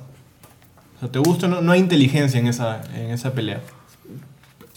O 0.96 1.00
sea, 1.00 1.08
te 1.10 1.18
gusta 1.18 1.48
no, 1.48 1.60
no 1.60 1.72
hay 1.72 1.80
inteligencia 1.80 2.38
en 2.40 2.46
esa, 2.46 2.80
en 2.94 3.10
esa 3.10 3.32
pelea. 3.32 3.60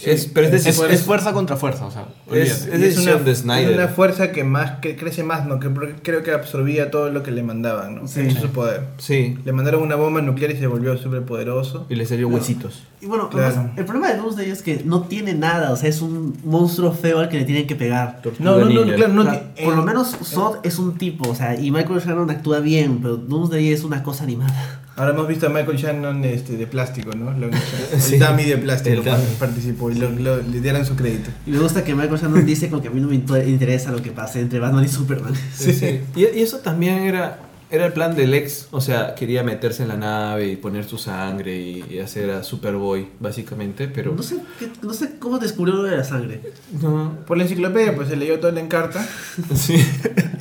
Es, 0.06 0.26
pero 0.28 0.48
es, 0.48 0.66
Es, 0.66 0.80
es 0.80 1.02
fuerza 1.02 1.34
contra 1.34 1.56
fuerza, 1.58 1.86
o 1.86 1.92
sea, 1.92 2.06
es, 2.32 2.68
una, 3.00 3.16
de 3.16 3.36
Snyder. 3.36 3.74
una 3.76 3.88
fuerza 3.88 4.32
que 4.32 4.44
más 4.44 4.80
que 4.80 4.96
crece 4.96 5.24
más, 5.24 5.46
¿no? 5.46 5.60
Que 5.60 5.70
creo 6.04 6.24
que 6.24 6.32
absorbía 6.32 6.92
todo 6.92 7.10
lo 7.12 7.24
que 7.24 7.32
le 7.32 7.44
mandaban, 7.44 7.96
¿no? 7.96 8.08
Sí. 8.08 8.30
Su 8.32 8.50
poder. 8.50 8.82
Sí, 8.98 9.38
Le 9.46 9.52
mandaron 9.52 9.82
una 9.84 9.96
bomba 9.96 10.22
nuclear 10.22 10.52
y 10.52 10.58
se 10.58 10.68
volvió 10.68 10.98
súper 10.98 11.24
poderoso. 11.24 11.86
y 11.90 11.96
le 11.96 12.06
salió 12.06 12.28
huesitos. 12.28 12.84
Y 13.02 13.08
bueno, 13.08 13.30
Claro. 13.30 13.48
además, 13.56 13.72
el 13.78 13.86
problema 13.86 14.12
de 14.12 14.18
Doomsday 14.18 14.50
es 14.50 14.62
que 14.64 14.82
no 14.84 15.04
tiene 15.04 15.34
nada, 15.36 15.72
o 15.72 15.76
sea, 15.76 15.90
es 15.90 16.02
un 16.02 16.36
monstruo 16.44 16.92
feo 16.92 17.20
al 17.20 17.30
que 17.30 17.38
le 17.38 17.46
tienen 17.46 17.68
que 17.68 17.76
pegar. 17.76 18.22
No, 18.40 18.58
no, 18.58 18.66
no, 18.70 18.84
claro, 18.96 19.14
no. 19.14 19.22
O 19.22 19.26
sea, 19.26 19.54
ti- 19.54 19.64
por 19.64 19.76
lo 19.76 19.84
menos 19.84 20.16
Zod 20.24 20.58
es 20.64 20.80
un 20.80 20.98
tipo, 20.98 21.30
o 21.30 21.36
sea, 21.36 21.60
y 21.60 21.70
Michael 21.72 22.00
Shannon 22.00 22.30
actúa 22.32 22.60
bien, 22.62 23.00
pero 23.02 23.18
Doomsday 23.18 23.72
es 23.72 23.84
una 23.84 24.02
cosa 24.02 24.24
animada. 24.24 24.82
Ahora 24.98 25.12
hemos 25.12 25.28
visto 25.28 25.46
a 25.46 25.50
Michael 25.50 25.78
Shannon 25.78 26.24
este, 26.24 26.56
de 26.56 26.68
plástico, 26.68 27.12
¿no? 27.16 27.32
Lo- 27.38 27.50
Sí. 28.00 28.16
El 28.16 28.22
dummy 28.22 28.44
de 28.46 28.58
plástico 28.58 28.96
El 28.96 29.04
dummy. 29.04 29.24
participó 29.40 29.90
lo, 29.96 30.10
lo- 30.12 30.42
le 30.42 30.62
dieron 30.62 30.86
su 30.86 30.96
crédito. 30.96 31.30
Y 31.46 31.52
me 31.52 31.60
gusta 31.60 31.84
que 31.84 31.94
Michael 31.96 32.20
Shannon 32.20 32.46
dice 32.54 32.70
como 32.70 32.82
que 32.82 32.88
a 32.90 32.92
mí 32.92 33.02
no 33.02 33.08
me 33.08 33.16
inter- 33.16 33.48
interesa 33.48 33.92
lo 33.92 34.02
que 34.02 34.12
pase 34.12 34.40
entre 34.42 34.60
Batman 34.60 34.84
y 34.86 34.88
Superman. 34.88 35.34
Sí, 35.56 35.74
sí. 35.74 36.02
Y, 36.16 36.22
y 36.22 36.42
eso 36.42 36.60
también 36.60 37.00
era, 37.04 37.40
era 37.72 37.86
el 37.88 37.94
plan 37.94 38.16
del 38.16 38.34
ex. 38.34 38.68
O 38.72 38.82
sea, 38.82 39.16
quería 39.16 39.44
meterse 39.44 39.84
en 39.84 39.90
la 39.90 39.98
nave 39.98 40.48
y 40.48 40.56
poner 40.56 40.86
su 40.86 40.98
sangre 40.98 41.58
y, 41.60 41.84
y 41.90 42.00
hacer 42.00 42.30
a 42.32 42.44
Superboy, 42.44 43.08
básicamente. 43.20 43.88
Pero 43.88 44.14
No 44.16 44.24
sé, 44.24 44.38
qué- 44.60 44.70
no 44.82 44.94
sé 44.94 45.18
cómo 45.20 45.40
descubrió 45.40 45.76
lo 45.76 45.84
de 45.84 45.98
la 45.98 46.04
sangre. 46.04 46.42
no. 46.82 47.18
Por 47.26 47.38
la 47.38 47.44
enciclopedia, 47.44 47.96
pues 47.96 48.10
se 48.10 48.16
leyó 48.16 48.40
toda 48.40 48.54
la 48.54 48.62
encarta. 48.62 49.06
Sí. 49.56 49.76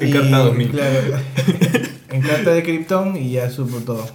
Encarta 0.00 0.38
2000. 0.38 0.70
Claro. 0.70 1.00
encarta 2.10 2.50
de 2.52 2.62
Krypton 2.62 3.16
y 3.16 3.32
ya 3.32 3.50
supo 3.50 3.78
todo. 3.78 4.06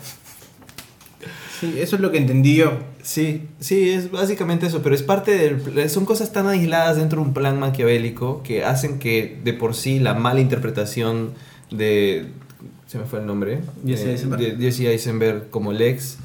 Sí, 1.60 1.76
eso 1.78 1.98
es 1.98 2.02
lo 2.02 2.12
que 2.12 2.18
entendí 2.18 2.56
yo. 2.56 2.72
Sí, 3.02 3.48
sí, 3.60 3.90
es 3.90 4.12
básicamente 4.12 4.68
eso, 4.68 4.82
pero 4.82 4.96
es 4.96 5.04
parte 5.04 5.32
del... 5.32 5.90
Son 5.90 6.06
cosas 6.06 6.32
tan 6.32 6.48
aisladas 6.48 6.96
dentro 6.98 7.22
de 7.22 7.28
un 7.28 7.34
plan 7.34 7.60
maquiavélico 7.60 8.44
que 8.44 8.64
hacen 8.64 8.98
que 8.98 9.40
de 9.44 9.54
por 9.54 9.76
sí 9.76 10.00
la 10.00 10.14
mala 10.14 10.40
interpretación 10.40 11.32
de... 11.70 12.28
Se 12.88 12.98
me 12.98 13.04
fue 13.04 13.20
el 13.20 13.26
nombre. 13.26 13.60
Jesse 13.86 14.06
eh, 14.06 14.12
Eisenberg. 14.12 14.58
de 14.58 14.66
Jesse 14.66 14.80
Eisenberg 14.82 15.50
como 15.50 15.74
Lex 15.74 16.18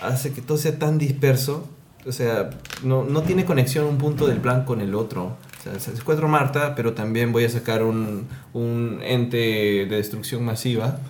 hace 0.00 0.32
que 0.32 0.42
todo 0.42 0.58
sea 0.58 0.78
tan 0.78 0.98
disperso. 0.98 1.66
O 2.06 2.12
sea, 2.12 2.50
no, 2.82 3.04
no 3.04 3.22
tiene 3.22 3.44
conexión 3.44 3.86
un 3.86 3.96
punto 3.98 4.26
del 4.26 4.38
plan 4.38 4.64
con 4.64 4.80
el 4.80 4.94
otro. 4.94 5.36
O 5.58 5.62
sea, 5.62 5.80
se 5.80 5.90
encuentro 5.92 6.28
Marta, 6.28 6.74
pero 6.74 6.92
también 6.92 7.32
voy 7.32 7.44
a 7.44 7.48
sacar 7.48 7.82
un, 7.82 8.26
un 8.52 9.00
ente 9.02 9.38
de 9.38 9.96
destrucción 9.96 10.44
masiva 10.44 11.00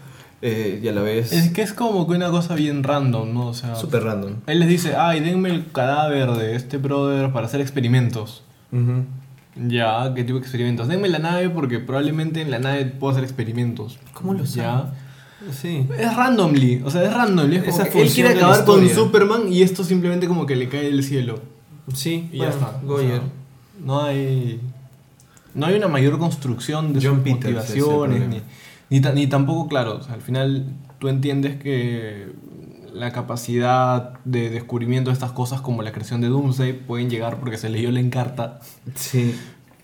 eh, 0.46 0.78
y 0.82 0.88
a 0.88 0.92
la 0.92 1.00
vez 1.00 1.32
Es 1.32 1.48
que 1.52 1.62
es 1.62 1.72
como 1.72 2.06
que 2.06 2.12
una 2.12 2.28
cosa 2.28 2.54
bien 2.54 2.82
random, 2.82 3.32
¿no? 3.32 3.46
O 3.46 3.54
sea, 3.54 3.76
súper 3.76 4.02
random. 4.02 4.34
él 4.46 4.60
les 4.60 4.68
dice, 4.68 4.94
ay, 4.94 5.20
denme 5.20 5.48
el 5.48 5.72
cadáver 5.72 6.32
de 6.32 6.54
este 6.54 6.76
brother 6.76 7.32
para 7.32 7.46
hacer 7.46 7.62
experimentos. 7.62 8.42
Ya, 9.56 10.12
¿qué 10.14 10.22
tipo 10.22 10.38
de 10.38 10.42
experimentos? 10.42 10.86
Denme 10.86 11.08
la 11.08 11.18
nave 11.18 11.48
porque 11.48 11.78
probablemente 11.78 12.42
en 12.42 12.50
la 12.50 12.58
nave 12.58 12.84
puedo 12.84 13.12
hacer 13.12 13.24
experimentos. 13.24 13.98
¿Cómo 14.12 14.34
lo 14.34 14.44
Ya. 14.44 14.92
Sí. 15.50 15.86
Es 15.98 16.14
randomly, 16.14 16.82
o 16.84 16.90
sea, 16.90 17.04
es 17.04 17.14
randomly. 17.14 17.56
Es 17.56 17.74
como 17.74 18.02
él 18.02 18.10
quiere 18.10 18.30
acabar 18.34 18.66
con. 18.66 18.86
Superman 18.86 19.50
y 19.50 19.62
esto 19.62 19.82
simplemente 19.82 20.28
como 20.28 20.44
que 20.44 20.56
le 20.56 20.68
cae 20.68 20.84
del 20.84 21.02
cielo. 21.02 21.40
Sí, 21.94 22.28
Y 22.30 22.38
ya 22.38 22.50
está. 22.50 22.80
Goyer. 22.82 23.20
O 23.20 23.22
No 23.82 24.02
hay. 24.02 24.60
No 25.54 25.66
hay 25.66 25.76
una 25.76 25.88
mayor 25.88 26.18
construcción 26.18 26.92
de 26.92 27.00
John 27.06 27.22
sus 27.22 27.32
motivaciones. 27.32 28.28
Ni, 28.28 28.42
ni, 28.90 29.00
ni 29.00 29.26
tampoco, 29.26 29.68
claro, 29.68 29.96
o 29.96 30.02
sea, 30.02 30.14
al 30.14 30.22
final 30.22 30.66
tú 30.98 31.08
entiendes 31.08 31.56
que 31.56 32.32
la 32.94 33.12
capacidad 33.12 34.14
de 34.24 34.50
descubrimiento 34.50 35.10
de 35.10 35.14
estas 35.14 35.32
cosas 35.32 35.60
como 35.60 35.82
la 35.82 35.92
creación 35.92 36.20
de 36.20 36.28
Doomsday 36.28 36.72
pueden 36.72 37.10
llegar 37.10 37.38
porque 37.40 37.58
se 37.58 37.68
leyó 37.68 37.90
la 37.90 38.00
encarta. 38.00 38.60
Sí. 38.94 39.34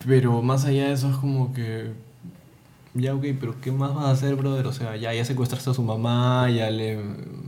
Pero 0.07 0.41
más 0.43 0.65
allá 0.65 0.87
de 0.87 0.93
eso 0.93 1.11
es 1.11 1.17
como 1.17 1.53
que. 1.53 1.91
Ya, 2.95 3.15
ok, 3.15 3.25
pero 3.39 3.61
¿qué 3.61 3.71
más 3.71 3.95
vas 3.95 4.07
a 4.07 4.11
hacer, 4.11 4.35
brother? 4.35 4.67
O 4.67 4.73
sea, 4.73 4.97
ya, 4.97 5.13
ya 5.15 5.25
secuestraste 5.25 5.71
a 5.71 5.75
su 5.75 5.83
mamá, 5.83 6.51
ya 6.51 6.71
le, 6.71 6.99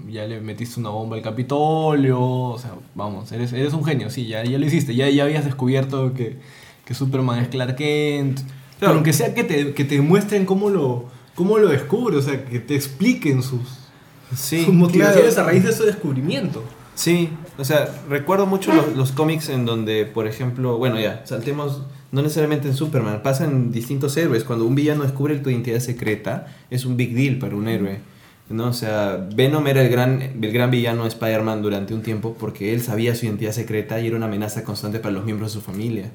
ya 0.09 0.25
le 0.27 0.41
metiste 0.41 0.79
una 0.79 0.91
bomba 0.91 1.17
al 1.17 1.23
Capitolio. 1.23 2.21
O 2.21 2.59
sea, 2.59 2.73
vamos, 2.95 3.33
eres, 3.33 3.53
eres 3.53 3.73
un 3.73 3.85
genio, 3.85 4.11
sí, 4.11 4.27
ya, 4.27 4.45
ya 4.45 4.59
lo 4.59 4.67
hiciste. 4.67 4.95
Ya, 4.95 5.09
ya 5.09 5.25
habías 5.25 5.45
descubierto 5.45 6.13
que, 6.15 6.39
que 6.85 6.95
Superman 6.95 7.41
es 7.41 7.49
Clark 7.49 7.77
Kent. 7.77 8.41
Pero 8.79 8.93
aunque 8.93 9.13
sea 9.13 9.35
que 9.35 9.45
te, 9.45 9.75
que 9.75 9.85
te 9.85 10.01
muestren 10.01 10.45
cómo 10.45 10.71
lo, 10.71 11.07
cómo 11.35 11.59
lo 11.59 11.69
descubre, 11.69 12.17
o 12.17 12.23
sea, 12.23 12.45
que 12.45 12.59
te 12.59 12.75
expliquen 12.75 13.43
sus, 13.43 13.83
Sí, 14.35 14.65
sus 14.65 14.75
motivaciones 14.75 15.35
claro. 15.35 15.49
a 15.49 15.53
raíz 15.53 15.65
de 15.65 15.73
su 15.73 15.85
descubrimiento. 15.85 16.63
Sí, 16.95 17.31
o 17.59 17.65
sea, 17.65 17.89
recuerdo 18.09 18.47
mucho 18.47 18.73
los, 18.73 18.97
los 18.97 19.13
cómics 19.13 19.49
en 19.49 19.65
donde, 19.65 20.07
por 20.07 20.27
ejemplo, 20.27 20.79
bueno, 20.79 21.01
ya, 21.01 21.23
saltemos, 21.25 21.83
no 22.11 22.23
necesariamente 22.23 22.69
en 22.69 22.75
Superman, 22.75 23.23
pasa 23.23 23.45
en 23.45 23.73
distintos 23.73 24.17
héroes. 24.17 24.45
Cuando 24.45 24.67
un 24.67 24.75
villano 24.75 25.03
descubre 25.03 25.37
tu 25.39 25.51
identidad 25.51 25.81
secreta, 25.81 26.47
es 26.71 26.85
un 26.85 26.97
big 26.97 27.15
deal 27.15 27.39
para 27.39 27.57
un 27.57 27.69
héroe. 27.69 28.01
¿no? 28.51 28.69
O 28.69 28.73
sea, 28.73 29.27
Venom 29.35 29.67
era 29.67 29.83
el 29.83 29.89
gran, 29.89 30.21
el 30.21 30.53
gran 30.53 30.71
villano 30.71 31.03
de 31.03 31.09
Spider-Man 31.09 31.63
durante 31.63 31.95
un 31.95 32.03
tiempo 32.03 32.37
porque 32.39 32.75
él 32.75 32.83
sabía 32.83 33.15
su 33.15 33.25
identidad 33.25 33.53
secreta 33.53 33.99
y 34.01 34.09
era 34.09 34.17
una 34.17 34.27
amenaza 34.27 34.63
constante 34.63 34.99
para 34.99 35.15
los 35.15 35.25
miembros 35.25 35.53
de 35.53 35.61
su 35.61 35.65
familia. 35.65 36.11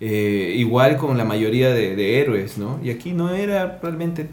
Eh, 0.00 0.54
igual 0.56 0.96
con 0.96 1.18
la 1.18 1.24
mayoría 1.24 1.70
de, 1.70 1.94
de 1.94 2.20
héroes, 2.20 2.58
¿no? 2.58 2.80
Y 2.82 2.90
aquí 2.90 3.12
no 3.12 3.30
era 3.30 3.78
realmente 3.82 4.28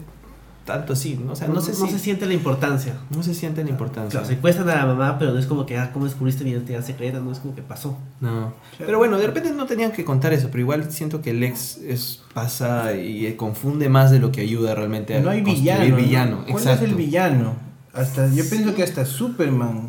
tanto 0.64 0.92
así, 0.92 1.18
¿no? 1.22 1.32
O 1.32 1.36
sea, 1.36 1.48
no, 1.48 1.60
sé 1.60 1.74
si... 1.74 1.88
se 1.88 1.98
siente 1.98 2.26
la 2.26 2.34
importancia. 2.34 2.94
no 3.14 3.22
se 3.22 3.34
siente 3.34 3.64
la 3.64 3.70
importancia. 3.70 4.10
Claro, 4.10 4.26
secuestran 4.26 4.68
a 4.70 4.76
la 4.76 4.86
mamá, 4.86 5.18
pero 5.18 5.32
no 5.32 5.38
es 5.38 5.46
como 5.46 5.66
que, 5.66 5.76
ah, 5.76 5.90
¿cómo 5.92 6.04
descubriste 6.04 6.44
mi 6.44 6.50
identidad 6.50 6.84
secreta? 6.84 7.18
No 7.20 7.32
es 7.32 7.38
como 7.38 7.54
que 7.54 7.62
pasó. 7.62 7.98
No. 8.20 8.54
Pero 8.78 8.98
bueno, 8.98 9.18
de 9.18 9.26
repente 9.26 9.52
no 9.52 9.66
tenían 9.66 9.92
que 9.92 10.04
contar 10.04 10.32
eso, 10.32 10.48
pero 10.50 10.60
igual 10.60 10.90
siento 10.92 11.20
que 11.20 11.32
Lex 11.32 11.78
es, 11.78 12.22
pasa 12.32 12.94
y 12.94 13.32
confunde 13.34 13.88
más 13.88 14.10
de 14.10 14.18
lo 14.18 14.30
que 14.30 14.40
ayuda 14.40 14.74
realmente 14.74 15.16
a 15.16 15.20
No 15.20 15.30
hay 15.30 15.42
construir 15.42 15.78
villano. 15.80 15.88
¿no? 15.88 15.96
villano. 15.96 16.36
¿Cuál 16.44 16.62
Exacto. 16.62 16.84
es 16.84 16.90
el 16.90 16.96
villano? 16.96 17.56
Hasta, 17.92 18.28
yo 18.28 18.48
pienso 18.48 18.74
que 18.74 18.82
hasta 18.82 19.04
Superman. 19.04 19.88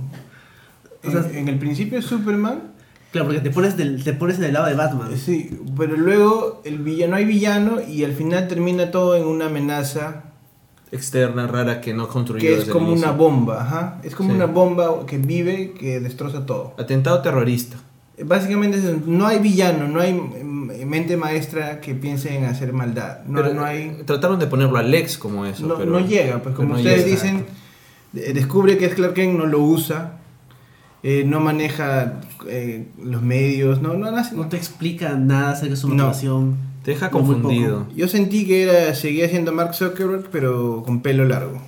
O 1.06 1.12
sea, 1.12 1.22
en, 1.30 1.36
en 1.36 1.50
el 1.50 1.60
principio 1.60 2.02
Superman, 2.02 2.74
Claro, 3.12 3.28
porque 3.28 3.42
te 3.42 3.52
pones, 3.52 3.78
del, 3.78 4.04
te 4.04 4.14
pones 4.14 4.40
en 4.40 4.46
el 4.46 4.54
lado 4.54 4.66
de 4.66 4.74
Batman. 4.74 5.16
sí, 5.16 5.60
pero 5.78 5.96
luego 5.96 6.64
el 6.66 6.80
villano, 6.80 7.12
no 7.12 7.18
hay 7.18 7.26
villano 7.26 7.78
y 7.88 8.04
al 8.04 8.14
final 8.14 8.48
termina 8.48 8.90
todo 8.90 9.16
en 9.16 9.26
una 9.26 9.46
amenaza 9.46 10.33
Externa, 10.94 11.48
rara, 11.48 11.82
que 11.82 11.94
no 11.94 12.08
construyó 12.08 12.42
que 12.42 12.54
es 12.54 12.60
desde 12.60 12.72
como 12.72 12.94
una 12.94 13.12
bomba, 13.12 13.62
ajá. 13.62 14.00
Es 14.04 14.16
como 14.16 14.30
Sí. 14.30 14.36
una 14.36 14.46
bomba 14.46 15.06
que 15.08 15.18
vive, 15.18 15.72
que 15.72 16.00
destroza 16.00 16.46
todo. 16.46 16.74
Atentado 16.78 17.22
terrorista. 17.22 17.78
Básicamente 18.24 18.78
no 19.08 19.26
hay 19.26 19.40
villano, 19.40 19.88
no 19.88 20.00
hay 20.00 20.14
mm, 20.14 20.86
mente 20.86 21.18
maestra 21.18 21.82
que 21.82 21.96
piense 21.96 22.36
en 22.38 22.46
hacer 22.46 22.72
maldad. 22.72 23.24
No, 23.26 23.42
pero 23.42 23.54
no 23.56 23.66
hay... 23.66 24.04
Trataron 24.06 24.40
de 24.40 24.46
ponerlo 24.46 24.78
a 24.78 24.84
Lex 24.84 25.18
como 25.18 25.46
eso, 25.48 25.66
No, 25.66 25.76
pero... 25.78 25.90
no 25.92 26.00
llega, 26.00 26.38
pues 26.44 26.54
como 26.56 26.70
no 26.70 26.76
ustedes 26.76 27.06
dicen, 27.06 27.44
de- 28.12 28.32
descubre 28.34 28.78
que 28.78 28.86
es 28.86 28.94
Clark 28.94 29.16
Kent, 29.16 29.38
no 29.40 29.48
lo 29.48 29.60
usa, 29.62 30.20
eh, 31.02 31.24
no 31.26 31.40
maneja 31.40 32.22
eh, 32.48 32.88
los 33.04 33.24
medios, 33.24 33.82
no, 33.82 33.96
no 33.96 34.16
hace- 34.16 34.36
No 34.36 34.48
te 34.48 34.58
explica 34.58 35.16
nada 35.16 35.52
acerca 35.54 35.72
de 35.72 35.78
su 35.78 35.88
No. 35.90 35.96
motivación. 35.96 36.56
Te 36.84 36.92
deja 36.92 37.10
confundido. 37.10 37.88
Yo 37.96 38.08
sentí 38.08 38.46
que 38.46 38.64
era, 38.64 38.94
seguía 38.96 39.30
siendo 39.30 39.52
Mark 39.54 39.74
Zuckerberg, 39.74 40.28
pero 40.32 40.84
con 40.86 41.02
pelo 41.02 41.26
largo. 41.26 41.62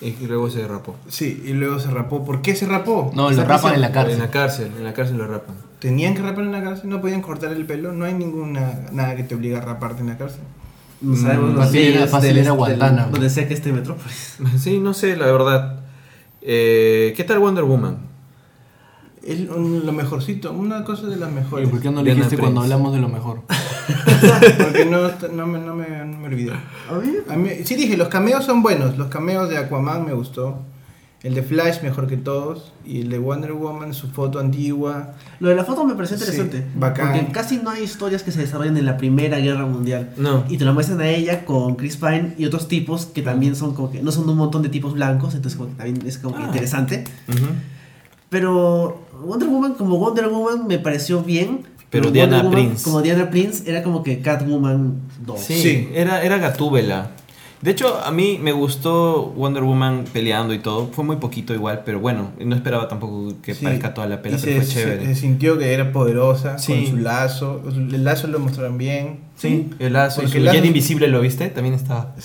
Y 0.00 0.16
luego 0.26 0.50
se 0.50 0.58
derrapó. 0.62 0.96
Sí, 1.08 1.40
y 1.46 1.52
luego 1.52 1.78
se 1.78 1.88
rapó. 1.90 2.24
¿Por 2.24 2.42
qué 2.42 2.56
se 2.56 2.66
rapó? 2.66 3.12
No, 3.14 3.30
lo 3.30 3.44
rapan 3.44 3.74
en 3.74 3.80
la 3.82 3.86
En 3.88 3.92
cárcel. 3.92 4.18
la 4.18 4.30
cárcel, 4.30 4.72
en 4.76 4.82
la 4.84 4.92
cárcel 4.94 5.16
lo 5.18 5.28
rapan. 5.28 5.54
Tenían 5.78 6.14
que 6.14 6.22
rapar 6.22 6.42
en 6.44 6.50
la 6.52 6.62
cárcel, 6.62 6.90
no 6.90 7.00
podían 7.00 7.22
cortar 7.22 7.52
el 7.52 7.64
pelo, 7.66 7.92
no 7.92 8.04
hay 8.04 8.14
ninguna 8.14 8.80
nada 8.90 9.14
que 9.14 9.22
te 9.22 9.36
obligue 9.36 9.56
a 9.56 9.60
raparte 9.60 10.00
en 10.00 10.08
la 10.08 10.18
cárcel. 10.18 10.40
No 11.00 11.14
sabemos 11.16 11.50
Mm, 11.70 11.74
era- 11.76 12.06
fácil 12.08 12.36
era 12.38 12.50
Guantánamo. 12.52 13.10
Donde 13.12 13.30
sea 13.30 13.46
que 13.46 13.54
esté 13.54 13.72
Metrópolis. 13.72 14.38
Sí, 14.58 14.78
no 14.80 14.92
sé, 14.92 15.16
la 15.16 15.26
verdad. 15.26 15.80
Eh, 16.40 17.14
¿Qué 17.16 17.22
tal 17.22 17.38
Wonder 17.38 17.62
Woman? 17.64 17.98
Es 19.24 19.38
lo 19.38 19.92
mejorcito, 19.92 20.50
una 20.52 20.82
cosa 20.84 21.06
de 21.06 21.14
las 21.14 21.30
¿Y 21.30 21.34
mejores. 21.34 21.68
por 21.68 21.80
qué 21.80 21.90
no 21.92 22.02
lo 22.02 22.12
dijiste 22.12 22.36
cuando 22.38 22.60
hablamos 22.62 22.92
de 22.92 22.98
lo 22.98 23.08
mejor? 23.08 23.42
Porque 24.58 24.84
no, 24.84 25.08
no, 25.32 25.46
me, 25.46 25.58
no, 25.58 25.74
me, 25.74 25.88
no 26.04 26.18
me 26.18 26.26
olvidé. 26.26 26.52
A 27.28 27.36
mí, 27.36 27.50
sí 27.64 27.74
dije, 27.74 27.96
los 27.96 28.08
cameos 28.08 28.44
son 28.44 28.62
buenos. 28.62 28.96
Los 28.98 29.08
cameos 29.08 29.48
de 29.48 29.58
Aquaman 29.58 30.04
me 30.04 30.12
gustó. 30.12 30.58
El 31.22 31.34
de 31.34 31.42
Flash 31.44 31.82
mejor 31.82 32.08
que 32.08 32.16
todos. 32.16 32.72
Y 32.84 33.02
el 33.02 33.08
de 33.08 33.18
Wonder 33.18 33.52
Woman, 33.52 33.94
su 33.94 34.08
foto 34.08 34.40
antigua. 34.40 35.14
Lo 35.38 35.48
de 35.50 35.54
la 35.54 35.64
foto 35.64 35.84
me 35.84 35.94
pareció 35.94 36.16
Sí, 36.16 36.24
interesante. 36.24 36.66
bacán. 36.74 37.12
Porque 37.12 37.32
casi 37.32 37.58
no 37.58 37.70
hay 37.70 37.84
historias 37.84 38.24
que 38.24 38.32
se 38.32 38.40
desarrollen 38.40 38.76
en 38.76 38.86
la 38.86 38.96
Primera 38.96 39.38
Guerra 39.38 39.64
Mundial. 39.66 40.10
No. 40.16 40.44
Y 40.48 40.58
te 40.58 40.64
lo 40.64 40.74
muestran 40.74 41.00
a 41.00 41.08
ella 41.08 41.44
con 41.44 41.76
Chris 41.76 41.96
Pine 41.96 42.34
y 42.38 42.44
otros 42.44 42.66
tipos 42.66 43.06
que 43.06 43.22
también 43.22 43.54
son 43.54 43.72
como 43.74 43.92
que 43.92 44.02
no 44.02 44.10
son 44.10 44.28
un 44.28 44.36
montón 44.36 44.62
de 44.62 44.68
tipos 44.68 44.94
blancos, 44.94 45.34
entonces 45.36 45.56
como 45.56 45.70
que 45.70 45.76
también 45.76 46.04
es 46.06 46.18
como 46.18 46.34
que 46.36 46.42
Ah. 46.42 46.46
interesante. 46.46 47.04
Pero 48.28 49.02
Wonder 49.24 49.48
Woman 49.48 49.74
como 49.74 49.98
Wonder 49.98 50.28
Woman 50.28 50.66
me 50.66 50.78
pareció 50.78 51.22
bien. 51.22 51.66
Pero 51.92 52.06
Wonder 52.06 52.28
Diana 52.28 52.42
Woman 52.42 52.52
Prince. 52.52 52.82
Como 52.84 53.02
Diana 53.02 53.30
Prince 53.30 53.62
era 53.70 53.84
como 53.84 54.02
que 54.02 54.20
Catwoman 54.20 54.94
2. 55.24 55.38
Sí, 55.40 55.54
Sí. 55.62 55.88
Era, 55.94 56.22
era 56.24 56.38
Gatúbela. 56.38 57.10
De 57.60 57.70
hecho, 57.70 58.00
a 58.04 58.10
mí 58.10 58.40
me 58.42 58.50
gustó 58.50 59.26
Wonder 59.36 59.62
Woman 59.62 60.02
peleando 60.12 60.52
y 60.52 60.58
todo. 60.58 60.88
Fue 60.88 61.04
muy 61.04 61.14
poquito 61.16 61.54
igual, 61.54 61.82
pero 61.86 62.00
bueno, 62.00 62.30
no 62.44 62.56
esperaba 62.56 62.88
tampoco 62.88 63.34
que 63.40 63.54
Sí. 63.54 63.62
parezca 63.64 63.94
toda 63.94 64.08
la 64.08 64.20
pela, 64.20 64.36
Y 64.36 64.40
pero 64.40 64.62
se, 64.62 64.66
fue 64.66 64.74
chévere. 64.82 65.06
se- 65.06 65.14
sintió 65.14 65.56
que 65.58 65.72
era 65.72 65.92
poderosa 65.92 66.58
Sí. 66.58 66.72
con 66.72 66.86
su 66.86 66.96
lazo. 66.96 67.62
El 67.68 68.02
lazo 68.02 68.26
lo 68.26 68.40
mostraron 68.40 68.78
bien. 68.78 69.20
Sí, 69.36 69.70
el 69.78 69.92
lazo. 69.92 70.22
y 70.22 70.24
Porque 70.24 70.32
su 70.32 70.38
el 70.38 70.44
lazo- 70.46 70.64
invisible, 70.66 71.06
¿lo 71.06 71.20
viste? 71.20 71.50
También 71.50 71.76
estaba. 71.76 72.14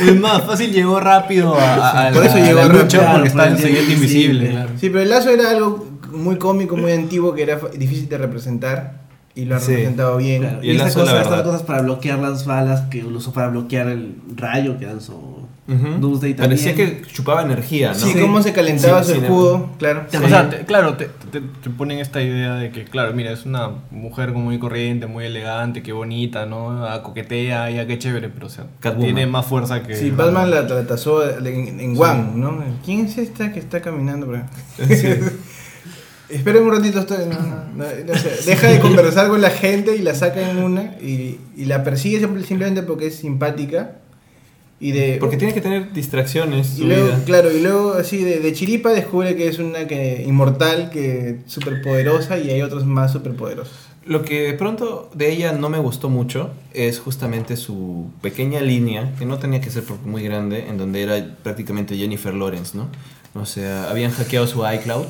Es 0.00 0.20
más, 0.20 0.42
fácil 0.44 0.72
llegó 0.72 1.00
rápido 1.00 1.54
a, 1.58 2.08
a- 2.08 2.12
Por 2.12 2.22
a 2.22 2.26
eso 2.26 2.38
la 2.38 2.44
llegó 2.44 2.62
lucha 2.64 2.98
rápido. 2.98 3.12
porque 3.12 3.28
estaba 3.28 3.48
en 3.48 3.58
su 3.58 3.66
el 3.66 3.76
invisible, 3.90 4.44
invisible. 4.46 4.66
Sí, 4.80 4.88
pero 4.90 5.00
el 5.02 5.10
lazo 5.10 5.30
era 5.30 5.50
algo 5.50 5.86
muy 6.16 6.36
cómico, 6.36 6.76
muy 6.76 6.92
antiguo, 6.92 7.34
que 7.34 7.42
era 7.42 7.58
difícil 7.76 8.08
de 8.08 8.18
representar. 8.18 9.04
Y 9.34 9.44
lo 9.44 9.54
ha 9.56 9.60
Sí. 9.60 9.72
representado 9.72 10.16
bien. 10.16 10.40
Claro, 10.42 10.64
Y 10.64 10.68
Y, 10.68 10.76
esta 10.76 10.88
estas 10.88 11.12
verdad. 11.12 11.44
cosas 11.44 11.62
para 11.62 11.82
bloquear 11.82 12.18
las 12.18 12.46
balas 12.46 12.82
que 12.90 13.02
lo 13.02 13.18
usó 13.18 13.32
para 13.34 13.48
bloquear 13.48 13.88
el 13.88 14.14
rayo 14.34 14.78
que 14.78 14.86
lanzó 14.86 15.12
Ujú. 15.68 15.88
Doomsday 16.00 16.32
también. 16.32 16.58
Parecía 16.58 16.74
que 16.74 17.02
chupaba 17.12 17.42
energía, 17.42 17.88
¿no? 17.88 17.94
Sí, 17.96 18.14
cómo 18.18 18.40
se 18.40 18.54
calentaba 18.54 19.02
Sí, 19.02 19.12
su 19.12 19.18
sí, 19.18 19.24
escudo, 19.26 19.68
claro. 19.78 20.04
Sí. 20.08 20.16
O 20.16 20.28
sea, 20.28 20.48
te- 20.48 20.64
claro, 20.64 20.94
te, 20.94 21.10
te- 21.30 21.40
te 21.42 21.68
ponen 21.68 21.98
esta 21.98 22.22
idea 22.22 22.54
de 22.54 22.70
que, 22.70 22.84
claro, 22.84 23.12
mira, 23.12 23.30
es 23.30 23.44
una 23.44 23.72
mujer 23.90 24.32
muy 24.32 24.58
corriente, 24.58 25.06
muy 25.06 25.26
elegante, 25.26 25.82
qué 25.82 25.92
bonita, 25.92 26.46
¿no? 26.46 26.86
Ah, 26.86 27.02
coquetea, 27.02 27.68
ya 27.70 27.86
qué 27.86 27.98
chévere, 27.98 28.30
pero 28.30 28.46
o 28.46 28.48
sea, 28.48 28.64
Catwoman. 28.80 29.04
tiene 29.14 29.26
más 29.26 29.44
fuerza 29.44 29.82
que... 29.82 29.96
Sí, 29.96 30.10
Batman 30.12 30.50
la, 30.50 30.62
la 30.62 30.86
tasó 30.86 31.28
en, 31.44 31.78
en 31.78 31.94
Wang, 31.98 32.36
¿no? 32.36 32.62
¿Quién 32.86 33.04
es 33.04 33.18
esta 33.18 33.52
que 33.52 33.58
está 33.58 33.82
caminando 33.82 34.24
por? 34.28 34.40
Esperen 36.28 36.64
un 36.64 36.72
ratito, 36.72 36.98
estoy, 37.00 37.18
no, 37.26 37.38
no, 37.40 37.64
no, 37.76 37.84
no 38.06 38.14
sé. 38.18 38.30
deja 38.46 38.68
de 38.68 38.80
conversar 38.80 39.28
con 39.28 39.40
la 39.40 39.50
gente 39.50 39.94
y 39.96 40.00
la 40.02 40.14
saca 40.14 40.50
en 40.50 40.58
una 40.58 40.96
y, 41.00 41.38
y 41.56 41.64
la 41.66 41.84
persigue 41.84 42.18
simple- 42.18 42.44
simplemente 42.44 42.82
porque 42.82 43.06
es 43.08 43.14
simpática 43.16 43.98
y 44.80 44.90
de 44.92 45.16
Porque 45.20 45.36
tiene 45.36 45.54
que 45.54 45.60
tener 45.60 45.92
distracciones. 45.92 46.74
y 46.74 46.78
su 46.78 46.84
luego 46.86 47.06
vida. 47.06 47.22
claro 47.24 47.50
y 47.52 47.60
luego 47.62 47.94
así 47.94 48.22
de, 48.24 48.40
de 48.40 48.52
chiripa 48.52 48.90
descubre 48.90 49.36
que 49.36 49.48
es 49.48 49.58
una 49.58 49.86
que 49.86 50.24
inmortal 50.26 50.90
que 50.90 51.38
súper 51.46 51.80
poderosa 51.80 52.38
y 52.38 52.50
hay 52.50 52.60
otros 52.62 52.84
más 52.86 53.12
súper 53.12 53.34
poderosos 53.36 53.74
Lo 54.04 54.22
que 54.22 54.42
de 54.48 54.52
pronto 54.54 55.08
de 55.14 55.32
ella 55.32 55.52
no 55.52 55.68
me 55.70 55.78
gustó 55.78 56.08
mucho 56.10 56.50
es 56.74 56.98
justamente 56.98 57.56
su 57.56 58.10
pequeña 58.20 58.60
línea, 58.60 59.14
que 59.18 59.24
no 59.26 59.38
tenía 59.38 59.60
que 59.60 59.70
ser 59.70 59.84
muy 60.04 60.22
grande, 60.24 60.66
en 60.68 60.76
donde 60.76 61.02
era 61.02 61.36
prácticamente 61.42 61.96
Jennifer 61.96 62.34
Lawrence, 62.34 62.76
¿no? 62.76 62.88
O 63.40 63.46
sea, 63.46 63.88
habían 63.90 64.10
hackeado 64.12 64.46
su 64.46 64.62
iCloud, 64.68 65.06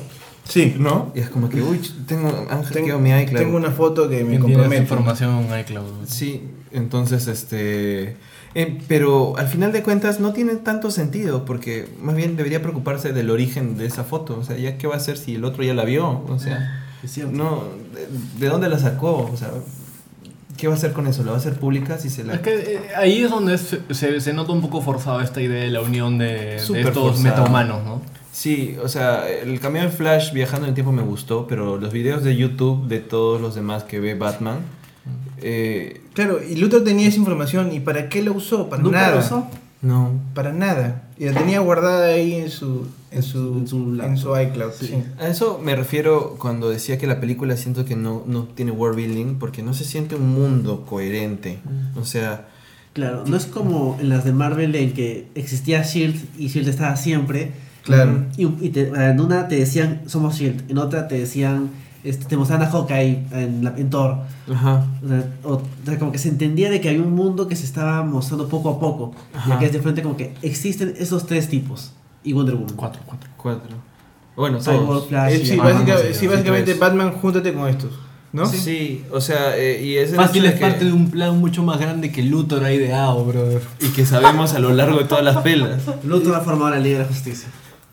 sí 0.47 0.75
¿no? 0.79 1.11
Y 1.15 1.19
es 1.19 1.29
como 1.29 1.49
que, 1.49 1.61
uy, 1.61 1.79
tengo, 2.07 2.29
han 2.49 2.63
hackeado 2.63 2.71
tengo, 2.87 2.99
mi 2.99 3.11
iCloud. 3.11 3.39
tengo 3.41 3.57
una 3.57 3.71
foto 3.71 4.09
que 4.09 4.23
me 4.23 4.37
¿Quién 4.37 4.45
tiene 4.45 4.45
esa 4.45 4.53
compromete 4.53 4.81
información 4.81 5.45
en 5.51 5.59
iCloud? 5.59 5.85
Sí, 6.07 6.43
entonces, 6.71 7.27
este... 7.27 8.17
eh, 8.55 8.77
pero 8.87 9.37
al 9.37 9.47
final 9.47 9.71
de 9.71 9.83
cuentas 9.83 10.19
no 10.19 10.33
tiene 10.33 10.55
tanto 10.55 10.91
sentido, 10.91 11.45
porque 11.45 11.87
más 12.01 12.15
bien 12.15 12.35
debería 12.35 12.61
preocuparse 12.61 13.13
del 13.13 13.29
origen 13.29 13.77
de 13.77 13.85
esa 13.85 14.03
foto. 14.03 14.37
O 14.39 14.43
sea, 14.43 14.57
¿ya 14.57 14.77
qué 14.77 14.87
va 14.87 14.95
a 14.95 14.97
hacer 14.97 15.17
si 15.17 15.35
el 15.35 15.45
otro 15.45 15.63
ya 15.63 15.73
la 15.73 15.85
vio? 15.85 16.23
O 16.27 16.39
sea, 16.39 16.83
cierto. 17.05 17.31
no, 17.35 17.63
¿de, 17.93 18.07
de 18.45 18.49
dónde 18.49 18.67
la 18.69 18.79
sacó? 18.79 19.29
O 19.31 19.37
sea, 19.37 19.49
¿qué 20.57 20.67
va 20.67 20.73
a 20.73 20.77
hacer 20.77 20.91
con 20.93 21.07
eso? 21.07 21.23
¿La 21.23 21.31
va 21.31 21.37
a 21.37 21.39
hacer 21.39 21.53
pública 21.59 21.97
si 21.97 22.09
se 22.09 22.23
la... 22.23 22.33
Es 22.35 22.39
que 22.41 22.55
eh, 22.55 22.79
ahí 22.97 23.21
es 23.23 23.29
donde 23.29 23.53
es- 23.55 23.77
se, 23.91 24.19
se 24.21 24.33
nota 24.33 24.51
un 24.51 24.61
poco 24.61 24.81
forzado 24.81 25.21
esta 25.21 25.41
idea 25.41 25.63
de 25.63 25.71
la 25.71 25.81
unión 25.81 26.17
de, 26.17 26.59
de 26.71 26.81
estos 26.81 27.19
metahumanos, 27.21 27.83
¿no? 27.85 28.01
Sí, 28.37 28.75
o 28.83 28.87
sea, 28.87 29.27
el 29.27 29.59
cameo 29.59 29.81
de 29.81 29.89
Flash 29.89 30.31
viajando 30.31 30.67
en 30.67 30.69
el 30.69 30.75
tiempo 30.75 30.91
me 30.91 31.01
gustó, 31.01 31.47
pero 31.47 31.77
los 31.79 31.91
videos 31.91 32.23
de 32.23 32.35
YouTube 32.35 32.87
de 32.87 32.99
todos 32.99 33.41
los 33.41 33.55
demás 33.55 33.83
que 33.83 33.99
ve 33.99 34.13
Batman, 34.13 34.59
eh, 35.41 36.01
Claro, 36.13 36.39
y 36.47 36.55
Luthor 36.55 36.83
tenía 36.83 37.07
esa 37.07 37.17
información, 37.17 37.73
¿y 37.73 37.79
para 37.79 38.09
qué 38.09 38.21
la 38.21 38.29
usó? 38.29 38.69
Para 38.69 38.83
¿Nunca 38.83 39.01
nada. 39.01 39.13
lo 39.15 39.19
usó? 39.21 39.47
no. 39.81 40.11
Para 40.35 40.53
nada. 40.53 41.07
Y 41.17 41.25
la 41.25 41.33
tenía 41.33 41.61
guardada 41.61 42.09
ahí 42.09 42.35
en 42.35 42.51
su, 42.51 42.85
en 43.09 43.23
su, 43.23 43.57
En 43.57 43.67
su 43.67 43.93
laptop. 43.93 44.11
en 44.11 44.17
su 44.17 44.39
iCloud. 44.51 44.71
Sí. 44.79 44.85
sí. 44.85 45.03
A 45.19 45.29
eso 45.29 45.59
me 45.63 45.75
refiero 45.75 46.35
cuando 46.37 46.69
decía 46.69 46.99
que 46.99 47.07
la 47.07 47.19
película 47.19 47.57
siento 47.57 47.85
que 47.85 47.95
no, 47.95 48.21
no 48.27 48.43
tiene 48.43 48.71
world 48.71 48.97
building 48.97 49.39
porque 49.39 49.63
no 49.63 49.73
se 49.73 49.83
siente 49.83 50.13
un 50.15 50.29
mundo 50.29 50.85
coherente. 50.87 51.57
O 51.99 52.05
sea, 52.05 52.49
Claro, 52.93 53.23
no 53.25 53.35
es 53.35 53.47
como 53.47 53.97
en 53.99 54.09
las 54.09 54.25
de 54.25 54.31
Marvel 54.31 54.75
en 54.75 54.93
que 54.93 55.25
existía 55.33 55.81
Shield 55.81 56.23
y 56.37 56.49
Shield 56.49 56.67
estaba 56.69 56.95
siempre. 56.97 57.65
Claro. 57.87 58.25
Y, 58.37 58.45
y 58.65 58.69
te- 58.69 58.87
en 58.89 59.19
una 59.19 59.47
te 59.47 59.55
decían 59.55 60.01
somos 60.07 60.35
Shield, 60.37 60.69
en 60.69 60.77
otra 60.77 61.07
te 61.07 61.17
decían 61.19 61.69
este, 62.03 62.25
te 62.25 62.37
mostraban 62.37 62.67
a 62.67 62.71
Hawkeye 62.71 63.25
en, 63.31 63.63
la, 63.63 63.73
en 63.77 63.89
Thor. 63.89 64.17
ajá. 64.53 64.85
O 65.03 65.07
sea, 65.07 65.23
o- 65.43 65.53
o 65.53 65.61
sea, 65.85 65.99
como 65.99 66.11
que 66.11 66.17
se 66.19 66.29
entendía 66.29 66.69
de 66.69 66.79
que 66.79 66.89
había 66.89 67.01
un 67.01 67.13
mundo 67.13 67.47
que 67.47 67.55
se 67.55 67.65
estaba 67.65 68.03
mostrando 68.03 68.47
poco 68.47 68.69
a 68.69 68.79
poco. 68.79 69.13
Ajá. 69.35 69.49
Ya 69.51 69.59
que 69.59 69.65
es 69.65 69.73
de 69.73 69.79
frente 69.81 70.03
como 70.03 70.15
que 70.15 70.33
existen 70.41 70.93
esos 70.97 71.25
tres 71.25 71.49
tipos. 71.49 71.93
Y 72.23 72.33
Wonder 72.33 72.55
Woman. 72.55 72.75
Cuatro, 72.75 73.01
cuatro. 73.05 73.29
Cuatro. 73.37 73.75
Bueno, 74.35 74.59
Cyborg, 74.61 74.85
todos. 74.87 75.07
Flash 75.07 75.33
Eh, 75.33 75.45
sí, 75.45 75.55
básica- 75.57 75.97
sí, 75.97 76.03
sí, 76.09 76.13
sí, 76.13 76.27
básicamente. 76.27 76.73
Batman, 76.75 77.11
júntate 77.13 77.53
con 77.53 77.67
estos. 77.67 77.91
¿no? 78.33 78.45
Sí. 78.45 79.03
o 79.11 79.19
sea, 79.21 79.57
eh, 79.57 79.81
y 79.83 79.95
es 79.95 80.13
Fácil 80.13 80.45
es 80.45 80.53
de 80.55 80.59
parte 80.59 80.79
que, 80.79 80.85
de 80.85 80.91
un 80.93 81.09
plan 81.09 81.39
mucho 81.39 81.63
más 81.63 81.79
grande 81.79 82.11
que 82.11 82.21
Luthor 82.21 82.63
ha 82.65 82.71
ideado, 82.71 83.23
brother. 83.25 83.61
y 83.81 83.87
que 83.87 84.05
sabemos 84.05 84.53
a 84.53 84.59
lo 84.59 84.71
largo 84.73 84.99
de 84.99 85.05
todas 85.05 85.23
las 85.23 85.37
pelas. 85.37 85.81
Luthor 86.03 86.35
ha 86.35 86.41
formado 86.41 86.69
la 86.71 86.79
Liga 86.79 86.99
de 86.99 87.03
la 87.05 87.09
Justicia. 87.09 87.47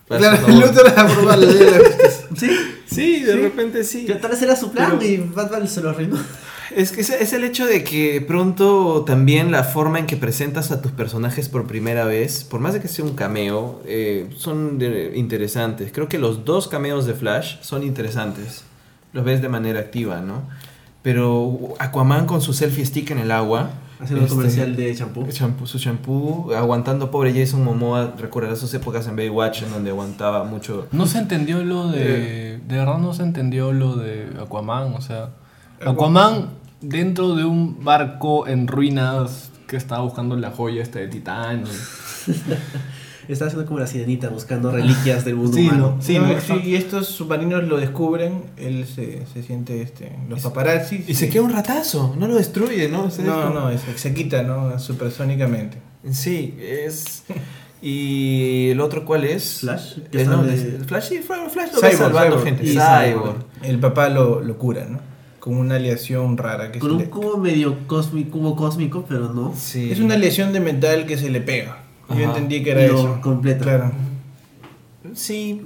Claro. 0.09 0.49
Luthor 0.49 0.89
aprobó 0.97 1.29
la 1.31 1.37
ley 1.37 1.55
de 1.55 1.71
la 1.71 1.79
justicia. 1.79 2.27
Sí, 2.37 2.51
Sí, 2.87 3.21
de 3.25 3.33
Sí. 3.33 3.39
repente 3.41 3.83
sí. 3.85 4.05
que 4.07 4.15
tal 4.17 4.31
vez 4.33 4.43
era 4.43 4.55
su 4.55 4.71
plan 4.71 4.99
Pero- 4.99 5.11
y 5.11 5.17
Batman 5.17 5.67
se 5.69 5.81
lo 5.81 5.91
arruinó. 5.91 6.17
Es 6.75 6.91
que 6.93 7.03
es, 7.03 7.11
es 7.11 7.33
el 7.35 7.45
hecho 7.45 7.67
de 7.67 7.85
que 7.85 8.21
pronto 8.27 9.05
también 9.07 9.53
la 9.53 9.63
forma 9.65 9.99
en 9.99 10.07
que 10.07 10.17
presentas 10.17 10.71
a 10.73 10.81
tus 10.83 10.91
personajes 10.93 11.49
por 11.49 11.67
primera 11.67 12.05
vez, 12.05 12.43
por 12.43 12.59
más 12.59 12.73
de 12.75 12.81
que 12.81 12.89
sea 12.89 13.05
un 13.05 13.15
cameo, 13.15 13.81
eh, 13.87 14.29
son 14.37 14.79
de- 14.79 15.13
interesantes. 15.15 15.91
Creo 15.93 16.09
que 16.09 16.19
los 16.19 16.45
dos 16.45 16.67
cameos 16.67 17.07
de 17.07 17.15
Flash 17.15 17.57
son 17.61 17.83
interesantes. 17.85 18.65
Los 19.13 19.25
ves 19.25 19.41
de 19.43 19.49
manera 19.49 19.79
activa, 19.79 20.21
¿no? 20.21 20.43
Pero 21.03 21.75
Aquaman 21.79 22.27
con 22.27 22.41
su 22.41 22.53
selfie 22.55 22.85
stick 22.87 23.11
en 23.11 23.19
el 23.19 23.31
agua. 23.31 23.71
Haciendo 24.01 24.21
un 24.21 24.25
este, 24.25 24.35
comercial 24.37 24.77
de 24.77 24.95
champú. 24.95 25.23
champú- 25.27 25.67
su 25.67 25.79
shampoo, 25.79 26.53
aguantando 26.55 27.11
pobre 27.11 27.33
Jason 27.33 27.63
Momoa, 27.65 28.15
recordará 28.19 28.57
sus 28.57 28.73
épocas 28.75 29.07
en 29.07 29.17
Baywatch 29.17 29.63
en 29.63 29.71
donde 29.71 29.91
aguantaba 29.91 30.45
mucho. 30.45 30.89
No 30.93 31.07
se 31.07 31.19
entendió 31.19 31.63
lo 31.65 31.89
de. 31.89 32.59
De 32.67 32.77
verdad 32.77 32.99
no 32.99 33.15
se 33.15 33.23
entendió 33.23 33.73
lo 33.73 33.97
de 33.97 34.29
Aquaman. 34.43 34.95
O 34.95 35.01
sea, 35.01 35.31
Aquaman 35.85 36.49
dentro 36.81 37.35
de 37.35 37.45
un 37.45 37.85
barco 37.85 38.47
en 38.49 38.67
ruinas 38.67 39.51
que 39.69 39.77
estaba 39.77 40.03
buscando 40.03 40.37
la 40.37 40.51
joya 40.51 40.83
esta 40.83 40.99
de 40.99 41.09
Titán. 41.09 41.65
Está 43.29 43.47
haciendo 43.47 43.67
como 43.67 43.79
la 43.81 43.87
sirenita 43.87 44.29
buscando 44.29 44.71
reliquias 44.71 45.25
del 45.25 45.37
mundo 45.37 45.57
Sí, 45.57 45.65
humano. 45.69 45.95
¿no? 45.97 46.03
Sí, 46.03 46.19
No, 46.19 46.27
no, 46.27 46.41
sí, 46.41 46.53
y 46.65 46.75
estos 46.75 47.07
submarinos 47.07 47.65
lo 47.65 47.79
descubren, 47.79 48.43
él 48.57 48.87
se, 48.87 49.25
se 49.33 49.43
siente 49.43 49.81
este, 49.83 50.13
los 50.29 50.43
paparazzi. 50.43 51.05
Y 51.07 51.15
se 51.15 51.29
queda 51.29 51.43
un 51.43 51.53
ratazo, 51.53 52.15
no 52.19 52.27
lo 52.29 52.35
destruye, 52.37 52.89
¿no? 52.89 53.09
Es 53.09 53.19
No, 53.21 53.51
no, 53.51 53.71
es- 53.71 53.83
se 53.97 54.13
quita, 54.15 54.43
¿no? 54.43 54.79
Supersónicamente. 54.79 55.79
Sí, 56.11 56.55
es. 56.61 57.23
¿Y 57.81 58.71
el 58.71 58.81
otro 58.81 59.05
cuál 59.05 59.25
es? 59.25 59.61
Flash, 59.61 59.99
Eh, 60.13 60.25
no, 60.25 60.43
de- 60.43 60.55
es- 60.55 60.87
Flash, 60.87 61.09
sí, 61.09 61.19
Flash 61.19 61.51
Flash 61.51 61.73
lo 61.73 61.79
Cyborg, 61.81 61.97
salvando 61.97 62.39
Cyborg. 62.39 62.45
gente. 62.45 62.65
Cyborg. 62.67 63.11
Cyborg. 63.11 63.37
El 63.63 63.79
papá 63.79 64.09
lo, 64.09 64.41
lo 64.41 64.57
cura, 64.57 64.87
¿no? 64.89 65.01
Con 65.39 65.57
una 65.59 65.75
aleación 65.77 66.39
rara. 66.39 66.73
Que 66.73 66.79
Con 66.79 66.89
se 66.91 66.95
un 66.97 67.03
le- 67.03 67.11
cubo 67.11 67.37
medio 67.37 67.87
cósmico, 67.87 68.39
cubo 68.39 68.57
cósmico, 68.57 69.05
pero 69.07 69.33
no. 69.35 69.53
Sí. 69.55 69.91
Es 69.93 70.01
una 70.01 70.15
aleación 70.15 70.53
de 70.55 70.61
metal 70.61 71.05
que 71.05 71.19
se 71.19 71.29
le 71.29 71.43
pega. 71.43 71.84
Yo 72.09 72.15
Ajá. 72.15 72.25
entendí 72.25 72.63
que 72.63 72.71
era 72.73 72.87
lo 72.87 72.99
eso. 72.99 73.21
completa. 73.23 73.65
Claro. 73.65 73.93
Sí. 75.15 75.63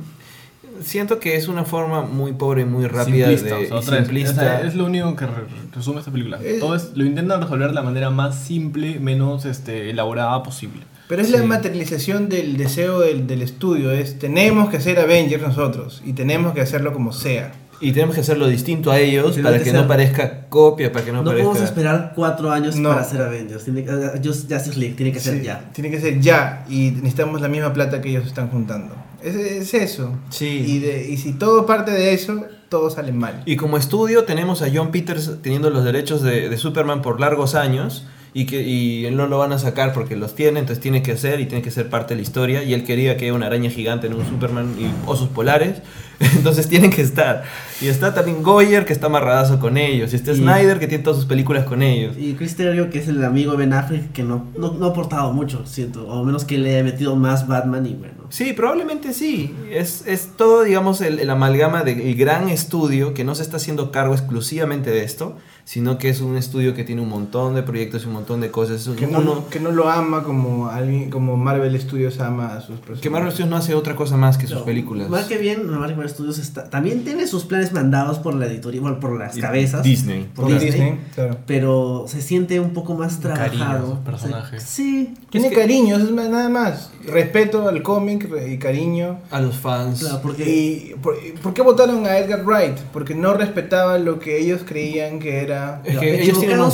Siento 0.83 1.19
que 1.19 1.35
es 1.35 1.49
una 1.49 1.65
forma 1.65 2.03
muy 2.03 2.33
pobre 2.33 2.63
y 2.63 2.65
muy 2.65 2.87
rápida 2.87 3.27
simplista, 3.29 3.57
de, 3.59 3.73
o 3.73 3.83
sea, 3.83 3.99
simplista. 3.99 4.31
o 4.31 4.35
sea, 4.35 4.61
es 4.63 4.75
lo 4.77 4.85
único 4.85 5.17
que 5.17 5.27
re- 5.27 5.33
resume 5.75 5.99
esta 5.99 6.13
película. 6.13 6.39
Eh. 6.41 6.59
Todo 6.61 6.77
es, 6.77 6.93
lo 6.95 7.05
intentan 7.05 7.41
resolver 7.43 7.69
de 7.69 7.75
la 7.75 7.83
manera 7.83 8.11
más 8.11 8.39
simple, 8.39 9.01
menos 9.01 9.45
este, 9.45 9.91
elaborada 9.91 10.41
posible. 10.45 10.83
Pero 11.09 11.23
es 11.23 11.31
la 11.31 11.43
materialización 11.43 12.29
del 12.29 12.57
deseo 12.59 13.01
del, 13.01 13.27
del 13.27 13.43
estudio. 13.43 13.91
Es 13.91 14.19
tenemos 14.21 14.69
que 14.69 14.77
hacer 14.77 15.01
Avengers 15.01 15.43
nosotros. 15.43 16.03
Y 16.05 16.13
tenemos 16.13 16.53
que 16.55 16.61
hacerlo 16.61 16.93
como 16.93 17.13
sea. 17.13 17.51
Y 17.81 17.93
tenemos 17.93 18.15
que 18.15 18.23
hacerlo 18.23 18.49
distinto 18.49 18.91
a 18.91 18.99
ellos 18.99 19.35
Tiene 19.35 19.49
para 19.49 19.59
que 19.59 19.65
que 19.65 19.73
no 19.73 19.87
parezca 19.87 20.47
copia, 20.49 20.91
para 20.93 21.05
que 21.05 21.13
no, 21.13 21.19
No, 21.23 21.31
podemos 21.31 21.57
parezca. 21.59 21.69
esperar 21.69 22.13
cuatro 22.17 22.51
años 22.51 22.77
No. 22.77 22.89
para 22.89 23.03
hacer 23.03 23.21
Avengers. 23.23 23.65
Tiene, 23.65 23.85
que- 23.85 23.91
Just- 24.23 24.53
Justice 24.53 24.79
League 24.79 24.95
tiene 24.97 25.13
que 25.13 25.21
ser 25.21 25.39
Sí, 25.39 25.45
ya. 25.45 25.71
Tiene 25.73 25.91
que 25.91 26.01
ser 26.01 26.21
ya. 26.21 26.65
Y 26.69 26.91
necesitamos 26.91 27.41
la 27.41 27.49
misma 27.49 27.73
plata 27.73 28.01
que 28.01 28.09
ellos 28.11 28.27
están 28.27 28.49
juntando. 28.49 28.95
Es, 29.23 29.35
es 29.35 29.75
eso. 29.75 30.17
Sí. 30.31 30.65
Y, 30.67 30.79
de- 30.81 31.09
y 31.11 31.17
si 31.17 31.33
todo 31.33 31.67
parte 31.67 31.91
de 31.93 32.13
eso, 32.15 32.45
todo 32.69 32.91
sale 32.91 33.13
mal. 33.13 33.43
Y 33.47 33.57
como 33.57 33.77
estudio 33.79 34.25
tenemos 34.25 34.63
a 34.63 34.69
John 34.73 34.91
Peters 34.91 35.39
teniendo 35.43 35.71
los 35.71 35.85
derechos 35.85 36.23
de, 36.23 36.49
de 36.49 36.57
Superman 36.57 37.01
por 37.03 37.21
largos 37.21 37.55
años 37.55 38.07
y 38.35 38.47
que 38.47 38.63
y 38.63 39.07
él 39.07 39.17
no 39.17 39.27
lo 39.27 39.39
van 39.39 39.53
a 39.53 39.59
sacar 39.59 39.93
porque 39.93 40.17
los 40.17 40.35
tiene, 40.35 40.61
entonces 40.61 40.83
tiene 40.83 41.03
que 41.03 41.17
ser 41.17 41.41
y 41.41 41.47
tiene 41.47 41.63
que 41.63 41.71
ser 41.71 41.89
parte 41.89 42.15
de 42.15 42.17
la 42.17 42.23
historia 42.23 42.63
y 42.63 42.75
él 42.75 42.85
quería 42.85 43.17
que 43.17 43.25
haya 43.27 43.35
una 43.35 43.47
araña 43.47 43.71
gigante 43.71 44.07
en 44.07 44.15
un 44.15 44.27
Superman 44.27 44.75
y 44.79 44.87
osos 45.09 45.29
polares, 45.29 45.83
entonces 46.37 46.69
tienen 46.69 46.91
que 46.91 47.03
estar. 47.03 47.45
Y 47.81 47.87
está 47.87 48.13
también 48.13 48.43
Goyer 48.43 48.85
que 48.85 48.93
está 48.93 49.07
amarradazo 49.07 49.61
con 49.61 49.77
ellos 49.77 50.13
y 50.13 50.17
está 50.17 50.33
Y- 50.33 50.37
Snyder 50.37 50.79
que 50.79 50.87
tiene 50.89 51.05
todas 51.05 51.17
sus 51.19 51.27
películas 51.27 51.65
con 51.65 51.83
ellos. 51.83 52.17
Y 52.19 52.35
Chris 52.35 52.57
Terrio, 52.57 52.91
que 52.91 52.99
es 52.99 53.09
el 53.09 53.23
amigo 53.25 53.53
de 53.53 53.59
Ben 53.59 53.73
Affleck, 53.73 54.13
que 54.13 54.23
no, 54.25 54.47
no, 54.59 54.73
no 54.73 54.87
ha 54.87 54.91
aportado 54.91 55.33
mucho, 55.33 55.65
siento. 55.67 56.07
O 56.09 56.25
menos 56.25 56.45
que 56.45 56.59
le 56.59 56.75
haya 56.75 56.85
metido 56.85 57.15
más 57.17 57.47
Batman 57.47 57.87
y 57.87 57.95
bueno. 57.95 58.15
Sí, 58.31 58.53
probablemente 58.53 59.15
sí. 59.15 59.55
Es, 59.71 60.05
es 60.07 60.31
todo, 60.37 60.65
digamos, 60.65 61.01
el, 61.01 61.19
el 61.21 61.31
amalgama 61.31 61.83
del 61.83 62.15
gran 62.17 62.49
estudio 62.51 63.15
que 63.15 63.25
no 63.25 63.35
se 63.35 63.43
está 63.43 63.57
haciendo 63.57 63.91
cargo 63.91 64.13
exclusivamente 64.15 64.91
de 64.91 65.05
esto, 65.05 65.37
sino 65.69 65.99
que 65.99 66.09
es 66.09 66.23
un 66.23 66.39
estudio 66.39 66.75
que 66.75 66.83
tiene 66.83 67.03
un 67.03 67.11
montón 67.11 67.55
de 67.55 67.63
proyectos 67.63 68.05
y 68.05 68.07
un 68.07 68.15
montón 68.15 68.41
de 68.41 68.51
cosas. 68.51 68.89
Que 68.97 69.07
no, 69.07 69.19
uno- 69.19 69.45
que 69.51 69.61
no 69.61 69.71
lo 69.71 69.91
ama 69.91 70.23
como 70.23 70.69
alguien 70.69 71.11
como 71.11 71.37
Marvel 71.37 71.79
Studios 71.79 72.21
ama 72.21 72.55
a 72.57 72.61
sus 72.63 72.77
personajes. 72.77 73.03
que 73.03 73.11
Marvel 73.11 73.31
Studios 73.33 73.51
no 73.51 73.57
hace 73.57 73.75
otra 73.75 73.95
cosa 73.95 74.17
más 74.17 74.39
que 74.39 74.47
sus 74.47 74.61
No, 74.61 74.65
películas. 74.65 75.11
Mal 75.11 75.29
que 75.29 75.37
bien, 75.37 75.69
Marvel 75.69 76.09
Studios 76.09 76.39
está, 76.39 76.71
también 76.71 77.05
tiene 77.05 77.27
sus 77.27 77.45
planes 77.45 77.75
mandados 77.75 78.19
por 78.19 78.35
la 78.35 78.47
editorial, 78.47 78.81
bueno, 78.81 78.99
por 78.99 79.19
las 79.19 79.37
cabezas. 79.37 79.83
Disney. 79.83 80.27
Por 80.35 80.47
Por 80.47 80.55
Disney. 80.55 80.71
Disney, 80.71 81.01
claro. 81.15 81.37
Pero 81.47 82.07
se 82.09 82.23
siente 82.23 82.61
un 82.61 82.71
poco 82.73 82.95
más 82.95 83.19
Cariño 83.19 83.35
a 83.35 83.51
trabajado. 83.51 83.91
sus 83.91 83.99
personajes. 83.99 84.63
O 84.63 84.67
sea, 84.67 84.75
sí, 84.75 85.15
Tiene 85.29 85.49
Es 85.49 85.53
que- 85.53 85.61
cariño, 85.61 85.97
eso 85.97 86.07
es 86.07 86.13
más- 86.13 86.31
nada 86.31 86.49
más. 86.49 86.91
Respeto 87.07 87.69
al 87.69 87.83
cómic 87.83 88.27
y 88.51 88.57
cariño. 88.57 89.19
A 89.31 89.39
los 89.43 89.55
fans. 89.57 90.01
claro, 90.01 90.21
porque 90.23 90.45
¿Y 90.49 90.95
por, 91.03 91.15
por 91.43 91.53
qué 91.53 91.61
votaron 91.61 92.07
a 92.07 92.17
Edgar 92.17 92.43
Wright? 92.47 92.79
Porque 92.91 93.15
no 93.15 93.35
respetaba 93.35 93.99
lo 93.99 94.19
que 94.19 94.39
ellos 94.41 94.63
creían 94.67 95.19
que 95.19 95.43
era... 95.43 95.58
Es 95.85 95.99
que 95.99 96.23
ellos 96.23 96.39
tienen 96.41 96.61
un 96.61 96.67
o 96.67 96.71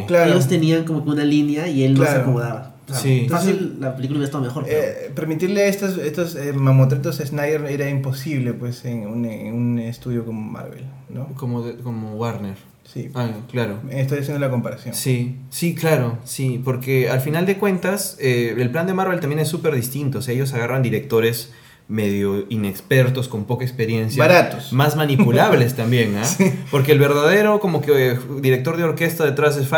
no. 0.00 0.06
Claro. 0.06 0.32
Ellos 0.32 0.48
tenían 0.48 0.84
como 0.84 1.04
que 1.04 1.10
una 1.10 1.24
línea 1.24 1.68
y 1.68 1.84
él 1.84 1.94
no 1.94 2.04
se 2.04 2.10
acomodaba. 2.10 2.72
O 2.88 2.92
sea, 2.92 3.00
Sí. 3.02 3.26
Fácil, 3.28 3.76
la 3.80 3.96
película 3.96 4.18
hubiera 4.18 4.26
estado 4.26 4.44
mejor. 4.44 4.64
pero- 4.64 4.78
Eh, 4.80 5.10
permitirle 5.14 5.62
a 5.62 5.66
estos, 5.66 5.98
estos 5.98 6.36
eh, 6.36 6.52
mamotretos 6.52 7.18
a 7.20 7.26
Snyder 7.26 7.64
era 7.66 7.88
imposible 7.90 8.52
pues 8.52 8.84
en 8.84 9.06
un, 9.08 9.24
en 9.24 9.52
un 9.54 9.78
estudio 9.80 10.24
como 10.24 10.40
Marvel, 10.40 10.84
¿no? 11.08 11.26
Como, 11.34 11.62
de- 11.62 11.74
como 11.78 12.14
Warner. 12.14 12.54
Sí. 12.84 13.10
Ah, 13.14 13.28
claro. 13.50 13.80
Estoy 13.90 14.18
haciendo 14.20 14.38
la 14.38 14.48
comparación. 14.50 14.94
Sí, 14.94 15.34
sí, 15.50 15.74
claro, 15.74 16.18
sí, 16.24 16.60
porque 16.64 17.10
al 17.10 17.20
final 17.20 17.44
de 17.44 17.58
cuentas 17.58 18.16
eh, 18.20 18.54
el 18.56 18.70
plan 18.70 18.86
de 18.86 18.94
Marvel 18.94 19.18
también 19.18 19.40
es 19.40 19.48
súper 19.48 19.74
distinto, 19.74 20.20
o 20.20 20.22
sea, 20.22 20.32
ellos 20.34 20.54
agarran 20.54 20.82
directores 20.82 21.50
medio 21.88 22.46
inexpertos, 22.48 23.28
con 23.28 23.44
poca 23.44 23.64
experiencia. 23.64 24.22
Baratos. 24.22 24.72
Más 24.72 24.96
manipulables 24.96 25.74
también, 25.76 26.16
¿ah? 26.16 26.26
Porque 26.70 26.92
el 26.92 26.98
verdadero 26.98 27.60
como 27.60 27.80
que 27.80 28.12
eh, 28.12 28.18
director 28.40 28.76
de 28.76 28.84
orquesta 28.84 29.24
detrás 29.24 29.56
es. 29.56 29.68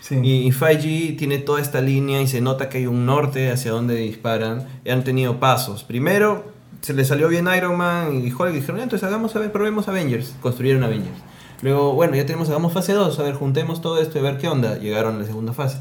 Sí. 0.00 0.18
Y, 0.22 0.46
y 0.48 0.52
Feige 0.52 1.12
tiene 1.12 1.38
toda 1.38 1.60
esta 1.60 1.80
línea 1.80 2.20
y 2.20 2.26
se 2.26 2.40
nota 2.40 2.68
que 2.68 2.78
hay 2.78 2.86
un 2.86 3.06
norte 3.06 3.50
hacia 3.50 3.70
donde 3.70 3.96
disparan. 3.96 4.66
Y 4.84 4.90
han 4.90 5.04
tenido 5.04 5.38
pasos. 5.40 5.84
Primero, 5.84 6.52
se 6.80 6.94
le 6.94 7.04
salió 7.04 7.28
bien 7.28 7.48
Iron 7.56 7.76
Man 7.76 8.22
y 8.26 8.32
Hulk. 8.32 8.52
Dijeron, 8.52 8.78
"Ya, 8.78 8.82
entonces 8.84 9.06
hagamos, 9.06 9.34
a 9.36 9.38
ver, 9.38 9.52
probemos 9.52 9.88
Avengers. 9.88 10.34
Construyeron 10.40 10.82
Avengers. 10.82 11.16
Luego, 11.62 11.92
bueno, 11.92 12.16
ya 12.16 12.24
tenemos, 12.24 12.48
hagamos 12.48 12.72
fase 12.72 12.92
2. 12.92 13.18
A 13.18 13.22
ver, 13.22 13.34
juntemos 13.34 13.80
todo 13.82 14.00
esto 14.00 14.18
y 14.18 14.20
a 14.20 14.24
ver 14.24 14.38
qué 14.38 14.48
onda. 14.48 14.78
Llegaron 14.78 15.16
a 15.16 15.18
la 15.18 15.24
segunda 15.26 15.52
fase. 15.52 15.78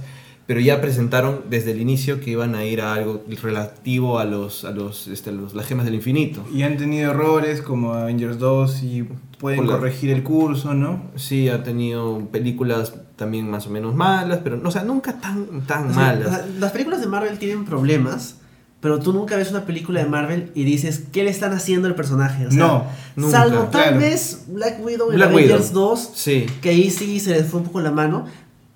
Pero 0.50 0.62
ya 0.62 0.82
presentaron 0.82 1.41
desde 1.47 1.74
el 1.74 1.80
inicio 1.80 2.20
que 2.20 2.32
iban 2.32 2.56
a 2.56 2.66
ir 2.66 2.82
a 2.82 2.95
algo 2.95 3.24
relativo 3.39 4.18
a 4.18 4.26
los, 4.26 4.66
a 4.66 4.72
los, 4.72 5.08
este, 5.08 5.32
los 5.32 5.54
las 5.54 5.68
gemas 5.68 5.86
del 5.86 5.93
infinito. 5.93 6.43
Y 6.52 6.64
han 6.64 6.76
tenido 6.76 7.12
errores 7.12 7.62
como 7.62 7.93
Avengers 7.93 8.39
2 8.39 8.82
y 8.82 9.04
pueden 9.38 9.60
Por 9.60 9.68
la- 9.68 9.74
corregir 9.78 10.10
el 10.10 10.24
curso, 10.24 10.74
¿no? 10.74 11.04
Sí, 11.16 11.50
ha 11.50 11.62
tenido 11.62 12.26
películas 12.32 12.93
también 13.16 13.47
más 13.47 13.67
o 13.67 13.70
menos 13.70 13.93
malas, 13.93 14.39
pero, 14.43 14.58
no, 14.58 14.70
o 14.70 14.71
sea, 14.71 14.84
nunca 14.84 15.20
tan, 15.21 15.62
tan 15.67 15.92
O 15.92 15.93
sea, 15.93 16.01
malas. 16.04 16.28
o 16.28 16.30
sea, 16.32 16.47
las 16.59 16.71
películas 16.71 17.01
de 17.01 17.05
Marvel 17.08 17.38
tienen 17.38 17.63
problemas, 17.66 18.38
pero 18.80 19.00
tú 19.00 19.13
nunca 19.13 19.36
ves 19.38 19.51
una 19.51 19.66
película 19.67 20.01
de 20.04 20.09
Marvel 20.09 20.51
y 20.55 20.63
dices, 20.63 21.04
¿qué 21.12 21.24
le 21.24 21.30
están 21.30 21.54
haciendo 21.54 21.88
al 21.88 21.93
personaje? 21.93 22.47
O 22.47 22.51
sea, 22.51 22.58
No, 22.59 22.84
nunca, 23.16 23.32
Salvo 23.38 23.63
tal 23.66 23.84
claro. 23.84 24.00
vez 24.00 24.46
Black 24.47 24.84
Widow 24.84 25.12
en 25.12 25.16
Black 25.17 25.30
Avengers 25.32 25.67
Widow. 25.70 25.89
2, 25.89 26.12
Sí. 26.16 26.47
que 26.59 26.70
ahí 26.70 26.89
sí 26.89 27.20
se 27.20 27.32
les 27.32 27.46
fue 27.46 27.59
un 27.59 27.67
poco 27.67 27.82
la 27.82 27.92
mano, 27.92 28.26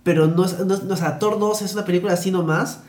pero 0.03 0.27
no, 0.27 0.45
es- 0.45 0.59
no, 0.59 0.75
o 0.93 0.95
sea, 0.97 1.19
Thor 1.19 1.39
2 1.39 1.61
es 1.61 1.73
una 1.73 1.85
película 1.85 2.13
así 2.13 2.29
nomás, 2.31 2.79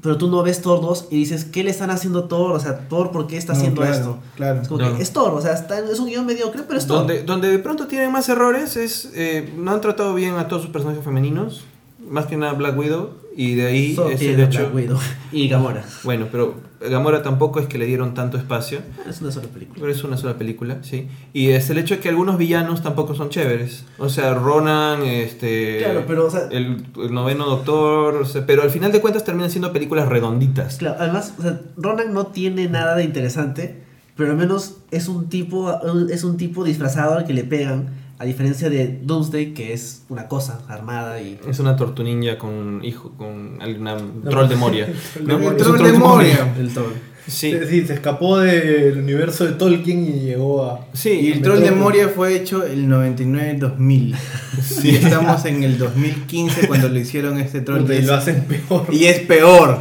pero 0.00 0.18
tú 0.18 0.28
no 0.28 0.42
ves 0.42 0.60
Thor 0.60 0.80
2 0.82 1.08
y 1.10 1.16
dices, 1.16 1.44
¿qué 1.46 1.64
le 1.64 1.70
están 1.70 1.90
haciendo 1.90 2.24
Thor? 2.24 2.52
O 2.52 2.60
sea, 2.60 2.88
Thor, 2.88 3.10
¿por 3.10 3.26
qué 3.26 3.36
está 3.38 3.52
No, 3.54 3.58
haciendo 3.58 3.80
claro, 3.80 3.94
esto? 3.96 4.18
claro. 4.36 4.60
Es 4.62 4.68
como 4.68 4.80
No. 4.82 4.96
que 4.96 5.02
es 5.02 5.12
Thor, 5.12 5.32
o 5.32 5.40
sea, 5.40 5.52
está- 5.54 5.78
es 5.78 5.98
un 5.98 6.06
guion 6.06 6.26
mediocre, 6.26 6.62
pero 6.66 6.78
es 6.78 6.86
Thor. 6.86 6.98
Donde, 6.98 7.22
donde 7.22 7.48
de 7.48 7.58
pronto 7.58 7.86
tienen 7.86 8.12
más 8.12 8.28
errores 8.28 8.76
es. 8.76 9.10
eh, 9.14 9.52
no 9.56 9.70
han 9.72 9.80
tratado 9.80 10.14
bien 10.14 10.34
a 10.36 10.46
todos 10.48 10.62
sus 10.62 10.70
personajes 10.70 11.02
femeninos. 11.04 11.64
Más 12.08 12.26
que 12.26 12.36
nada 12.36 12.52
Black 12.54 12.76
Widow. 12.78 13.22
Y 13.36 13.56
de 13.56 13.66
ahí 13.66 13.94
Solo 13.96 14.10
es 14.10 14.20
tiene 14.20 14.34
el 14.34 14.40
a 14.42 14.44
hecho. 14.44 14.60
Black 14.60 14.74
Widow 14.74 14.98
y 15.32 15.48
Gamora. 15.48 15.84
Bueno, 16.04 16.28
pero 16.30 16.54
Gamora 16.80 17.22
tampoco 17.22 17.58
es 17.58 17.66
que 17.66 17.78
le 17.78 17.86
dieron 17.86 18.14
tanto 18.14 18.36
espacio. 18.36 18.78
Es 19.08 19.20
una 19.22 19.32
sola 19.32 19.48
película. 19.48 19.78
Pero 19.80 19.90
es 19.90 20.04
una 20.04 20.16
sola 20.16 20.38
película, 20.38 20.78
sí. 20.82 21.08
Y 21.32 21.48
es 21.48 21.68
el 21.70 21.78
hecho 21.78 21.96
de 21.96 22.00
que 22.00 22.08
algunos 22.10 22.38
villanos 22.38 22.82
tampoco 22.84 23.14
son 23.16 23.30
chéveres. 23.30 23.86
O 23.98 24.08
sea, 24.08 24.34
Ronan, 24.34 25.02
este. 25.02 25.78
Claro, 25.78 26.04
pero, 26.06 26.26
o 26.26 26.30
sea- 26.30 26.46
el, 26.52 26.86
el 26.96 27.12
noveno 27.12 27.46
doctor. 27.46 28.14
o 28.16 28.24
sea, 28.24 28.46
pero 28.46 28.62
al 28.62 28.70
final 28.70 28.92
de 28.92 29.00
cuentas 29.00 29.24
terminan 29.24 29.50
siendo 29.50 29.72
películas 29.72 30.08
redonditas. 30.08 30.76
Claro, 30.76 30.96
además, 31.00 31.34
o 31.36 31.42
sea, 31.42 31.60
Ronan 31.76 32.14
no 32.14 32.28
tiene 32.28 32.68
nada 32.68 32.94
de 32.94 33.02
interesante, 33.02 33.82
pero 34.16 34.30
al 34.30 34.36
menos 34.36 34.76
es 34.92 35.08
un 35.08 35.28
tipo, 35.28 35.72
es 36.08 36.22
un 36.22 36.36
tipo 36.36 36.62
disfrazado 36.62 37.14
al 37.18 37.24
que 37.26 37.32
le 37.32 37.42
pegan, 37.42 37.88
a 38.18 38.24
diferencia 38.24 38.70
de 38.70 39.00
Doomsday, 39.02 39.54
que 39.54 39.72
es 39.72 40.04
una 40.08 40.28
cosa 40.28 40.60
armada 40.68 41.20
y... 41.20 41.38
Es 41.48 41.58
una 41.58 41.76
tortunilla 41.76 42.38
con 42.38 42.80
hijo, 42.84 43.12
con 43.16 43.60
alguna 43.60 43.96
troll 44.28 44.48
de 44.48 44.56
Moria. 44.56 44.88
¿no? 45.24 45.36
El 45.38 45.56
Es 45.56 45.56
troll 45.56 45.76
troll 45.76 45.92
de 45.92 45.98
Moria. 45.98 46.54
El 46.58 46.72
troll. 46.72 46.92
Sí. 47.26 47.52
Sí, 47.52 47.58
sí, 47.68 47.86
se 47.86 47.94
escapó 47.94 48.38
del 48.38 48.98
universo 48.98 49.46
de 49.46 49.52
Tolkien 49.52 50.04
y 50.04 50.20
llegó 50.20 50.62
a. 50.64 50.86
Sí, 50.92 51.08
Y 51.08 51.32
el 51.32 51.40
troll 51.40 51.60
de 51.60 51.70
Moria 51.70 52.10
fue 52.10 52.36
hecho 52.36 52.64
el 52.64 52.86
99-2000. 52.86 54.14
Y 54.84 54.90
estamos 54.96 55.44
en 55.46 55.62
el 55.62 55.78
2015 55.78 56.68
cuando 56.68 56.88
le 56.88 57.00
hicieron 57.00 57.38
este 57.38 57.62
troll. 57.62 57.90
Y 57.90 57.94
y 57.94 57.96
es, 57.96 58.06
lo 58.06 58.14
hacen 58.14 58.44
peor. 58.44 58.86
y 58.92 59.04
es 59.06 59.20
peor. 59.20 59.78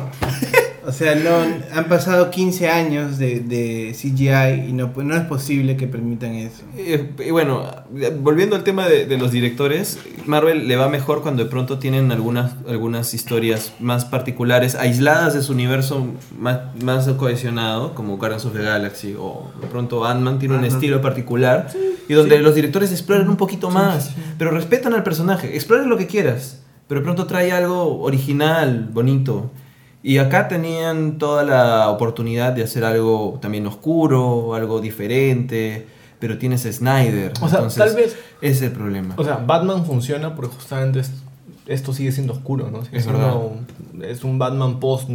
O 0.86 0.92
sea, 0.92 1.16
no, 1.16 1.30
han 1.74 1.86
pasado 1.88 2.30
15 2.30 2.68
años 2.70 3.18
de, 3.18 3.40
de 3.40 3.96
CGI 4.00 4.70
y 4.70 4.74
no, 4.74 4.92
no 4.98 5.16
es 5.16 5.24
posible 5.24 5.78
que 5.78 5.88
permitan 5.88 6.34
eso. 6.36 6.64
Eh, 6.78 7.12
Y 7.26 7.32
bueno, 7.32 7.66
volviendo 8.20 8.56
al 8.56 8.64
tema 8.64 8.88
de, 8.88 9.06
de 9.06 9.18
los 9.18 9.32
directores, 9.32 9.98
Marvel 10.26 10.68
le 10.68 10.76
va 10.76 10.90
mejor 10.90 11.22
cuando 11.22 11.44
de 11.44 11.50
pronto 11.50 11.80
tienen 11.80 12.12
algunas, 12.12 12.56
algunas 12.68 13.14
historias 13.14 13.74
más 13.80 14.06
particulares, 14.06 14.76
aisladas 14.76 15.34
de 15.34 15.42
su 15.42 15.54
universo 15.54 16.06
más, 16.38 16.60
más 16.84 17.08
cohesionado, 17.10 17.96
como 17.96 18.18
Guardians 18.18 18.46
of 18.46 18.54
the 18.54 18.62
Galaxy, 18.64 19.16
o 19.18 19.52
de 19.62 19.68
pronto 19.68 20.06
Ant-Man 20.06 20.40
tiene 20.40 20.56
un 20.56 20.66
Ajá. 20.66 20.74
estilo 20.76 21.02
particular, 21.02 21.70
y 22.10 22.14
donde 22.14 22.40
los 22.40 22.56
directores 22.56 22.92
exploran 22.92 23.30
un 23.30 23.38
poquito 23.38 23.70
más, 23.70 24.12
pero 24.38 24.52
respetan 24.52 24.94
al 24.94 25.04
personaje, 25.04 25.56
exploren 25.56 25.88
lo 25.90 25.98
que 25.98 26.08
quieras, 26.08 26.62
pero 26.88 27.00
de 27.00 27.06
pronto 27.06 27.26
trae 27.26 27.52
algo 27.54 28.02
original, 28.02 28.90
bonito. 28.92 29.50
Y 30.06 30.18
acá 30.18 30.50
tenían 30.50 31.18
toda 31.18 31.44
la 31.44 31.90
oportunidad 31.90 32.52
de 32.52 32.64
hacer 32.64 32.84
algo 32.84 33.40
también 33.42 33.66
oscuro, 33.66 34.54
algo 34.54 34.82
diferente, 34.82 35.88
pero 36.20 36.38
tienes 36.38 36.64
Snyder. 36.64 37.32
O 37.42 37.48
sea, 37.48 37.60
entonces, 37.60 37.78
tal 37.86 37.96
vez- 37.96 38.16
es 38.42 38.62
el 38.62 38.72
problema. 38.72 39.16
O 39.18 39.24
sea, 39.24 39.38
Batman 39.38 39.86
funciona 39.86 40.36
porque 40.36 40.54
justamente 40.56 41.00
es- 41.00 41.12
esto 41.68 41.94
sigue 41.94 42.12
siendo 42.12 42.34
oscuro, 42.34 42.70
¿no? 42.70 42.84
Sigue 42.84 42.98
Es 42.98 43.04
siendo 43.06 43.56
es 44.02 44.24
un 44.26 44.38
Batman 44.38 44.82
post 44.82 45.08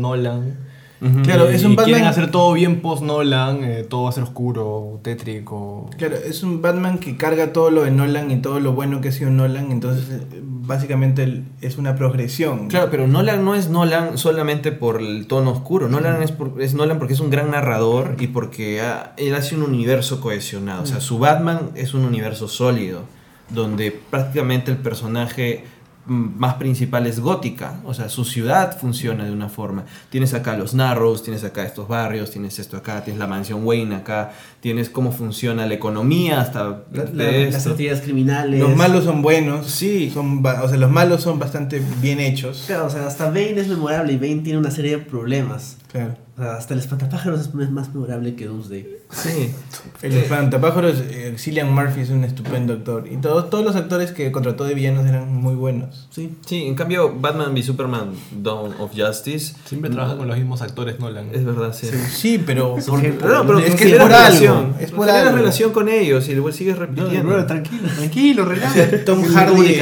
Claro, 1.22 1.48
es 1.48 1.62
un 1.64 1.72
y 1.72 1.76
quieren 1.76 1.94
Batman- 1.94 2.10
hacer 2.10 2.30
todo 2.30 2.52
bien 2.54 2.80
post 2.80 3.02
Nolan, 3.02 3.62
eh, 3.62 3.84
todo 3.88 4.04
va 4.04 4.08
a 4.10 4.12
ser 4.12 4.24
oscuro, 4.24 4.98
tétrico. 5.02 5.88
Claro, 5.96 6.16
es 6.16 6.42
un 6.42 6.60
Batman 6.60 6.98
que 6.98 7.16
carga 7.16 7.52
todo 7.52 7.70
lo 7.70 7.84
de 7.84 7.90
Nolan 7.92 8.30
y 8.30 8.38
todo 8.42 8.58
lo 8.58 8.72
bueno 8.72 9.00
que 9.00 9.08
ha 9.10 9.12
sido 9.12 9.30
Nolan, 9.30 9.70
entonces 9.70 10.04
eh, 10.10 10.40
básicamente 10.42 11.42
es 11.60 11.78
una 11.78 11.94
progresión. 11.94 12.68
Claro, 12.68 12.88
pero 12.90 13.06
Nolan 13.06 13.44
no 13.44 13.54
es 13.54 13.68
Nolan 13.70 14.18
solamente 14.18 14.72
por 14.72 15.00
el 15.00 15.26
tono 15.26 15.52
oscuro. 15.52 15.88
Nolan 15.88 16.22
es, 16.22 16.32
por- 16.32 16.60
es 16.60 16.74
Nolan 16.74 16.98
porque 16.98 17.14
es 17.14 17.20
un 17.20 17.30
gran 17.30 17.50
narrador 17.52 18.16
y 18.18 18.26
porque 18.28 18.80
ha- 18.80 19.12
él 19.16 19.34
hace 19.34 19.54
un 19.54 19.62
universo 19.62 20.20
cohesionado. 20.20 20.82
O 20.82 20.86
sea, 20.86 21.00
su 21.00 21.18
Batman 21.18 21.70
es 21.74 21.94
un 21.94 22.04
universo 22.04 22.48
sólido, 22.48 23.02
donde 23.50 23.92
prácticamente 24.10 24.70
el 24.70 24.76
personaje 24.78 25.64
más 26.08 26.54
principal 26.54 27.06
es 27.06 27.20
gótica. 27.20 27.80
O 27.84 27.94
sea, 27.94 28.08
su 28.08 28.24
ciudad 28.24 28.76
funciona 28.78 29.24
de 29.24 29.32
una 29.32 29.48
forma. 29.48 29.84
Tienes 30.10 30.34
acá 30.34 30.56
los 30.56 30.74
Narrows, 30.74 31.22
tienes 31.22 31.44
acá 31.44 31.64
estos 31.64 31.88
barrios, 31.88 32.30
tienes 32.30 32.58
esto 32.58 32.76
acá, 32.76 33.02
tienes 33.04 33.18
la 33.18 33.26
mansión 33.26 33.64
Wayne 33.64 33.94
acá, 33.96 34.32
tienes 34.60 34.90
cómo 34.90 35.12
funciona 35.12 35.66
la 35.66 35.74
economía 35.74 36.40
hasta 36.40 36.82
La- 36.92 37.04
de 37.04 37.44
la- 37.44 37.50
Las 37.50 37.66
actividades 37.66 38.02
criminales. 38.02 38.60
Los 38.60 38.76
malos 38.76 39.04
son 39.04 39.22
buenos, 39.22 39.66
Sí. 39.66 40.10
son 40.12 40.44
o 40.44 40.68
sea, 40.68 40.76
los 40.76 40.90
malos 40.90 41.22
son 41.22 41.38
bastante 41.38 41.82
bien 42.02 42.20
hechos. 42.20 42.64
Claro, 42.66 42.86
o 42.86 42.90
sea, 42.90 43.06
hasta 43.06 43.26
Bane 43.26 43.58
es 43.58 43.68
memorable 43.68 44.12
y 44.12 44.16
Bane 44.18 44.42
tiene 44.42 44.58
una 44.58 44.70
serie 44.70 44.92
de 44.92 44.98
problemas. 44.98 45.77
Claro. 45.90 46.16
O 46.36 46.40
sea, 46.40 46.52
hasta 46.56 46.74
el 46.74 46.80
espantapájaros 46.80 47.40
es 47.40 47.54
más 47.54 47.92
memorable 47.92 48.34
que 48.36 48.46
Doomsday. 48.46 48.86
Sí. 49.10 49.52
El 50.02 50.12
espantapájaros, 50.18 51.02
eh, 51.08 51.34
Cillian 51.38 51.72
Murphy 51.72 52.02
es 52.02 52.10
un 52.10 52.22
estupendo 52.24 52.74
actor. 52.74 53.08
Y 53.10 53.16
todos, 53.16 53.48
todos 53.50 53.64
los 53.64 53.74
actores 53.74 54.12
que 54.12 54.30
contrató 54.30 54.64
de 54.64 54.74
villanos 54.74 55.06
eran 55.06 55.34
muy 55.34 55.54
buenos. 55.56 56.06
Sí. 56.10 56.36
Sí, 56.46 56.66
en 56.66 56.74
cambio 56.76 57.12
Batman 57.18 57.52
v 57.54 57.62
Superman 57.62 58.10
Dawn 58.40 58.74
of 58.78 58.92
Justice 58.94 59.54
Siempre 59.64 59.90
trabajan 59.90 60.18
con 60.18 60.28
los 60.28 60.36
mismos 60.36 60.60
actores 60.62 61.00
Nolan. 61.00 61.30
es 61.32 61.44
verdad, 61.44 61.72
sí. 61.72 61.88
Sí, 62.12 62.40
pero, 62.44 62.76
gente- 62.76 63.24
No, 63.26 63.44
pero 63.46 63.58
es 63.60 63.64
que 63.64 63.72
es 63.72 63.80
genera 63.80 64.04
por 64.04 64.12
algo. 64.12 64.28
relación, 64.28 64.74
Es 64.78 64.90
por 64.92 65.10
algo. 65.10 65.36
relación 65.36 65.72
con 65.72 65.88
ellos 65.88 66.28
y 66.28 66.34
luego 66.34 66.52
sigues 66.52 66.74
No, 66.76 66.80
repitiendo. 66.82 67.28
bro, 67.32 67.46
tranquilo, 67.46 67.88
tranquilo, 67.96 68.44
relaja. 68.44 68.84
Tom 69.06 69.24
Es 69.24 69.30
Hardy 69.32 69.76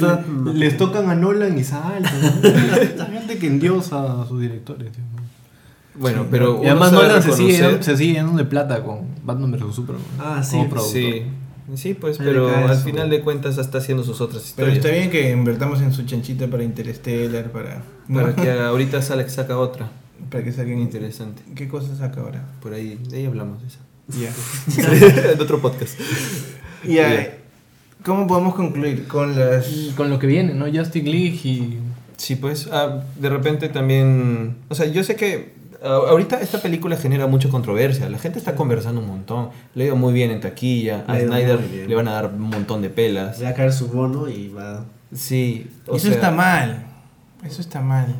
¿no? 0.00 0.20
No 0.44 0.52
Les 0.52 0.76
tocan 0.76 1.08
a 1.10 1.14
Nolan 1.16 1.58
y 1.58 1.64
saltan. 1.64 2.12
¿no? 2.42 2.48
Hay 3.04 3.12
gente 3.18 3.38
que 3.38 3.46
endiosa 3.48 4.22
a 4.22 4.28
sus 4.28 4.40
directores. 4.40 4.92
tío. 4.92 5.02
Bueno, 5.98 6.26
pero 6.30 6.60
y 6.62 6.66
además 6.66 6.92
Nolan 6.92 7.22
se 7.22 7.32
sigue, 7.32 7.82
se 7.82 7.96
sigue 7.96 8.14
llenando 8.14 8.38
de 8.38 8.44
plata 8.44 8.82
con 8.82 9.00
Batman 9.24 9.52
vs 9.52 9.74
Superman. 9.74 10.04
Ah, 10.18 10.42
sí. 10.42 10.56
Como. 10.68 10.80
Sí, 10.80 11.24
sí, 11.74 11.94
pues, 11.94 12.18
pero 12.18 12.48
al 12.48 12.76
final 12.76 13.10
de 13.10 13.20
cuentas 13.20 13.58
está 13.58 13.78
haciendo 13.78 14.04
sus 14.04 14.20
otras 14.20 14.54
Pero 14.56 14.70
historias. 14.70 14.86
está 14.86 14.90
bien 14.90 15.10
que 15.10 15.30
invertamos 15.30 15.80
en 15.80 15.92
su 15.92 16.04
chanchita 16.04 16.46
para 16.46 16.62
Interstellar, 16.62 17.50
para, 17.50 17.82
Para 18.12 18.34
que 18.34 18.50
ahorita 18.50 19.02
sale, 19.02 19.28
saca 19.28 19.58
otra. 19.58 19.88
para 20.30 20.44
que 20.44 20.52
saquen 20.52 20.78
Interesante. 20.78 21.42
¿Qué 21.54 21.68
cosa 21.68 21.96
saca 21.96 22.20
ahora? 22.20 22.44
Por 22.60 22.74
ahí, 22.74 22.98
de 23.08 23.18
ahí 23.18 23.26
hablamos 23.26 23.60
de 23.62 23.68
eso. 23.68 23.78
Ya. 24.08 25.32
en 25.32 25.40
otro 25.40 25.60
podcast. 25.60 25.98
Ya. 26.86 27.36
¿Cómo 28.04 28.26
podemos 28.26 28.54
concluir 28.54 29.06
con 29.06 29.38
las 29.38 29.70
Y 29.70 29.92
con 29.96 30.08
lo 30.08 30.18
que 30.18 30.26
viene, 30.26 30.54
¿no? 30.54 30.66
Justice 30.66 31.06
League 31.06 31.40
y. 31.44 31.78
Sí, 32.16 32.36
pues, 32.36 32.68
ah, 32.72 33.02
de 33.18 33.28
repente 33.28 33.68
también. 33.68 34.56
O 34.68 34.74
sea, 34.74 34.86
yo 34.86 35.02
sé 35.04 35.16
que. 35.16 35.57
Ah, 35.82 36.00
ahorita 36.08 36.40
esta 36.40 36.60
película 36.60 36.96
genera 36.96 37.26
mucha 37.26 37.48
controversia. 37.48 38.08
La 38.08 38.18
gente 38.18 38.38
está 38.38 38.54
conversando 38.54 39.00
un 39.00 39.08
montón. 39.08 39.50
Le 39.74 39.84
ha 39.84 39.86
ido 39.88 39.96
muy 39.96 40.12
bien 40.12 40.30
en 40.30 40.40
taquilla. 40.40 41.04
A 41.06 41.14
Le 41.14 41.26
Snyder 41.26 41.60
le 41.88 41.94
van 41.94 42.08
a 42.08 42.12
dar 42.12 42.26
un 42.26 42.40
montón 42.40 42.82
de 42.82 42.90
pelas. 42.90 43.42
Va 43.42 43.48
a 43.50 43.54
caer 43.54 43.72
su 43.72 43.88
bono 43.88 44.28
y 44.28 44.48
va. 44.48 44.84
Sí. 45.12 45.70
o 45.86 45.96
Eso 45.96 46.06
sea, 46.06 46.14
está 46.14 46.30
mal. 46.30 46.84
Eso 47.44 47.60
está 47.60 47.80
mal. 47.80 48.14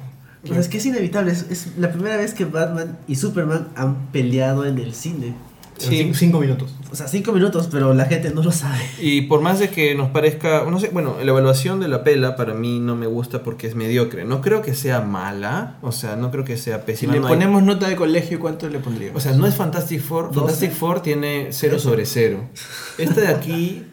Sea, 0.45 0.59
es 0.59 0.69
que 0.69 0.79
es 0.79 0.87
inevitable. 0.87 1.33
Es, 1.33 1.47
es 1.51 1.77
la 1.77 1.91
primera 1.93 2.17
vez 2.17 2.33
que 2.33 2.45
Batman 2.45 2.97
y 3.07 3.17
Superman 3.17 3.69
han 3.77 4.07
peleado 4.13 4.65
en 4.65 4.79
el 4.79 4.95
cine. 4.95 5.35
Sí. 5.79 6.11
Cinco, 6.15 6.41
minutos. 6.41 6.75
O 6.91 6.97
sea, 6.97 7.07
cinco 7.09 7.33
minutos, 7.33 7.69
pero 7.71 7.95
la 7.95 8.05
gente 8.07 8.31
no 8.31 8.43
lo 8.43 8.51
sabe. 8.53 8.79
Y 9.01 9.23
por 9.23 9.41
más 9.41 9.59
de 9.59 9.71
que 9.71 9.95
nos 9.95 10.11
parezca, 10.11 10.65
no 10.69 10.81
sé, 10.81 10.89
bueno, 10.89 11.17
la 11.23 11.31
evaluación 11.31 11.81
de 11.81 11.89
la 11.89 12.03
pela 12.05 12.37
para 12.37 12.55
mí 12.55 12.81
no 12.81 12.97
me 12.97 13.07
gusta 13.07 13.43
porque 13.43 13.67
es 13.67 13.75
mediocre. 13.75 14.25
No 14.25 14.41
creo 14.41 14.63
que 14.63 14.75
sea 14.75 15.01
mala, 15.01 15.79
o 15.83 15.93
sea, 15.93 16.17
no 16.17 16.31
creo 16.31 16.45
que 16.45 16.57
sea 16.57 16.79
Si 16.79 16.83
pésima. 16.85 17.13
le 17.15 17.21
no 17.21 17.27
hay- 17.27 17.35
ponemos 17.35 17.63
nota 17.63 17.89
de 17.89 17.97
colegio, 17.97 18.41
¿cuánto 18.41 18.69
le 18.69 18.79
pondríamos? 18.81 19.17
o 19.25 19.29
sea, 19.29 19.37
no 19.37 19.47
es 19.47 19.55
Fantastic 19.55 20.01
Four. 20.01 20.35
Fantastic 20.35 20.73
Four 20.73 21.01
tiene 21.01 21.49
0 21.51 21.79
sobre 21.79 22.07
0. 22.07 22.41
Esta 22.99 23.21
de 23.21 23.29
aquí 23.29 23.85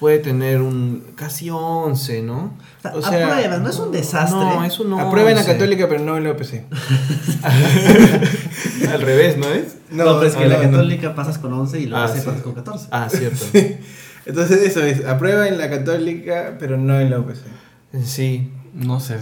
puede 0.00 0.18
tener 0.18 0.62
un 0.62 1.04
casi 1.14 1.50
11, 1.50 2.22
¿no? 2.22 2.54
O 2.94 3.02
sea, 3.02 3.26
aprueba, 3.28 3.58
no 3.58 3.68
es 3.68 3.78
un 3.78 3.92
desastre. 3.92 4.38
No, 4.40 4.64
es 4.64 4.80
un 4.80 4.92
11. 4.94 5.06
Aprueba 5.06 5.30
en 5.30 5.36
la 5.36 5.44
católica, 5.44 5.86
pero 5.88 6.02
no 6.02 6.16
en 6.16 6.24
la 6.24 6.30
OPC. 6.30 6.64
Al 8.92 9.00
revés, 9.02 9.36
¿no 9.36 9.46
es? 9.48 9.76
No, 9.90 10.04
pero 10.18 10.24
es 10.24 10.34
que 10.34 10.44
no, 10.44 10.50
la 10.50 10.56
no. 10.62 10.70
católica 10.70 11.14
pasas 11.14 11.38
con 11.38 11.52
11 11.52 11.80
y 11.80 11.86
la 11.86 11.98
Ah, 11.98 12.00
base 12.06 12.20
sí. 12.20 12.26
pasas 12.26 12.42
con 12.42 12.54
14. 12.54 12.88
Ah, 12.90 13.08
cierto. 13.10 13.44
Entonces 14.26 14.62
eso 14.62 14.82
es, 14.82 15.04
aprueba 15.06 15.46
en 15.48 15.58
la 15.58 15.68
católica, 15.70 16.56
pero 16.58 16.76
no 16.76 16.98
en 16.98 17.10
la 17.10 17.18
OPC. 17.18 17.36
Sí. 18.04 18.50
No 18.74 19.00
sé. 19.00 19.18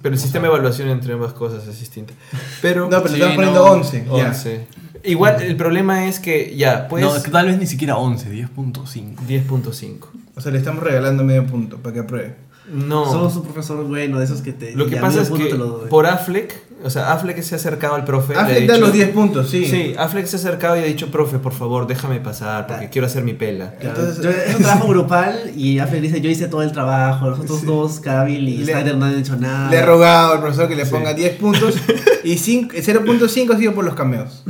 Pero 0.00 0.14
el 0.14 0.20
sistema 0.20 0.44
de 0.48 0.54
evaluación 0.54 0.88
entre 0.88 1.12
ambas 1.12 1.32
cosas 1.32 1.66
es 1.68 1.78
distinto. 1.78 2.14
Pero... 2.60 2.88
No, 2.88 3.02
pero 3.02 3.08
Sí, 3.08 3.20
le 3.20 3.26
estamos 3.26 3.36
poniendo 3.36 3.64
no, 3.64 3.72
11. 3.72 4.04
ya. 4.16 4.28
11. 4.28 4.66
Igual, 5.04 5.42
el 5.42 5.56
problema 5.56 6.06
es 6.06 6.20
que 6.20 6.56
ya, 6.56 6.86
pues... 6.88 7.04
no, 7.04 7.14
es 7.16 7.22
que 7.22 7.30
tal 7.30 7.46
vez 7.46 7.58
ni 7.58 7.66
siquiera 7.66 7.96
11, 7.96 8.30
10.5. 8.30 9.16
10.5. 9.26 9.98
O 10.36 10.40
sea, 10.40 10.50
le 10.52 10.58
estamos 10.58 10.82
regalando 10.82 11.24
medio 11.24 11.46
punto 11.46 11.76
para 11.78 11.92
que 11.94 12.00
apruebe. 12.00 12.34
No. 12.72 13.10
Somos 13.10 13.34
un 13.36 13.42
profesor 13.42 13.84
bueno, 13.84 14.18
de 14.18 14.24
esos 14.24 14.40
que 14.40 14.52
te. 14.52 14.74
Lo 14.76 14.86
que 14.86 14.96
pasa 14.96 15.22
es 15.22 15.30
que 15.30 15.46
te 15.46 15.58
lo 15.58 15.66
doy. 15.66 15.88
por 15.90 16.06
Affleck 16.06 16.54
O 16.84 16.90
sea, 16.90 17.12
Affleck 17.12 17.40
se 17.42 17.54
ha 17.54 17.58
acercado 17.58 17.94
al 17.96 18.04
profe. 18.04 18.32
le 18.34 18.38
ha 18.38 18.42
Affleck 18.44 18.66
da 18.68 18.74
dicho- 18.74 18.86
los 18.86 18.92
10 18.94 19.08
puntos, 19.10 19.50
sí. 19.50 19.66
Sí, 19.66 19.94
Affleck 19.98 20.26
se 20.26 20.36
ha 20.36 20.38
acercado 20.38 20.76
y 20.76 20.80
ha 20.80 20.84
dicho, 20.84 21.10
profe, 21.10 21.38
por 21.38 21.52
favor, 21.52 21.86
déjame 21.86 22.20
pasar 22.20 22.66
porque 22.68 22.86
Ah. 22.86 22.90
quiero 22.90 23.06
hacer 23.08 23.24
mi 23.24 23.34
pela. 23.34 23.74
Entonces- 23.80 24.20
Yo- 24.22 24.30
es 24.30 24.54
un 24.56 24.62
trabajo 24.62 24.88
grupal 24.88 25.52
y 25.56 25.80
Affleck 25.80 26.02
dice, 26.02 26.20
yo 26.20 26.30
hice 26.30 26.46
todo 26.48 26.62
el 26.62 26.72
trabao, 26.72 27.28
los 27.30 27.40
otros 27.40 27.64
dos, 27.66 28.00
Cavill 28.00 28.48
y 28.48 28.64
Snyder 28.64 28.96
no 28.96 29.06
han 29.06 29.18
hecho 29.18 29.36
nada. 29.36 29.68
Le 29.70 29.76
he 29.78 29.84
rogado 29.84 30.32
al 30.34 30.40
profesor 30.40 30.68
que 30.68 30.76
le 30.76 30.84
Sí. 30.86 30.90
ponga 30.92 31.14
10 31.14 31.36
puntos 31.36 31.74
y 32.24 32.38
cinco- 32.38 32.74
0.5 32.76 33.52
ha 33.54 33.58
sido 33.58 33.72
por 33.74 33.84
los 33.84 33.94
cameos. 33.94 34.44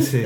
Sí. 0.00 0.22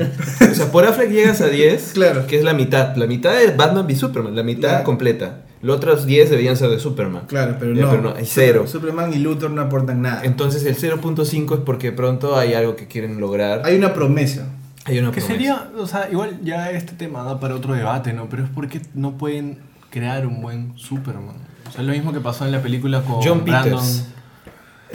O 0.49 0.53
sea, 0.53 0.71
por 0.71 0.85
Affleck 0.85 1.09
llegas 1.11 1.41
a 1.41 1.47
10, 1.47 1.91
Claro. 1.93 2.27
que 2.27 2.37
es 2.37 2.43
la 2.43 2.53
mitad. 2.53 2.95
La 2.95 3.07
mitad 3.07 3.41
es 3.41 3.55
Batman 3.57 3.85
v 3.85 3.95
Superman, 3.95 4.35
la 4.35 4.43
mitad 4.43 4.69
Claro. 4.69 4.83
completa. 4.83 5.41
Los 5.61 5.77
otros 5.77 6.05
10 6.05 6.29
deberían 6.29 6.55
ser 6.57 6.69
de 6.69 6.79
Superman. 6.79 7.23
Claro, 7.27 7.55
pero 7.59 7.73
Ya, 7.73 7.83
no. 7.83 7.89
pero 7.89 8.01
no, 8.03 8.13
hay 8.15 8.25
cero. 8.25 8.65
Superman 8.67 9.13
y 9.13 9.17
Luthor 9.17 9.49
no 9.51 9.61
aportan 9.63 10.01
nada. 10.01 10.21
Entonces 10.23 10.63
el 10.65 10.75
0.5 10.75 11.55
es 11.55 11.61
porque 11.61 11.91
pronto 11.91 12.37
hay 12.37 12.53
algo 12.53 12.75
que 12.75 12.87
quieren 12.87 13.19
lograr. 13.19 13.61
Hay 13.65 13.75
una 13.75 13.93
promesa. 13.93 14.47
Hay 14.85 14.99
una 14.99 15.09
Que 15.11 15.21
promesa. 15.21 15.27
sería, 15.33 15.69
o 15.79 15.87
sea, 15.87 16.07
igual 16.11 16.39
ya 16.43 16.69
este 16.69 16.93
tema 16.93 17.23
da 17.23 17.39
para 17.39 17.55
otro 17.55 17.73
debate, 17.73 18.13
¿no? 18.13 18.29
Pero 18.29 18.43
es 18.43 18.49
porque 18.53 18.79
no 18.93 19.17
pueden 19.17 19.57
crear 19.89 20.27
un 20.27 20.41
buen 20.41 20.73
Superman. 20.77 21.35
O 21.67 21.71
sea, 21.71 21.81
lo 21.81 21.93
mismo 21.93 22.13
que 22.13 22.19
pasó 22.19 22.45
en 22.45 22.51
la 22.51 22.61
película 22.61 23.01
con 23.01 23.15
John 23.23 23.43
Brandon. 23.43 23.83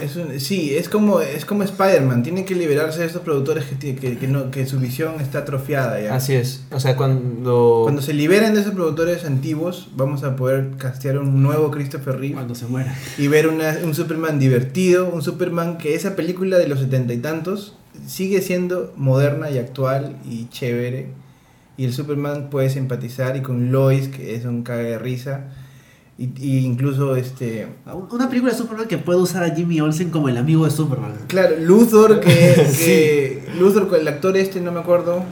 Es 0.01 0.15
un- 0.15 0.39
sí, 0.39 0.75
es 0.75 0.89
como, 0.89 1.21
es 1.21 1.45
como 1.45 1.63
Spider-Man. 1.63 2.23
Tienen 2.23 2.45
que 2.45 2.55
liberarse 2.55 2.99
de 3.01 3.05
estos 3.05 3.21
productores 3.21 3.65
que, 3.65 3.95
que, 3.95 4.17
que 4.17 4.27
no, 4.27 4.51
que 4.51 4.65
su 4.65 4.79
visión 4.79 5.15
está 5.21 5.39
atrofiada 5.39 6.01
ya. 6.01 6.15
Así 6.15 6.33
es. 6.33 6.63
O 6.71 6.79
sea, 6.79 6.95
cuando... 6.95 7.81
Cuando 7.83 8.01
se 8.01 8.13
liberen 8.13 8.53
de 8.53 8.61
esos 8.61 8.73
productores 8.73 9.23
antiguos, 9.25 9.89
vamos 9.95 10.23
a 10.23 10.35
poder 10.35 10.71
castear 10.77 11.17
un 11.17 11.41
nuevo 11.43 11.71
Christopher 11.71 12.17
Reeve 12.19 12.33
Cuando 12.35 12.55
se 12.55 12.65
muera. 12.65 12.95
y 13.17 13.27
ver 13.27 13.47
una- 13.47 13.77
un 13.83 13.93
Superman 13.95 14.39
divertido, 14.39 15.09
un 15.09 15.21
Superman 15.21 15.77
que 15.77 15.95
esa 15.95 16.15
película 16.15 16.57
de 16.57 16.67
los 16.67 16.79
setenta 16.79 17.13
y 17.13 17.17
tantos 17.19 17.75
sigue 18.07 18.41
siendo 18.41 18.93
moderna 18.95 19.51
y 19.51 19.57
actual 19.57 20.15
y 20.29 20.47
chévere. 20.49 21.09
Y 21.77 21.85
el 21.85 21.93
Superman 21.93 22.49
puede 22.49 22.69
simpatizar 22.69 23.35
y 23.37 23.41
con 23.41 23.71
Lois, 23.71 24.07
que 24.09 24.35
es 24.35 24.45
un 24.45 24.63
cague 24.63 24.83
de 24.83 24.99
risa. 24.99 25.45
Y, 26.21 26.33
y 26.39 26.65
incluso 26.65 27.15
este... 27.15 27.67
Una 28.11 28.29
película 28.29 28.51
de 28.51 28.57
Superman 28.57 28.87
que 28.87 28.99
puede 28.99 29.19
usar 29.19 29.43
a 29.43 29.55
Jimmy 29.55 29.81
Olsen 29.81 30.11
como 30.11 30.29
el 30.29 30.37
amigo 30.37 30.65
de 30.65 30.71
Superman. 30.71 31.13
Claro, 31.27 31.55
Luthor, 31.59 32.19
que, 32.19 32.29
que 32.77 33.43
Luthor, 33.59 33.89
el 33.99 34.07
actor 34.07 34.37
este, 34.37 34.61
no 34.61 34.71
me 34.71 34.81
acuerdo 34.81 35.23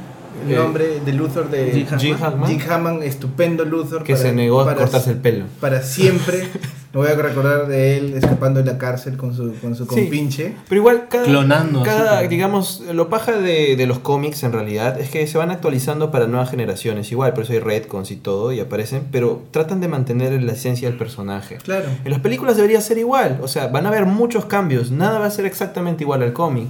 el 0.47 0.53
Eh, 0.53 0.55
nombre 0.57 0.99
de 1.05 1.13
Luthor 1.13 1.49
de 1.49 1.71
Jim 1.99 2.15
Hackman. 2.17 2.49
Jim 2.49 2.59
Hammond, 2.69 3.03
estupendo 3.03 3.65
Luthor. 3.65 4.03
que 4.03 4.13
para- 4.13 4.25
se 4.29 4.33
negó 4.33 4.61
a 4.61 4.75
cortarse 4.75 5.11
el 5.11 5.17
pelo. 5.17 5.45
Para 5.59 5.81
siempre. 5.81 6.47
Me 6.91 7.01
voy 7.01 7.07
a 7.09 7.13
recordar 7.15 7.67
de 7.67 7.99
él 7.99 8.13
escapando 8.15 8.59
de 8.63 8.65
la 8.65 8.79
cárcel 8.79 9.15
con 9.15 9.35
su, 9.35 9.53
con 9.61 9.75
su 9.75 9.83
Sí. 9.83 9.89
compinche. 9.89 10.55
Pero 10.67 10.81
igual 10.81 11.05
cada, 11.07 11.23
Clonando 11.25 11.83
cada 11.83 12.21
digamos, 12.23 12.81
lo 12.91 13.09
paja 13.09 13.33
de, 13.33 13.75
de 13.75 13.85
los 13.85 13.99
cómics 13.99 14.41
en 14.41 14.53
realidad 14.53 14.99
es 14.99 15.09
que 15.11 15.27
se 15.27 15.37
van 15.37 15.51
actualizando 15.51 16.09
para 16.09 16.25
nuevas 16.25 16.49
generaciones. 16.49 17.11
Igual, 17.11 17.33
por 17.33 17.43
eso 17.43 17.53
hay 17.53 17.59
retcons 17.59 18.09
y 18.09 18.15
todo 18.15 18.51
y 18.53 18.59
aparecen, 18.59 19.03
pero 19.11 19.43
tratan 19.51 19.81
de 19.81 19.87
mantener 19.87 20.41
la 20.41 20.53
esencia 20.53 20.89
del 20.89 20.97
personaje. 20.97 21.57
Claro. 21.63 21.85
En 22.03 22.09
las 22.09 22.21
películas 22.21 22.55
debería 22.55 22.81
ser 22.81 22.97
igual, 22.97 23.37
o 23.43 23.47
sea, 23.47 23.67
van 23.67 23.85
a 23.85 23.89
haber 23.89 24.07
muchos 24.07 24.45
cambios, 24.45 24.89
nada 24.89 25.19
va 25.19 25.27
a 25.27 25.31
ser 25.31 25.45
exactamente 25.45 26.03
igual 26.03 26.23
al 26.23 26.33
cómic, 26.33 26.69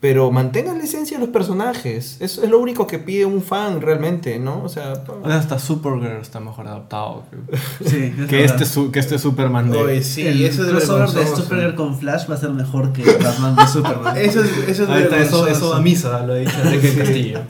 pero 0.00 0.30
mantengan 0.30 0.78
la 0.78 0.84
esencia 0.84 1.18
de 1.18 1.24
los 1.24 1.32
personajes, 1.32 2.18
eso 2.20 2.44
es 2.44 2.48
lo 2.50 2.60
único 2.60 2.86
que 2.86 3.00
pide 3.00 3.24
un 3.24 3.42
fan 3.42 3.80
realmente, 3.80 4.38
¿no? 4.38 4.62
O 4.62 4.68
sea, 4.68 4.92
hasta 5.24 5.58
Supergirl 5.58 6.20
está 6.22 6.38
mejor 6.38 6.68
adaptado 6.68 7.24
que, 7.30 7.56
Sí, 7.88 8.14
es 8.20 8.26
que, 8.28 8.44
este, 8.44 8.64
su- 8.64 8.92
que 8.92 9.00
este 9.00 9.18
Superman 9.18 9.70
de... 9.72 9.78
Oye, 9.78 10.02
sí, 10.04 10.24
el 10.26 10.40
eso 10.44 10.62
es 10.64 10.70
crossover 10.70 11.08
de. 11.10 11.26
Supergirl 11.26 11.74
con 11.74 11.98
Flash 11.98 12.30
va 12.30 12.34
a 12.34 12.38
ser 12.38 12.50
mejor 12.50 12.92
que 12.92 13.02
Batman 13.04 13.56
de 13.56 13.66
Superman. 13.66 14.16
Eso 14.18 14.42
es, 14.44 14.50
eso 14.50 14.68
es 14.68 14.78
está, 14.80 14.98
eso, 14.98 15.10
vergonzoso. 15.10 15.48
eso 15.48 15.70
da 15.74 15.80
misa, 15.80 16.24
lo 16.26 16.32
ha 16.34 16.36
dicho 16.36 16.52
Enrique 16.62 16.94
Castillo. 16.96 17.40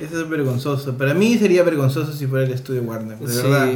Eso 0.00 0.20
es 0.22 0.28
vergonzoso. 0.28 0.96
Para 0.96 1.14
mí 1.14 1.36
sería 1.38 1.62
vergonzoso 1.62 2.12
si 2.12 2.26
fuera 2.26 2.44
el 2.46 2.52
estudio 2.52 2.82
Warner. 2.82 3.18
De 3.18 3.28
Sí. 3.28 3.36
verdad. 3.42 3.68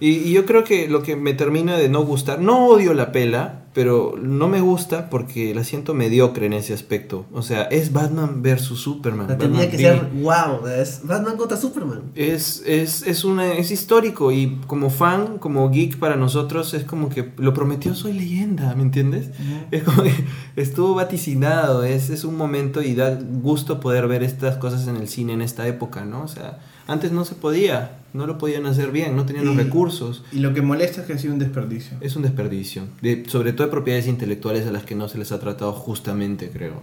Y, 0.00 0.10
y 0.10 0.32
yo 0.32 0.44
creo 0.44 0.62
que 0.64 0.88
lo 0.88 1.02
que 1.02 1.16
me 1.16 1.32
termina 1.34 1.76
de 1.76 1.88
no 1.88 2.04
gustar, 2.04 2.40
no 2.40 2.66
odio 2.66 2.92
la 2.94 3.12
pela, 3.12 3.62
pero 3.72 4.14
no 4.20 4.48
me 4.48 4.60
gusta 4.60 5.10
porque 5.10 5.54
la 5.54 5.62
siento 5.64 5.92
mediocre 5.94 6.46
en 6.46 6.52
ese 6.54 6.72
aspecto. 6.74 7.26
O 7.32 7.42
sea, 7.42 7.62
es 7.64 7.92
Batman 7.92 8.42
versus 8.42 8.80
Superman. 8.80 9.26
Tendría 9.26 9.48
Batman 9.48 9.70
que 9.70 9.76
v- 9.76 9.82
ser 9.82 10.10
wow, 10.22 10.66
es 10.66 11.00
Batman 11.04 11.36
contra 11.36 11.56
Superman. 11.56 12.02
Es, 12.14 12.62
es, 12.66 13.06
es, 13.06 13.24
una, 13.24 13.52
es 13.54 13.70
histórico 13.70 14.32
y 14.32 14.58
como 14.66 14.88
fan, 14.90 15.38
como 15.38 15.70
geek 15.70 15.98
para 15.98 16.16
nosotros 16.16 16.72
es 16.74 16.84
como 16.84 17.08
que 17.10 17.32
lo 17.36 17.52
prometió 17.54 17.94
soy 17.94 18.12
leyenda, 18.14 18.74
¿me 18.74 18.82
entiendes? 18.82 19.30
Es 19.70 19.82
como 19.82 20.02
que 20.02 20.12
estuvo 20.56 20.94
vaticinado, 20.94 21.84
es, 21.84 22.10
es 22.10 22.24
un 22.24 22.36
momento 22.36 22.82
y 22.82 22.94
da 22.94 23.18
gusto 23.42 23.80
poder 23.80 24.08
ver 24.08 24.22
estas 24.22 24.56
cosas 24.56 24.88
en 24.88 24.96
el 24.96 25.08
cine 25.08 25.32
en 25.34 25.42
esta 25.42 25.66
época, 25.68 26.04
¿no? 26.04 26.22
O 26.22 26.28
sea, 26.28 26.58
antes 26.86 27.12
no 27.12 27.24
se 27.24 27.34
podía, 27.34 27.98
no 28.12 28.26
lo 28.26 28.38
podían 28.38 28.66
hacer 28.66 28.90
bien, 28.92 29.16
no 29.16 29.26
tenían 29.26 29.44
los 29.44 29.56
recursos. 29.56 30.24
Y 30.32 30.38
lo 30.38 30.54
que 30.54 30.62
molesta 30.62 31.00
es 31.00 31.06
que 31.06 31.12
ha 31.14 31.18
sido 31.18 31.32
un 31.34 31.38
desperdicio. 31.38 31.96
Es 32.00 32.16
un 32.16 32.22
desperdicio, 32.22 32.84
de, 33.02 33.24
sobre 33.28 33.52
todo 33.52 33.66
de 33.66 33.70
propiedades 33.72 34.06
intelectuales 34.06 34.66
a 34.66 34.70
las 34.72 34.84
que 34.84 34.94
no 34.94 35.08
se 35.08 35.18
les 35.18 35.32
ha 35.32 35.40
tratado 35.40 35.72
justamente, 35.72 36.50
creo. 36.50 36.80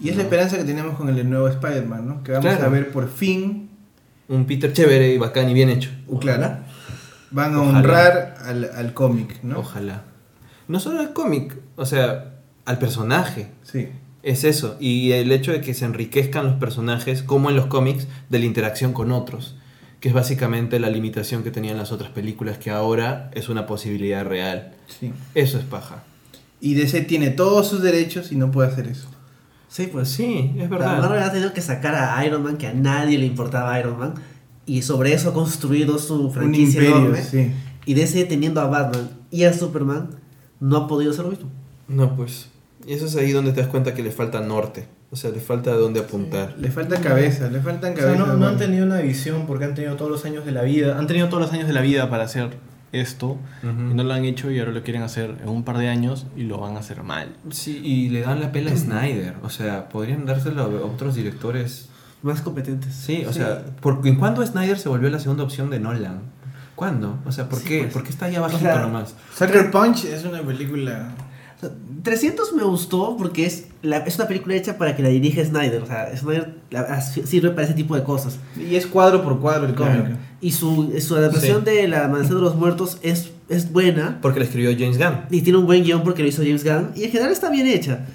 Y 0.00 0.08
es 0.10 0.16
la 0.16 0.24
esperanza 0.24 0.56
que 0.58 0.64
tenemos 0.64 0.96
con 0.96 1.08
el 1.08 1.28
nuevo 1.30 1.48
Spider-Man, 1.48 2.06
¿no? 2.08 2.22
Que 2.22 2.32
vamos 2.32 2.46
Claro. 2.46 2.64
a 2.66 2.68
ver 2.68 2.90
por 2.90 3.08
fin, 3.08 3.70
Un 4.28 4.46
Peter 4.46 4.72
chévere 4.72 5.12
y 5.14 5.18
bacán 5.18 5.48
y 5.50 5.54
bien 5.54 5.68
hecho. 5.70 5.90
claro, 6.20 6.58
van 7.30 7.54
a 7.54 7.60
Ojalá. 7.62 7.78
honrar 7.78 8.34
al, 8.44 8.64
al 8.74 8.94
cómic, 8.94 9.42
¿no? 9.42 9.58
Ojalá. 9.58 10.04
No 10.68 10.80
solo 10.80 11.00
al 11.00 11.12
cómic, 11.12 11.56
o 11.76 11.84
sea, 11.86 12.36
al 12.64 12.78
personaje. 12.78 13.48
Sí. 13.62 13.88
Es 14.24 14.42
eso, 14.44 14.76
y 14.80 15.12
el 15.12 15.30
hecho 15.32 15.52
de 15.52 15.60
que 15.60 15.74
se 15.74 15.84
enriquezcan 15.84 16.46
los 16.46 16.54
personajes, 16.54 17.22
como 17.22 17.50
en 17.50 17.56
los 17.56 17.66
cómics, 17.66 18.08
de 18.30 18.38
la 18.38 18.46
interacción 18.46 18.92
con 18.94 19.12
otros, 19.12 19.54
que 20.00 20.08
es 20.08 20.14
básicamente 20.14 20.80
la 20.80 20.88
limitación 20.88 21.42
que 21.42 21.50
tenían 21.50 21.76
las 21.76 21.92
otras 21.92 22.10
películas, 22.10 22.56
que 22.56 22.70
ahora 22.70 23.30
es 23.34 23.48
una 23.50 23.66
posibilidad 23.66 24.24
real. 24.24 24.72
sí. 24.98 25.12
Eso 25.34 25.58
es 25.58 25.64
paja. 25.64 26.04
Y 26.60 26.72
DC 26.74 27.02
tiene 27.02 27.28
todos 27.28 27.68
sus 27.68 27.82
derechos 27.82 28.32
y 28.32 28.36
no 28.36 28.50
puede 28.50 28.70
hacer 28.70 28.86
eso. 28.86 29.08
Sí, 29.68 29.88
pues 29.92 30.08
Sí, 30.08 30.52
es 30.56 30.70
La 30.70 30.78
Marvel 30.78 31.10
verdad. 31.10 31.28
ha 31.28 31.32
tenido 31.32 31.52
que 31.52 31.60
sacar 31.60 31.94
a 31.94 32.24
Iron 32.24 32.42
Man, 32.42 32.56
que 32.56 32.66
a 32.68 32.72
nadie 32.72 33.18
le 33.18 33.26
importaba 33.26 33.78
Iron 33.78 33.98
Man, 33.98 34.14
y 34.64 34.80
sobre 34.80 35.12
eso 35.12 35.28
ha 35.30 35.34
construido 35.34 35.98
su 35.98 36.28
Un 36.28 36.32
franquicia 36.32 36.80
imperio, 36.80 36.96
enorme. 36.96 37.22
sí. 37.22 37.52
Y 37.84 37.92
DC 37.92 38.24
teniendo 38.24 38.62
a 38.62 38.66
Batman 38.68 39.10
y 39.30 39.44
a 39.44 39.52
Superman, 39.52 40.08
no 40.60 40.78
ha 40.78 40.88
podido 40.88 41.10
hacer 41.10 41.26
lo 41.26 41.32
mismo. 41.32 41.50
No, 41.88 42.16
pues. 42.16 42.48
Y 42.86 42.92
eso 42.92 43.06
es 43.06 43.16
ahí 43.16 43.32
donde 43.32 43.52
te 43.52 43.60
das 43.60 43.68
cuenta 43.70 43.94
que 43.94 44.02
le 44.02 44.10
falta 44.10 44.40
norte. 44.40 44.86
O 45.10 45.16
sea, 45.16 45.30
le 45.30 45.40
falta 45.40 45.70
a 45.70 45.74
dónde 45.74 46.00
apuntar. 46.00 46.54
Le 46.58 46.70
falta 46.70 47.00
cabeza, 47.00 47.48
le 47.48 47.60
faltan 47.60 47.92
O 47.92 47.96
sea, 47.96 48.04
cabeza. 48.06 48.26
no, 48.26 48.34
no 48.36 48.46
han 48.48 48.56
tenido 48.58 48.84
una 48.84 48.98
visión 49.00 49.46
porque 49.46 49.64
han 49.64 49.74
tenido 49.74 49.96
todos 49.96 50.10
los 50.10 50.24
años 50.24 50.44
de 50.44 50.52
la 50.52 50.62
vida. 50.62 50.98
Han 50.98 51.06
tenido 51.06 51.28
todos 51.28 51.42
los 51.42 51.52
años 51.52 51.66
de 51.66 51.72
la 51.72 51.80
vida 51.80 52.10
para 52.10 52.24
hacer 52.24 52.50
esto 52.92 53.38
Ujú. 53.62 53.90
y 53.90 53.94
no 53.94 54.04
lo 54.04 54.12
han 54.14 54.24
hecho 54.24 54.50
y 54.52 54.58
ahora 54.60 54.70
lo 54.72 54.82
quieren 54.84 55.02
hacer 55.02 55.36
en 55.42 55.48
un 55.48 55.64
par 55.64 55.78
de 55.78 55.88
años 55.88 56.26
y 56.36 56.42
lo 56.44 56.58
van 56.58 56.76
a 56.76 56.80
hacer 56.80 57.02
mal. 57.02 57.34
Sí, 57.50 57.80
y 57.82 58.08
le 58.10 58.20
dan 58.20 58.40
la 58.40 58.52
pela 58.52 58.70
a 58.72 58.76
Snyder. 58.76 59.34
O 59.42 59.50
sea, 59.50 59.88
podrían 59.88 60.26
dárselo 60.26 60.62
a 60.62 60.66
otros 60.86 61.14
directores. 61.14 61.88
Más 62.22 62.40
competentes. 62.40 62.94
Sí, 62.94 63.24
o 63.28 63.32
sea, 63.32 63.64
¿por, 63.80 64.00
¿en 64.06 64.16
cuándo 64.16 64.44
Snyder 64.46 64.78
se 64.78 64.88
volvió 64.88 65.10
la 65.10 65.18
segunda 65.18 65.42
opción 65.44 65.68
de 65.70 65.78
Nolan? 65.80 66.20
¿Cuándo? 66.74 67.18
O 67.26 67.30
sea, 67.32 67.48
¿por 67.48 67.58
Sí, 67.60 67.68
qué? 67.68 67.80
pues. 67.82 67.92
¿Por 67.92 68.02
qué 68.02 68.10
está 68.10 68.26
ahí 68.26 68.34
abajito 68.34 68.58
O 68.64 68.72
sea, 68.72 68.80
nomás? 68.80 69.14
Sucker 69.36 69.70
Punch 69.70 70.06
es 70.06 70.24
una 70.24 70.40
película. 70.42 71.10
O 71.64 71.68
sea, 71.68 71.76
300 72.02 72.52
me 72.54 72.62
gustó 72.64 73.16
porque 73.16 73.46
es, 73.46 73.66
la, 73.82 73.98
es 73.98 74.16
una 74.16 74.26
película 74.28 74.54
hecha 74.54 74.76
para 74.76 74.94
que 74.96 75.02
la 75.02 75.08
dirige 75.08 75.44
Snyder. 75.44 75.82
O 75.82 75.86
sea, 75.86 76.14
Snyder 76.16 76.54
la- 76.70 77.00
sirve 77.00 77.50
para 77.50 77.62
ese 77.64 77.74
tipo 77.74 77.94
de 77.96 78.02
cosas. 78.02 78.38
Y 78.58 78.74
es 78.76 78.86
cuadro 78.86 79.22
por 79.22 79.40
cuadro 79.40 79.66
el 79.66 79.74
cómic. 79.74 80.00
Claro. 80.00 80.16
Y 80.40 80.52
su, 80.52 80.92
su 81.00 81.14
adaptación 81.16 81.64
Sí. 81.64 81.70
de 81.70 81.88
La 81.88 82.04
Amanecer 82.04 82.34
de 82.34 82.40
los 82.42 82.56
Muertos 82.56 82.98
es, 83.02 83.30
es 83.48 83.72
buena. 83.72 84.18
Porque 84.20 84.40
le 84.40 84.44
escribió 84.46 84.70
James 84.78 84.98
Gunn. 84.98 85.20
Y 85.30 85.40
tiene 85.40 85.58
un 85.58 85.66
buen 85.66 85.82
guion 85.82 86.02
porque 86.02 86.22
lo 86.22 86.28
hizo 86.28 86.42
James 86.42 86.64
Gunn. 86.64 86.90
Y 86.94 87.04
en 87.04 87.10
general 87.10 87.32
está 87.32 87.48
bien 87.50 87.66
hecha. 87.66 88.06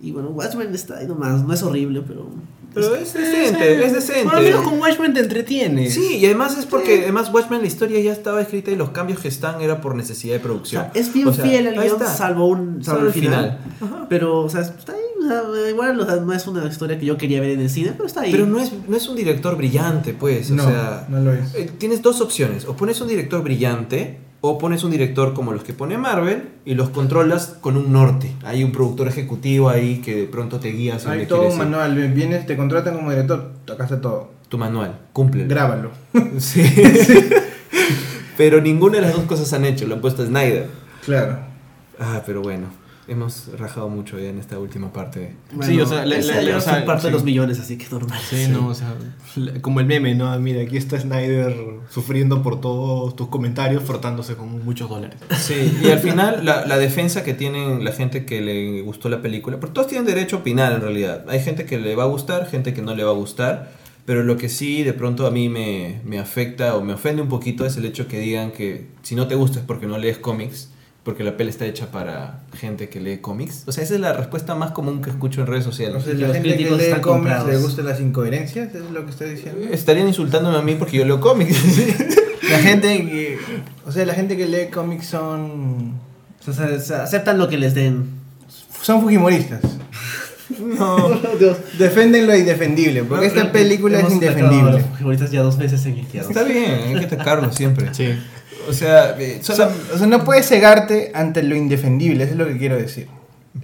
Y 0.00 0.12
bueno, 0.12 0.28
Watchmen 0.30 0.74
está 0.74 0.98
ahí 0.98 1.06
nomás. 1.06 1.42
No 1.44 1.52
es 1.52 1.62
horrible, 1.62 2.02
pero. 2.06 2.28
Pero 2.74 2.94
es 2.96 3.12
decente, 3.14 3.84
es 3.84 3.92
decente. 3.92 4.24
Bueno, 4.24 4.38
al 4.38 4.44
menos 4.44 4.62
con 4.62 4.80
Watchmen 4.80 5.14
te 5.14 5.20
entretiene. 5.20 5.88
Sí, 5.90 6.16
y 6.18 6.26
además 6.26 6.58
es 6.58 6.66
porque 6.66 7.02
además 7.04 7.30
Watchmen 7.32 7.60
la 7.60 7.66
historia 7.66 8.00
ya 8.00 8.12
estaba 8.12 8.42
escrita 8.42 8.70
y 8.70 8.76
los 8.76 8.90
cambios 8.90 9.20
que 9.20 9.28
están 9.28 9.60
era 9.60 9.80
por 9.80 9.94
necesidad 9.94 10.34
de 10.34 10.38
O 10.40 10.42
producción. 10.42 10.82
sea, 10.82 11.00
es 11.00 11.12
bien 11.12 11.28
O 11.28 11.32
sea, 11.32 11.44
fiel 11.44 11.68
al 11.68 11.74
guion, 11.74 11.98
salvo, 12.06 12.46
un, 12.48 12.84
salvo 12.84 12.98
Salvo 13.00 13.06
el 13.06 13.12
final. 13.12 13.58
Pero, 14.08 14.40
o 14.40 14.50
sea, 14.50 14.62
está 14.62 14.92
ahí. 14.92 14.98
o 15.24 15.54
sea, 15.54 15.70
igual 15.70 16.00
o 16.00 16.04
sea, 16.04 16.16
no 16.16 16.32
es 16.32 16.46
una 16.46 16.66
historia 16.66 16.98
que 16.98 17.06
yo 17.06 17.16
quería 17.16 17.40
ver 17.40 17.50
en 17.50 17.60
el 17.60 17.70
cine, 17.70 17.92
pero 17.92 18.06
está 18.06 18.22
ahí. 18.22 18.32
Pero 18.32 18.46
no 18.46 18.58
es, 18.60 18.72
no 18.88 18.96
es 18.96 19.08
un 19.08 19.16
director 19.16 19.56
brillante, 19.56 20.12
pues. 20.12 20.50
No, 20.50 20.64
o 20.64 20.66
sea, 20.66 21.06
no 21.08 21.20
lo 21.20 21.32
es. 21.32 21.54
eh, 21.54 21.70
tienes 21.78 22.02
dos 22.02 22.20
opciones. 22.20 22.64
O 22.66 22.76
pones 22.76 23.00
un 23.00 23.08
director 23.08 23.42
brillante, 23.42 24.18
o 24.46 24.58
pones 24.58 24.84
un 24.84 24.90
director 24.90 25.32
como 25.32 25.52
los 25.52 25.64
que 25.64 25.72
pone 25.72 25.96
Marvel 25.96 26.50
y 26.66 26.74
los 26.74 26.90
controlas 26.90 27.56
con 27.62 27.78
un 27.78 27.94
norte. 27.94 28.30
Hay 28.44 28.62
un 28.62 28.72
productor 28.72 29.08
ejecutivo 29.08 29.70
ahí 29.70 30.02
que 30.02 30.14
de 30.16 30.24
pronto 30.26 30.60
te 30.60 30.68
guía 30.68 30.98
Hay 31.06 31.24
todo 31.24 31.48
un 31.48 31.56
manual. 31.56 31.94
Vienes, 32.12 32.44
te 32.44 32.54
contratan 32.54 32.94
como 32.94 33.08
director, 33.08 33.52
está 33.66 34.02
todo. 34.02 34.32
Tu 34.50 34.58
manual, 34.58 34.98
cumple. 35.14 35.46
Grábalo. 35.46 35.92
Sí. 36.38 36.62
Pero 38.36 38.60
ninguna 38.60 38.96
de 38.96 39.02
las 39.06 39.14
dos 39.14 39.24
cosas 39.24 39.50
han 39.54 39.64
hecho, 39.64 39.86
lo 39.86 39.94
han 39.94 40.02
puesto 40.02 40.26
Snyder. 40.26 40.68
Claro. 41.06 41.38
Ah, 41.98 42.20
pero 42.26 42.42
bueno. 42.42 42.66
Hemos 43.06 43.48
rajado 43.58 43.88
mucho 43.88 44.18
ya 44.18 44.28
en 44.30 44.38
esta 44.38 44.58
última 44.58 44.92
parte. 44.92 45.34
Sí, 45.62 45.80
o 45.80 45.86
sea, 45.86 46.04
la- 46.06 46.18
la- 46.18 46.40
la- 46.40 46.56
o 46.56 46.60
sea, 46.60 46.84
parte 46.84 47.02
sí. 47.02 47.06
de 47.08 47.12
los 47.12 47.24
millones, 47.24 47.60
así 47.60 47.76
que 47.76 47.86
normal. 47.90 48.18
Sí, 48.28 48.46
no, 48.48 48.68
o 48.68 48.74
sea, 48.74 48.94
como 49.60 49.80
el 49.80 49.86
meme, 49.86 50.14
¿no? 50.14 50.38
Mira, 50.40 50.62
aquí 50.62 50.76
está 50.76 50.98
Snyder 50.98 51.54
sufriendo 51.90 52.42
por 52.42 52.60
todos 52.60 53.14
tus 53.16 53.28
comentarios, 53.28 53.82
frotándose 53.82 54.36
con 54.36 54.64
muchos 54.64 54.88
dólares. 54.88 55.18
Sí, 55.38 55.78
y 55.82 55.90
al 55.90 55.98
final 55.98 56.44
la, 56.44 56.64
la 56.66 56.78
defensa 56.78 57.22
que 57.24 57.34
tienen 57.34 57.84
la 57.84 57.92
gente 57.92 58.24
que 58.24 58.40
le 58.40 58.80
gustó 58.82 59.08
la 59.08 59.20
película, 59.20 59.60
porque 59.60 59.74
todos 59.74 59.88
tienen 59.88 60.06
derecho 60.06 60.36
a 60.36 60.40
opinar 60.40 60.72
en 60.72 60.80
realidad. 60.80 61.24
Hay 61.28 61.40
gente 61.40 61.66
que 61.66 61.78
le 61.78 61.94
va 61.96 62.04
a 62.04 62.06
gustar, 62.06 62.46
gente 62.48 62.72
que 62.74 62.82
no 62.82 62.94
le 62.94 63.04
va 63.04 63.10
a 63.10 63.14
gustar, 63.14 63.70
pero 64.06 64.22
lo 64.22 64.36
que 64.36 64.48
sí 64.48 64.82
de 64.82 64.92
pronto 64.92 65.26
a 65.26 65.30
mí 65.30 65.48
me, 65.48 66.00
me 66.04 66.18
afecta 66.18 66.76
o 66.76 66.82
me 66.82 66.92
ofende 66.94 67.22
un 67.22 67.28
poquito 67.28 67.64
es 67.66 67.76
el 67.76 67.84
hecho 67.86 68.06
que 68.08 68.18
digan 68.20 68.50
que 68.50 68.86
si 69.02 69.14
no 69.14 69.26
te 69.28 69.34
gusta 69.34 69.60
es 69.60 69.64
porque 69.64 69.86
no 69.86 69.96
lees 69.98 70.18
cómics, 70.18 70.70
porque 71.04 71.22
la 71.22 71.36
peli 71.36 71.50
está 71.50 71.66
hecha 71.66 71.90
para 71.92 72.40
gente 72.58 72.88
que 72.88 72.98
lee 73.00 73.18
cómics. 73.18 73.62
O 73.66 73.72
sea, 73.72 73.84
esa 73.84 73.94
es 73.94 74.00
la 74.00 74.12
respuesta 74.14 74.54
más 74.54 74.70
común 74.72 75.02
que 75.02 75.10
escucho 75.10 75.42
en 75.42 75.46
redes 75.46 75.62
sociales. 75.64 75.96
O 75.96 76.00
sea, 76.04 76.14
Y 76.14 76.16
la 76.16 76.28
los 76.28 76.36
gente 76.36 76.56
que 76.56 76.70
lee 76.70 77.00
cómics 77.02 77.44
le 77.46 77.56
gustan 77.58 77.84
las 77.86 78.00
incoherencias, 78.00 78.74
¿es 78.74 78.90
lo 78.90 79.04
que 79.04 79.10
está 79.10 79.24
diciendo? 79.26 79.60
Estarían 79.70 80.08
insultándome 80.08 80.56
a 80.58 80.62
mí 80.62 80.74
porque 80.76 80.96
yo 80.96 81.04
leo 81.04 81.20
cómics. 81.20 81.56
La 82.50 82.58
gente 82.58 82.88
que, 83.06 83.38
o 83.86 83.90
sea, 83.90 84.04
la 84.04 84.12
gente 84.12 84.36
que 84.36 84.46
lee 84.46 84.68
cómics 84.72 85.06
son 85.06 85.94
O 86.46 86.52
sea, 86.52 86.68
se- 86.68 86.78
se 86.80 86.94
aceptan 86.94 87.38
lo 87.38 87.48
que 87.48 87.56
les 87.56 87.74
den. 87.74 88.04
son 88.82 89.00
fujimoristas. 89.00 89.60
no. 90.60 91.08
Dios. 91.38 91.56
Defienden 91.78 92.26
lo 92.26 92.36
indefendible, 92.36 93.02
porque 93.04 93.26
esta 93.26 93.50
película 93.50 94.00
es 94.00 94.12
indefendible. 94.12 94.72
los 94.72 94.82
fujimoristas 94.82 95.30
ya 95.30 95.42
dos 95.42 95.56
veces 95.56 95.84
en. 95.86 95.98
Está 96.12 96.42
bien, 96.44 96.70
hay 96.88 96.98
que 96.98 97.06
atacarlo 97.06 97.50
siempre. 97.50 97.92
Sí. 97.94 98.10
O 98.68 98.72
sea, 98.72 99.16
eh, 99.18 99.38
O 99.40 99.44
solo- 99.44 99.56
sea, 99.70 99.94
o 99.94 99.98
sea, 99.98 100.06
no 100.06 100.24
puedes 100.24 100.46
cegarte 100.46 101.10
ante 101.14 101.42
lo 101.42 101.54
indefendible, 101.56 102.24
eso 102.24 102.32
es 102.32 102.38
lo 102.38 102.46
que 102.46 102.56
quiero 102.58 102.76
decir. 102.76 103.08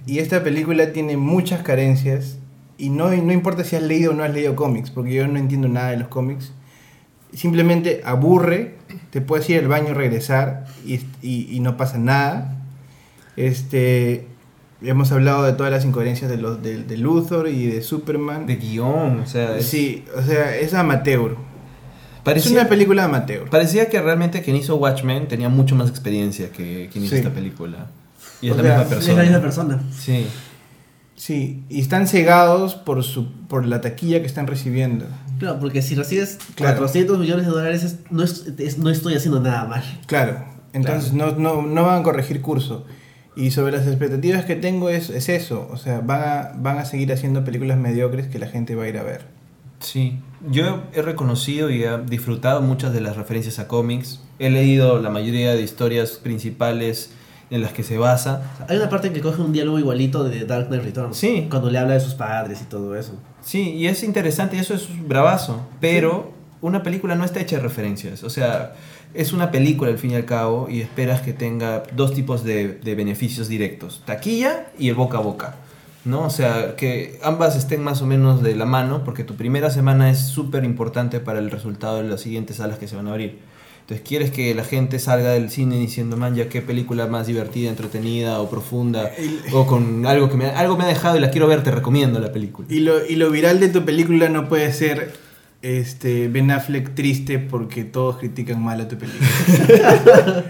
Y 0.05 0.19
esta 0.19 0.43
película 0.43 0.93
tiene 0.93 1.17
muchas 1.17 1.63
carencias 1.63 2.37
y 2.77 2.89
no, 2.89 3.09
no 3.09 3.31
importa 3.33 3.63
si 3.63 3.75
has 3.75 3.83
leído 3.83 4.11
o 4.11 4.13
no 4.15 4.23
has 4.23 4.33
leído 4.33 4.55
cómics, 4.55 4.89
porque 4.89 5.13
yo 5.13 5.27
no 5.27 5.37
entiendo 5.37 5.67
nada 5.67 5.91
de 5.91 5.97
los 5.97 6.07
cómics. 6.07 6.51
Simplemente 7.33 8.01
aburre, 8.03 8.75
te 9.11 9.21
puedes 9.21 9.49
ir 9.49 9.59
al 9.59 9.67
baño, 9.67 9.93
regresar 9.93 10.65
y, 10.85 10.95
y- 11.21 11.47
y 11.51 11.59
no 11.61 11.77
pasa 11.77 11.97
nada. 11.97 12.57
Este, 13.37 14.27
hemos 14.81 15.11
hablado 15.11 15.43
de 15.43 15.53
todas 15.53 15.71
las 15.71 15.85
incoherencias 15.85 16.29
de, 16.29 16.37
los, 16.37 16.61
de, 16.61 16.83
de 16.83 16.97
Luthor 16.97 17.47
y 17.47 17.67
de 17.67 17.81
Superman. 17.81 18.45
de 18.47 18.55
guion, 18.57 19.21
o 19.21 19.25
sea, 19.25 19.57
es- 19.57 19.65
Sí, 19.67 20.03
o 20.17 20.21
sea, 20.21 20.55
es 20.57 20.73
amateur. 20.73 21.35
Es 22.21 22.25
parecía, 22.25 22.59
una 22.61 22.69
película 22.69 23.03
amateur. 23.05 23.49
parecía 23.49 23.89
que 23.89 23.99
realmente 24.01 24.41
quien 24.43 24.55
hizo 24.55 24.75
Watchmen 24.77 25.27
tenía 25.27 25.49
mucho 25.49 25.75
más 25.75 25.89
experiencia 25.89 26.49
que 26.51 26.89
quien 26.91 27.03
hizo 27.03 27.15
Sí. 27.15 27.19
esta 27.21 27.33
película. 27.33 27.87
Y 28.41 28.47
es 28.47 28.53
O 28.53 28.57
la 28.57 28.61
sea, 28.63 28.71
misma 28.77 28.83
Es 28.83 28.89
persona. 28.89 29.17
la 29.17 29.23
misma 29.23 29.41
persona. 29.41 29.83
Sí. 29.97 30.27
Sí, 31.15 31.63
y 31.69 31.81
están 31.81 32.07
cegados 32.07 32.75
por, 32.75 33.03
su, 33.03 33.31
por 33.47 33.65
la 33.65 33.81
taquilla 33.81 34.21
que 34.21 34.25
están 34.27 34.47
recibiendo. 34.47 35.05
Claro, 35.39 35.59
porque 35.59 35.81
si 35.81 35.93
recibes 35.95 36.39
Claro. 36.55 36.77
400 36.77 37.19
millones 37.19 37.45
de 37.45 37.51
dólares, 37.51 37.83
es- 37.83 37.97
no, 38.09 38.23
es- 38.23 38.45
es- 38.57 38.77
no 38.79 38.89
estoy 38.89 39.13
haciendo 39.15 39.39
nada 39.39 39.65
mal. 39.65 39.83
Claro, 40.07 40.43
entonces 40.73 41.13
No, 41.13 41.35
no, 41.35 41.61
no 41.61 41.83
van 41.83 41.99
a 42.01 42.03
corregir 42.03 42.41
curso. 42.41 42.85
Y 43.35 43.51
sobre 43.51 43.71
las 43.71 43.87
expectativas 43.87 44.45
que 44.45 44.55
tengo 44.55 44.89
es, 44.89 45.09
es 45.09 45.29
eso, 45.29 45.69
o 45.71 45.77
sea, 45.77 46.01
van 46.01 46.21
a, 46.21 46.51
van 46.57 46.77
a 46.79 46.85
seguir 46.85 47.13
haciendo 47.13 47.43
películas 47.45 47.77
mediocres 47.77 48.27
que 48.27 48.39
la 48.39 48.47
gente 48.47 48.75
va 48.75 48.83
a 48.85 48.87
ir 48.89 48.97
a 48.97 49.03
ver. 49.03 49.25
Sí, 49.81 50.19
yo 50.49 50.83
he 50.93 51.01
reconocido 51.01 51.69
y 51.69 51.83
he 51.83 51.97
disfrutado 51.97 52.61
muchas 52.61 52.93
de 52.93 53.01
las 53.01 53.17
referencias 53.17 53.59
a 53.59 53.67
cómics. 53.67 54.21
He 54.39 54.49
leído 54.49 54.99
la 54.99 55.09
mayoría 55.09 55.53
de 55.53 55.61
historias 55.61 56.11
principales 56.11 57.11
en 57.49 57.61
las 57.61 57.73
que 57.73 57.83
se 57.83 57.97
basa. 57.97 58.41
Hay 58.69 58.77
una 58.77 58.89
parte 58.89 59.07
en 59.07 59.13
que 59.13 59.21
coge 59.21 59.41
un 59.41 59.51
diálogo 59.51 59.77
igualito 59.77 60.23
de 60.23 60.45
Dark 60.45 60.67
Knight 60.67 60.83
Returns. 60.83 61.17
Sí. 61.17 61.47
Cuando 61.49 61.69
le 61.69 61.77
habla 61.77 61.95
de 61.95 61.99
sus 61.99 62.13
padres 62.13 62.61
y 62.61 62.65
todo 62.65 62.95
eso. 62.95 63.13
Sí, 63.41 63.71
y 63.71 63.87
es 63.87 64.03
interesante 64.03 64.55
y 64.55 64.59
eso 64.59 64.73
es 64.73 64.87
bravazo. 65.07 65.67
Pero 65.79 66.31
una 66.61 66.81
película 66.81 67.15
no 67.15 67.25
está 67.25 67.41
hecha 67.41 67.57
de 67.57 67.63
referencias. 67.63 68.23
O 68.23 68.29
sea, 68.29 68.75
es 69.13 69.33
una 69.33 69.51
película 69.51 69.91
al 69.91 69.97
fin 69.97 70.11
y 70.11 70.15
al 70.15 70.25
cabo 70.25 70.69
y 70.69 70.79
esperas 70.79 71.21
que 71.21 71.33
tenga 71.33 71.83
dos 71.93 72.13
tipos 72.13 72.43
de, 72.43 72.69
de 72.69 72.95
beneficios 72.95 73.49
directos. 73.49 74.01
Taquilla 74.05 74.67
y 74.79 74.87
el 74.87 74.95
boca 74.95 75.17
a 75.17 75.21
boca. 75.21 75.55
¿No? 76.03 76.23
O 76.23 76.29
sea, 76.29 76.75
que 76.75 77.19
ambas 77.23 77.55
estén 77.55 77.83
más 77.83 78.01
o 78.01 78.05
menos 78.05 78.41
de 78.41 78.55
la 78.55 78.65
mano 78.65 79.03
porque 79.03 79.23
tu 79.23 79.35
primera 79.35 79.69
semana 79.69 80.09
es 80.09 80.19
súper 80.19 80.63
importante 80.63 81.19
para 81.19 81.39
el 81.39 81.51
resultado 81.51 81.97
de 81.97 82.09
las 82.09 82.21
siguientes 82.21 82.57
salas 82.57 82.79
que 82.79 82.87
se 82.87 82.95
van 82.95 83.07
a 83.07 83.11
abrir. 83.11 83.39
Entonces 83.81 84.07
quieres 84.07 84.31
que 84.31 84.55
la 84.55 84.63
gente 84.63 84.99
salga 84.99 85.31
del 85.31 85.49
cine 85.49 85.77
diciendo, 85.77 86.15
man, 86.15 86.33
ya 86.33 86.47
qué 86.49 86.61
película 86.61 87.07
más 87.07 87.27
divertida, 87.27 87.69
entretenida 87.69 88.39
o 88.39 88.49
profunda, 88.49 89.11
o 89.53 89.67
con 89.67 90.05
algo 90.05 90.29
que 90.29 90.37
me, 90.37 90.45
algo 90.45 90.77
me 90.77 90.85
ha 90.85 90.87
dejado 90.87 91.17
y 91.17 91.19
la 91.19 91.29
quiero 91.29 91.47
ver, 91.47 91.61
te 91.63 91.71
recomiendo 91.71 92.19
la 92.19 92.31
película. 92.31 92.67
Y 92.71 92.79
lo, 92.79 93.05
y 93.05 93.15
lo 93.15 93.29
viral 93.29 93.59
de 93.59 93.69
tu 93.69 93.83
película 93.83 94.29
no 94.29 94.47
puede 94.47 94.71
ser 94.71 95.13
este 95.61 96.27
Ben 96.27 96.49
Affleck 96.51 96.95
triste 96.95 97.37
porque 97.37 97.83
todos 97.83 98.17
critican 98.17 98.61
mal 98.61 98.81
a 98.81 98.87
tu 98.87 98.97
película. 98.97 99.27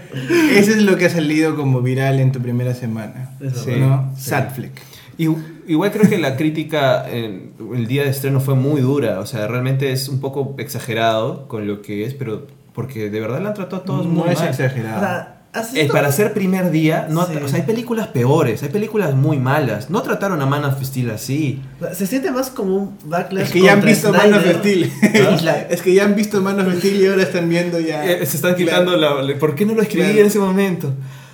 Eso 0.52 0.70
es 0.70 0.82
lo 0.82 0.96
que 0.96 1.06
ha 1.06 1.10
salido 1.10 1.56
como 1.56 1.82
viral 1.82 2.20
en 2.20 2.32
tu 2.32 2.40
primera 2.40 2.74
semana. 2.74 3.36
¿no? 3.40 3.50
sí. 3.50 3.72
Sad 4.16 4.54
Fleck. 4.54 4.80
Y- 5.18 5.28
Igual 5.68 5.92
creo 5.92 6.10
que 6.10 6.18
la 6.18 6.36
crítica 6.36 7.08
en 7.08 7.52
el 7.74 7.86
día 7.86 8.02
de 8.02 8.10
estreno 8.10 8.40
fue 8.40 8.56
muy 8.56 8.80
dura, 8.80 9.20
o 9.20 9.26
sea, 9.26 9.46
realmente 9.46 9.92
es 9.92 10.08
un 10.08 10.20
poco 10.20 10.56
exagerado 10.58 11.46
con 11.46 11.68
lo 11.68 11.82
que 11.82 12.04
es, 12.04 12.14
pero 12.14 12.46
porque 12.74 13.10
de 13.10 13.20
verdad 13.20 13.40
la 13.40 13.50
han 13.50 13.54
tratado 13.54 13.82
a 13.82 13.84
todos 13.84 14.06
no 14.06 14.12
muy 14.12 14.30
es 14.30 14.38
mal. 14.40 14.48
O 14.48 14.50
exagerado. 14.50 15.00
sea, 15.00 15.38
Eh, 15.74 15.86
para 15.92 16.10
ser 16.10 16.32
primer 16.32 16.70
día, 16.70 17.06
no, 17.10 17.26
Sí. 17.26 17.34
o 17.36 17.46
sea, 17.46 17.58
hay 17.60 17.66
películas 17.66 18.08
peores, 18.08 18.62
hay 18.62 18.70
películas 18.70 19.14
muy 19.14 19.38
malas. 19.38 19.88
No 19.90 20.00
trataron 20.02 20.40
a 20.42 20.46
Man 20.46 20.64
of 20.64 20.82
Steel 20.82 21.10
así. 21.10 21.60
Se 21.94 22.06
siente 22.06 22.30
más 22.32 22.48
como 22.50 22.74
un 22.76 22.98
backlash. 23.04 23.44
Es 23.44 23.50
que 23.52 23.60
ya 23.60 23.74
han 23.74 23.82
visto 23.82 24.10
Man 24.12 24.32
of 24.34 24.40
Snyder. 24.42 24.56
Steel. 24.60 24.90
Es 25.70 25.82
que 25.82 25.92
ya 25.94 26.04
han 26.04 26.14
visto 26.16 26.40
Man 26.40 26.58
of 26.58 26.74
Steel 26.78 27.02
y 27.02 27.06
ahora 27.06 27.22
están 27.22 27.48
viendo 27.50 27.78
ya. 27.78 28.04
Eh, 28.04 28.24
se 28.26 28.36
están 28.36 28.56
quitando 28.56 28.96
Claro. 28.96 29.22
la... 29.22 29.38
¿Por 29.38 29.54
qué 29.54 29.64
no 29.66 29.74
lo 29.74 29.82
escribí 29.82 30.06
Claro. 30.06 30.20
en 30.20 30.26
ese 30.26 30.38
momento? 30.38 30.92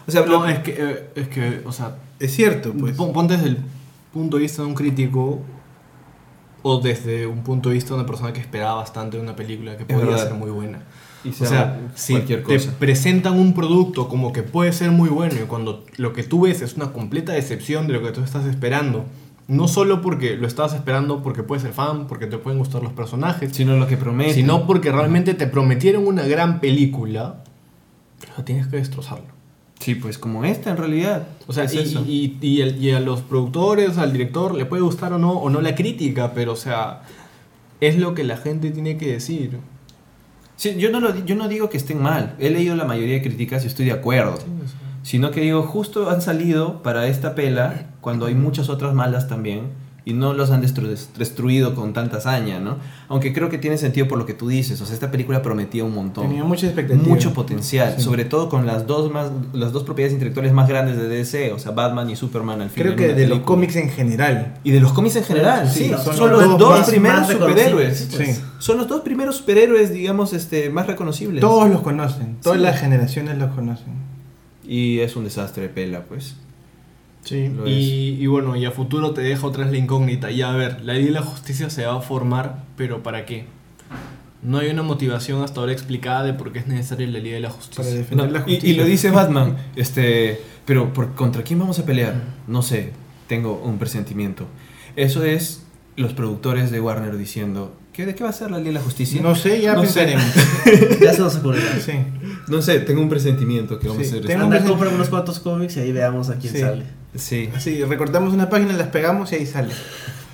O 0.08 0.10
sea, 0.10 0.22
No, 0.22 0.26
lo- 0.40 0.48
es 0.48 0.58
que, 0.60 0.74
eh, 0.76 1.10
es 1.14 1.28
que, 1.28 1.62
o 1.64 1.70
sea, 1.72 1.96
Es 2.18 2.34
cierto, 2.34 2.72
pues. 2.72 2.96
pon- 2.96 3.12
ponte 3.12 3.34
desde 3.36 3.50
el 3.50 3.58
punto 4.12 4.38
de 4.38 4.42
vista 4.44 4.62
de 4.62 4.68
un 4.68 4.74
crítico 4.74 5.40
o 6.62 6.80
desde 6.80 7.26
un 7.26 7.42
punto 7.44 7.68
de 7.68 7.74
vista 7.76 7.90
de 7.90 7.96
una 8.00 8.06
persona 8.06 8.32
que 8.32 8.40
esperaba 8.40 8.74
bastante 8.76 9.16
de 9.16 9.22
una 9.22 9.36
película 9.36 9.76
que 9.76 9.84
podía 9.84 10.04
verdad. 10.06 10.24
ser 10.24 10.34
muy 10.34 10.50
buena. 10.50 10.82
y 11.24 11.30
O 11.30 11.32
se 11.32 11.46
sea, 11.46 11.80
si 11.94 12.12
cualquier 12.14 12.44
te 12.44 12.56
cosa. 12.56 12.72
presentan 12.78 13.34
un 13.38 13.52
producto 13.52 14.08
como 14.08 14.32
que 14.32 14.42
puede 14.44 14.72
ser 14.72 14.90
muy 14.92 15.08
bueno 15.08 15.34
y 15.34 15.46
cuando 15.46 15.84
lo 15.96 16.12
que 16.12 16.22
tú 16.22 16.42
ves 16.42 16.62
es 16.62 16.74
una 16.76 16.92
completa 16.92 17.32
decepción 17.32 17.86
de 17.88 17.92
lo 17.94 18.02
que 18.02 18.12
tú 18.12 18.22
estás 18.22 18.46
esperando, 18.46 19.04
no 19.48 19.66
solo 19.66 20.00
porque 20.00 20.36
lo 20.36 20.46
estabas 20.46 20.74
esperando 20.74 21.22
porque 21.22 21.42
puedes 21.42 21.62
ser 21.62 21.72
fan, 21.72 22.06
porque 22.06 22.26
te 22.26 22.38
pueden 22.38 22.58
gustar 22.60 22.82
los 22.84 22.92
personajes, 22.92 23.50
Sino 23.52 23.76
lo 23.76 23.86
que 23.88 23.96
promete. 23.96 24.32
sino 24.34 24.64
porque 24.66 24.92
realmente 24.92 25.34
te 25.34 25.46
prometieron 25.48 26.06
una 26.06 26.22
gran 26.22 26.60
película, 26.60 27.42
lo 28.36 28.44
tienes 28.44 28.68
que 28.68 28.76
destrozarlo. 28.76 29.37
Sí, 29.80 29.94
pues 29.94 30.18
como 30.18 30.44
esta 30.44 30.70
en 30.70 30.76
realidad. 30.76 31.28
O 31.46 31.52
sea, 31.52 31.64
Es 31.64 31.74
y, 31.74 31.78
eso. 31.78 32.04
y- 32.06 32.36
y 32.40 32.60
el- 32.62 32.82
y 32.82 32.90
a 32.92 33.00
los 33.00 33.20
productores, 33.22 33.96
al 33.98 34.12
director, 34.12 34.54
le 34.54 34.64
puede 34.66 34.82
gustar 34.82 35.12
o 35.12 35.18
no, 35.18 35.32
o 35.32 35.50
no 35.50 35.60
la 35.60 35.74
crítica, 35.74 36.32
pero 36.34 36.52
o 36.52 36.56
sea, 36.56 37.02
es 37.80 37.96
lo 37.96 38.14
que 38.14 38.24
la 38.24 38.36
gente 38.36 38.70
tiene 38.70 38.96
que 38.98 39.12
decir. 39.12 39.58
Sí, 40.56 40.74
yo 40.76 40.90
no, 40.90 40.98
lo, 41.00 41.24
yo 41.24 41.36
no 41.36 41.46
digo 41.48 41.70
que 41.70 41.76
estén 41.76 42.02
mal. 42.02 42.34
He 42.40 42.50
leído 42.50 42.74
la 42.74 42.84
mayoría 42.84 43.14
de 43.14 43.22
críticas 43.22 43.62
y 43.64 43.68
estoy 43.68 43.86
de 43.86 43.92
acuerdo. 43.92 44.38
Sino 45.04 45.30
que 45.30 45.40
digo, 45.42 45.62
justo 45.62 46.10
han 46.10 46.20
salido 46.20 46.82
para 46.82 47.06
esta 47.06 47.34
pela 47.36 47.86
cuando 48.00 48.26
hay 48.26 48.34
muchas 48.34 48.68
otras 48.68 48.92
malas 48.94 49.28
también 49.28 49.68
y 50.08 50.14
no 50.14 50.32
los 50.32 50.50
han 50.50 50.62
destru- 50.62 50.96
destruido 51.18 51.74
con 51.74 51.92
tanta 51.92 52.16
hazaña, 52.16 52.58
¿no? 52.60 52.78
Aunque 53.08 53.34
creo 53.34 53.50
que 53.50 53.58
tiene 53.58 53.76
sentido 53.76 54.08
por 54.08 54.16
lo 54.16 54.24
que 54.24 54.32
tú 54.32 54.48
dices. 54.48 54.80
O 54.80 54.86
sea, 54.86 54.94
esta 54.94 55.10
película 55.10 55.42
prometía 55.42 55.84
un 55.84 55.94
montón. 55.94 56.26
Tenía 56.28 56.44
mucha 56.44 56.64
expectativa. 56.66 57.06
mucho 57.06 57.34
potencial, 57.34 57.94
Sí. 57.98 58.04
sobre 58.04 58.24
todo 58.24 58.48
con 58.48 58.64
las 58.64 58.86
dos 58.86 59.12
más 59.12 59.30
las 59.52 59.72
dos 59.72 59.82
propiedades 59.84 60.14
intelectuales 60.14 60.52
más 60.54 60.66
grandes 60.66 60.96
de 60.96 61.08
DC, 61.08 61.52
o 61.52 61.58
sea, 61.58 61.72
Batman 61.72 62.08
y 62.08 62.16
Superman 62.16 62.62
al 62.62 62.70
final. 62.70 62.94
Creo 62.94 63.08
que 63.08 63.14
de 63.14 63.26
los 63.28 63.40
cómics 63.40 63.76
en 63.76 63.90
general. 63.90 64.54
y 64.64 64.70
de 64.70 64.80
los 64.80 64.92
cómics 64.94 65.16
en 65.16 65.24
general, 65.24 65.68
sí, 65.68 65.84
Sí, 65.84 65.90
son, 66.02 66.16
son 66.16 66.30
los 66.30 66.42
los 66.46 66.58
dos 66.58 66.78
más- 66.78 66.88
primeros 66.88 67.20
más 67.20 67.30
superhéroes. 67.30 68.08
Sí. 68.10 68.24
Son 68.60 68.78
los 68.78 68.88
dos 68.88 69.02
primeros 69.02 69.36
superhéroes, 69.36 69.92
digamos, 69.92 70.32
este, 70.32 70.70
más 70.70 70.86
reconocibles. 70.86 71.40
Todos 71.42 71.68
los 71.68 71.82
conocen. 71.82 72.36
Todas 72.42 72.58
las 72.60 72.80
generaciones 72.80 73.36
los 73.36 73.50
conocen. 73.54 73.92
Y 74.66 75.00
es 75.00 75.16
un 75.16 75.24
desastre 75.24 75.64
de 75.64 75.68
pela, 75.68 76.04
pues. 76.08 76.34
Sí, 77.28 77.50
y, 77.66 78.16
y 78.22 78.26
bueno, 78.26 78.56
y 78.56 78.64
a 78.64 78.70
futuro 78.70 79.10
te 79.12 79.20
deja 79.20 79.46
otra 79.46 79.64
vez 79.64 79.72
la 79.72 79.78
incógnita. 79.78 80.30
Ya 80.30 80.50
a 80.52 80.56
ver, 80.56 80.80
la 80.82 80.94
ley 80.94 81.04
de 81.06 81.10
la 81.10 81.22
justicia 81.22 81.68
se 81.70 81.84
va 81.84 81.96
a 81.96 82.00
formar, 82.00 82.64
pero 82.76 83.02
¿para 83.02 83.26
qué? 83.26 83.44
No 84.42 84.58
hay 84.58 84.68
una 84.70 84.82
motivación 84.82 85.42
hasta 85.42 85.60
ahora 85.60 85.72
explicada 85.72 86.22
de 86.22 86.32
por 86.32 86.52
qué 86.52 86.60
es 86.60 86.66
necesaria 86.68 87.06
la 87.08 87.18
ley 87.18 87.32
de 87.32 87.40
la 87.40 87.48
Para 87.48 87.60
justicia. 87.60 87.94
defender 87.94 88.26
No, 88.26 88.32
la 88.32 88.38
y, 88.38 88.42
justicia. 88.42 88.68
y 88.70 88.74
lo 88.76 88.84
dice 88.84 89.10
Batman, 89.10 89.56
este, 89.76 90.40
pero 90.64 90.92
¿por, 90.92 91.14
¿contra 91.14 91.42
quién 91.42 91.58
vamos 91.58 91.78
a 91.80 91.84
pelear? 91.84 92.14
No 92.46 92.62
sé, 92.62 92.92
tengo 93.26 93.60
un 93.64 93.78
presentimiento. 93.78 94.46
Eso 94.96 95.24
es 95.24 95.64
los 95.96 96.12
productores 96.12 96.70
de 96.70 96.80
Warner 96.80 97.16
diciendo, 97.18 97.74
¿qué, 97.92 98.06
¿de 98.06 98.14
qué 98.14 98.22
va 98.24 98.30
a 98.30 98.32
ser 98.32 98.52
la 98.52 98.58
ley 98.58 98.66
de 98.66 98.72
la 98.74 98.80
justicia? 98.80 99.20
No 99.20 99.34
sé, 99.34 99.60
ya 99.60 99.74
No 99.74 99.84
sé. 99.84 99.86
pensaremos. 100.06 100.24
Ya 101.02 101.12
se 101.12 101.20
nos 101.20 101.34
ocurrirá. 101.36 101.78
Sí. 101.80 101.92
No 102.46 102.62
sé, 102.62 102.78
tengo 102.80 103.00
un 103.02 103.08
presentimiento 103.08 103.78
que 103.80 103.88
vamos 103.88 104.06
Sí, 104.06 104.14
a 104.14 104.18
hacer 104.18 104.26
tengo 104.28 104.44
esto. 104.44 104.56
Anda, 104.56 104.68
compra 104.70 104.88
unos 104.88 105.08
cuantos 105.08 105.40
cómics 105.40 105.76
y 105.76 105.80
ahí 105.80 105.92
veamos 105.92 106.30
a 106.30 106.36
quién 106.38 106.52
Sí. 106.54 106.60
sale. 106.60 106.84
Sí. 107.14 107.50
Así, 107.54 107.82
recortamos 107.84 108.34
una 108.34 108.50
página, 108.50 108.72
las 108.74 108.88
pegamos 108.88 109.32
y 109.32 109.36
ahí 109.36 109.46
sale. 109.46 109.72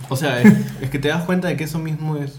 O 0.08 0.16
sea, 0.16 0.42
es, 0.42 0.52
es 0.82 0.90
que 0.90 0.98
te 0.98 1.08
das 1.08 1.24
cuenta 1.24 1.48
de 1.48 1.56
que 1.56 1.64
eso 1.64 1.78
mismo 1.78 2.16
es 2.16 2.38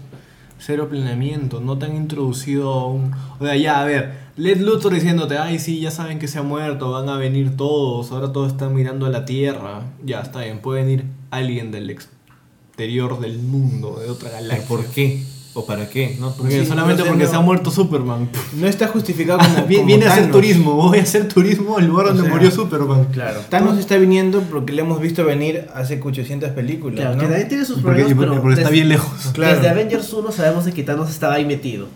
cero 0.58 0.88
planeamiento. 0.88 1.60
No 1.60 1.78
te 1.78 1.86
han 1.86 1.96
introducido 1.96 2.86
un. 2.86 3.12
O 3.38 3.44
sea, 3.44 3.56
ya, 3.56 3.80
a 3.80 3.84
ver, 3.84 4.12
Led 4.36 4.60
Luthor 4.60 4.94
diciéndote, 4.94 5.38
ay, 5.38 5.58
sí, 5.58 5.80
ya 5.80 5.90
saben 5.90 6.18
que 6.18 6.28
se 6.28 6.38
ha 6.38 6.42
muerto, 6.42 6.90
van 6.90 7.08
a 7.08 7.16
venir 7.16 7.56
todos, 7.56 8.12
ahora 8.12 8.32
todos 8.32 8.52
están 8.52 8.74
mirando 8.74 9.06
a 9.06 9.10
la 9.10 9.24
tierra. 9.24 9.82
Ya, 10.04 10.20
está 10.20 10.40
bien, 10.40 10.60
puede 10.60 10.82
venir 10.82 11.04
alguien 11.30 11.70
del 11.70 11.90
exterior 11.90 13.20
del 13.20 13.38
mundo, 13.38 13.98
de 13.98 14.10
otra 14.10 14.30
galaxia. 14.30 14.68
¿Por 14.68 14.84
qué? 14.86 15.24
¿O 15.58 15.64
para 15.64 15.88
qué? 15.88 16.16
No, 16.20 16.32
Porque 16.32 16.60
Sí, 16.60 16.66
solamente 16.66 16.98
no 16.98 17.04
sé, 17.04 17.08
porque 17.08 17.24
no. 17.24 17.30
se 17.30 17.36
ha 17.36 17.40
muerto 17.40 17.70
Superman. 17.70 18.28
No 18.56 18.66
está 18.66 18.88
justificado 18.88 19.38
como. 19.38 19.54
Viene, 19.66 19.76
como 19.76 19.86
viene 19.86 20.04
a 20.06 20.12
hacer 20.12 20.30
turismo, 20.30 20.74
voy 20.74 20.98
a 20.98 21.02
hacer 21.02 21.28
turismo 21.28 21.78
al 21.78 21.86
lugar 21.86 22.04
O 22.04 22.08
donde 22.10 22.24
sea, 22.24 22.32
murió 22.32 22.50
Superman. 22.50 23.06
Claro. 23.10 23.40
Thanos 23.48 23.78
está 23.78 23.96
viniendo 23.96 24.42
porque 24.42 24.74
le 24.74 24.82
hemos 24.82 25.00
visto 25.00 25.24
venir 25.24 25.66
hace 25.74 25.98
800 26.02 26.50
películas. 26.50 26.96
Claro, 27.00 27.14
¿no? 27.14 27.20
que 27.22 27.26
también 27.28 27.48
tiene 27.48 27.64
sus 27.64 27.80
problemas, 27.80 28.12
porque- 28.12 28.28
pero 28.28 28.42
porque 28.42 28.54
está 28.60 28.68
desde- 28.68 28.74
bien 28.74 28.88
lejos. 28.90 29.30
Claro. 29.32 29.54
Desde 29.54 29.68
Avengers 29.70 30.12
1 30.12 30.30
sabemos 30.30 30.66
de 30.66 30.72
que 30.72 30.82
Thanos 30.82 31.08
estaba 31.08 31.34
ahí 31.34 31.46
metido. 31.46 31.86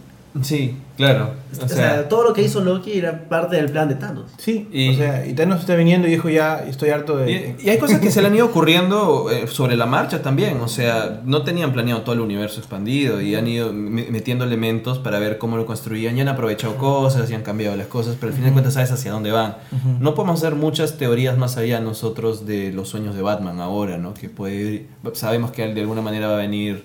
Sí, 0.42 0.76
claro. 0.96 1.32
O 1.60 1.68
sea, 1.68 2.08
todo 2.08 2.22
lo 2.22 2.32
que 2.32 2.42
hizo 2.42 2.60
Loki 2.60 2.92
era 2.96 3.28
parte 3.28 3.56
del 3.56 3.68
plan 3.68 3.88
de 3.88 3.96
Thanos. 3.96 4.30
Sí, 4.38 4.68
Y- 4.72 4.90
o 4.90 4.96
sea, 4.96 5.26
y 5.26 5.32
Thanos 5.34 5.58
está 5.60 5.74
viniendo 5.74 6.06
y 6.06 6.12
dijo 6.12 6.28
ya, 6.28 6.62
estoy 6.68 6.90
harto 6.90 7.16
de... 7.16 7.56
Y, 7.60 7.66
y 7.66 7.70
hay 7.70 7.78
cosas 7.78 7.98
que 7.98 8.12
se 8.12 8.20
le 8.22 8.28
han 8.28 8.36
ido 8.36 8.46
ocurriendo 8.46 9.28
eh, 9.32 9.48
sobre 9.48 9.76
la 9.76 9.86
marcha 9.86 10.22
también. 10.22 10.60
O 10.60 10.68
sea, 10.68 11.20
no 11.24 11.42
tenían 11.42 11.72
planeado 11.72 12.02
todo 12.02 12.14
el 12.14 12.20
universo 12.20 12.60
expandido 12.60 13.20
y 13.20 13.34
han 13.34 13.48
ido 13.48 13.72
me- 13.72 14.06
metiendo 14.10 14.44
elementos 14.44 14.98
para 15.00 15.18
ver 15.18 15.38
cómo 15.38 15.56
lo 15.56 15.66
construían. 15.66 16.16
Y 16.16 16.20
han 16.20 16.28
aprovechado 16.28 16.76
cosas 16.76 17.28
y 17.28 17.34
han 17.34 17.42
cambiado 17.42 17.74
las 17.76 17.88
cosas, 17.88 18.16
pero 18.20 18.30
al 18.30 18.36
fin 18.36 18.44
de 18.46 18.52
cuentas 18.52 18.74
sabes 18.74 18.92
hacia 18.92 19.10
dónde 19.10 19.32
van. 19.32 19.56
No 19.98 20.14
podemos 20.14 20.40
hacer 20.40 20.54
muchas 20.54 20.96
teorías 20.96 21.36
más 21.36 21.56
allá 21.56 21.80
nosotros 21.80 22.46
de 22.46 22.70
los 22.72 22.88
sueños 22.88 23.16
de 23.16 23.22
Batman 23.22 23.58
ahora, 23.60 23.98
¿no? 23.98 24.14
Que 24.14 24.28
puede 24.28 24.86
sabemos 25.14 25.50
que 25.50 25.66
de 25.66 25.80
alguna 25.80 26.02
manera 26.02 26.28
va 26.28 26.34
a 26.34 26.38
venir 26.38 26.84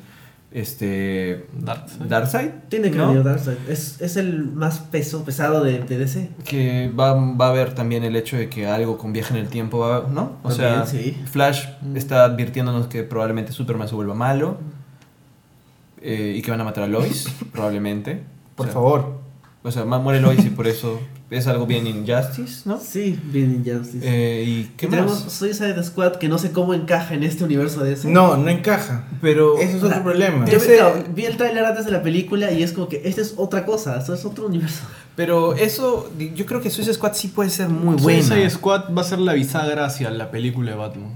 este 0.56 1.48
Darkseid. 1.60 2.06
Darkseid, 2.08 2.50
Tiene 2.70 2.90
que 2.90 2.98
¿no? 2.98 3.10
venir 3.10 3.24
Darkseid. 3.24 3.58
Es, 3.68 4.00
es 4.02 4.16
el 4.16 4.46
más 4.52 4.80
peso 4.80 5.26
pesado 5.26 5.62
de, 5.64 5.80
de 5.80 5.98
DC. 5.98 6.30
que 6.46 6.90
va, 6.98 7.14
va 7.14 7.48
a 7.48 7.50
haber 7.50 7.76
también 7.76 8.06
el 8.06 8.16
hecho 8.16 8.38
de 8.38 8.50
que 8.50 8.66
algo 8.66 8.98
con 8.98 9.12
viaje 9.12 9.34
en 9.34 9.42
el 9.42 9.50
tiempo 9.50 9.80
va, 9.80 10.08
¿no? 10.10 10.38
O 10.44 10.52
sea, 10.52 10.86
sí. 10.86 11.18
Flash 11.26 11.66
está 11.94 12.24
advirtiéndonos 12.24 12.88
que 12.88 13.04
probablemente 13.04 13.52
Superman 13.52 13.90
se 13.90 13.96
vuelva 13.96 14.14
malo 14.14 14.58
eh, 16.02 16.34
y 16.38 16.42
que 16.42 16.52
van 16.52 16.62
a 16.62 16.64
matar 16.64 16.86
a 16.86 16.88
Lois, 16.88 17.28
probablemente. 17.52 18.24
Por 18.56 18.66
O 18.66 18.68
sea, 18.68 18.74
favor. 18.74 19.20
O 19.64 19.72
sea, 19.72 19.84
muere 19.84 20.22
Lois 20.22 20.46
y 20.46 20.50
por 20.52 20.68
eso 20.68 21.00
es 21.30 21.48
algo 21.48 21.66
bien 21.66 21.88
Injustice, 21.88 22.62
¿no? 22.66 22.80
Sí, 22.80 23.20
bien 23.32 23.52
Injustice. 23.66 24.00
Eh, 24.04 24.44
¿Y 24.46 24.64
qué 24.78 24.88
tenemos 24.88 25.24
más? 25.24 25.34
Suicide 25.34 25.84
Squad 25.84 26.14
que 26.18 26.30
no 26.30 26.38
sé 26.38 26.52
cómo 26.52 26.74
encaja 26.74 27.14
en 27.16 27.24
este 27.24 27.44
universo 27.44 27.84
de 27.84 27.92
DC. 27.92 28.10
No, 28.10 28.38
no 28.38 28.50
encaja. 28.50 29.06
Pero 29.22 29.58
Ese 29.58 29.72
es 29.72 29.76
otro 29.78 29.90
sea, 29.90 30.04
problema. 30.04 30.46
Yo 30.46 30.58
Ese- 30.58 30.76
claro, 30.76 31.04
vi 31.16 31.26
el 31.26 31.36
tráiler 31.38 31.66
antes 31.66 31.86
de 31.86 31.92
la 31.92 32.04
película 32.04 32.52
y 32.52 32.62
es 32.64 32.74
como 32.74 32.88
que 32.88 33.02
esto 33.06 33.22
es 33.22 33.34
otra 33.38 33.66
cosa, 33.66 33.98
esto 33.98 34.14
es 34.14 34.24
otro 34.26 34.46
universo. 34.48 34.84
Pero 35.16 35.54
eso, 35.56 36.12
yo 36.36 36.46
creo 36.46 36.62
que 36.62 36.70
Suicide 36.70 36.94
Squad 36.94 37.14
sí 37.14 37.30
puede 37.30 37.50
ser 37.50 37.70
muy 37.70 37.96
buena. 37.96 38.22
Suicide 38.22 38.50
Squad 38.50 38.94
va 38.96 39.02
a 39.02 39.06
ser 39.06 39.20
la 39.20 39.34
bisagra 39.34 39.86
hacia 39.86 40.10
la 40.12 40.30
película 40.30 40.72
de 40.72 40.78
Batman. 40.78 41.10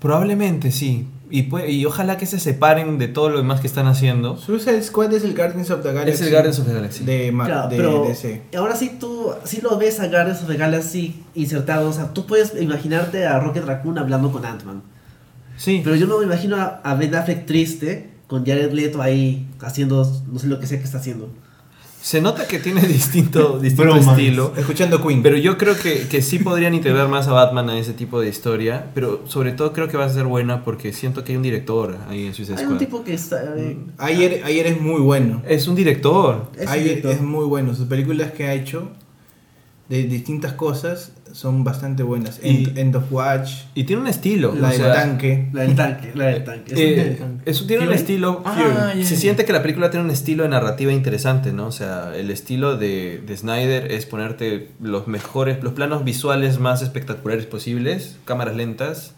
Probablemente 0.00 0.70
sí. 0.72 1.06
Y, 1.30 1.44
puede- 1.44 1.70
y 1.70 1.84
ojalá 1.86 2.16
que 2.18 2.26
se 2.26 2.38
separen 2.38 2.98
de 2.98 3.08
todo 3.08 3.30
lo 3.30 3.38
demás 3.38 3.60
que 3.60 3.66
están 3.66 3.86
haciendo. 3.86 4.36
Suicide 4.36 4.82
Squad 4.82 5.12
es 5.14 5.24
el 5.24 5.34
Guardians 5.34 5.70
of 5.70 5.82
the 5.82 5.92
Galaxy. 5.92 6.10
Es 6.12 6.20
el 6.20 6.30
Guardians 6.30 6.58
of 6.60 6.66
the 6.66 6.72
Galaxy. 6.74 7.04
de, 7.04 7.32
Ma- 7.32 7.46
Claro, 7.46 7.68
de 7.70 7.76
pero 7.76 8.04
DC. 8.06 8.42
ahora 8.56 8.76
sí 8.76 8.96
tú 9.00 9.30
sí 9.44 9.60
lo 9.62 9.76
ves 9.78 10.00
a 10.00 10.08
Guardians 10.08 10.42
of 10.42 10.48
the 10.48 10.56
Galaxy 10.56 11.24
insertado, 11.34 11.88
o 11.88 11.92
sea, 11.92 12.12
tú 12.12 12.26
puedes 12.26 12.52
imaginarte 12.60 13.26
a 13.26 13.38
Rocket 13.40 13.64
Raccoon 13.64 13.98
hablando 13.98 14.30
con 14.30 14.44
Ant-Man. 14.44 14.82
Sí. 15.56 15.80
Pero 15.82 15.96
yo 15.96 16.06
no 16.06 16.18
me 16.18 16.24
imagino 16.24 16.56
a, 16.56 16.80
a 16.84 16.94
Ben 16.94 17.14
Affleck 17.14 17.46
triste 17.46 18.10
con 18.26 18.44
Jared 18.44 18.72
Leto 18.72 19.00
ahí 19.02 19.46
haciendo 19.60 20.04
no 20.30 20.38
sé 20.38 20.46
lo 20.48 20.58
que 20.60 20.66
sea 20.66 20.78
que 20.78 20.84
está 20.84 20.98
haciendo. 20.98 21.28
Se 22.04 22.20
nota 22.20 22.46
que 22.46 22.58
tiene 22.58 22.82
distinto, 22.86 23.58
distinto 23.58 23.96
estilo. 23.96 24.52
Escuchando 24.58 25.02
Queen. 25.02 25.22
Pero 25.22 25.38
yo 25.38 25.56
creo 25.56 25.74
que, 25.74 26.06
que 26.06 26.20
sí 26.20 26.38
podrían 26.38 26.74
integrar 26.74 27.08
más 27.08 27.28
a 27.28 27.32
Batman 27.32 27.70
a 27.70 27.78
ese 27.78 27.94
tipo 27.94 28.20
de 28.20 28.28
historia. 28.28 28.90
Pero 28.92 29.22
sobre 29.26 29.52
todo 29.52 29.72
creo 29.72 29.88
que 29.88 29.96
va 29.96 30.04
a 30.04 30.10
ser 30.10 30.26
buena 30.26 30.64
porque 30.64 30.92
siento 30.92 31.24
que 31.24 31.32
hay 31.32 31.36
un 31.36 31.42
director 31.42 31.96
ahí 32.10 32.26
en 32.26 32.34
Suicide 32.34 32.58
Hay 32.58 32.64
Squad. 32.64 32.72
un 32.72 32.78
tipo 32.78 33.04
que 33.04 33.14
está 33.14 33.54
eh, 33.56 33.78
Ayer, 33.96 34.42
ayer 34.44 34.66
es 34.66 34.82
muy 34.82 35.00
bueno. 35.00 35.40
Es 35.48 35.66
un 35.66 35.76
director. 35.76 36.50
es 36.58 36.68
Ayer 36.68 36.88
director. 36.88 37.12
es 37.12 37.22
muy 37.22 37.46
bueno. 37.46 37.74
Sus 37.74 37.86
películas 37.86 38.32
que 38.32 38.48
ha 38.48 38.52
hecho 38.52 38.90
de 39.88 40.02
distintas 40.02 40.52
cosas 40.52 41.12
son 41.34 41.64
bastante 41.64 42.02
buenas. 42.02 42.38
Y- 42.42 42.48
End, 42.68 42.78
End 42.78 42.96
of 42.96 43.10
Watch, 43.12 43.64
Y 43.74 43.84
tiene 43.84 44.02
un 44.02 44.08
estilo. 44.08 44.54
La 44.54 44.68
del 44.68 44.76
sea, 44.78 44.94
tanque. 44.94 45.48
la 45.52 45.62
del 45.62 45.74
tanque, 45.74 46.12
la 46.14 46.26
del 46.26 46.44
tanque. 46.44 46.72
Es 46.72 46.78
eh, 46.78 47.18
eso 47.44 47.66
tiene 47.66 47.86
un 47.88 47.92
estilo. 47.92 48.40
Ah, 48.46 48.92
se 49.02 49.16
siente 49.16 49.44
que 49.44 49.52
la 49.52 49.60
película 49.60 49.90
tiene 49.90 50.04
un 50.04 50.10
estilo 50.12 50.44
de 50.44 50.48
narrativa 50.50 50.92
interesante, 50.92 51.52
¿no? 51.52 51.66
O 51.66 51.72
sea, 51.72 52.14
el 52.16 52.30
estilo 52.30 52.76
de, 52.76 53.20
de 53.26 53.36
Snyder 53.36 53.90
es 53.90 54.06
ponerte 54.06 54.70
los 54.80 55.08
mejores, 55.08 55.62
los 55.62 55.72
planos 55.72 56.04
visuales 56.04 56.60
más 56.60 56.82
espectaculares 56.82 57.46
posibles, 57.46 58.16
cámaras 58.24 58.54
lentas 58.54 59.14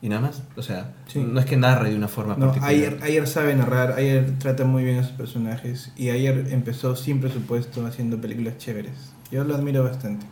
y 0.00 0.08
nada 0.08 0.22
más. 0.22 0.42
O 0.56 0.62
sea, 0.62 0.92
Sí. 1.06 1.18
no 1.18 1.38
es 1.38 1.44
que 1.44 1.56
narre 1.58 1.90
de 1.90 1.96
una 1.96 2.08
forma 2.08 2.34
No, 2.38 2.46
particular. 2.46 2.70
ayer, 2.70 2.98
ayer 3.02 3.26
sabe 3.26 3.54
narrar, 3.54 3.92
ayer 3.98 4.24
trata 4.38 4.64
muy 4.64 4.84
bien 4.84 4.98
a 4.98 5.02
sus 5.02 5.12
personajes 5.12 5.92
y 5.98 6.08
ayer 6.10 6.46
empezó 6.50 6.96
sin 6.96 7.20
presupuesto 7.20 7.84
haciendo 7.86 8.18
películas 8.18 8.56
chéveres. 8.56 9.12
Yo 9.30 9.44
lo 9.44 9.54
admiro 9.54 9.84
bastante. 9.84 10.24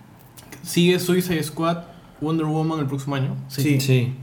Sigue 0.66 0.98
Suicide 0.98 1.42
Squad, 1.42 1.78
Wonder 2.20 2.46
Woman 2.46 2.80
el 2.80 2.86
próximo 2.86 3.14
año. 3.16 3.36
Sí. 3.48 3.80
Sí. 3.80 4.14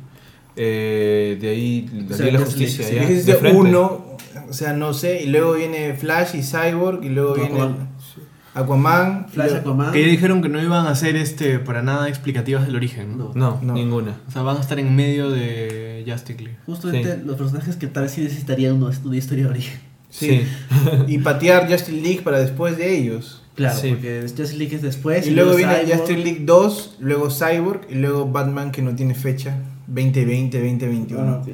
Eh, 0.56 1.38
de 1.42 1.50
ahí 1.50 1.90
la 1.92 2.14
O 2.14 2.18
sea, 2.18 2.26
Liga 2.26 2.26
de 2.26 2.32
la 2.32 2.40
Justice 2.46 2.66
Justicia. 2.66 2.86
League, 2.90 3.02
ya, 3.02 3.10
Dijiste 3.10 3.32
de 3.32 3.38
frente. 3.40 3.58
uno, 3.60 4.06
o 4.50 4.54
sea, 4.54 4.74
no 4.74 4.94
sé, 4.94 5.24
y 5.24 5.28
luego 5.28 5.54
viene 5.54 5.94
Flash 5.96 6.36
y 6.36 6.44
Cyborg 6.44 7.04
y 7.04 7.10
luego 7.10 7.34
viene 7.36 7.50
Aquaman. 7.56 7.90
Aquaman. 8.54 9.26
y 9.28 9.32
Flash 9.32 9.50
luego- 9.52 9.62
Aquaman. 9.72 9.92
Que 9.94 10.02
ya 10.02 10.08
dijeron 10.08 10.42
que 10.44 10.50
no 10.50 10.62
iban 10.62 10.86
a 10.86 10.92
hacer 10.92 11.16
este 11.16 11.58
para 11.60 11.82
nada 11.82 12.08
explicativas 12.08 12.68
del 12.68 12.76
origen. 12.76 13.18
¿no? 13.18 13.32
No. 13.34 13.60
Ninguna. 13.74 14.20
O 14.28 14.32
sea, 14.32 14.44
van 14.44 14.58
a 14.58 14.60
estar 14.62 14.78
en 14.80 14.96
medio 14.96 15.32
de 15.32 16.04
Justice 16.08 16.40
League. 16.44 16.58
Justamente 16.68 17.14
Sí. 17.16 17.22
los 17.26 17.36
personajes 17.36 17.76
que 17.78 17.88
tal 17.88 18.04
vez 18.04 18.12
sí 18.12 18.22
necesitarían 18.22 18.74
una, 18.74 18.96
una 19.04 19.16
historia 19.18 19.46
de 19.46 19.50
origen. 19.50 19.80
Sí. 20.10 20.44
y 21.08 21.18
patear 21.18 21.68
Justice 21.72 22.00
League 22.00 22.22
para 22.22 22.40
después 22.40 22.78
de 22.78 22.96
ellos. 22.96 23.43
Claro, 23.56 23.78
Sí. 23.80 23.90
porque 23.92 24.22
Justice 24.24 24.56
League 24.58 24.76
es 24.76 24.82
después. 24.82 25.28
Y 25.28 25.32
luego 25.32 25.56
viene 25.56 25.76
Cyborg. 25.84 25.98
Justice 26.00 26.20
League 26.24 26.40
2, 26.44 26.96
luego 27.00 27.30
Cyborg 27.30 27.82
y 27.90 27.96
luego 27.96 28.26
Batman 28.32 28.72
que 28.72 28.82
no 28.82 28.96
tiene 28.96 29.14
fecha, 29.14 29.58
2020, 29.88 30.58
2021. 30.60 31.22
Ah, 31.24 31.42
ok. 31.44 31.50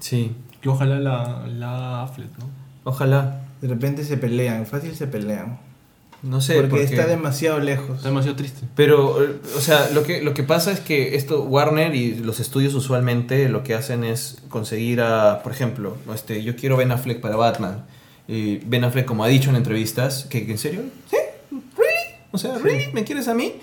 Sí. 0.00 0.32
Que 0.60 0.68
ojalá 0.68 0.98
la, 0.98 1.46
la 1.46 2.02
Affleck, 2.02 2.36
¿no? 2.38 2.46
Ojalá. 2.84 3.44
De 3.62 3.68
repente 3.68 4.04
se 4.04 4.16
pelean, 4.16 4.66
fácil 4.66 4.94
se 4.94 5.06
pelean. 5.06 5.58
No 6.22 6.40
sé. 6.40 6.54
porque 6.54 6.68
porque- 6.70 6.84
está 6.84 7.06
demasiado 7.06 7.60
lejos. 7.60 7.96
Está 7.98 8.08
demasiado 8.08 8.36
triste. 8.36 8.66
Pero, 8.74 9.22
eh, 9.22 9.36
o 9.56 9.60
sea, 9.60 9.88
lo 9.94 10.02
que, 10.02 10.20
lo 10.20 10.34
que 10.34 10.42
pasa 10.42 10.72
es 10.72 10.80
que 10.80 11.14
esto, 11.14 11.44
Warner 11.44 11.94
y 11.94 12.14
los 12.16 12.40
estudios 12.40 12.74
usualmente 12.74 13.48
lo 13.48 13.62
que 13.62 13.74
hacen 13.74 14.02
es 14.04 14.42
conseguir 14.48 15.00
a, 15.00 15.42
por 15.44 15.52
ejemplo, 15.52 15.96
este, 16.12 16.42
yo 16.42 16.56
quiero 16.56 16.76
Ben 16.76 16.90
Affleck 16.90 17.20
para 17.20 17.36
Batman. 17.36 17.84
Y 18.26 18.56
Ben 18.66 18.82
Affleck, 18.84 19.06
como 19.06 19.22
ha 19.24 19.28
dicho 19.28 19.48
en 19.50 19.56
entrevistas, 19.56 20.26
que 20.28 20.38
en 20.50 20.58
serio, 20.58 20.82
¿sí? 21.08 21.16
O 22.32 22.38
sea, 22.38 22.58
¿really? 22.58 22.92
¿Me 22.92 23.04
quieres 23.04 23.28
a 23.28 23.34
mí? 23.34 23.54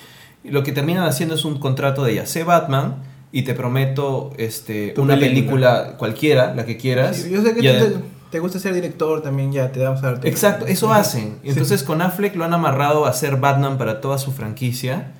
Y 0.44 0.50
lo 0.52 0.64
que 0.64 0.72
terminan 0.72 1.04
haciendo 1.06 1.36
es 1.36 1.46
un 1.46 1.60
contrato 1.60 2.04
de 2.04 2.16
ya 2.16 2.26
sé 2.26 2.44
Batman 2.44 2.96
y 3.32 3.42
te 3.44 3.54
prometo 3.54 4.32
este, 4.38 4.90
Tu 4.90 5.02
una 5.02 5.16
película. 5.16 5.74
película. 5.78 5.98
cualquiera, 5.98 6.54
la 6.54 6.66
que 6.66 6.78
quieras. 6.78 7.18
Sí, 7.18 7.30
yo 7.32 7.42
sé 7.42 7.54
que 7.54 7.60
Y 7.60 7.80
tú 7.80 7.86
te, 7.86 7.96
te 8.32 8.40
gusta 8.40 8.60
ser 8.60 8.74
director 8.74 9.22
también, 9.22 9.52
ya 9.52 9.72
te 9.72 9.80
damos 9.80 10.04
a. 10.04 10.20
Exacto, 10.24 10.66
eso 10.68 10.92
hacen. 10.94 11.40
Entonces 11.44 11.84
con 11.84 12.02
Affleck 12.02 12.36
lo 12.36 12.46
han 12.46 12.54
amarrado 12.54 13.06
a 13.06 13.14
ser 13.14 13.38
Batman 13.38 13.78
para 13.78 14.02
toda 14.02 14.18
su 14.18 14.32
franquicia, 14.32 15.12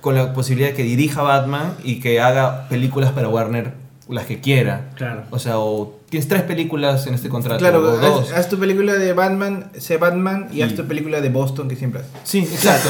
con 0.00 0.14
la 0.14 0.32
posibilidad 0.32 0.70
de 0.70 0.74
que 0.74 0.82
dirija 0.84 1.22
Batman 1.22 1.74
y 1.82 2.00
que 2.00 2.20
haga 2.20 2.68
películas 2.68 3.10
para 3.12 3.28
Warner, 3.28 3.74
las 4.08 4.26
que 4.26 4.40
quiera. 4.40 4.90
Claro. 4.94 5.24
O 5.30 5.38
sea, 5.38 5.58
o 5.58 5.98
tienes 6.08 6.28
tres 6.28 6.42
películas 6.42 7.06
en 7.06 7.14
este 7.14 7.28
contrato, 7.28 7.58
Claro, 7.58 7.80
o 7.80 7.96
dos. 7.96 8.30
haz, 8.30 8.38
haz 8.38 8.48
tu 8.48 8.58
película 8.58 8.94
de 8.94 9.12
Batman, 9.12 9.70
sé 9.76 9.98
Batman 9.98 10.48
y, 10.52 10.62
haz 10.62 10.74
tu 10.74 10.86
película 10.86 11.20
de 11.20 11.28
Boston 11.28 11.68
que 11.68 11.76
siempre 11.76 12.00
haces. 12.00 12.12
Sí, 12.24 12.38
exacto. 12.52 12.88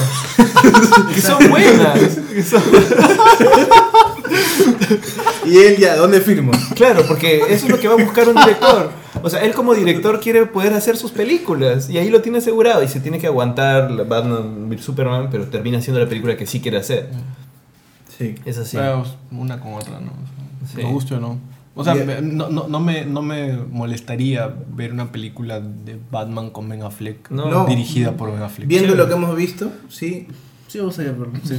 que 1.14 1.20
son 1.20 1.50
buenas. 1.50 1.98
Y 5.44 5.56
él 5.58 5.76
ya, 5.78 5.96
¿dónde 5.96 6.20
firmo? 6.20 6.52
Claro, 6.74 7.02
porque 7.08 7.38
eso 7.48 7.66
es 7.66 7.68
lo 7.68 7.80
que 7.80 7.88
va 7.88 7.94
a 7.94 8.04
buscar 8.04 8.28
un 8.28 8.34
director. 8.34 8.90
O 9.22 9.30
sea, 9.30 9.42
él 9.42 9.54
como 9.54 9.74
director 9.74 10.20
quiere 10.20 10.44
poder 10.46 10.74
hacer 10.74 10.96
sus 10.96 11.10
películas 11.10 11.88
y 11.88 11.96
ahí 11.96 12.10
lo 12.10 12.20
tiene 12.20 12.38
asegurado 12.38 12.82
y 12.82 12.88
se 12.88 13.00
tiene 13.00 13.18
que 13.18 13.26
aguantar 13.26 14.06
Batman 14.06 14.76
Superman, 14.78 15.28
pero 15.30 15.46
termina 15.46 15.80
siendo 15.80 16.00
la 16.00 16.08
película 16.08 16.36
que 16.36 16.46
sí 16.46 16.60
quiere 16.60 16.76
hacer. 16.76 17.08
Sí. 18.18 18.34
Es 18.44 18.58
así. 18.58 18.76
Pero 18.76 19.04
una 19.30 19.58
con 19.58 19.74
otra, 19.74 20.00
¿no? 20.00 20.12
Sí. 20.70 20.76
Me 20.78 20.84
guste 20.92 21.14
o 21.14 21.20
no. 21.20 21.38
O 21.74 21.84
sea, 21.84 21.94
me- 21.94 22.20
no, 22.20 22.48
no, 22.48 22.66
no 22.66 22.80
me, 22.80 23.04
no 23.04 23.22
me 23.22 23.52
molestaría 23.56 24.52
ver 24.74 24.92
una 24.92 25.12
película 25.12 25.60
de 25.60 25.98
Batman 26.10 26.50
con 26.50 26.68
Ben 26.68 26.82
Affleck 26.82 27.30
No. 27.30 27.48
No. 27.50 27.66
dirigida 27.66 28.16
por 28.16 28.32
Ben 28.32 28.42
Affleck. 28.42 28.66
Viendo 28.68 28.88
Chévere. 28.88 29.02
lo 29.04 29.08
que 29.08 29.14
hemos 29.14 29.36
visto, 29.36 29.70
sí. 29.88 30.26
Sí, 30.66 30.78
vamos 30.78 30.98
a 30.98 31.02
verlo. 31.02 31.30
sí. 31.44 31.56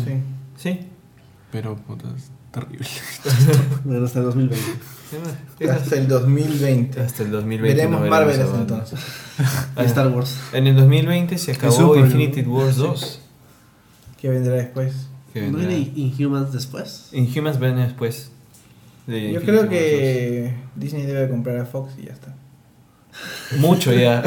Sí. 0.57 0.79
Pero, 1.51 1.75
puta, 1.77 2.05
es 2.15 2.29
terrible. 2.51 2.85
Bueno, 3.85 4.05
hasta 4.05 4.19
el 4.19 4.25
2020. 4.25 5.71
Hasta 5.71 5.95
el 5.95 6.07
2020. 6.07 7.01
Hasta 7.01 7.23
el 7.23 7.31
2020. 7.31 7.75
Veremos 7.75 8.01
no 8.01 8.07
Marvel 8.09 8.41
hasta 8.41 8.57
entonces. 8.61 8.99
Y 9.77 9.81
Star 9.85 10.07
Wars. 10.09 10.37
En 10.53 10.67
el 10.67 10.75
2020 10.75 11.37
se 11.37 11.53
acabó. 11.53 11.95
Infinity 11.95 12.41
Wars 12.41 12.75
2. 12.75 13.21
¿Qué 14.21 14.29
vendrá 14.29 14.53
después? 14.55 14.93
que 15.33 15.41
¿No 15.49 15.57
vendrá. 15.57 15.75
viene 15.75 15.91
Inhumans 15.95 16.51
después? 16.51 17.09
Inhumans 17.13 17.59
viene 17.59 17.83
después. 17.85 18.31
De 19.07 19.33
Yo 19.33 19.41
creo 19.41 19.67
que 19.69 20.53
Disney 20.75 21.03
debe 21.05 21.29
comprar 21.29 21.57
a 21.57 21.65
Fox 21.65 21.93
y 21.97 22.05
ya 22.05 22.13
está. 22.13 22.35
2. 23.51 23.59
Mucho 23.59 23.91
ya. 23.91 24.23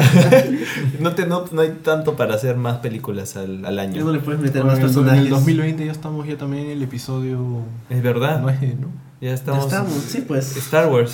no, 0.99 1.15
te, 1.15 1.25
no, 1.25 1.45
no 1.51 1.61
hay 1.61 1.71
tanto 1.83 2.15
para 2.15 2.35
hacer 2.35 2.57
más 2.57 2.77
películas 2.79 3.37
al, 3.37 3.65
al 3.65 3.75
Ya 3.77 3.85
no 3.85 4.09
año. 4.09 4.11
le 4.11 4.19
puedes 4.19 4.41
meter 4.41 4.61
Bueno, 4.63 4.67
más 4.67 4.79
en 4.79 4.81
el- 4.81 4.87
personajes. 4.87 5.19
En 5.19 5.23
el 5.25 5.29
2020 5.31 5.85
ya 5.85 5.91
estamos 5.91 6.27
ya 6.27 6.37
también 6.37 6.65
en 6.65 6.71
el 6.71 6.83
episodio 6.83 7.61
Es 7.89 8.03
verdad. 8.03 8.39
9, 8.41 8.77
¿no? 8.79 8.87
Ya 9.21 9.29
Ya 9.29 9.33
estamos. 9.35 9.65
estamos, 9.65 9.93
sí, 9.93 10.23
pues. 10.27 10.57
Star 10.57 10.89
Wars. 10.91 11.13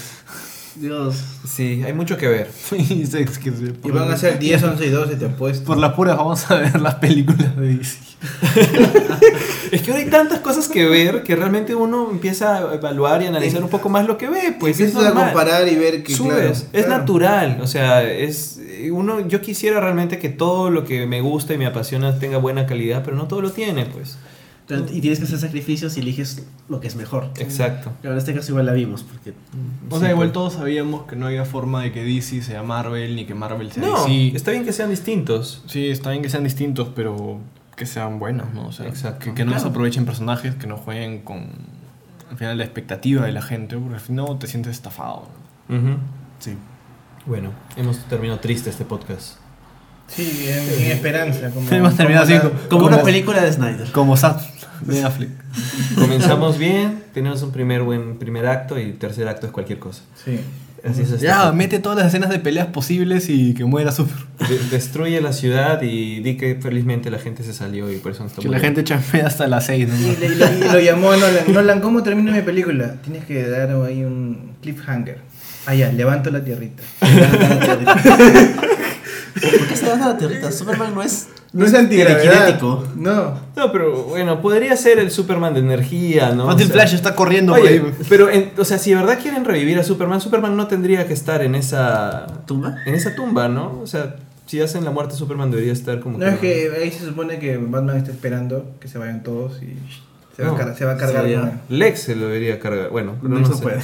Dios. 0.75 1.15
Sí, 1.47 1.81
hay 1.85 1.93
mucho 1.93 2.17
que 2.17 2.27
ver. 2.27 2.51
Y 2.77 3.05
se- 3.05 3.21
es 3.21 3.37
que 3.37 3.51
se- 3.51 3.73
Y 3.83 3.91
van 3.91 4.11
a 4.11 4.17
ser 4.17 4.39
10, 4.39 4.61
11 4.63 4.85
y 4.85 4.89
12, 4.89 5.15
te 5.15 5.25
apuesto. 5.25 5.65
Por 5.65 5.77
las 5.77 5.93
puras 5.93 6.15
vamos 6.17 6.49
a 6.49 6.55
ver 6.55 6.79
las 6.79 6.95
películas 6.95 7.55
de 7.57 7.75
DC. 7.77 7.97
Es 9.71 9.83
que 9.83 9.91
ahora 9.91 10.03
hay 10.03 10.09
tantas 10.09 10.39
cosas 10.39 10.67
que 10.67 10.85
ver 10.87 11.21
que 11.23 11.35
realmente 11.35 11.75
uno 11.75 12.09
empieza 12.09 12.57
a 12.57 12.73
evaluar 12.73 13.21
y 13.21 13.27
analizar 13.27 13.63
un 13.63 13.69
poco 13.69 13.87
más 13.89 14.07
lo 14.07 14.17
que 14.17 14.27
ve. 14.27 14.55
Pues 14.59 14.79
es 14.79 14.95
a 14.95 15.13
comparar 15.13 15.67
y 15.67 15.75
ver 15.75 16.03
que, 16.03 16.15
Subes, 16.15 16.33
claro, 16.33 16.49
es 16.51 16.63
claro. 16.71 16.89
natural, 16.89 17.59
o 17.61 17.67
sea, 17.67 18.01
es 18.03 18.59
uno 18.91 19.27
yo 19.27 19.41
quisiera 19.41 19.79
realmente 19.79 20.17
que 20.17 20.29
todo 20.29 20.69
lo 20.71 20.85
que 20.85 21.05
me 21.05 21.21
gusta 21.21 21.53
y 21.53 21.57
me 21.59 21.67
apasiona 21.67 22.17
tenga 22.17 22.37
buena 22.37 22.65
calidad, 22.65 23.03
pero 23.05 23.15
no 23.15 23.27
todo 23.27 23.41
lo 23.41 23.51
tiene, 23.51 23.85
pues. 23.85 24.17
Entonces, 24.69 24.95
Y 24.97 25.01
tienes 25.01 25.19
que 25.19 25.25
hacer 25.25 25.39
sacrificios 25.39 25.97
y 25.97 26.01
eliges 26.01 26.43
lo 26.67 26.79
que 26.79 26.87
es 26.87 26.95
mejor. 26.95 27.31
Exacto. 27.37 27.91
Claro, 28.01 28.13
en 28.15 28.19
este 28.19 28.33
caso 28.35 28.51
igual 28.51 28.65
la 28.67 28.73
vimos, 28.73 29.03
porque 29.03 29.33
O 29.89 29.95
Sí, 29.95 30.01
sea, 30.01 30.11
igual 30.11 30.31
todos 30.31 30.53
sabíamos 30.53 31.07
que 31.07 31.15
no 31.15 31.25
había 31.25 31.43
forma 31.45 31.81
de 31.81 31.91
que 31.91 32.03
DC 32.03 32.41
sea 32.43 32.61
Marvel 32.61 33.15
ni 33.15 33.25
que 33.25 33.33
Marvel 33.33 33.71
sea 33.71 33.81
No, 33.83 34.03
DC. 34.05 34.35
está 34.35 34.51
bien 34.51 34.63
que 34.65 34.71
sean 34.73 34.89
distintos. 34.91 35.63
Sí, 35.67 35.87
está 35.89 36.11
bien 36.11 36.21
que 36.21 36.29
sean 36.29 36.43
distintos, 36.43 36.89
pero 36.95 37.39
que 37.75 37.85
sean 37.87 38.19
buenos, 38.19 38.53
¿no? 38.53 38.67
O 38.67 38.71
sea, 38.71 38.87
Exacto. 38.87 39.25
que, 39.25 39.33
que 39.33 39.43
no 39.45 39.51
Claro. 39.51 39.63
desaprovechen 39.63 40.05
personajes, 40.05 40.53
que 40.55 40.67
no 40.67 40.77
jueguen 40.77 41.21
con 41.23 41.47
al 42.29 42.37
final 42.37 42.57
la 42.59 42.63
expectativa 42.63 43.25
de 43.25 43.31
la 43.31 43.41
gente, 43.41 43.75
porque 43.75 43.95
al 43.95 44.01
final 44.01 44.37
te 44.37 44.45
sientes 44.45 44.73
estafado. 44.73 45.23
Sí. 46.39 46.53
Bueno, 47.25 47.51
hemos 47.75 47.97
terminado 48.05 48.39
triste 48.39 48.69
este 48.69 48.85
podcast. 48.85 49.37
Sí, 50.15 50.45
en, 50.47 50.85
en 50.85 50.91
esperanza. 50.91 51.49
Como, 51.51 51.69
Hemos 51.71 51.95
terminado 51.95 52.25
como 52.25 52.37
así, 52.37 52.47
la- 52.47 52.51
como 52.69 52.69
Como 52.69 52.85
una 52.87 53.03
película 53.03 53.41
de 53.43 53.51
Snyder. 53.53 53.91
Como 53.91 54.17
Sad 54.17 54.37
de 54.81 55.03
Affleck. 55.03 55.29
Comenzamos 55.95 56.57
bien, 56.57 57.03
tenemos 57.13 57.41
un 57.43 57.51
primer 57.51 57.81
buen 57.83 58.17
primer 58.17 58.47
acto 58.47 58.79
y 58.79 58.93
tercer 58.93 59.27
acto 59.27 59.45
es 59.47 59.51
cualquier 59.51 59.77
cosa. 59.79 60.01
Sí. 60.23 60.39
Así 60.89 61.01
es 61.01 61.11
este 61.11 61.25
Ya, 61.25 61.51
mete 61.51 61.79
todas 61.79 61.97
las 61.97 62.07
escenas 62.07 62.29
de 62.29 62.39
peleas 62.39 62.67
posibles 62.67 63.27
y 63.29 63.53
que 63.53 63.65
muera 63.65 63.91
Super. 63.91 64.15
De- 64.47 64.59
destruye 64.71 65.19
la 65.19 65.33
ciudad 65.33 65.81
y 65.81 66.21
di 66.21 66.37
que 66.37 66.55
felizmente 66.61 67.11
la 67.11 67.19
gente 67.19 67.43
se 67.43 67.53
salió 67.53 67.91
y 67.91 67.97
por 67.97 68.13
eso 68.13 68.21
no 68.23 68.27
está 68.29 68.41
Que 68.41 68.47
la 68.47 68.59
gente 68.59 68.85
chambea 68.85 69.27
hasta 69.27 69.45
las 69.47 69.65
6, 69.65 69.89
¿no? 69.89 69.95
Y, 69.97 70.15
le- 70.15 70.25
y 70.27 70.35
le- 70.35 70.65
y 70.67 70.71
lo 70.71 70.79
llamó 70.79 71.11
a 71.11 71.17
Nolan. 71.17 71.43
Nolan, 71.53 71.81
¿cómo 71.81 72.01
termino 72.01 72.31
mi 72.31 72.41
película? 72.41 72.95
Tienes 73.03 73.25
que 73.25 73.45
dar 73.49 73.69
ahí 73.71 74.05
un 74.05 74.53
cliffhanger. 74.61 75.17
Ah, 75.65 75.75
ya, 75.75 75.91
levanto 75.91 76.31
la 76.31 76.41
tierrita. 76.45 76.81
¿Por 77.01 78.78
qué 79.69 79.73
está 79.75 79.89
dando 79.91 80.07
la 80.07 80.17
tierrita? 80.17 80.51
Superman 80.51 80.93
no 80.93 81.01
es. 81.01 81.29
No 81.53 81.65
es 81.65 81.73
antigravedad. 81.73 82.21
telequinético. 82.21 82.83
No. 82.95 83.33
No, 83.55 83.71
pero 83.71 84.03
bueno, 84.03 84.39
podría 84.41 84.75
ser 84.77 84.99
el 84.99 85.09
Superman 85.09 85.53
de 85.55 85.61
energía, 85.61 86.31
¿no? 86.31 86.43
El 86.51 86.55
O 86.55 86.59
sea, 86.59 86.67
Flash 86.67 86.93
está 86.93 87.15
corriendo 87.15 87.53
Oye, 87.53 87.79
por 87.79 87.89
ahí. 87.89 87.95
pero, 88.07 88.29
en- 88.29 88.51
o 88.57 88.63
sea, 88.65 88.77
si 88.77 88.91
de 88.91 88.97
verdad 88.97 89.17
quieren 89.19 89.45
revivir 89.45 89.79
a 89.79 89.83
Superman, 89.83 90.21
Superman 90.21 90.55
no 90.57 90.67
tendría 90.67 91.07
que 91.07 91.13
estar 91.13 91.41
en 91.41 91.55
esa 91.55 92.27
¿Tumba? 92.45 92.75
en 92.85 92.93
esa 92.93 93.15
tumba, 93.15 93.47
¿no? 93.47 93.79
O 93.81 93.87
sea, 93.87 94.17
si 94.45 94.61
hacen 94.61 94.83
la 94.85 94.91
muerte 94.91 95.13
de 95.13 95.19
Superman 95.19 95.49
debería 95.49 95.73
estar 95.73 95.99
como 96.01 96.17
No 96.19 96.27
es 96.27 96.37
que 96.37 96.71
ahí 96.83 96.91
se 96.91 97.05
supone 97.05 97.39
que 97.39 97.57
Batman 97.57 97.97
está 97.97 98.11
esperando 98.11 98.75
que 98.79 98.87
se 98.87 98.99
vayan 98.99 99.23
todos 99.23 99.61
y 99.63 99.75
se, 100.35 100.43
va, 100.43 100.49
a 100.49 100.65
No, 100.65 100.75
se 100.75 100.85
va 100.85 100.91
a 100.93 100.97
cargar. 100.97 101.53
Lex 101.69 101.99
se 101.99 102.15
lo 102.15 102.27
debería 102.27 102.59
cargar. 102.59 102.89
Bueno, 102.91 103.15
pero 103.21 103.33
Lex 103.35 103.41
no, 103.49 103.49
no 103.49 103.57
sé. 103.57 103.63
puede. 103.63 103.79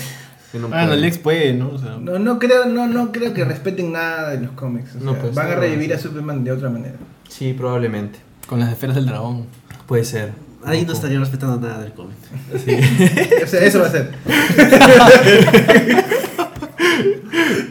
No 0.60 0.68
Bueno, 0.70 0.88
puede. 0.88 1.02
Lex 1.02 1.18
puede, 1.18 1.54
¿no? 1.54 1.70
O 1.70 1.78
sea, 1.78 1.98
No, 2.00 2.20
no 2.20 2.40
creo, 2.40 2.66
no, 2.66 2.88
no 2.88 3.12
creo 3.12 3.34
que 3.34 3.44
respeten 3.46 3.92
nada 3.92 4.32
de 4.32 4.42
los 4.42 4.52
cómics. 4.52 4.96
o 4.96 5.04
No, 5.04 5.14
sea, 5.14 5.22
pues, 5.22 5.36
van 5.36 5.52
a 5.52 5.56
revivir 5.56 5.88
sí. 5.88 5.94
a 5.94 6.00
Superman 6.00 6.44
de 6.44 6.52
otra 6.52 6.70
manera. 6.70 6.96
Sí, 7.30 7.54
probablemente. 7.54 8.20
con 8.48 8.60
las 8.60 8.72
esferas 8.72 8.96
del 8.96 9.06
dragón. 9.06 9.46
Puede 9.88 10.04
ser. 10.06 10.34
Ahí 10.64 10.84
no 10.86 10.94
estaría 10.94 11.20
respetando 11.20 11.60
nada 11.68 11.82
del 11.84 11.94
cómic. 11.94 12.16
O 13.44 13.48
sea, 13.48 13.62
eso 13.64 13.80
va 13.82 13.88
a 13.88 13.92
ser. 13.92 14.12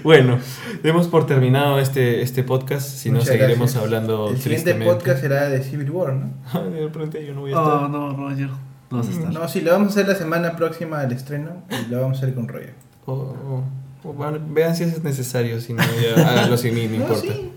Bueno, 0.02 0.39
demos 0.82 1.09
por 1.09 1.27
terminado 1.27 1.78
este, 1.78 2.20
este 2.20 2.43
podcast, 2.43 2.86
si 2.86 3.11
no 3.11 3.23
seguiremos 3.23 3.73
gracias. 3.73 3.82
hablando 3.82 4.28
El 4.31 4.39
siguiente 4.39 4.74
podcast 4.74 5.20
será 5.23 5.48
de 5.48 5.62
Civil 5.62 5.90
War, 5.90 6.12
¿no? 6.12 6.31
De 6.70 6.81
repente 6.82 7.24
yo 7.27 7.32
no 7.32 7.40
voy 7.40 7.52
a 7.52 7.55
estar. 7.56 7.73
Oh, 7.85 7.89
no, 7.89 8.15
Roger. 8.15 8.51
No 8.95 9.01
vas 9.01 9.09
a 9.09 9.11
estar. 9.12 9.33
No, 9.33 9.49
sí, 9.49 9.61
lo 9.61 9.73
vamos 9.73 9.89
a 9.89 9.91
hacer 9.91 10.09
la 10.09 10.15
semana 10.15 10.57
próxima 10.57 11.01
del 11.01 11.12
estreno 11.12 11.62
y 11.71 11.91
lo 11.91 12.01
vamos 12.01 12.19
a 12.19 12.23
hacer 12.23 12.35
con 12.35 12.49
Roger. 12.49 12.75
O- 13.07 13.12
o- 13.12 13.65
o 14.05 14.12
bueno, 14.12 14.39
vean 14.51 14.77
si 14.77 14.85
es 14.85 15.03
necesario, 15.03 15.61
si 15.61 15.73
no, 15.73 15.83
ya 16.16 16.29
háganlo 16.29 16.57
sin 16.57 16.75
mí, 16.75 16.87
no 16.89 16.95
importa. 16.97 17.21
sí. 17.33 17.53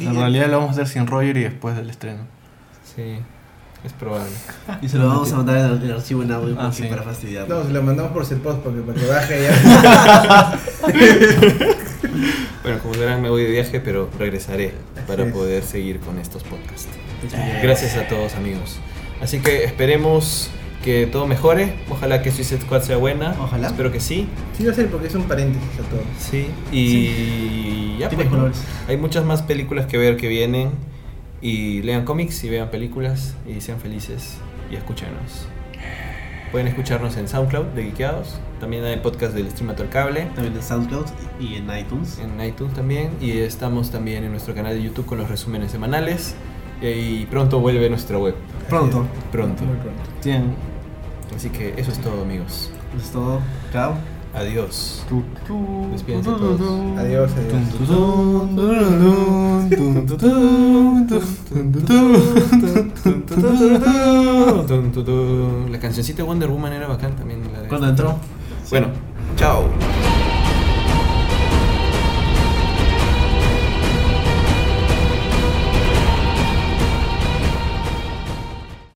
En 0.00 0.14
realidad 0.14 0.46
lo 0.48 0.58
vamos 0.58 0.70
a 0.70 0.72
hacer 0.82 0.88
sin 0.88 1.06
Roger 1.06 1.36
y 1.36 1.42
después 1.42 1.76
del 1.76 1.90
estreno. 1.90 2.20
Sí, 2.96 3.18
es 3.84 3.92
probable. 3.92 4.30
Y 4.82 4.88
se 4.88 4.98
lo 4.98 5.08
vamos 5.08 5.32
a 5.32 5.36
mandar 5.36 5.56
en 5.58 5.64
el, 5.66 5.82
el 5.82 5.92
archivo 5.96 6.22
en 6.22 6.32
audio 6.32 6.56
Ah, 6.58 6.70
sí. 6.72 6.84
para 6.84 7.02
fastidiarlo. 7.02 7.58
No, 7.60 7.64
se 7.66 7.72
lo 7.72 7.82
mandamos 7.82 8.12
por 8.12 8.26
post 8.40 8.58
porque 8.60 8.80
para 8.80 8.98
que 9.00 9.06
baje 9.06 9.42
ya. 9.42 10.58
Bueno, 12.62 12.78
como 12.82 12.94
verán, 12.94 13.22
me 13.22 13.30
voy 13.30 13.42
de 13.44 13.50
viaje, 13.50 13.80
pero 13.80 14.10
regresaré 14.18 14.74
para 15.06 15.24
poder 15.32 15.62
seguir 15.62 15.98
con 16.00 16.18
estos 16.18 16.42
podcasts. 16.42 16.88
Gracias. 17.22 17.62
Gracias 17.62 17.96
a 17.96 18.08
todos, 18.08 18.34
amigos. 18.34 18.78
Así 19.22 19.40
que 19.40 19.64
esperemos 19.64 20.50
que 20.82 21.06
todo 21.06 21.26
mejore. 21.26 21.74
Ojalá 21.90 22.22
que 22.22 22.30
Suicide 22.30 22.60
Squad 22.62 22.82
sea 22.82 22.96
buena. 22.96 23.34
Ojalá. 23.40 23.68
Espero 23.68 23.92
que 23.92 24.00
sí. 24.00 24.28
Sí 24.56 24.64
va 24.64 24.72
a 24.72 24.74
ser 24.74 24.88
porque 24.88 25.08
es 25.08 25.14
un 25.14 25.24
paréntesis 25.24 25.68
a 25.78 25.88
todo. 25.90 26.02
Sí. 26.18 26.48
Y 26.72 27.98
ya 27.98 28.08
Tiene 28.08 28.24
pues. 28.24 28.62
Hay 28.88 28.96
muchas 28.96 29.24
más 29.24 29.42
películas 29.42 29.86
que 29.86 29.98
ver 29.98 30.16
que 30.16 30.28
vienen. 30.28 30.70
Y 31.42 31.80
lean 31.82 32.04
cómics 32.04 32.44
y 32.44 32.50
vean 32.50 32.70
películas 32.70 33.34
y 33.46 33.62
sean 33.62 33.80
felices 33.80 34.36
y 34.70 34.76
escúchenos. 34.76 35.46
Pueden 36.52 36.66
escucharnos 36.66 37.16
en 37.16 37.28
SoundCloud 37.28 37.66
de 37.66 37.84
Geekeados. 37.84 38.38
También 38.58 38.84
hay 38.84 38.96
podcast 38.98 39.34
del 39.34 39.48
Streamato 39.50 39.82
al 39.82 39.88
Cable. 39.88 40.26
También 40.34 40.54
en 40.54 40.62
SoundCloud 40.62 41.06
y 41.40 41.54
en 41.54 41.64
iTunes. 41.78 42.18
en 42.18 42.44
iTunes 42.44 42.74
también 42.74 43.12
y 43.22 43.38
estamos 43.38 43.90
también 43.90 44.24
en 44.24 44.32
nuestro 44.32 44.54
canal 44.54 44.74
de 44.74 44.82
YouTube 44.82 45.06
con 45.06 45.16
los 45.16 45.30
resúmenes 45.30 45.70
semanales 45.70 46.34
y 46.82 47.24
pronto 47.26 47.60
vuelve 47.60 47.88
nuestra 47.90 48.18
web 48.18 48.34
Pronto. 48.68 49.06
pronto 49.30 49.64
Muy 49.64 49.76
pronto. 49.76 50.02
Tienen. 50.22 50.54
Así 51.34 51.48
que 51.50 51.74
eso 51.76 51.90
es 51.92 51.98
todo 52.00 52.22
amigos 52.22 52.70
Eso 52.96 53.04
es 53.04 53.10
todo. 53.12 53.40
Chao. 53.72 53.94
adiós 54.34 55.04
Despídense 55.92 56.30
todos. 56.30 56.60
Adiós, 56.98 57.30
adiós. 57.32 58.60
la 65.70 65.78
cancioncita 65.78 66.18
de 66.18 66.22
Wonder 66.24 66.48
Woman 66.50 66.72
era 66.72 66.86
bacán 66.88 67.14
también 67.16 67.40
la 67.52 67.62
de- 67.62 67.68
Cuando 67.68 67.88
entró. 67.88 68.16
bueno 68.70 68.88
chao 69.36 69.64